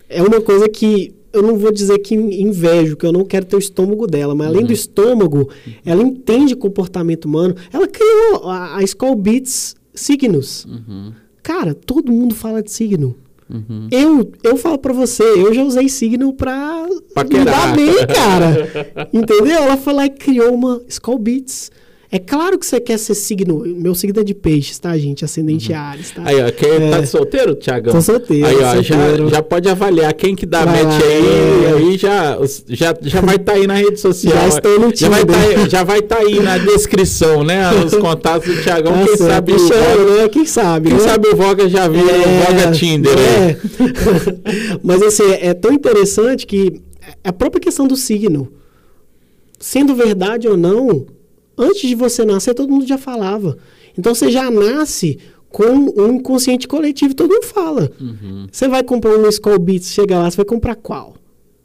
É 0.08 0.22
uma 0.22 0.40
coisa 0.40 0.66
que 0.68 1.14
eu 1.32 1.42
não 1.42 1.56
vou 1.56 1.72
dizer 1.72 1.98
que 1.98 2.14
invejo, 2.14 2.96
que 2.96 3.06
eu 3.06 3.12
não 3.12 3.24
quero 3.24 3.46
ter 3.46 3.56
o 3.56 3.58
estômago 3.58 4.06
dela, 4.06 4.34
mas 4.34 4.48
além 4.48 4.62
uhum. 4.62 4.66
do 4.66 4.72
estômago, 4.72 5.48
ela 5.84 6.02
entende 6.02 6.56
comportamento 6.56 7.26
humano. 7.26 7.54
Ela 7.72 7.86
criou 7.86 8.48
a, 8.48 8.76
a 8.76 8.82
Skull 8.82 9.14
Beats 9.16 9.76
Signos. 9.94 10.64
Uhum. 10.64 11.12
Cara, 11.42 11.74
todo 11.74 12.12
mundo 12.12 12.34
fala 12.34 12.62
de 12.62 12.70
signo. 12.70 13.16
Uhum. 13.48 13.88
Eu, 13.90 14.30
eu 14.44 14.56
falo 14.56 14.78
pra 14.78 14.92
você, 14.92 15.24
eu 15.24 15.52
já 15.52 15.62
usei 15.64 15.88
signo 15.88 16.32
pra 16.32 16.86
Paquerar. 17.14 17.44
me 17.44 17.50
dar 17.50 17.76
bem, 17.76 18.06
cara. 18.06 19.08
Entendeu? 19.12 19.56
Ela 19.56 19.76
foi 19.76 19.92
lá 19.92 20.06
e 20.06 20.10
criou 20.10 20.54
uma 20.54 20.80
Skull 20.86 21.18
Beats. 21.18 21.70
É 22.12 22.18
claro 22.18 22.58
que 22.58 22.66
você 22.66 22.80
quer 22.80 22.98
ser 22.98 23.14
signo. 23.14 23.60
Meu 23.64 23.94
signo 23.94 24.20
é 24.20 24.24
de 24.24 24.34
peixes, 24.34 24.80
tá, 24.80 24.98
gente? 24.98 25.24
Ascendente 25.24 25.70
uhum. 25.70 25.78
Ares, 25.78 26.10
tá? 26.10 26.22
Aí, 26.24 26.42
ó, 26.42 26.50
quem 26.50 26.68
é. 26.68 26.90
tá 26.90 27.06
solteiro, 27.06 27.54
Tiagão? 27.54 27.92
Tô 27.92 28.00
solteiro. 28.00 28.46
Aí, 28.46 28.56
ó, 28.56 28.82
solteiro. 28.82 29.28
Já, 29.28 29.36
já 29.36 29.42
pode 29.42 29.68
avaliar 29.68 30.12
quem 30.14 30.34
que 30.34 30.44
dá 30.44 30.64
vai 30.64 30.82
match 30.82 31.00
aí. 31.04 31.66
É. 31.66 31.72
Aí 31.76 31.96
já, 31.96 32.36
já, 32.68 32.96
já 33.00 33.20
vai 33.20 33.36
estar 33.36 33.52
tá 33.52 33.58
aí 33.58 33.66
na 33.68 33.74
rede 33.74 34.00
social. 34.00 34.34
Já 34.34 34.48
estou 34.48 34.80
no 34.80 34.92
já 34.92 35.08
vai 35.08 35.24
tá, 35.24 35.68
Já 35.68 35.84
vai 35.84 35.98
estar 36.00 36.16
tá 36.16 36.22
aí 36.22 36.40
na 36.40 36.58
descrição, 36.58 37.44
né? 37.44 37.70
Os 37.74 37.94
contatos 37.94 38.56
do 38.56 38.60
Tiagão. 38.60 38.92
Tá 38.92 39.06
quem 39.06 39.16
sabe 39.16 39.52
o 39.52 39.58
Voga, 39.58 40.16
né? 40.16 40.28
Quem 40.28 40.46
sabe, 40.46 40.88
Quem 40.88 40.98
né? 40.98 41.04
sabe 41.04 41.28
o 41.28 41.36
Voga 41.36 41.68
já 41.68 41.86
viu 41.86 42.10
é, 42.10 42.18
o 42.18 42.44
Voga 42.44 42.72
Tinder. 42.72 43.16
É. 43.16 43.56
Mas 44.82 45.00
assim, 45.00 45.30
é 45.30 45.54
tão 45.54 45.72
interessante 45.72 46.44
que 46.44 46.82
a 47.22 47.32
própria 47.32 47.60
questão 47.60 47.86
do 47.86 47.96
signo, 47.96 48.50
sendo 49.60 49.94
verdade 49.94 50.48
ou 50.48 50.56
não 50.56 51.06
Antes 51.60 51.88
de 51.88 51.94
você 51.94 52.24
nascer, 52.24 52.54
todo 52.54 52.70
mundo 52.70 52.86
já 52.86 52.96
falava. 52.96 53.58
Então 53.96 54.14
você 54.14 54.30
já 54.30 54.50
nasce 54.50 55.18
com 55.50 55.64
um 55.64 56.14
inconsciente 56.14 56.66
coletivo, 56.66 57.14
todo 57.14 57.30
mundo 57.30 57.44
fala. 57.44 57.90
Uhum. 58.00 58.46
Você 58.50 58.66
vai 58.66 58.82
comprar 58.82 59.16
um 59.18 59.28
Skull 59.28 59.58
Beats, 59.58 59.92
chega 59.92 60.18
lá, 60.18 60.30
você 60.30 60.38
vai 60.38 60.46
comprar 60.46 60.76
qual? 60.76 61.16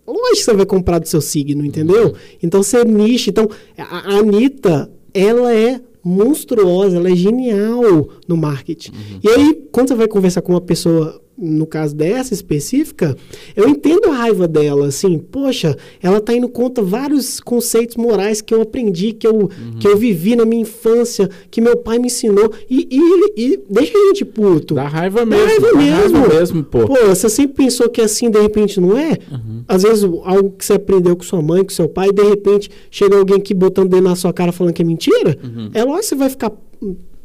Lógico 0.06 0.36
que 0.36 0.44
você 0.44 0.54
vai 0.54 0.66
comprar 0.66 1.00
do 1.00 1.08
seu 1.08 1.22
signo, 1.22 1.66
entendeu? 1.66 2.08
Uhum. 2.08 2.14
Então 2.44 2.62
você 2.62 2.84
nicha. 2.84 3.30
Então, 3.30 3.50
a, 3.78 4.16
a 4.16 4.18
Anitta, 4.18 4.92
ela 5.14 5.54
é 5.54 5.80
monstruosa, 6.04 6.98
ela 6.98 7.10
é 7.10 7.16
genial 7.16 8.10
no 8.28 8.38
marketing. 8.38 8.92
Uhum. 8.92 9.20
E 9.24 9.30
aí, 9.30 9.68
quando 9.72 9.88
você 9.88 9.96
vai 9.96 10.08
conversar 10.08 10.42
com 10.42 10.54
uma 10.54 10.62
pessoa 10.62 11.22
no 11.38 11.66
caso 11.66 11.94
dessa 11.96 12.34
específica, 12.34 13.16
eu 13.56 13.68
entendo 13.68 14.10
a 14.10 14.16
raiva 14.16 14.48
dela, 14.48 14.88
assim, 14.88 15.18
poxa, 15.20 15.78
ela 16.02 16.22
tá 16.22 16.34
indo 16.34 16.48
contra 16.48 16.84
vários 16.84 17.40
conceitos 17.40 17.98
morais 17.98 18.42
que 18.42 18.54
eu 18.54 18.62
aprendi, 18.62 19.12
que 19.12 19.28
eu, 19.28 19.34
uhum. 19.34 19.50
que 19.80 19.88
eu 19.88 19.98
vivi 19.98 20.36
na 20.36 20.46
minha 20.46 20.62
infância, 20.62 21.30
que 21.52 21.60
meu 21.60 21.76
pai 21.78 22.00
me 22.00 22.08
ensinou, 22.08 22.54
e, 22.70 22.88
e, 22.90 23.54
e 23.54 23.60
deixa 23.70 23.98
a 23.98 24.08
gente 24.08 24.24
puto. 24.24 24.76
Dá 24.76 24.88
raiva 24.88 25.26
mesmo. 25.26 25.46
Dá 25.46 25.50
raiva 25.50 25.68
dá 25.68 25.78
mesmo. 25.78 26.18
Raiva 26.18 26.34
mesmo 26.40 26.64
pô. 26.64 26.88
pô. 26.88 27.06
você 27.06 27.30
sempre 27.30 27.66
pensou 27.66 27.90
que 27.90 28.02
assim, 28.02 28.30
de 28.30 28.40
repente, 28.40 28.80
não 28.80 28.98
é? 28.98 29.18
Uhum. 29.30 29.64
Às 29.68 29.84
vezes, 29.84 30.04
algo 30.04 30.52
que 30.52 30.66
você 30.66 30.74
aprendeu 30.74 31.16
com 31.16 31.24
sua 31.24 31.42
mãe, 31.42 31.64
com 31.64 31.70
seu 31.70 31.90
pai, 31.90 32.10
e 32.10 32.14
de 32.14 32.24
repente, 32.24 32.70
chega 32.90 33.18
alguém 33.18 33.38
aqui 33.38 33.54
botando 33.54 33.90
dentro 33.90 34.06
na 34.06 34.16
sua 34.16 34.32
cara 34.32 34.52
falando 34.52 34.74
que 34.74 34.82
é 34.82 34.86
mentira, 34.86 35.38
uhum. 35.44 35.70
é 35.74 35.84
lógico 35.84 36.02
que 36.02 36.08
você 36.08 36.16
vai 36.16 36.30
ficar 36.30 36.52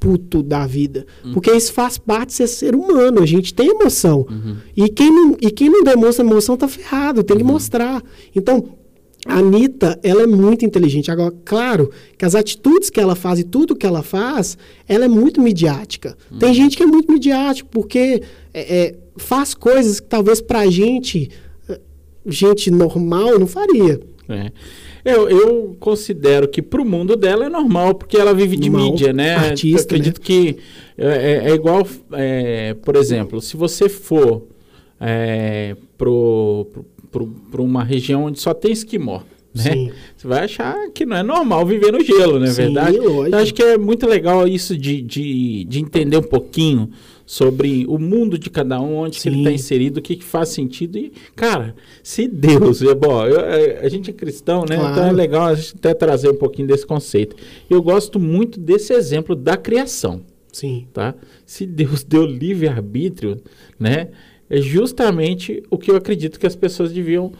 puto 0.01 0.43
da 0.43 0.67
vida. 0.67 1.07
Uhum. 1.23 1.35
Porque 1.35 1.53
isso 1.53 1.73
faz 1.73 1.99
parte 1.99 2.29
de 2.29 2.35
ser 2.35 2.47
ser 2.49 2.75
humano. 2.75 3.23
A 3.23 3.27
gente 3.27 3.53
tem 3.53 3.69
emoção. 3.69 4.27
Uhum. 4.29 4.57
E, 4.75 4.89
quem 4.89 5.13
não, 5.13 5.37
e 5.39 5.51
quem 5.51 5.69
não 5.69 5.85
demonstra 5.85 6.25
emoção 6.25 6.57
tá 6.57 6.67
ferrado. 6.67 7.23
Tem 7.23 7.37
que 7.37 7.43
uhum. 7.43 7.51
mostrar. 7.51 8.03
Então, 8.35 8.71
a 9.27 9.35
Anitta, 9.35 10.01
ela 10.03 10.23
é 10.23 10.27
muito 10.27 10.65
inteligente. 10.65 11.11
Agora, 11.11 11.35
claro 11.45 11.91
que 12.17 12.25
as 12.25 12.35
atitudes 12.35 12.89
que 12.89 12.99
ela 12.99 13.15
faz 13.15 13.39
e 13.39 13.45
tudo 13.45 13.77
que 13.77 13.87
ela 13.87 14.03
faz, 14.03 14.57
ela 14.89 15.05
é 15.05 15.09
muito 15.09 15.41
midiática. 15.43 16.17
Tem 16.39 16.49
uhum. 16.49 16.55
gente 16.55 16.77
que 16.77 16.83
é 16.83 16.87
muito 16.87 17.13
midiática 17.13 17.69
porque 17.71 18.23
é, 18.55 18.79
é, 18.79 18.95
faz 19.17 19.53
coisas 19.53 20.01
que 20.01 20.07
talvez 20.07 20.41
pra 20.41 20.67
gente, 20.71 21.31
eh, 21.69 21.81
gente 22.27 22.71
normal, 22.71 23.39
não 23.39 23.47
faria. 23.47 24.01
É. 24.27 24.51
Eu, 25.05 25.29
eu 25.29 25.77
considero 25.81 26.49
que 26.49 26.61
pro 26.61 26.85
mundo 26.85 27.17
dela 27.17 27.47
é 27.47 27.49
normal, 27.49 27.95
porque 27.95 28.17
ela 28.17 28.35
vive 28.35 28.57
de 28.57 28.69
normal, 28.69 28.91
mídia, 28.91 29.13
né? 29.13 29.35
Artista, 29.37 29.79
eu 29.79 29.85
acredito 29.85 30.19
né? 30.19 30.25
que 30.25 30.57
é, 30.99 31.07
é, 31.07 31.51
é 31.51 31.55
igual, 31.55 31.87
é, 32.13 32.75
por 32.75 32.97
exemplo, 32.97 33.41
se 33.41 33.57
você 33.57 33.89
for 33.89 34.47
é, 35.01 35.75
pro, 35.97 36.67
uma 37.59 37.83
região 37.83 38.25
onde 38.25 38.41
só 38.41 38.53
tem 38.53 38.73
esquimó, 38.73 39.23
né? 39.55 39.73
Sim. 39.73 39.93
Você 40.17 40.29
vai 40.29 40.45
achar 40.45 40.77
que 40.91 41.05
não 41.05 41.17
é 41.17 41.23
normal 41.23 41.67
viver 41.67 41.93
no 41.93 42.01
gelo, 42.05 42.39
não 42.39 42.47
é 42.47 42.51
Sim, 42.51 42.63
verdade? 42.63 42.99
Lógico. 42.99 43.27
Então, 43.27 43.41
acho 43.41 43.55
que 43.55 43.63
é 43.63 43.79
muito 43.79 44.07
legal 44.07 44.47
isso 44.47 44.77
de, 44.77 45.03
de, 45.03 45.65
de 45.65 45.81
entender 45.81 46.17
um 46.17 46.23
pouquinho 46.23 46.91
sobre 47.31 47.87
o 47.87 47.97
mundo 47.97 48.37
de 48.37 48.51
cada 48.51 48.81
um, 48.81 48.97
onde 48.97 49.21
ele 49.25 49.39
está 49.39 49.53
inserido, 49.53 49.99
o 49.99 50.03
que, 50.03 50.17
que, 50.17 50.25
faz 50.25 50.49
sentido. 50.49 50.99
E, 50.99 51.13
cara, 51.37 51.77
se 52.03 52.27
Deus. 52.27 52.83
É 52.83 52.93
bom, 52.93 53.25
eu, 53.25 53.39
é, 53.39 53.79
a 53.87 53.89
gente 53.89 54.11
é 54.11 54.13
cristão, 54.13 54.65
né? 54.69 54.75
Claro. 54.75 54.91
Então 54.91 55.07
é 55.07 55.13
legal 55.13 55.43
a 55.47 55.55
gente 55.55 55.77
até 55.77 55.95
trazer 55.95 56.29
um 56.29 56.35
pouquinho 56.35 56.67
desse 56.67 56.85
conceito. 56.85 57.37
Eu 57.71 57.81
gosto 57.81 58.19
muito 58.19 58.59
desse 58.59 58.93
exemplo 58.93 59.37
da 59.37 59.57
criação. 59.57 60.23
Sim. 60.53 60.89
Tá? 60.93 61.15
Se 61.47 61.67
Deus 61.67 62.03
deu 62.03 62.27
livre-arbítrio, 62.27 63.41
né? 63.79 64.09
É 64.49 64.61
justamente 64.61 65.63
o 65.71 65.79
que 65.79 65.93
eu 65.93 65.95
acredito 65.95 66.41
que 66.41 66.49
as 66.49 66.57
pessoas 66.57 66.93
deviam 66.93 67.31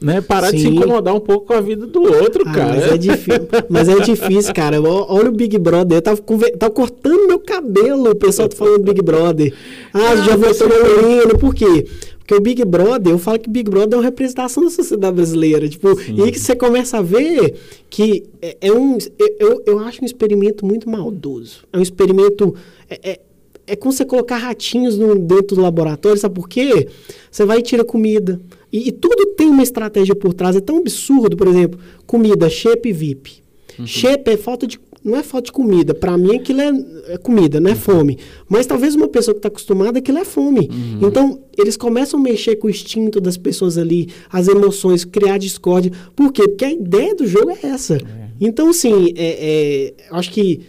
né? 0.00 0.20
Parar 0.20 0.50
Sim. 0.50 0.56
de 0.56 0.62
se 0.62 0.68
incomodar 0.68 1.14
um 1.14 1.20
pouco 1.20 1.46
com 1.46 1.54
a 1.54 1.60
vida 1.60 1.86
do 1.86 2.02
outro, 2.02 2.44
ah, 2.46 2.52
cara. 2.52 2.74
Mas 2.74 2.92
é, 2.92 2.96
difícil, 2.98 3.48
mas 3.68 3.88
é 3.88 4.00
difícil, 4.00 4.54
cara. 4.54 4.80
Olha 4.80 5.28
o 5.28 5.32
Big 5.32 5.58
Brother. 5.58 5.98
Eu 5.98 6.02
tava, 6.02 6.20
tava 6.58 6.72
cortando 6.72 7.26
meu 7.26 7.38
cabelo, 7.38 8.10
o 8.10 8.14
pessoal 8.14 8.48
tá 8.48 8.56
falando 8.56 8.82
Big 8.82 9.02
Brother. 9.02 9.52
Ah, 9.92 10.10
ah 10.10 10.16
já 10.16 10.36
voltou 10.36 10.68
no 10.68 11.22
hino. 11.22 11.38
Por 11.38 11.54
quê? 11.54 11.86
Porque 12.18 12.34
o 12.34 12.40
Big 12.40 12.64
Brother, 12.64 13.12
eu 13.12 13.18
falo 13.18 13.38
que 13.38 13.48
Big 13.48 13.70
Brother 13.70 13.94
é 13.94 13.96
uma 13.98 14.04
representação 14.04 14.64
da 14.64 14.70
sociedade 14.70 15.14
brasileira. 15.14 15.68
Tipo, 15.68 15.96
e 16.10 16.22
aí 16.22 16.32
que 16.32 16.40
você 16.40 16.56
começa 16.56 16.98
a 16.98 17.02
ver 17.02 17.54
que 17.88 18.24
é, 18.42 18.56
é 18.60 18.72
um. 18.72 18.98
Eu, 19.38 19.62
eu 19.64 19.78
acho 19.78 20.02
um 20.02 20.06
experimento 20.06 20.66
muito 20.66 20.90
maldoso. 20.90 21.60
É 21.72 21.78
um 21.78 21.82
experimento. 21.82 22.54
É, 22.90 23.10
é, 23.10 23.20
é 23.68 23.76
como 23.76 23.92
você 23.92 24.04
colocar 24.04 24.38
ratinhos 24.38 24.98
no, 24.98 25.14
dentro 25.14 25.56
do 25.56 25.62
laboratório, 25.62 26.18
sabe 26.18 26.34
por 26.34 26.48
quê? 26.48 26.88
Você 27.30 27.44
vai 27.44 27.58
e 27.58 27.62
tira 27.62 27.84
comida. 27.84 28.40
E, 28.72 28.88
e, 28.88 28.92
tudo 28.92 29.26
tem 29.34 29.48
uma 29.48 29.62
estratégia 29.62 30.14
por 30.14 30.34
trás. 30.34 30.56
É 30.56 30.60
tão 30.60 30.78
absurdo, 30.78 31.36
por 31.36 31.46
exemplo, 31.48 31.78
comida, 32.06 32.48
shape 32.48 32.92
VIP. 32.92 33.42
Uhum. 33.78 33.86
Shape 33.86 34.30
é 34.30 34.36
falta 34.36 34.66
de. 34.66 34.78
Não 35.04 35.16
é 35.16 35.22
falta 35.22 35.46
de 35.46 35.52
comida. 35.52 35.94
Para 35.94 36.18
mim, 36.18 36.34
aquilo 36.34 36.60
é, 36.60 36.72
é, 37.08 37.18
comida, 37.18 37.60
não 37.60 37.70
é 37.70 37.76
fome. 37.76 38.18
Mas 38.48 38.66
talvez 38.66 38.96
uma 38.96 39.06
pessoa 39.06 39.34
que 39.34 39.38
está 39.38 39.46
acostumada, 39.46 40.00
aquilo 40.00 40.18
é 40.18 40.24
fome. 40.24 40.68
Uhum. 40.68 41.08
Então, 41.08 41.40
eles 41.56 41.76
começam 41.76 42.18
a 42.18 42.22
mexer 42.22 42.56
com 42.56 42.66
o 42.66 42.70
instinto 42.70 43.20
das 43.20 43.36
pessoas 43.36 43.78
ali, 43.78 44.08
as 44.32 44.48
emoções, 44.48 45.04
criar 45.04 45.38
discórdia. 45.38 45.92
Por 46.14 46.32
quê? 46.32 46.48
Porque 46.48 46.64
a 46.64 46.72
ideia 46.72 47.14
do 47.14 47.24
jogo 47.24 47.50
é 47.50 47.66
essa. 47.68 47.94
É. 47.94 48.00
Então, 48.40 48.70
assim, 48.70 49.12
é, 49.16 49.94
é, 49.94 49.94
acho 50.10 50.32
que, 50.32 50.62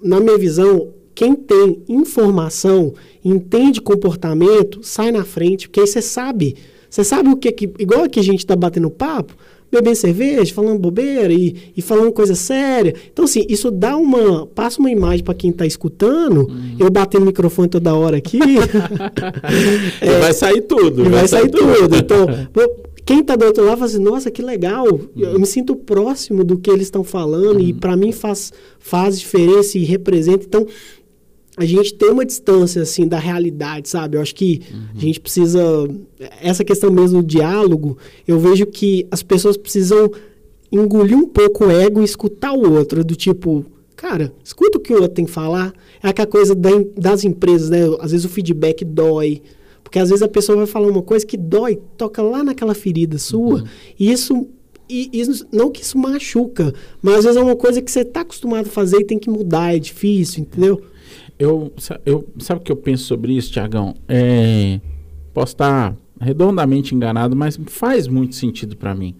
na 0.00 0.20
minha 0.20 0.38
visão, 0.38 0.92
quem 1.12 1.34
tem 1.34 1.82
informação, 1.88 2.94
entende 3.24 3.80
comportamento, 3.80 4.80
sai 4.82 5.10
na 5.10 5.24
frente, 5.24 5.68
porque 5.68 5.80
aí 5.80 5.86
você 5.86 6.00
sabe 6.00 6.56
você 6.92 7.02
sabe 7.02 7.30
o 7.30 7.36
que 7.36 7.50
que. 7.50 7.70
Igual 7.78 8.06
que 8.06 8.20
a 8.20 8.22
gente 8.22 8.44
tá 8.44 8.54
batendo 8.54 8.90
papo, 8.90 9.34
bebendo 9.72 9.96
cerveja, 9.96 10.52
falando 10.52 10.78
bobeira 10.78 11.32
e, 11.32 11.56
e 11.74 11.80
falando 11.80 12.12
coisa 12.12 12.34
séria. 12.34 12.94
Então, 13.10 13.24
assim, 13.24 13.46
isso 13.48 13.70
dá 13.70 13.96
uma. 13.96 14.46
Passa 14.46 14.78
uma 14.78 14.90
imagem 14.90 15.24
para 15.24 15.32
quem 15.32 15.48
está 15.48 15.64
escutando. 15.64 16.40
Uhum. 16.50 16.76
Eu 16.78 16.90
batendo 16.90 17.22
o 17.22 17.26
microfone 17.26 17.66
toda 17.66 17.94
hora 17.94 18.18
aqui. 18.18 18.38
é, 20.02 20.18
vai 20.18 20.34
sair 20.34 20.60
tudo. 20.60 21.04
Vai, 21.04 21.12
vai 21.12 21.28
sair, 21.28 21.40
sair 21.40 21.50
tudo. 21.50 21.74
tudo. 21.78 21.96
Então, 21.96 22.26
quem 23.06 23.20
está 23.20 23.36
do 23.36 23.46
outro 23.46 23.64
lado 23.64 23.78
fala 23.78 23.90
assim, 23.90 23.98
nossa, 23.98 24.30
que 24.30 24.42
legal. 24.42 24.86
Uhum. 24.86 25.10
Eu 25.16 25.40
me 25.40 25.46
sinto 25.46 25.74
próximo 25.74 26.44
do 26.44 26.58
que 26.58 26.70
eles 26.70 26.88
estão 26.88 27.02
falando 27.02 27.56
uhum. 27.56 27.68
e 27.68 27.72
para 27.72 27.96
mim 27.96 28.12
faz, 28.12 28.52
faz 28.78 29.18
diferença 29.18 29.78
e 29.78 29.84
representa. 29.84 30.44
Então, 30.44 30.66
a 31.62 31.64
gente 31.64 31.94
tem 31.94 32.10
uma 32.10 32.24
distância 32.24 32.82
assim 32.82 33.06
da 33.06 33.18
realidade, 33.18 33.88
sabe? 33.88 34.16
Eu 34.16 34.20
acho 34.20 34.34
que 34.34 34.60
uhum. 34.72 34.80
a 34.96 35.00
gente 35.00 35.20
precisa 35.20 35.62
essa 36.40 36.64
questão 36.64 36.90
mesmo 36.90 37.22
do 37.22 37.26
diálogo, 37.26 37.96
eu 38.26 38.38
vejo 38.38 38.66
que 38.66 39.06
as 39.10 39.22
pessoas 39.22 39.56
precisam 39.56 40.10
engolir 40.70 41.16
um 41.16 41.26
pouco 41.26 41.66
o 41.66 41.70
ego 41.70 42.00
e 42.00 42.04
escutar 42.04 42.52
o 42.52 42.72
outro, 42.72 43.04
do 43.04 43.14
tipo, 43.14 43.64
cara, 43.94 44.32
escuta 44.42 44.78
o 44.78 44.80
que 44.80 44.92
o 44.92 44.96
outro 44.96 45.14
tem 45.14 45.24
que 45.24 45.30
falar. 45.30 45.72
É 46.02 46.08
aquela 46.08 46.26
coisa 46.26 46.54
da, 46.54 46.70
das 46.96 47.24
empresas, 47.24 47.70
né? 47.70 47.80
Às 48.00 48.10
vezes 48.10 48.26
o 48.26 48.28
feedback 48.28 48.84
dói, 48.84 49.40
porque 49.84 50.00
às 50.00 50.08
vezes 50.08 50.22
a 50.22 50.28
pessoa 50.28 50.58
vai 50.58 50.66
falar 50.66 50.88
uma 50.88 51.02
coisa 51.02 51.24
que 51.24 51.36
dói, 51.36 51.78
toca 51.96 52.22
lá 52.22 52.42
naquela 52.42 52.74
ferida 52.74 53.18
sua, 53.18 53.60
uhum. 53.60 53.66
e 54.00 54.10
isso 54.10 54.48
e 54.88 55.08
isso, 55.12 55.46
não 55.50 55.70
que 55.70 55.80
isso 55.80 55.96
machuca, 55.96 56.74
mas 57.00 57.18
às 57.18 57.24
vezes 57.24 57.40
é 57.40 57.42
uma 57.42 57.56
coisa 57.56 57.80
que 57.80 57.90
você 57.90 58.00
está 58.00 58.20
acostumado 58.20 58.66
a 58.66 58.70
fazer 58.70 58.98
e 58.98 59.04
tem 59.04 59.18
que 59.18 59.30
mudar, 59.30 59.74
é 59.74 59.78
difícil, 59.78 60.42
entendeu? 60.42 60.82
Eu, 61.38 61.72
eu, 62.06 62.28
sabe 62.38 62.60
o 62.60 62.64
que 62.64 62.70
eu 62.70 62.76
penso 62.76 63.04
sobre 63.04 63.32
isso, 63.32 63.52
Tiagão? 63.52 63.94
É, 64.08 64.80
posso 65.34 65.54
estar 65.54 65.96
redondamente 66.20 66.94
enganado, 66.94 67.34
mas 67.34 67.58
faz 67.66 68.06
muito 68.06 68.36
sentido 68.36 68.76
para 68.76 68.94
mim. 68.94 69.14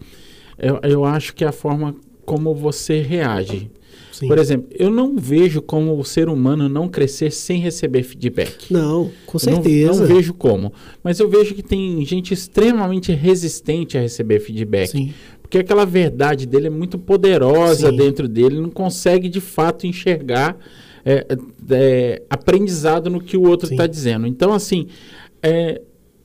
Eu, 0.58 0.78
eu 0.82 1.04
acho 1.04 1.34
que 1.34 1.44
é 1.44 1.48
a 1.48 1.52
forma 1.52 1.96
como 2.24 2.54
você 2.54 3.00
reage. 3.00 3.70
Sim. 4.12 4.28
Por 4.28 4.38
exemplo, 4.38 4.68
eu 4.78 4.90
não 4.90 5.16
vejo 5.16 5.60
como 5.60 5.98
o 5.98 6.04
ser 6.04 6.28
humano 6.28 6.68
não 6.68 6.86
crescer 6.86 7.32
sem 7.32 7.58
receber 7.58 8.02
feedback. 8.02 8.70
Não, 8.70 9.10
com 9.26 9.38
certeza. 9.38 9.92
Não, 9.92 9.98
não, 10.00 10.06
vejo 10.06 10.34
como. 10.34 10.72
Mas 11.02 11.18
eu 11.18 11.28
vejo 11.28 11.54
que 11.54 11.62
tem 11.62 12.04
gente 12.04 12.32
extremamente 12.32 13.12
resistente 13.12 13.98
a 13.98 14.00
receber 14.00 14.38
feedback. 14.40 14.90
Sim. 14.90 15.12
Porque 15.40 15.58
aquela 15.58 15.84
verdade 15.84 16.46
dele 16.46 16.68
é 16.68 16.70
muito 16.70 16.98
poderosa 16.98 17.90
Sim. 17.90 17.96
dentro 17.96 18.28
dele, 18.28 18.60
não 18.60 18.70
consegue 18.70 19.28
de 19.28 19.40
fato 19.40 19.86
enxergar 19.86 20.56
é, 21.04 21.26
é, 21.70 22.22
aprendizado 22.28 23.10
no 23.10 23.20
que 23.20 23.36
o 23.36 23.42
outro 23.42 23.70
está 23.70 23.86
dizendo. 23.86 24.26
Então, 24.26 24.52
assim, 24.52 24.86
é, 25.42 25.80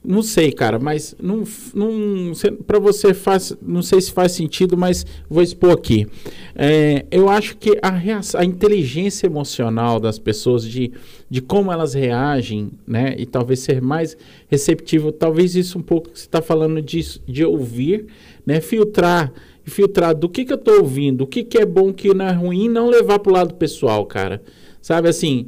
não 0.08 0.22
sei, 0.22 0.54
cara, 0.54 0.80
mas 0.80 1.14
não, 1.22 1.44
não 1.74 2.32
para 2.66 2.80
você 2.80 3.14
faz, 3.14 3.54
não 3.62 3.82
sei 3.82 4.00
se 4.00 4.12
faz 4.12 4.32
sentido, 4.32 4.78
mas 4.78 5.06
vou 5.30 5.44
expor 5.44 5.72
aqui. 5.72 6.08
É, 6.56 7.06
eu 7.12 7.28
acho 7.28 7.58
que 7.58 7.78
a, 7.82 7.90
reação, 7.90 8.40
a 8.40 8.46
inteligência 8.46 9.28
emocional 9.28 10.00
das 10.00 10.18
pessoas 10.18 10.64
de, 10.64 10.94
de 11.30 11.42
como 11.42 11.74
elas 11.74 11.94
reagem, 11.94 12.72
né, 12.88 13.16
e 13.18 13.26
talvez 13.26 13.60
ser 13.60 13.82
mais 13.82 14.16
receptivo, 14.48 15.12
talvez 15.12 15.56
isso 15.56 15.78
um 15.78 15.84
pouco 15.84 16.10
que 16.10 16.20
você 16.20 16.26
está 16.26 16.42
falando 16.42 16.82
disso, 16.82 17.22
de 17.28 17.44
ouvir, 17.44 18.06
né, 18.46 18.62
filtrar 18.62 19.34
filtrar 19.66 20.16
do 20.16 20.30
que 20.30 20.46
que 20.46 20.54
eu 20.54 20.58
estou 20.58 20.80
ouvindo, 20.80 21.26
o 21.26 21.28
que 21.28 21.44
que 21.44 21.58
é 21.58 21.66
bom, 21.66 21.90
o 21.90 21.94
que 21.94 22.14
não 22.14 22.26
é 22.26 22.32
ruim, 22.32 22.70
não 22.70 22.90
levar 22.90 23.20
para 23.20 23.30
o 23.30 23.34
lado 23.34 23.54
pessoal, 23.56 24.06
cara. 24.06 24.42
Sabe 24.88 25.10
assim? 25.10 25.48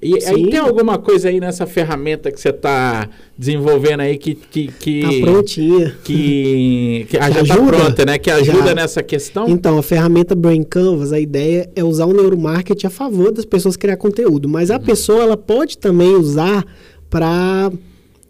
E 0.00 0.20
Sim. 0.20 0.28
aí 0.28 0.50
tem 0.50 0.60
alguma 0.60 0.96
coisa 0.96 1.28
aí 1.28 1.40
nessa 1.40 1.66
ferramenta 1.66 2.30
que 2.30 2.40
você 2.40 2.50
está 2.50 3.08
desenvolvendo 3.36 3.98
aí 3.98 4.16
que 4.16 4.36
que 4.36 4.68
que 4.68 5.00
tá 5.00 5.08
prontinha 5.22 5.96
que, 6.04 7.06
que, 7.08 7.18
que 7.18 7.32
já 7.32 7.42
está 7.42 7.56
pronta, 7.56 8.04
né? 8.04 8.16
Que 8.16 8.30
ajuda 8.30 8.68
já. 8.68 8.74
nessa 8.76 9.02
questão. 9.02 9.48
Então 9.48 9.76
a 9.76 9.82
ferramenta 9.82 10.36
Brain 10.36 10.62
Canvas, 10.62 11.12
a 11.12 11.18
ideia 11.18 11.68
é 11.74 11.82
usar 11.82 12.06
o 12.06 12.12
neuromarketing 12.12 12.86
a 12.86 12.90
favor 12.90 13.32
das 13.32 13.44
pessoas 13.44 13.76
criar 13.76 13.96
conteúdo, 13.96 14.48
mas 14.48 14.70
a 14.70 14.76
uhum. 14.76 14.84
pessoa 14.84 15.20
ela 15.24 15.36
pode 15.36 15.78
também 15.78 16.14
usar 16.14 16.64
para 17.10 17.72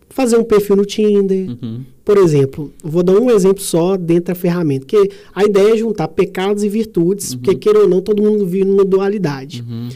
fazer 0.08 0.38
um 0.38 0.44
perfil 0.44 0.76
no 0.76 0.86
Tinder. 0.86 1.50
Uhum. 1.50 1.82
Por 2.02 2.16
exemplo, 2.16 2.72
vou 2.82 3.02
dar 3.02 3.12
um 3.12 3.30
exemplo 3.30 3.62
só 3.62 3.94
dentro 3.98 4.32
da 4.32 4.34
ferramenta, 4.34 4.86
que 4.86 5.10
a 5.34 5.44
ideia 5.44 5.74
é 5.74 5.76
juntar 5.76 6.08
pecados 6.08 6.64
e 6.64 6.68
virtudes, 6.70 7.32
Uhum. 7.32 7.40
porque 7.40 7.56
queira 7.56 7.80
ou 7.80 7.88
não, 7.88 8.00
todo 8.00 8.22
mundo 8.22 8.46
vive 8.46 8.64
numa 8.64 8.86
dualidade. 8.86 9.62
Uhum. 9.68 9.90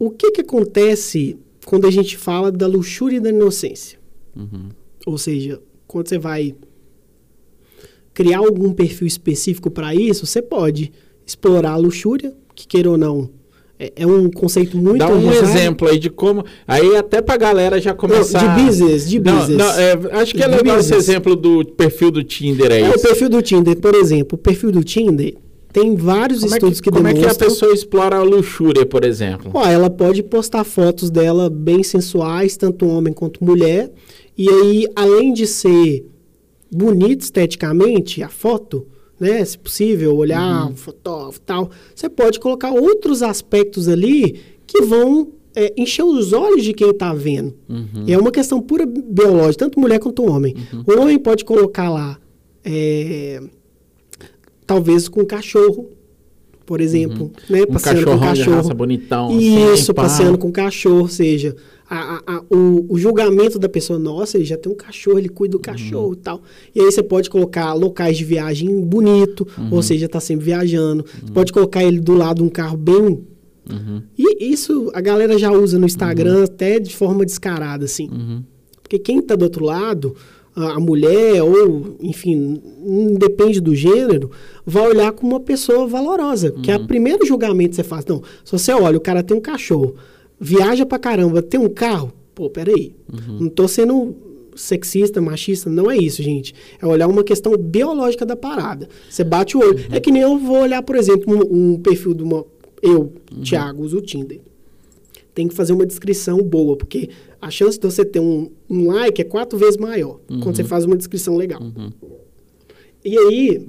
O 0.00 0.08
que 0.10 0.30
que 0.30 0.40
acontece 0.40 1.36
quando 1.66 1.86
a 1.86 1.90
gente 1.90 2.16
fala 2.16 2.50
da 2.50 2.66
luxúria 2.66 3.18
e 3.18 3.20
da 3.20 3.28
inocência? 3.28 3.98
Uhum. 4.34 4.70
Ou 5.04 5.18
seja, 5.18 5.60
quando 5.86 6.08
você 6.08 6.18
vai 6.18 6.54
criar 8.14 8.38
algum 8.38 8.72
perfil 8.72 9.06
específico 9.06 9.70
para 9.70 9.94
isso, 9.94 10.24
você 10.24 10.40
pode 10.40 10.90
explorar 11.26 11.72
a 11.72 11.76
luxúria, 11.76 12.34
que 12.54 12.66
queira 12.66 12.90
ou 12.90 12.96
não, 12.96 13.28
é, 13.78 13.92
é 13.94 14.06
um 14.06 14.30
conceito 14.30 14.74
muito 14.74 15.00
Dá 15.00 15.08
um 15.08 15.30
exemplo 15.32 15.86
aí 15.86 15.98
de 15.98 16.08
como. 16.08 16.46
Aí 16.66 16.96
até 16.96 17.20
pra 17.20 17.36
galera 17.36 17.78
já 17.78 17.92
começar. 17.92 18.56
de 18.56 18.64
business, 18.64 19.06
de 19.06 19.20
Não, 19.20 19.38
business. 19.38 19.58
não, 19.58 19.70
é, 19.70 20.20
acho 20.22 20.34
que 20.34 20.42
é 20.42 20.46
legal 20.46 20.78
esse 20.78 20.94
exemplo 20.94 21.36
do 21.36 21.62
perfil 21.64 22.10
do 22.10 22.24
Tinder 22.24 22.72
aí. 22.72 22.82
É, 22.84 22.88
o 22.88 22.98
perfil 22.98 23.28
do 23.28 23.42
Tinder, 23.42 23.78
por 23.78 23.94
exemplo, 23.94 24.36
o 24.36 24.38
perfil 24.38 24.72
do 24.72 24.82
Tinder 24.82 25.34
tem 25.72 25.94
vários 25.94 26.40
como 26.40 26.52
é 26.52 26.56
estudos 26.56 26.80
que, 26.80 26.90
que, 26.90 26.96
como 26.96 27.06
é 27.08 27.12
que 27.12 27.18
a 27.18 27.22
demonstram. 27.22 27.48
pessoa 27.48 27.72
explora 27.72 28.16
a 28.16 28.22
luxúria, 28.22 28.84
por 28.86 29.04
exemplo? 29.04 29.50
Ó, 29.54 29.64
ela 29.66 29.88
pode 29.90 30.22
postar 30.22 30.64
fotos 30.64 31.10
dela 31.10 31.48
bem 31.50 31.82
sensuais, 31.82 32.56
tanto 32.56 32.86
homem 32.86 33.12
quanto 33.12 33.44
mulher. 33.44 33.90
E 34.36 34.48
aí, 34.48 34.86
além 34.96 35.32
de 35.32 35.46
ser 35.46 36.04
bonita 36.72 37.24
esteticamente, 37.24 38.22
a 38.22 38.28
foto, 38.28 38.86
né? 39.18 39.44
Se 39.44 39.58
possível, 39.58 40.16
olhar 40.16 40.68
Uhum. 40.68 40.76
fotógrafo 40.76 41.38
e 41.38 41.42
tal, 41.42 41.70
você 41.94 42.08
pode 42.08 42.40
colocar 42.40 42.70
outros 42.72 43.22
aspectos 43.22 43.88
ali 43.88 44.40
que 44.66 44.82
vão 44.82 45.28
é, 45.54 45.72
encher 45.76 46.04
os 46.04 46.32
olhos 46.32 46.62
de 46.62 46.72
quem 46.72 46.90
está 46.90 47.12
vendo. 47.12 47.52
Uhum. 47.68 48.04
É 48.08 48.16
uma 48.16 48.30
questão 48.30 48.60
pura 48.62 48.86
biológica, 48.86 49.64
tanto 49.64 49.78
mulher 49.80 49.98
quanto 49.98 50.24
homem. 50.24 50.54
O 50.86 50.98
homem 51.00 51.18
pode 51.18 51.44
colocar 51.44 51.90
lá, 51.90 52.16
é, 52.64 53.42
talvez 54.74 55.08
com 55.08 55.24
cachorro, 55.24 55.90
por 56.64 56.80
exemplo, 56.80 57.32
né? 57.48 57.62
Um 57.62 57.72
passeando 57.72 58.04
com 58.06 58.14
de 58.16 58.20
cachorro. 58.20 58.56
raça 58.56 58.74
bonitão. 58.74 59.26
assim, 59.28 59.72
Isso, 59.74 59.92
pá. 59.94 60.02
passeando 60.02 60.38
com 60.38 60.52
cachorro, 60.52 61.00
ou 61.00 61.08
seja, 61.08 61.56
a- 61.88 62.20
a- 62.24 62.36
a- 62.36 62.42
o, 62.54 62.86
o 62.88 62.96
julgamento 62.96 63.58
da 63.58 63.68
pessoa, 63.68 63.98
nossa, 63.98 64.36
ele 64.36 64.44
já 64.44 64.56
tem 64.56 64.70
um 64.72 64.76
cachorro, 64.76 65.18
ele 65.18 65.28
cuida 65.28 65.52
do 65.52 65.56
Uhum. 65.56 65.62
cachorro 65.62 66.12
e 66.12 66.16
tal. 66.16 66.40
E 66.72 66.80
aí 66.80 66.86
você 66.92 67.02
pode 67.02 67.28
colocar 67.28 67.72
locais 67.74 68.16
de 68.16 68.24
viagem 68.24 68.80
bonito, 68.82 69.44
Uhum. 69.58 69.68
ou 69.72 69.82
seja, 69.82 70.08
tá 70.08 70.20
sempre 70.20 70.44
viajando. 70.44 71.04
Você 71.20 71.32
pode 71.32 71.52
colocar 71.52 71.82
ele 71.82 71.98
do 71.98 72.14
lado 72.14 72.36
de 72.36 72.42
um 72.44 72.48
carro 72.48 72.76
bem. 72.76 73.24
Uhum. 73.68 74.02
E 74.16 74.52
isso 74.52 74.90
a 74.94 75.00
galera 75.00 75.36
já 75.36 75.50
usa 75.50 75.78
no 75.80 75.86
Instagram 75.86 76.44
até 76.44 76.78
de 76.78 76.94
forma 76.94 77.24
descarada, 77.26 77.84
assim. 77.84 78.08
Uhum. 78.08 78.44
Porque 78.82 78.98
quem 78.98 79.20
tá 79.20 79.34
do 79.34 79.42
outro 79.44 79.64
lado, 79.64 80.14
a, 80.54 80.72
a 80.72 80.80
mulher, 80.80 81.42
ou, 81.42 81.96
enfim, 82.00 82.60
independe 82.84 83.60
do 83.60 83.74
gênero, 83.74 84.30
vai 84.66 84.88
olhar 84.88 85.12
como 85.12 85.32
uma 85.32 85.40
pessoa 85.40 85.86
valorosa. 85.86 86.50
Que 86.52 86.70
é 86.70 86.76
Uhum. 86.76 86.84
o 86.84 86.86
primeiro 86.86 87.24
julgamento 87.26 87.70
que 87.70 87.76
você 87.76 87.84
faz. 87.84 88.04
Não, 88.06 88.22
se 88.44 88.52
você 88.52 88.72
olha, 88.72 88.96
o 88.96 89.00
cara 89.00 89.22
tem 89.22 89.36
um 89.36 89.40
cachorro, 89.40 89.94
viaja 90.38 90.84
pra 90.84 90.98
caramba, 90.98 91.40
tem 91.42 91.58
um 91.60 91.68
carro, 91.68 92.12
pô, 92.34 92.50
peraí. 92.50 92.94
Uhum. 93.12 93.38
Não 93.42 93.48
tô 93.48 93.68
sendo 93.68 94.14
sexista, 94.56 95.20
machista, 95.20 95.70
não 95.70 95.90
é 95.90 95.96
isso, 95.96 96.22
gente. 96.22 96.54
É 96.82 96.86
olhar 96.86 97.06
uma 97.08 97.22
questão 97.24 97.56
biológica 97.56 98.26
da 98.26 98.36
parada. 98.36 98.88
Você 99.08 99.22
bate 99.24 99.56
o 99.56 99.60
olho. 99.60 99.76
Uhum. 99.76 99.84
É 99.92 100.00
que 100.00 100.10
nem 100.10 100.22
eu 100.22 100.36
vou 100.38 100.60
olhar, 100.60 100.82
por 100.82 100.96
exemplo, 100.96 101.32
um, 101.50 101.72
um 101.74 101.78
perfil 101.78 102.12
de 102.14 102.22
uma. 102.22 102.44
Eu, 102.82 103.12
Uhum. 103.32 103.42
Thiago, 103.42 103.82
uso 103.82 103.98
o 103.98 104.00
Tinder 104.02 104.40
tem 105.32 105.46
que 105.46 105.54
fazer 105.54 105.72
uma 105.72 105.86
descrição 105.86 106.42
boa, 106.42 106.76
porque 106.76 107.08
a 107.40 107.50
chance 107.50 107.78
de 107.78 107.86
você 107.86 108.04
ter 108.04 108.20
um, 108.20 108.50
um 108.68 108.88
like 108.88 109.20
é 109.20 109.24
quatro 109.24 109.58
vezes 109.58 109.76
maior 109.76 110.20
quando 110.42 110.56
você 110.56 110.64
faz 110.64 110.84
uma 110.84 110.96
descrição 110.96 111.36
legal. 111.36 111.62
Uhum. 111.62 111.90
E 113.04 113.18
aí, 113.18 113.66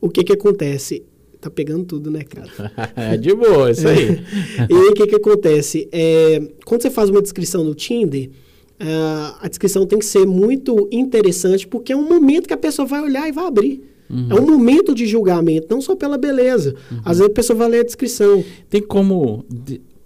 o 0.00 0.08
que 0.08 0.22
que 0.22 0.32
acontece? 0.32 1.02
Tá 1.40 1.50
pegando 1.50 1.84
tudo, 1.84 2.10
né, 2.10 2.22
cara? 2.22 2.48
é 2.96 3.16
de 3.16 3.34
boa, 3.34 3.70
isso 3.70 3.88
aí. 3.88 4.20
e 4.68 4.74
aí, 4.74 4.88
o 4.88 4.94
que 4.94 5.06
que 5.06 5.16
acontece? 5.16 5.88
É, 5.90 6.40
quando 6.64 6.82
você 6.82 6.90
faz 6.90 7.08
uma 7.08 7.22
descrição 7.22 7.64
no 7.64 7.74
Tinder, 7.74 8.30
ah, 8.78 9.38
a 9.40 9.48
descrição 9.48 9.86
tem 9.86 9.98
que 9.98 10.04
ser 10.04 10.26
muito 10.26 10.88
interessante, 10.92 11.66
porque 11.66 11.92
é 11.92 11.96
um 11.96 12.08
momento 12.08 12.46
que 12.46 12.54
a 12.54 12.58
pessoa 12.58 12.86
vai 12.86 13.02
olhar 13.02 13.28
e 13.28 13.32
vai 13.32 13.46
abrir. 13.46 13.82
É 14.30 14.34
um 14.34 14.46
momento 14.46 14.94
de 14.94 15.06
julgamento, 15.06 15.66
não 15.70 15.80
só 15.80 15.96
pela 15.96 16.18
beleza. 16.18 16.74
Às 17.04 17.18
vezes 17.18 17.30
a 17.32 17.34
pessoa 17.34 17.58
vai 17.58 17.68
ler 17.68 17.80
a 17.80 17.84
descrição. 17.84 18.44
Tem 18.68 18.82
como, 18.82 19.44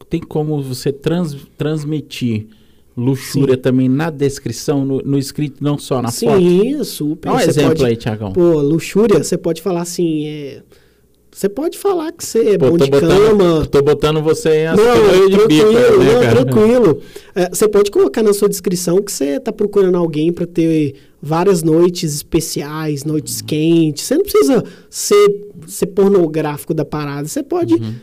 tem 0.08 0.20
como 0.20 0.62
você 0.62 0.92
trans- 0.92 1.36
transmitir 1.58 2.46
luxúria 2.98 3.56
também 3.56 3.88
na 3.88 4.10
descrição, 4.10 4.84
no, 4.84 4.98
no 5.02 5.18
escrito, 5.18 5.62
não 5.62 5.78
só 5.78 6.02
na 6.02 6.10
foto? 6.10 6.38
Sim, 6.38 6.82
super. 6.84 7.28
Dá 7.30 7.34
um 7.36 7.40
exemplo 7.40 7.68
pode- 7.70 7.84
aí, 7.84 7.96
Tiagão. 7.96 8.32
Pô, 8.32 8.60
luxúria, 8.60 9.22
você 9.22 9.38
pode 9.38 9.62
falar 9.62 9.82
assim, 9.82 10.26
é... 10.26 10.62
Você 11.30 11.48
pode 11.48 11.78
falar 11.78 12.10
que 12.10 12.24
você 12.24 12.54
é 12.54 12.58
Pô, 12.58 12.70
bom 12.70 12.76
de 12.78 12.90
botando, 12.90 13.38
cama. 13.38 13.66
tô 13.66 13.80
botando 13.80 14.20
você 14.20 14.64
em 14.64 14.64
Não, 14.64 14.72
aspirante 14.72 15.30
de 15.30 15.36
tranquilo, 15.36 15.68
bico, 15.72 15.98
né, 16.02 16.12
não, 16.14 16.20
cara? 16.22 16.44
tranquilo. 16.44 17.00
É, 17.34 17.48
você 17.50 17.68
pode 17.68 17.90
colocar 17.92 18.22
na 18.24 18.32
sua 18.32 18.48
descrição 18.48 19.00
que 19.00 19.12
você 19.12 19.24
está 19.36 19.52
procurando 19.52 19.96
alguém 19.96 20.32
para 20.32 20.46
ter 20.46 20.94
várias 21.22 21.62
noites 21.62 22.12
especiais, 22.14 23.02
Uhum. 23.02 23.12
noites 23.12 23.40
quentes. 23.40 24.02
Você 24.04 24.16
não 24.16 24.24
precisa 24.24 24.64
ser, 24.90 25.46
ser 25.68 25.86
pornográfico 25.86 26.74
da 26.74 26.84
parada. 26.84 27.28
Você 27.28 27.42
pode... 27.44 27.74
Uhum. 27.74 27.94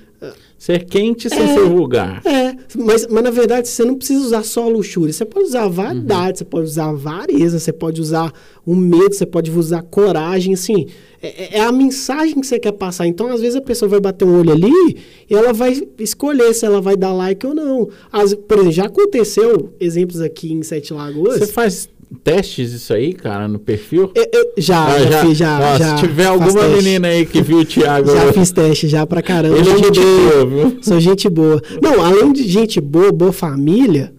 Ser 0.66 0.84
quente 0.86 1.30
sem 1.30 1.44
É. 1.44 1.54
ser 1.54 1.66
vulgar. 1.70 2.22
É, 2.26 2.56
mas, 2.76 3.06
mas 3.08 3.24
na 3.24 3.30
verdade 3.30 3.68
você 3.68 3.86
não 3.86 3.94
precisa 3.94 4.26
usar 4.26 4.44
só 4.44 4.64
a 4.64 4.68
luxúria, 4.68 5.14
você 5.14 5.24
pode 5.24 5.46
usar 5.46 5.62
a 5.62 5.66
Uhum. 5.68 5.72
vaidade, 5.72 6.40
você 6.40 6.46
pode 6.46 6.66
usar 6.66 6.86
a 6.86 6.90
avareza, 6.90 7.60
você 7.60 7.72
pode 7.72 8.02
usar 8.02 8.34
o 8.66 8.76
medo, 8.76 9.14
você 9.14 9.28
pode 9.28 9.52
usar 9.52 9.80
a 9.80 9.84
coragem, 9.84 10.56
assim, 10.56 10.88
é, 11.22 11.58
é 11.58 11.62
a 11.62 11.72
mensagem 11.72 12.40
que 12.42 12.48
você 12.48 12.58
quer 12.58 12.72
passar. 12.72 13.06
Então, 13.06 13.28
às 13.28 13.42
vezes 13.42 13.56
a 13.56 13.62
pessoa 13.62 13.88
vai 13.88 14.00
bater 14.00 14.26
um 14.26 14.40
olho 14.40 14.54
ali 14.54 14.98
e 15.30 15.36
ela 15.36 15.54
vai 15.54 15.80
escolher 16.00 16.52
se 16.56 16.66
ela 16.66 16.82
vai 16.82 16.96
dar 16.98 17.14
like 17.14 17.46
ou 17.46 17.54
não. 17.54 17.88
Às, 18.12 18.34
por 18.34 18.56
exemplo, 18.58 18.72
já 18.72 18.86
aconteceu 18.86 19.72
exemplos 19.80 20.20
aqui 20.20 20.52
em 20.52 20.64
Sete 20.64 20.92
Lagoas. 20.94 21.40
Você 21.40 21.48
faz 21.48 21.88
testes 22.23 22.72
isso 22.72 22.94
aí, 22.94 23.14
cara, 23.14 23.48
no 23.48 23.60
perfil? 23.60 24.11
Eu- 24.15 24.27
eu- 24.34 24.53
já, 24.57 24.86
Ah, 24.86 24.99
já, 24.99 25.26
fiz, 25.26 25.38
já, 25.38 25.60
Ó, 25.73 25.77
já 25.77 25.98
Se 25.98 26.03
tiver 26.07 26.26
alguma 26.26 26.53
teste. 26.61 26.76
menina 26.84 27.07
aí 27.07 27.26
que 27.26 27.41
viu 27.41 27.60
o 27.60 27.65
Thiago, 27.65 28.11
Já 28.11 28.34
fiz 28.34 28.52
teste, 28.52 28.88
já 28.88 29.06
pra 29.06 29.22
caramba. 29.22 29.57
ele 29.57 29.69
é 29.69 29.72
Já 29.72 29.77
gente 29.77 29.99
boa, 29.99 30.45
viu? 30.45 30.77
Sou 30.82 30.99
gente 30.99 31.30
boa. 31.30 31.61
Não, 31.82 32.03
além 32.03 32.32
de 32.34 32.48
gente 32.48 32.80
boa, 32.80 33.11
boa 33.11 33.32
família, 33.32 34.14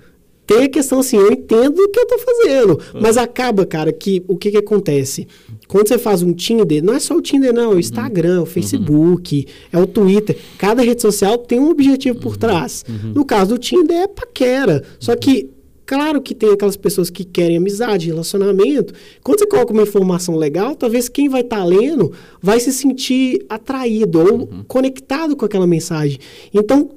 tem 0.47 0.65
a 0.65 0.69
questão 0.69 1.01
assim, 1.01 1.17
eu 1.17 1.33
entendo 1.33 1.77
o 1.79 1.89
que 1.89 1.99
eu 1.99 2.07
tô 2.07 2.19
fazendo. 2.19 2.79
Mas 3.01 3.17
acaba, 3.17 3.67
cara, 3.67 3.93
que 3.93 4.23
o 4.29 4.37
que 4.37 4.51
que 4.53 4.57
acontece? 4.59 5.27
Quando 5.67 5.89
você 5.89 5.99
faz 5.99 6.23
um 6.23 6.33
Tinder, 6.33 6.85
não 6.85 6.95
é 6.95 7.01
só 7.01 7.17
o 7.17 7.21
Tinder, 7.21 7.53
não, 7.53 7.73
é 7.73 7.75
o 7.75 7.79
Instagram, 7.81 8.43
o 8.43 8.47
Facebook, 8.47 9.47
é 9.73 9.79
o 9.79 9.87
Twitter. 9.87 10.37
Cada 10.59 10.83
rede 10.83 11.03
social 11.03 11.37
tem 11.39 11.59
um 11.59 11.71
objetivo 11.71 12.21
por 12.21 12.37
trás. 12.37 12.85
No 13.15 13.25
caso 13.25 13.55
do 13.55 13.59
Tinder 13.59 13.97
é 14.03 14.07
paquera. 14.07 14.85
Só 15.01 15.17
que 15.17 15.51
Claro 15.87 16.21
que 16.21 16.35
tem 16.35 16.51
aquelas 16.51 16.77
pessoas 16.77 17.09
que 17.09 17.25
querem 17.25 17.57
amizade, 17.57 18.09
relacionamento. 18.09 18.93
Quando 19.23 19.39
você 19.39 19.47
coloca 19.47 19.73
uma 19.73 19.85
informação 19.85 20.35
legal, 20.37 20.75
talvez 20.75 21.09
quem 21.09 21.29
vai 21.29 21.43
estar 21.43 21.65
lendo 21.65 22.13
vai 22.43 22.59
se 22.59 22.73
sentir 22.73 23.47
atraído 23.49 24.19
ou 24.19 24.49
conectado 24.67 25.37
com 25.37 25.45
aquela 25.45 25.67
mensagem. 25.67 26.19
Então, 26.53 26.91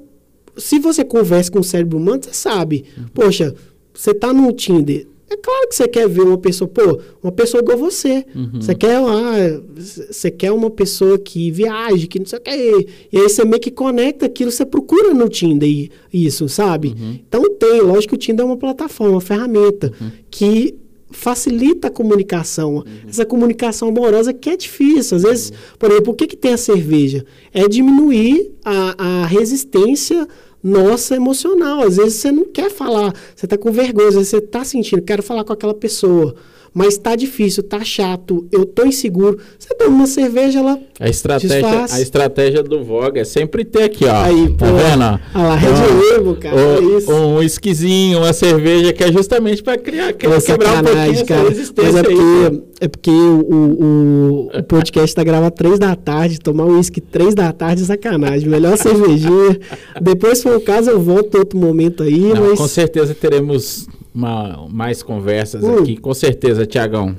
se 0.56 0.80
você 0.80 1.04
conversa 1.04 1.52
com 1.52 1.60
o 1.60 1.64
cérebro 1.64 1.98
humano, 1.98 2.20
você 2.22 2.34
sabe. 2.34 2.84
Poxa, 3.14 3.54
você 3.94 4.12
tá 4.12 4.32
no 4.32 4.52
Tinder. 4.52 5.06
É 5.32 5.36
claro 5.36 5.68
que 5.68 5.76
você 5.76 5.86
quer 5.86 6.08
ver 6.08 6.22
uma 6.22 6.38
pessoa, 6.38 6.66
pô, 6.66 7.00
uma 7.22 7.30
pessoa 7.30 7.62
igual 7.62 7.78
você. 7.78 8.24
Você 8.54 8.74
quer, 8.74 8.96
ah, 8.96 9.62
você 10.10 10.28
quer 10.28 10.50
uma 10.50 10.70
pessoa 10.70 11.16
que 11.18 11.52
viaje, 11.52 12.08
que 12.08 12.18
não 12.18 12.26
sei 12.26 12.38
o 12.38 12.42
que. 12.42 12.86
E 13.12 13.18
aí 13.18 13.28
você 13.28 13.44
meio 13.44 13.60
que 13.60 13.70
conecta 13.70 14.26
aquilo, 14.26 14.50
você 14.50 14.66
procura 14.66 15.14
no 15.14 15.28
Tinder 15.28 15.88
isso, 16.12 16.48
sabe? 16.48 16.94
Então 17.28 17.48
tem, 17.54 17.80
lógico 17.80 18.10
que 18.10 18.14
o 18.16 18.18
Tinder 18.18 18.44
é 18.44 18.46
uma 18.48 18.56
plataforma, 18.56 19.14
uma 19.14 19.20
ferramenta 19.20 19.92
que 20.28 20.74
facilita 21.12 21.88
a 21.88 21.90
comunicação. 21.90 22.84
Essa 23.08 23.24
comunicação 23.24 23.88
amorosa 23.88 24.32
que 24.32 24.50
é 24.50 24.56
difícil. 24.56 25.16
Às 25.16 25.22
vezes, 25.22 25.52
por 25.78 25.90
exemplo, 25.90 26.12
o 26.12 26.16
que, 26.16 26.26
que 26.26 26.36
tem 26.36 26.52
a 26.52 26.56
cerveja? 26.56 27.24
É 27.52 27.68
diminuir 27.68 28.52
a, 28.64 29.22
a 29.22 29.26
resistência 29.26 30.26
nossa 30.62 31.16
emocional. 31.16 31.82
Às 31.82 31.96
vezes 31.96 32.14
você 32.14 32.32
não 32.32 32.44
quer 32.44 32.70
falar, 32.70 33.14
você 33.34 33.46
tá 33.46 33.56
com 33.56 33.72
vergonha, 33.72 34.08
às 34.08 34.14
vezes 34.14 34.28
você 34.28 34.40
tá 34.40 34.64
sentindo, 34.64 35.02
quero 35.02 35.22
falar 35.22 35.44
com 35.44 35.52
aquela 35.52 35.74
pessoa. 35.74 36.34
Mas 36.72 36.96
tá 36.96 37.16
difícil, 37.16 37.62
tá 37.64 37.82
chato, 37.82 38.46
eu 38.52 38.64
tô 38.64 38.84
inseguro. 38.84 39.38
Você 39.58 39.74
toma 39.74 39.90
uma 39.90 40.06
cerveja, 40.06 40.60
ela 40.60 40.78
A 41.00 41.08
estratégia, 41.08 41.60
Desfaz. 41.60 41.92
a 41.92 42.00
estratégia 42.00 42.62
do 42.62 42.84
Vogue 42.84 43.18
é 43.18 43.24
sempre 43.24 43.64
ter 43.64 43.82
aqui, 43.82 44.04
ó. 44.04 44.22
Aí, 44.22 44.48
tá 44.50 44.66
pô, 44.66 44.72
vendo? 44.76 45.02
ó? 45.02 45.18
olha 45.34 45.48
lá, 45.48 45.56
Red 45.56 45.68
Ó, 45.68 46.16
Label, 46.16 46.36
cara, 46.36 46.56
ó, 46.56 46.58
é 46.78 46.96
isso. 46.98 47.12
Um 47.12 47.36
whiskyzinho, 47.38 48.18
uma 48.18 48.32
cerveja, 48.32 48.92
que 48.92 49.02
é 49.02 49.10
justamente 49.12 49.62
pra 49.62 49.76
criar, 49.76 50.12
Pô, 50.12 50.40
quebrar 50.40 50.80
um 50.80 50.84
pouquinho 50.84 51.26
cara. 51.26 51.50
Mas 51.50 51.96
é 51.96 52.02
porque, 52.02 52.62
é 52.80 52.88
porque 52.88 53.10
o, 53.10 53.40
o, 53.50 54.50
o 54.58 54.62
podcast 54.62 55.14
tá 55.14 55.24
gravado 55.24 55.54
três 55.56 55.78
da 55.78 55.96
tarde, 55.96 56.38
tomar 56.38 56.66
uísque 56.66 57.00
três 57.00 57.34
da 57.34 57.52
tarde 57.52 57.82
é 57.82 57.86
sacanagem. 57.86 58.48
Melhor 58.48 58.76
cervejinha. 58.78 59.58
Depois, 60.00 60.38
se 60.38 60.44
for 60.44 60.56
o 60.56 60.60
caso, 60.60 60.90
eu 60.90 61.00
volto 61.00 61.36
outro 61.36 61.58
momento 61.58 62.02
aí, 62.04 62.20
Não, 62.32 62.48
mas... 62.48 62.58
com 62.58 62.68
certeza 62.68 63.14
teremos 63.14 63.86
uma, 64.14 64.66
mais 64.68 65.02
conversas 65.02 65.62
hum. 65.62 65.78
aqui, 65.78 65.96
com 65.96 66.12
certeza, 66.14 66.66
Tiagão. 66.66 67.16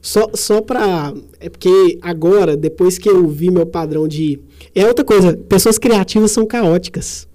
Só, 0.00 0.28
só 0.34 0.60
pra. 0.60 1.14
É 1.40 1.48
porque 1.48 1.98
agora, 2.02 2.56
depois 2.56 2.98
que 2.98 3.08
eu 3.08 3.26
vi 3.26 3.50
meu 3.50 3.64
padrão 3.64 4.06
de. 4.06 4.38
É 4.74 4.86
outra 4.86 5.04
coisa, 5.04 5.34
pessoas 5.48 5.78
criativas 5.78 6.30
são 6.30 6.44
caóticas. 6.44 7.26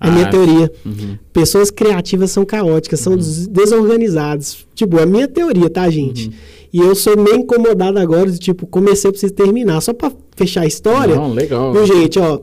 É 0.00 0.06
a 0.06 0.10
ah, 0.10 0.12
minha 0.12 0.30
teoria. 0.30 0.70
Uhum. 0.84 1.18
Pessoas 1.32 1.70
criativas 1.70 2.30
são 2.30 2.44
caóticas, 2.44 3.00
são 3.00 3.14
uhum. 3.14 3.46
desorganizadas. 3.50 4.58
Tipo, 4.74 4.98
é 4.98 5.02
a 5.02 5.06
minha 5.06 5.26
teoria, 5.26 5.70
tá, 5.70 5.88
gente? 5.90 6.28
Uhum. 6.28 6.34
E 6.72 6.78
eu 6.80 6.94
sou 6.94 7.16
meio 7.16 7.36
incomodado 7.36 7.98
agora, 7.98 8.30
de, 8.30 8.38
tipo, 8.38 8.66
comecei, 8.66 9.08
eu 9.08 9.12
preciso 9.12 9.32
terminar. 9.32 9.80
Só 9.80 9.92
pra 9.92 10.12
fechar 10.36 10.62
a 10.62 10.66
história. 10.66 11.16
Não, 11.16 11.32
legal. 11.32 11.72
Viu, 11.72 11.86
gente, 11.86 12.18
ó. 12.18 12.40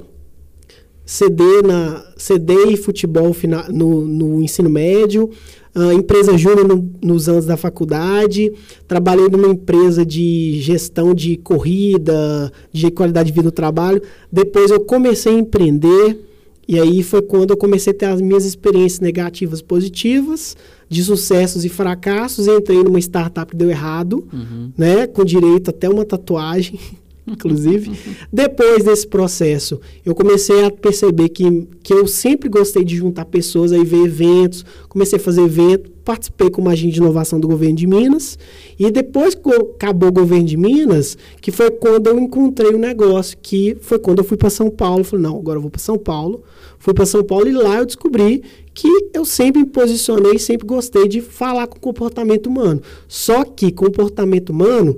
CD, 1.06 1.62
na, 1.62 2.04
CD 2.18 2.72
e 2.72 2.78
futebol 2.78 3.36
no, 3.72 4.06
no 4.06 4.44
ensino 4.44 4.70
médio, 4.70 5.30
uh, 5.76 5.92
empresa 5.92 6.38
júnior 6.38 6.68
no, 6.68 6.90
nos 7.02 7.30
anos 7.30 7.46
da 7.46 7.56
faculdade, 7.56 8.52
trabalhei 8.88 9.30
numa 9.30 9.48
empresa 9.48 10.06
de 10.06 10.60
gestão 10.62 11.14
de 11.14 11.38
corrida, 11.38 12.52
de 12.72 12.90
qualidade 12.90 13.28
de 13.28 13.34
vida 13.34 13.46
no 13.46 13.52
trabalho. 13.52 14.02
Depois 14.32 14.72
eu 14.72 14.80
comecei 14.80 15.36
a 15.36 15.40
empreender, 15.40 16.20
e 16.68 16.80
aí 16.80 17.04
foi 17.04 17.22
quando 17.22 17.52
eu 17.52 17.58
comecei 17.58 17.94
a 17.94 17.96
ter 17.96 18.06
as 18.06 18.20
minhas 18.20 18.44
experiências 18.44 19.00
negativas 19.00 19.62
positivas, 19.62 20.58
de 20.90 21.04
sucessos 21.04 21.64
e 21.64 21.70
fracassos. 21.70 22.48
Entrei 22.48 22.84
numa 22.84 23.00
startup 23.00 23.52
que 23.52 23.58
deu 23.58 23.70
errado, 23.70 24.28
uhum. 24.34 24.72
né? 24.76 25.06
Com 25.06 25.24
direito 25.24 25.70
até 25.70 25.88
uma 25.88 26.06
tatuagem. 26.06 26.80
inclusive. 27.28 27.92
Depois 28.32 28.84
desse 28.84 29.08
processo, 29.08 29.80
eu 30.06 30.14
comecei 30.14 30.64
a 30.64 30.72
perceber 30.72 31.30
que, 31.30 31.68
que 31.82 31.94
eu 31.94 32.08
sempre 32.08 32.50
gostei 32.50 32.84
de 32.84 32.96
juntar 32.96 33.26
pessoas, 33.26 33.72
aí 33.72 33.84
ver 33.84 34.06
eventos, 34.06 34.66
comecei 34.88 35.18
a 35.18 35.22
fazer 35.22 35.42
evento, 35.42 35.92
participei 36.04 36.52
como 36.52 36.70
agente 36.70 36.94
de 36.94 37.00
inovação 37.00 37.40
do 37.40 37.48
governo 37.48 37.76
de 37.76 37.88
Minas, 37.88 38.38
e 38.78 38.92
depois 38.92 39.34
que 39.34 39.50
acabou 39.50 40.10
o 40.10 40.12
governo 40.12 40.46
de 40.46 40.56
Minas, 40.56 41.18
que 41.42 41.52
foi 41.52 41.72
quando 41.72 42.08
eu 42.08 42.20
encontrei 42.20 42.72
o 42.72 42.76
um 42.76 42.80
negócio, 42.80 43.38
que 43.42 43.76
foi 43.82 43.98
quando 43.98 44.20
eu 44.20 44.24
fui 44.24 44.38
para 44.38 44.50
São 44.50 44.70
Paulo, 44.70 45.04
falei, 45.04 45.24
não, 45.24 45.38
agora 45.38 45.58
eu 45.58 45.62
vou 45.62 45.72
para 45.72 45.82
São 45.82 45.98
Paulo. 45.98 46.44
Fui 46.78 46.94
para 46.94 47.06
São 47.08 47.24
Paulo 47.24 47.48
e 47.48 47.52
lá 47.52 47.78
eu 47.78 47.86
descobri 47.86 48.44
que 48.72 48.88
eu 49.12 49.26
sempre 49.26 49.64
me 49.64 49.68
posicionei, 49.68 50.38
sempre 50.38 50.68
gostei 50.68 51.08
de 51.08 51.20
falar 51.20 51.66
com 51.66 51.80
comportamento 51.80 52.46
humano. 52.46 52.80
Só 53.08 53.44
que 53.44 53.72
comportamento 53.72 54.52
humano 54.52 54.96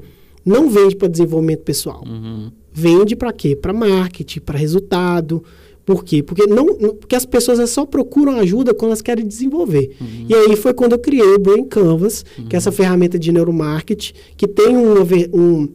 não 0.48 0.70
vende 0.70 0.96
para 0.96 1.10
desenvolvimento 1.10 1.62
pessoal. 1.62 2.04
Uhum. 2.08 2.50
Vende 2.72 3.16
para 3.16 3.34
quê? 3.34 3.56
Para 3.56 3.74
marketing, 3.74 4.40
para 4.40 4.58
resultado. 4.58 5.44
Por 5.86 6.04
quê? 6.04 6.24
Porque, 6.24 6.48
não, 6.48 6.66
porque 6.96 7.16
as 7.16 7.26
pessoas 7.26 7.70
só 7.70 7.86
procuram 7.86 8.38
ajuda 8.38 8.74
quando 8.74 8.90
elas 8.90 9.02
querem 9.02 9.28
desenvolver. 9.28 9.96
Uhum. 10.00 10.26
E 10.30 10.34
aí 10.34 10.56
foi 10.56 10.74
quando 10.74 10.94
eu 10.94 11.00
criei 11.00 11.36
o 11.36 11.40
Brain 11.40 11.66
Canvas, 11.66 12.24
uhum. 12.38 12.46
que 12.46 12.56
é 12.56 12.58
essa 12.58 12.70
uhum. 12.70 12.76
ferramenta 12.76 13.20
de 13.20 13.32
neuromarketing, 13.32 14.14
que 14.38 14.48
tem 14.48 14.76
um, 14.76 14.94
um, 15.34 15.70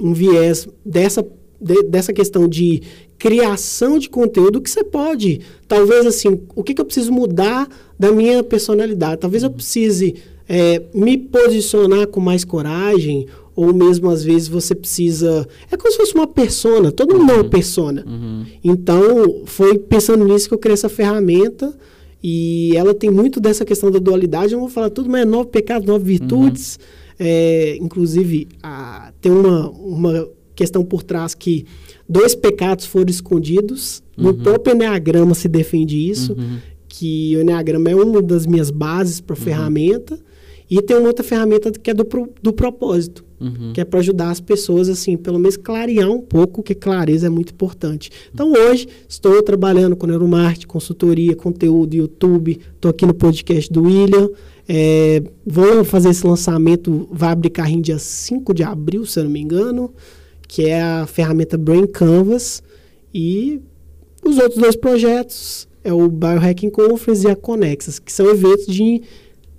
um 0.00 0.12
viés 0.14 0.66
dessa, 0.84 1.26
de, 1.60 1.82
dessa 1.84 2.12
questão 2.12 2.48
de 2.48 2.82
criação 3.18 3.98
de 3.98 4.08
conteúdo 4.08 4.60
que 4.60 4.70
você 4.70 4.84
pode. 4.84 5.40
Talvez 5.68 6.06
assim, 6.06 6.40
o 6.54 6.62
que, 6.62 6.74
que 6.74 6.80
eu 6.80 6.84
preciso 6.84 7.12
mudar 7.12 7.68
da 7.98 8.12
minha 8.12 8.42
personalidade? 8.42 9.20
Talvez 9.20 9.42
eu 9.42 9.50
precise 9.50 10.14
é, 10.48 10.82
me 10.94 11.16
posicionar 11.18 12.06
com 12.06 12.20
mais 12.20 12.44
coragem 12.44 13.26
ou 13.56 13.72
mesmo 13.72 14.10
às 14.10 14.22
vezes 14.22 14.46
você 14.46 14.74
precisa. 14.74 15.48
É 15.70 15.76
como 15.76 15.90
se 15.90 15.96
fosse 15.96 16.14
uma 16.14 16.26
persona, 16.26 16.92
todo 16.92 17.16
mundo 17.16 17.30
uhum. 17.30 17.38
é 17.38 17.40
uma 17.40 17.50
persona. 17.50 18.04
Uhum. 18.06 18.44
Então, 18.62 19.42
foi 19.46 19.78
pensando 19.78 20.24
nisso 20.26 20.46
que 20.46 20.54
eu 20.54 20.58
criei 20.58 20.74
essa 20.74 20.90
ferramenta. 20.90 21.74
E 22.22 22.76
ela 22.76 22.92
tem 22.92 23.10
muito 23.10 23.40
dessa 23.40 23.64
questão 23.64 23.90
da 23.90 23.98
dualidade. 23.98 24.52
Eu 24.52 24.58
não 24.58 24.66
vou 24.66 24.74
falar 24.74 24.90
tudo, 24.90 25.08
mas 25.08 25.22
é 25.22 25.24
nove 25.24 25.48
pecados, 25.48 25.86
nove 25.86 26.04
virtudes. 26.04 26.76
Uhum. 26.76 27.06
É, 27.20 27.76
inclusive, 27.80 28.48
a, 28.62 29.12
tem 29.20 29.30
uma, 29.30 29.70
uma 29.70 30.28
questão 30.54 30.84
por 30.84 31.02
trás 31.02 31.34
que 31.34 31.64
dois 32.08 32.34
pecados 32.34 32.84
foram 32.84 33.10
escondidos. 33.10 34.02
No 34.16 34.30
uhum. 34.30 34.42
próprio 34.42 34.74
Enneagrama 34.74 35.34
se 35.34 35.46
defende 35.46 36.10
isso, 36.10 36.32
uhum. 36.32 36.58
que 36.88 37.36
o 37.36 37.42
Enneagrama 37.42 37.90
é 37.90 37.94
uma 37.94 38.20
das 38.20 38.46
minhas 38.46 38.70
bases 38.70 39.20
para 39.20 39.36
a 39.36 39.38
uhum. 39.38 39.44
ferramenta. 39.44 40.18
E 40.68 40.82
tem 40.82 40.96
uma 40.96 41.08
outra 41.08 41.24
ferramenta 41.24 41.70
que 41.70 41.90
é 41.90 41.94
do, 41.94 42.04
do 42.42 42.52
propósito, 42.52 43.24
uhum. 43.40 43.72
que 43.72 43.80
é 43.80 43.84
para 43.84 44.00
ajudar 44.00 44.30
as 44.30 44.40
pessoas, 44.40 44.88
assim, 44.88 45.16
pelo 45.16 45.38
menos 45.38 45.56
clarear 45.56 46.10
um 46.10 46.20
pouco, 46.20 46.62
que 46.62 46.74
clareza 46.74 47.26
é 47.26 47.30
muito 47.30 47.52
importante. 47.52 48.10
Então, 48.32 48.52
hoje, 48.52 48.88
estou 49.08 49.42
trabalhando 49.42 49.96
com 49.96 50.06
neuromarketing, 50.06 50.66
consultoria, 50.66 51.34
conteúdo, 51.34 51.94
YouTube, 51.94 52.58
estou 52.74 52.90
aqui 52.90 53.06
no 53.06 53.14
podcast 53.14 53.72
do 53.72 53.84
William. 53.84 54.30
É, 54.68 55.22
vou 55.44 55.84
fazer 55.84 56.10
esse 56.10 56.26
lançamento, 56.26 57.08
vai 57.10 57.30
abrir 57.30 57.50
carrinho 57.50 57.82
dia 57.82 57.98
5 57.98 58.52
de 58.52 58.62
abril, 58.62 59.06
se 59.06 59.20
eu 59.20 59.24
não 59.24 59.30
me 59.30 59.40
engano, 59.40 59.92
que 60.48 60.64
é 60.64 60.80
a 60.80 61.06
ferramenta 61.06 61.56
Brain 61.56 61.86
Canvas. 61.86 62.62
E 63.14 63.60
os 64.24 64.38
outros 64.38 64.60
dois 64.60 64.76
projetos 64.76 65.68
é 65.84 65.92
o 65.92 66.08
Biohacking 66.08 66.70
Conference 66.70 67.24
e 67.24 67.30
a 67.30 67.36
Conexas, 67.36 68.00
que 68.00 68.12
são 68.12 68.28
eventos 68.28 68.66
de 68.66 69.02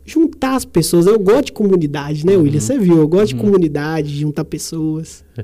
juntar 0.07 0.55
as 0.55 0.65
pessoas. 0.65 1.05
Eu 1.05 1.19
gosto 1.19 1.47
de 1.47 1.51
comunidade, 1.51 2.25
né, 2.25 2.35
uhum. 2.35 2.43
William? 2.43 2.61
Você 2.61 2.79
viu, 2.79 2.97
eu 2.97 3.07
gosto 3.07 3.33
uhum. 3.33 3.37
de 3.37 3.43
comunidade, 3.43 4.09
de 4.09 4.21
juntar 4.21 4.45
pessoas. 4.45 5.23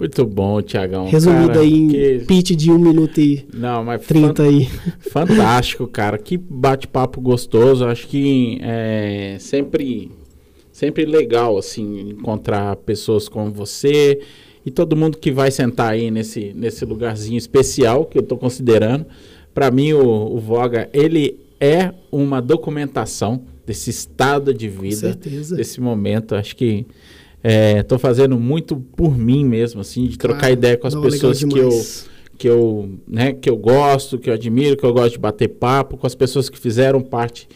Muito 0.00 0.24
bom, 0.24 0.62
Tiagão. 0.62 1.06
Resumido 1.08 1.48
cara, 1.48 1.60
aí 1.60 1.72
em 1.72 1.88
que... 1.88 2.24
pitch 2.26 2.50
de 2.52 2.70
1 2.70 2.78
minuto 2.78 3.20
e 3.20 3.44
Não, 3.52 3.84
mas 3.84 4.06
30 4.06 4.44
aí. 4.44 4.66
Fantástico, 5.10 5.88
cara. 5.88 6.16
Que 6.16 6.36
bate-papo 6.36 7.20
gostoso. 7.20 7.84
Acho 7.84 8.06
que 8.06 8.58
é 8.62 9.36
sempre, 9.40 10.12
sempre 10.70 11.04
legal, 11.04 11.58
assim, 11.58 12.10
encontrar 12.10 12.76
pessoas 12.76 13.28
como 13.28 13.50
você 13.50 14.20
e 14.64 14.70
todo 14.70 14.94
mundo 14.94 15.18
que 15.18 15.32
vai 15.32 15.50
sentar 15.50 15.90
aí 15.90 16.12
nesse, 16.12 16.52
nesse 16.54 16.84
lugarzinho 16.84 17.36
especial 17.36 18.04
que 18.04 18.16
eu 18.16 18.22
estou 18.22 18.38
considerando. 18.38 19.04
Para 19.52 19.68
mim, 19.68 19.94
o, 19.94 20.36
o 20.36 20.38
Voga, 20.38 20.88
ele 20.92 21.40
é 21.60 21.92
uma 22.12 22.40
documentação 22.40 23.42
desse 23.68 23.90
estado 23.90 24.54
de 24.54 24.66
vida, 24.66 25.14
desse 25.54 25.78
momento. 25.78 26.34
Acho 26.34 26.56
que 26.56 26.86
estou 27.78 27.96
é, 27.96 27.98
fazendo 27.98 28.40
muito 28.40 28.76
por 28.76 29.16
mim 29.16 29.44
mesmo, 29.44 29.82
assim, 29.82 30.06
de 30.06 30.16
trocar 30.16 30.40
Cara, 30.40 30.52
ideia 30.54 30.76
com 30.78 30.86
as 30.86 30.94
não, 30.94 31.02
pessoas 31.02 31.44
que 31.44 31.58
eu 31.58 31.68
que 32.38 32.48
eu, 32.48 32.98
né, 33.06 33.32
que 33.32 33.50
eu 33.50 33.56
gosto, 33.56 34.16
que 34.16 34.30
eu 34.30 34.34
admiro, 34.34 34.76
que 34.76 34.86
eu 34.86 34.92
gosto 34.92 35.14
de 35.14 35.18
bater 35.18 35.48
papo 35.48 35.96
com 35.96 36.06
as 36.06 36.14
pessoas 36.14 36.48
que 36.48 36.56
fizeram 36.56 37.00
parte 37.00 37.48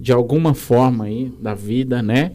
de 0.00 0.10
alguma 0.10 0.54
forma 0.54 1.04
aí 1.04 1.30
da 1.38 1.54
vida, 1.54 2.02
né? 2.02 2.32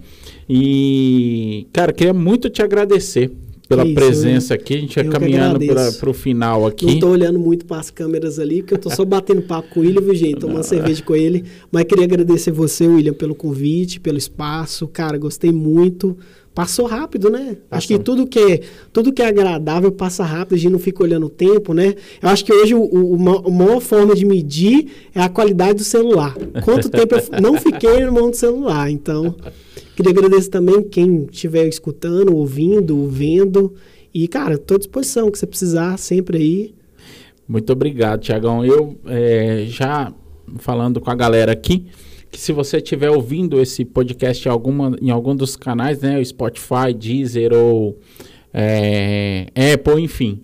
E 0.47 1.67
cara, 1.73 1.91
queria 1.91 2.13
muito 2.13 2.49
te 2.49 2.61
agradecer 2.61 3.31
pela 3.68 3.85
isso, 3.85 3.95
presença 3.95 4.53
aqui. 4.53 4.76
A 4.76 4.80
gente 4.80 4.95
vai 4.95 5.10
caminhando 5.10 5.60
para 5.99 6.10
o 6.10 6.14
final 6.14 6.65
aqui. 6.65 6.85
Não 6.85 6.94
estou 6.94 7.11
olhando 7.11 7.39
muito 7.39 7.65
para 7.65 7.80
as 7.80 7.89
câmeras 7.89 8.39
ali, 8.39 8.61
porque 8.61 8.73
eu 8.73 8.77
estou 8.77 8.91
só 8.91 9.03
batendo 9.03 9.41
papo 9.41 9.69
com 9.73 9.80
o 9.80 9.84
William, 9.84 10.02
viu, 10.02 10.15
gente? 10.15 10.39
Tomando 10.39 10.64
cerveja 10.64 11.03
com 11.03 11.15
ele. 11.15 11.44
Mas 11.72 11.84
queria 11.84 12.06
agradecer 12.06 12.52
você, 12.52 12.88
William, 12.88 13.14
pelo 13.14 13.35
convite, 13.35 13.99
pelo 13.99 14.18
espaço. 14.18 14.88
Cara, 14.88 15.18
gostei 15.18 15.52
muito. 15.52 16.18
Passou 16.57 16.88
rápido, 16.88 17.29
né? 17.29 17.49
Passou. 17.49 17.59
Acho 17.69 17.88
que 17.88 17.99
tudo 17.99 18.25
que, 18.25 18.39
é, 18.39 18.61
tudo 18.91 19.13
que 19.13 19.21
é 19.21 19.27
agradável 19.27 19.91
passa 19.91 20.23
rápido, 20.23 20.55
a 20.55 20.57
gente 20.57 20.71
não 20.71 20.79
fica 20.79 21.03
olhando 21.03 21.27
o 21.27 21.29
tempo, 21.29 21.71
né? 21.71 21.93
Eu 22.19 22.29
acho 22.29 22.43
que 22.43 22.51
hoje 22.51 22.73
o, 22.73 22.81
o, 22.81 23.13
a 23.45 23.51
maior 23.51 23.79
forma 23.79 24.15
de 24.15 24.25
medir 24.25 24.88
é 25.13 25.21
a 25.21 25.29
qualidade 25.29 25.75
do 25.75 25.84
celular. 25.84 26.35
Quanto 26.65 26.89
tempo 26.89 27.13
eu 27.13 27.39
não 27.39 27.59
fiquei 27.59 28.03
no 28.03 28.11
mão 28.11 28.31
do 28.31 28.35
celular, 28.35 28.89
então... 28.89 29.35
Queria 29.95 30.11
agradecer 30.11 30.49
também 30.49 30.81
quem 30.81 31.27
estiver 31.31 31.67
escutando, 31.67 32.35
ouvindo, 32.35 33.07
vendo. 33.07 33.75
E, 34.11 34.27
cara, 34.27 34.55
estou 34.55 34.75
à 34.75 34.77
disposição, 34.79 35.29
que 35.29 35.38
você 35.38 35.45
precisar, 35.45 35.97
sempre 35.97 36.39
aí. 36.39 36.75
Muito 37.47 37.71
obrigado, 37.71 38.21
Tiagão. 38.21 38.65
Eu 38.65 38.97
é, 39.05 39.65
já 39.67 40.11
falando 40.57 40.99
com 40.99 41.11
a 41.11 41.15
galera 41.15 41.51
aqui, 41.51 41.85
que 42.31 42.39
se 42.39 42.51
você 42.51 42.77
estiver 42.77 43.09
ouvindo 43.09 43.59
esse 43.59 43.85
podcast 43.85 44.47
em, 44.47 44.51
alguma, 44.51 44.97
em 45.01 45.09
algum 45.09 45.35
dos 45.35 45.55
canais, 45.55 46.01
né? 46.01 46.23
Spotify, 46.23 46.93
Deezer 46.97 47.53
ou 47.53 47.99
é, 48.53 49.47
Apple, 49.73 50.01
enfim. 50.01 50.41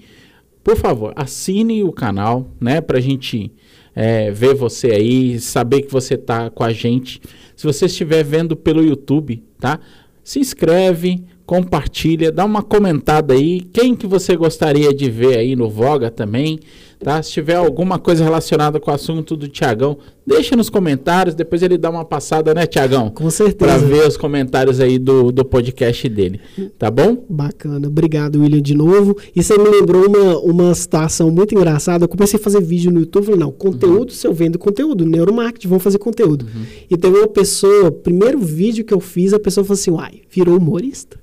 Por 0.64 0.78
favor, 0.78 1.14
assine 1.16 1.84
o 1.84 1.92
canal, 1.92 2.50
né? 2.60 2.80
Pra 2.80 3.00
gente 3.00 3.52
é, 3.96 4.32
ver 4.32 4.56
você 4.56 4.92
aí, 4.92 5.40
saber 5.40 5.82
que 5.82 5.92
você 5.92 6.18
tá 6.18 6.50
com 6.50 6.64
a 6.64 6.72
gente. 6.72 7.22
Se 7.56 7.66
você 7.66 7.86
estiver 7.86 8.24
vendo 8.24 8.56
pelo 8.56 8.84
YouTube, 8.84 9.44
tá? 9.60 9.80
Se 10.24 10.40
inscreve, 10.40 11.24
compartilha, 11.46 12.32
dá 12.32 12.46
uma 12.46 12.64
comentada 12.64 13.34
aí. 13.34 13.62
Quem 13.62 13.96
que 13.96 14.08
você 14.08 14.36
gostaria 14.36 14.94
de 14.94 15.10
ver 15.10 15.38
aí 15.38 15.56
no 15.56 15.70
Voga 15.70 16.10
também? 16.10 16.60
Tá? 17.04 17.22
Se 17.22 17.32
tiver 17.32 17.56
alguma 17.56 18.00
coisa 18.00 18.24
relacionada 18.24 18.80
com 18.80 18.90
o 18.90 18.94
assunto 18.94 19.36
do 19.36 19.48
Tiagão, 19.48 19.98
deixa 20.26 20.56
nos 20.56 20.70
comentários, 20.70 21.36
depois 21.36 21.62
ele 21.62 21.78
dá 21.78 21.90
uma 21.90 22.06
passada, 22.06 22.54
né, 22.54 22.66
Tiagão? 22.66 23.10
Com 23.10 23.30
certeza. 23.30 23.58
Pra 23.58 23.78
ver 23.78 24.08
os 24.08 24.18
comentários 24.18 24.80
aí 24.80 24.98
do, 24.98 25.32
do 25.32 25.44
podcast 25.44 26.08
dele, 26.10 26.40
tá 26.80 26.90
bom? 26.90 27.26
Bacana, 27.30 27.88
obrigado, 27.88 28.40
William, 28.40 28.62
de 28.62 28.74
novo. 28.74 29.18
E 29.36 29.44
você 29.44 29.58
me 29.58 29.70
lembrou 29.70 30.08
uma, 30.08 30.40
uma 30.40 30.74
situação 30.74 31.30
muito 31.30 31.54
engraçada. 31.54 32.06
Eu 32.06 32.10
comecei 32.10 32.40
a 32.40 32.44
fazer 32.44 32.62
vídeo 32.62 32.92
no 32.92 33.02
YouTube, 33.02 33.26
falei, 33.26 33.40
não, 33.40 33.52
conteúdo, 33.52 34.12
se 34.12 34.26
eu 34.26 34.34
vendo 34.34 34.58
conteúdo, 34.58 35.06
neuromarketing, 35.06 35.68
vamos 35.68 35.84
fazer 35.84 36.00
conteúdo. 36.00 36.48
E 36.90 36.96
teve 36.96 37.18
uma 37.18 37.28
pessoa, 37.28 37.92
primeiro 37.92 38.40
vídeo 38.40 38.86
que 38.86 38.94
eu 38.94 39.00
fiz, 39.00 39.34
a 39.34 39.40
pessoa 39.40 39.64
falou 39.66 39.80
assim, 39.80 39.92
uai, 39.92 40.22
virou 40.30 40.58
humorista? 40.58 41.23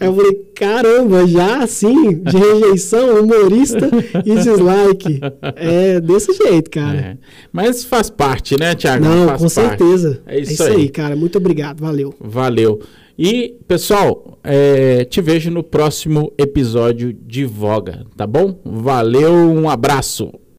Eu 0.00 0.14
falei, 0.14 0.34
caramba, 0.54 1.26
já 1.26 1.62
assim, 1.62 2.22
de 2.22 2.36
rejeição, 2.36 3.22
humorista 3.22 3.88
e 4.24 4.34
dislike. 4.34 5.20
É 5.56 6.00
desse 6.00 6.32
jeito, 6.32 6.70
cara. 6.70 6.98
É. 6.98 7.16
Mas 7.52 7.84
faz 7.84 8.10
parte, 8.10 8.58
né, 8.58 8.74
Tiago? 8.74 9.04
Não, 9.04 9.28
Faz 9.28 9.42
com 9.42 9.48
parte. 9.48 9.78
certeza. 9.78 10.22
É 10.26 10.38
isso, 10.38 10.62
aí. 10.62 10.76
aí, 10.76 10.88
cara. 10.88 11.16
Muito 11.16 11.38
obrigado, 11.38 11.80
valeu. 11.80 12.14
Valeu. 12.20 12.80
E, 13.18 13.56
pessoal, 13.68 14.38
é, 14.42 15.04
te 15.04 15.20
vejo 15.20 15.50
no 15.50 15.62
próximo 15.62 16.32
episódio 16.38 17.12
de 17.12 17.44
Voga, 17.44 18.06
tá 18.16 18.26
bom? 18.26 18.58
Valeu, 18.64 19.32
um 19.34 19.68
abraço. 19.68 20.32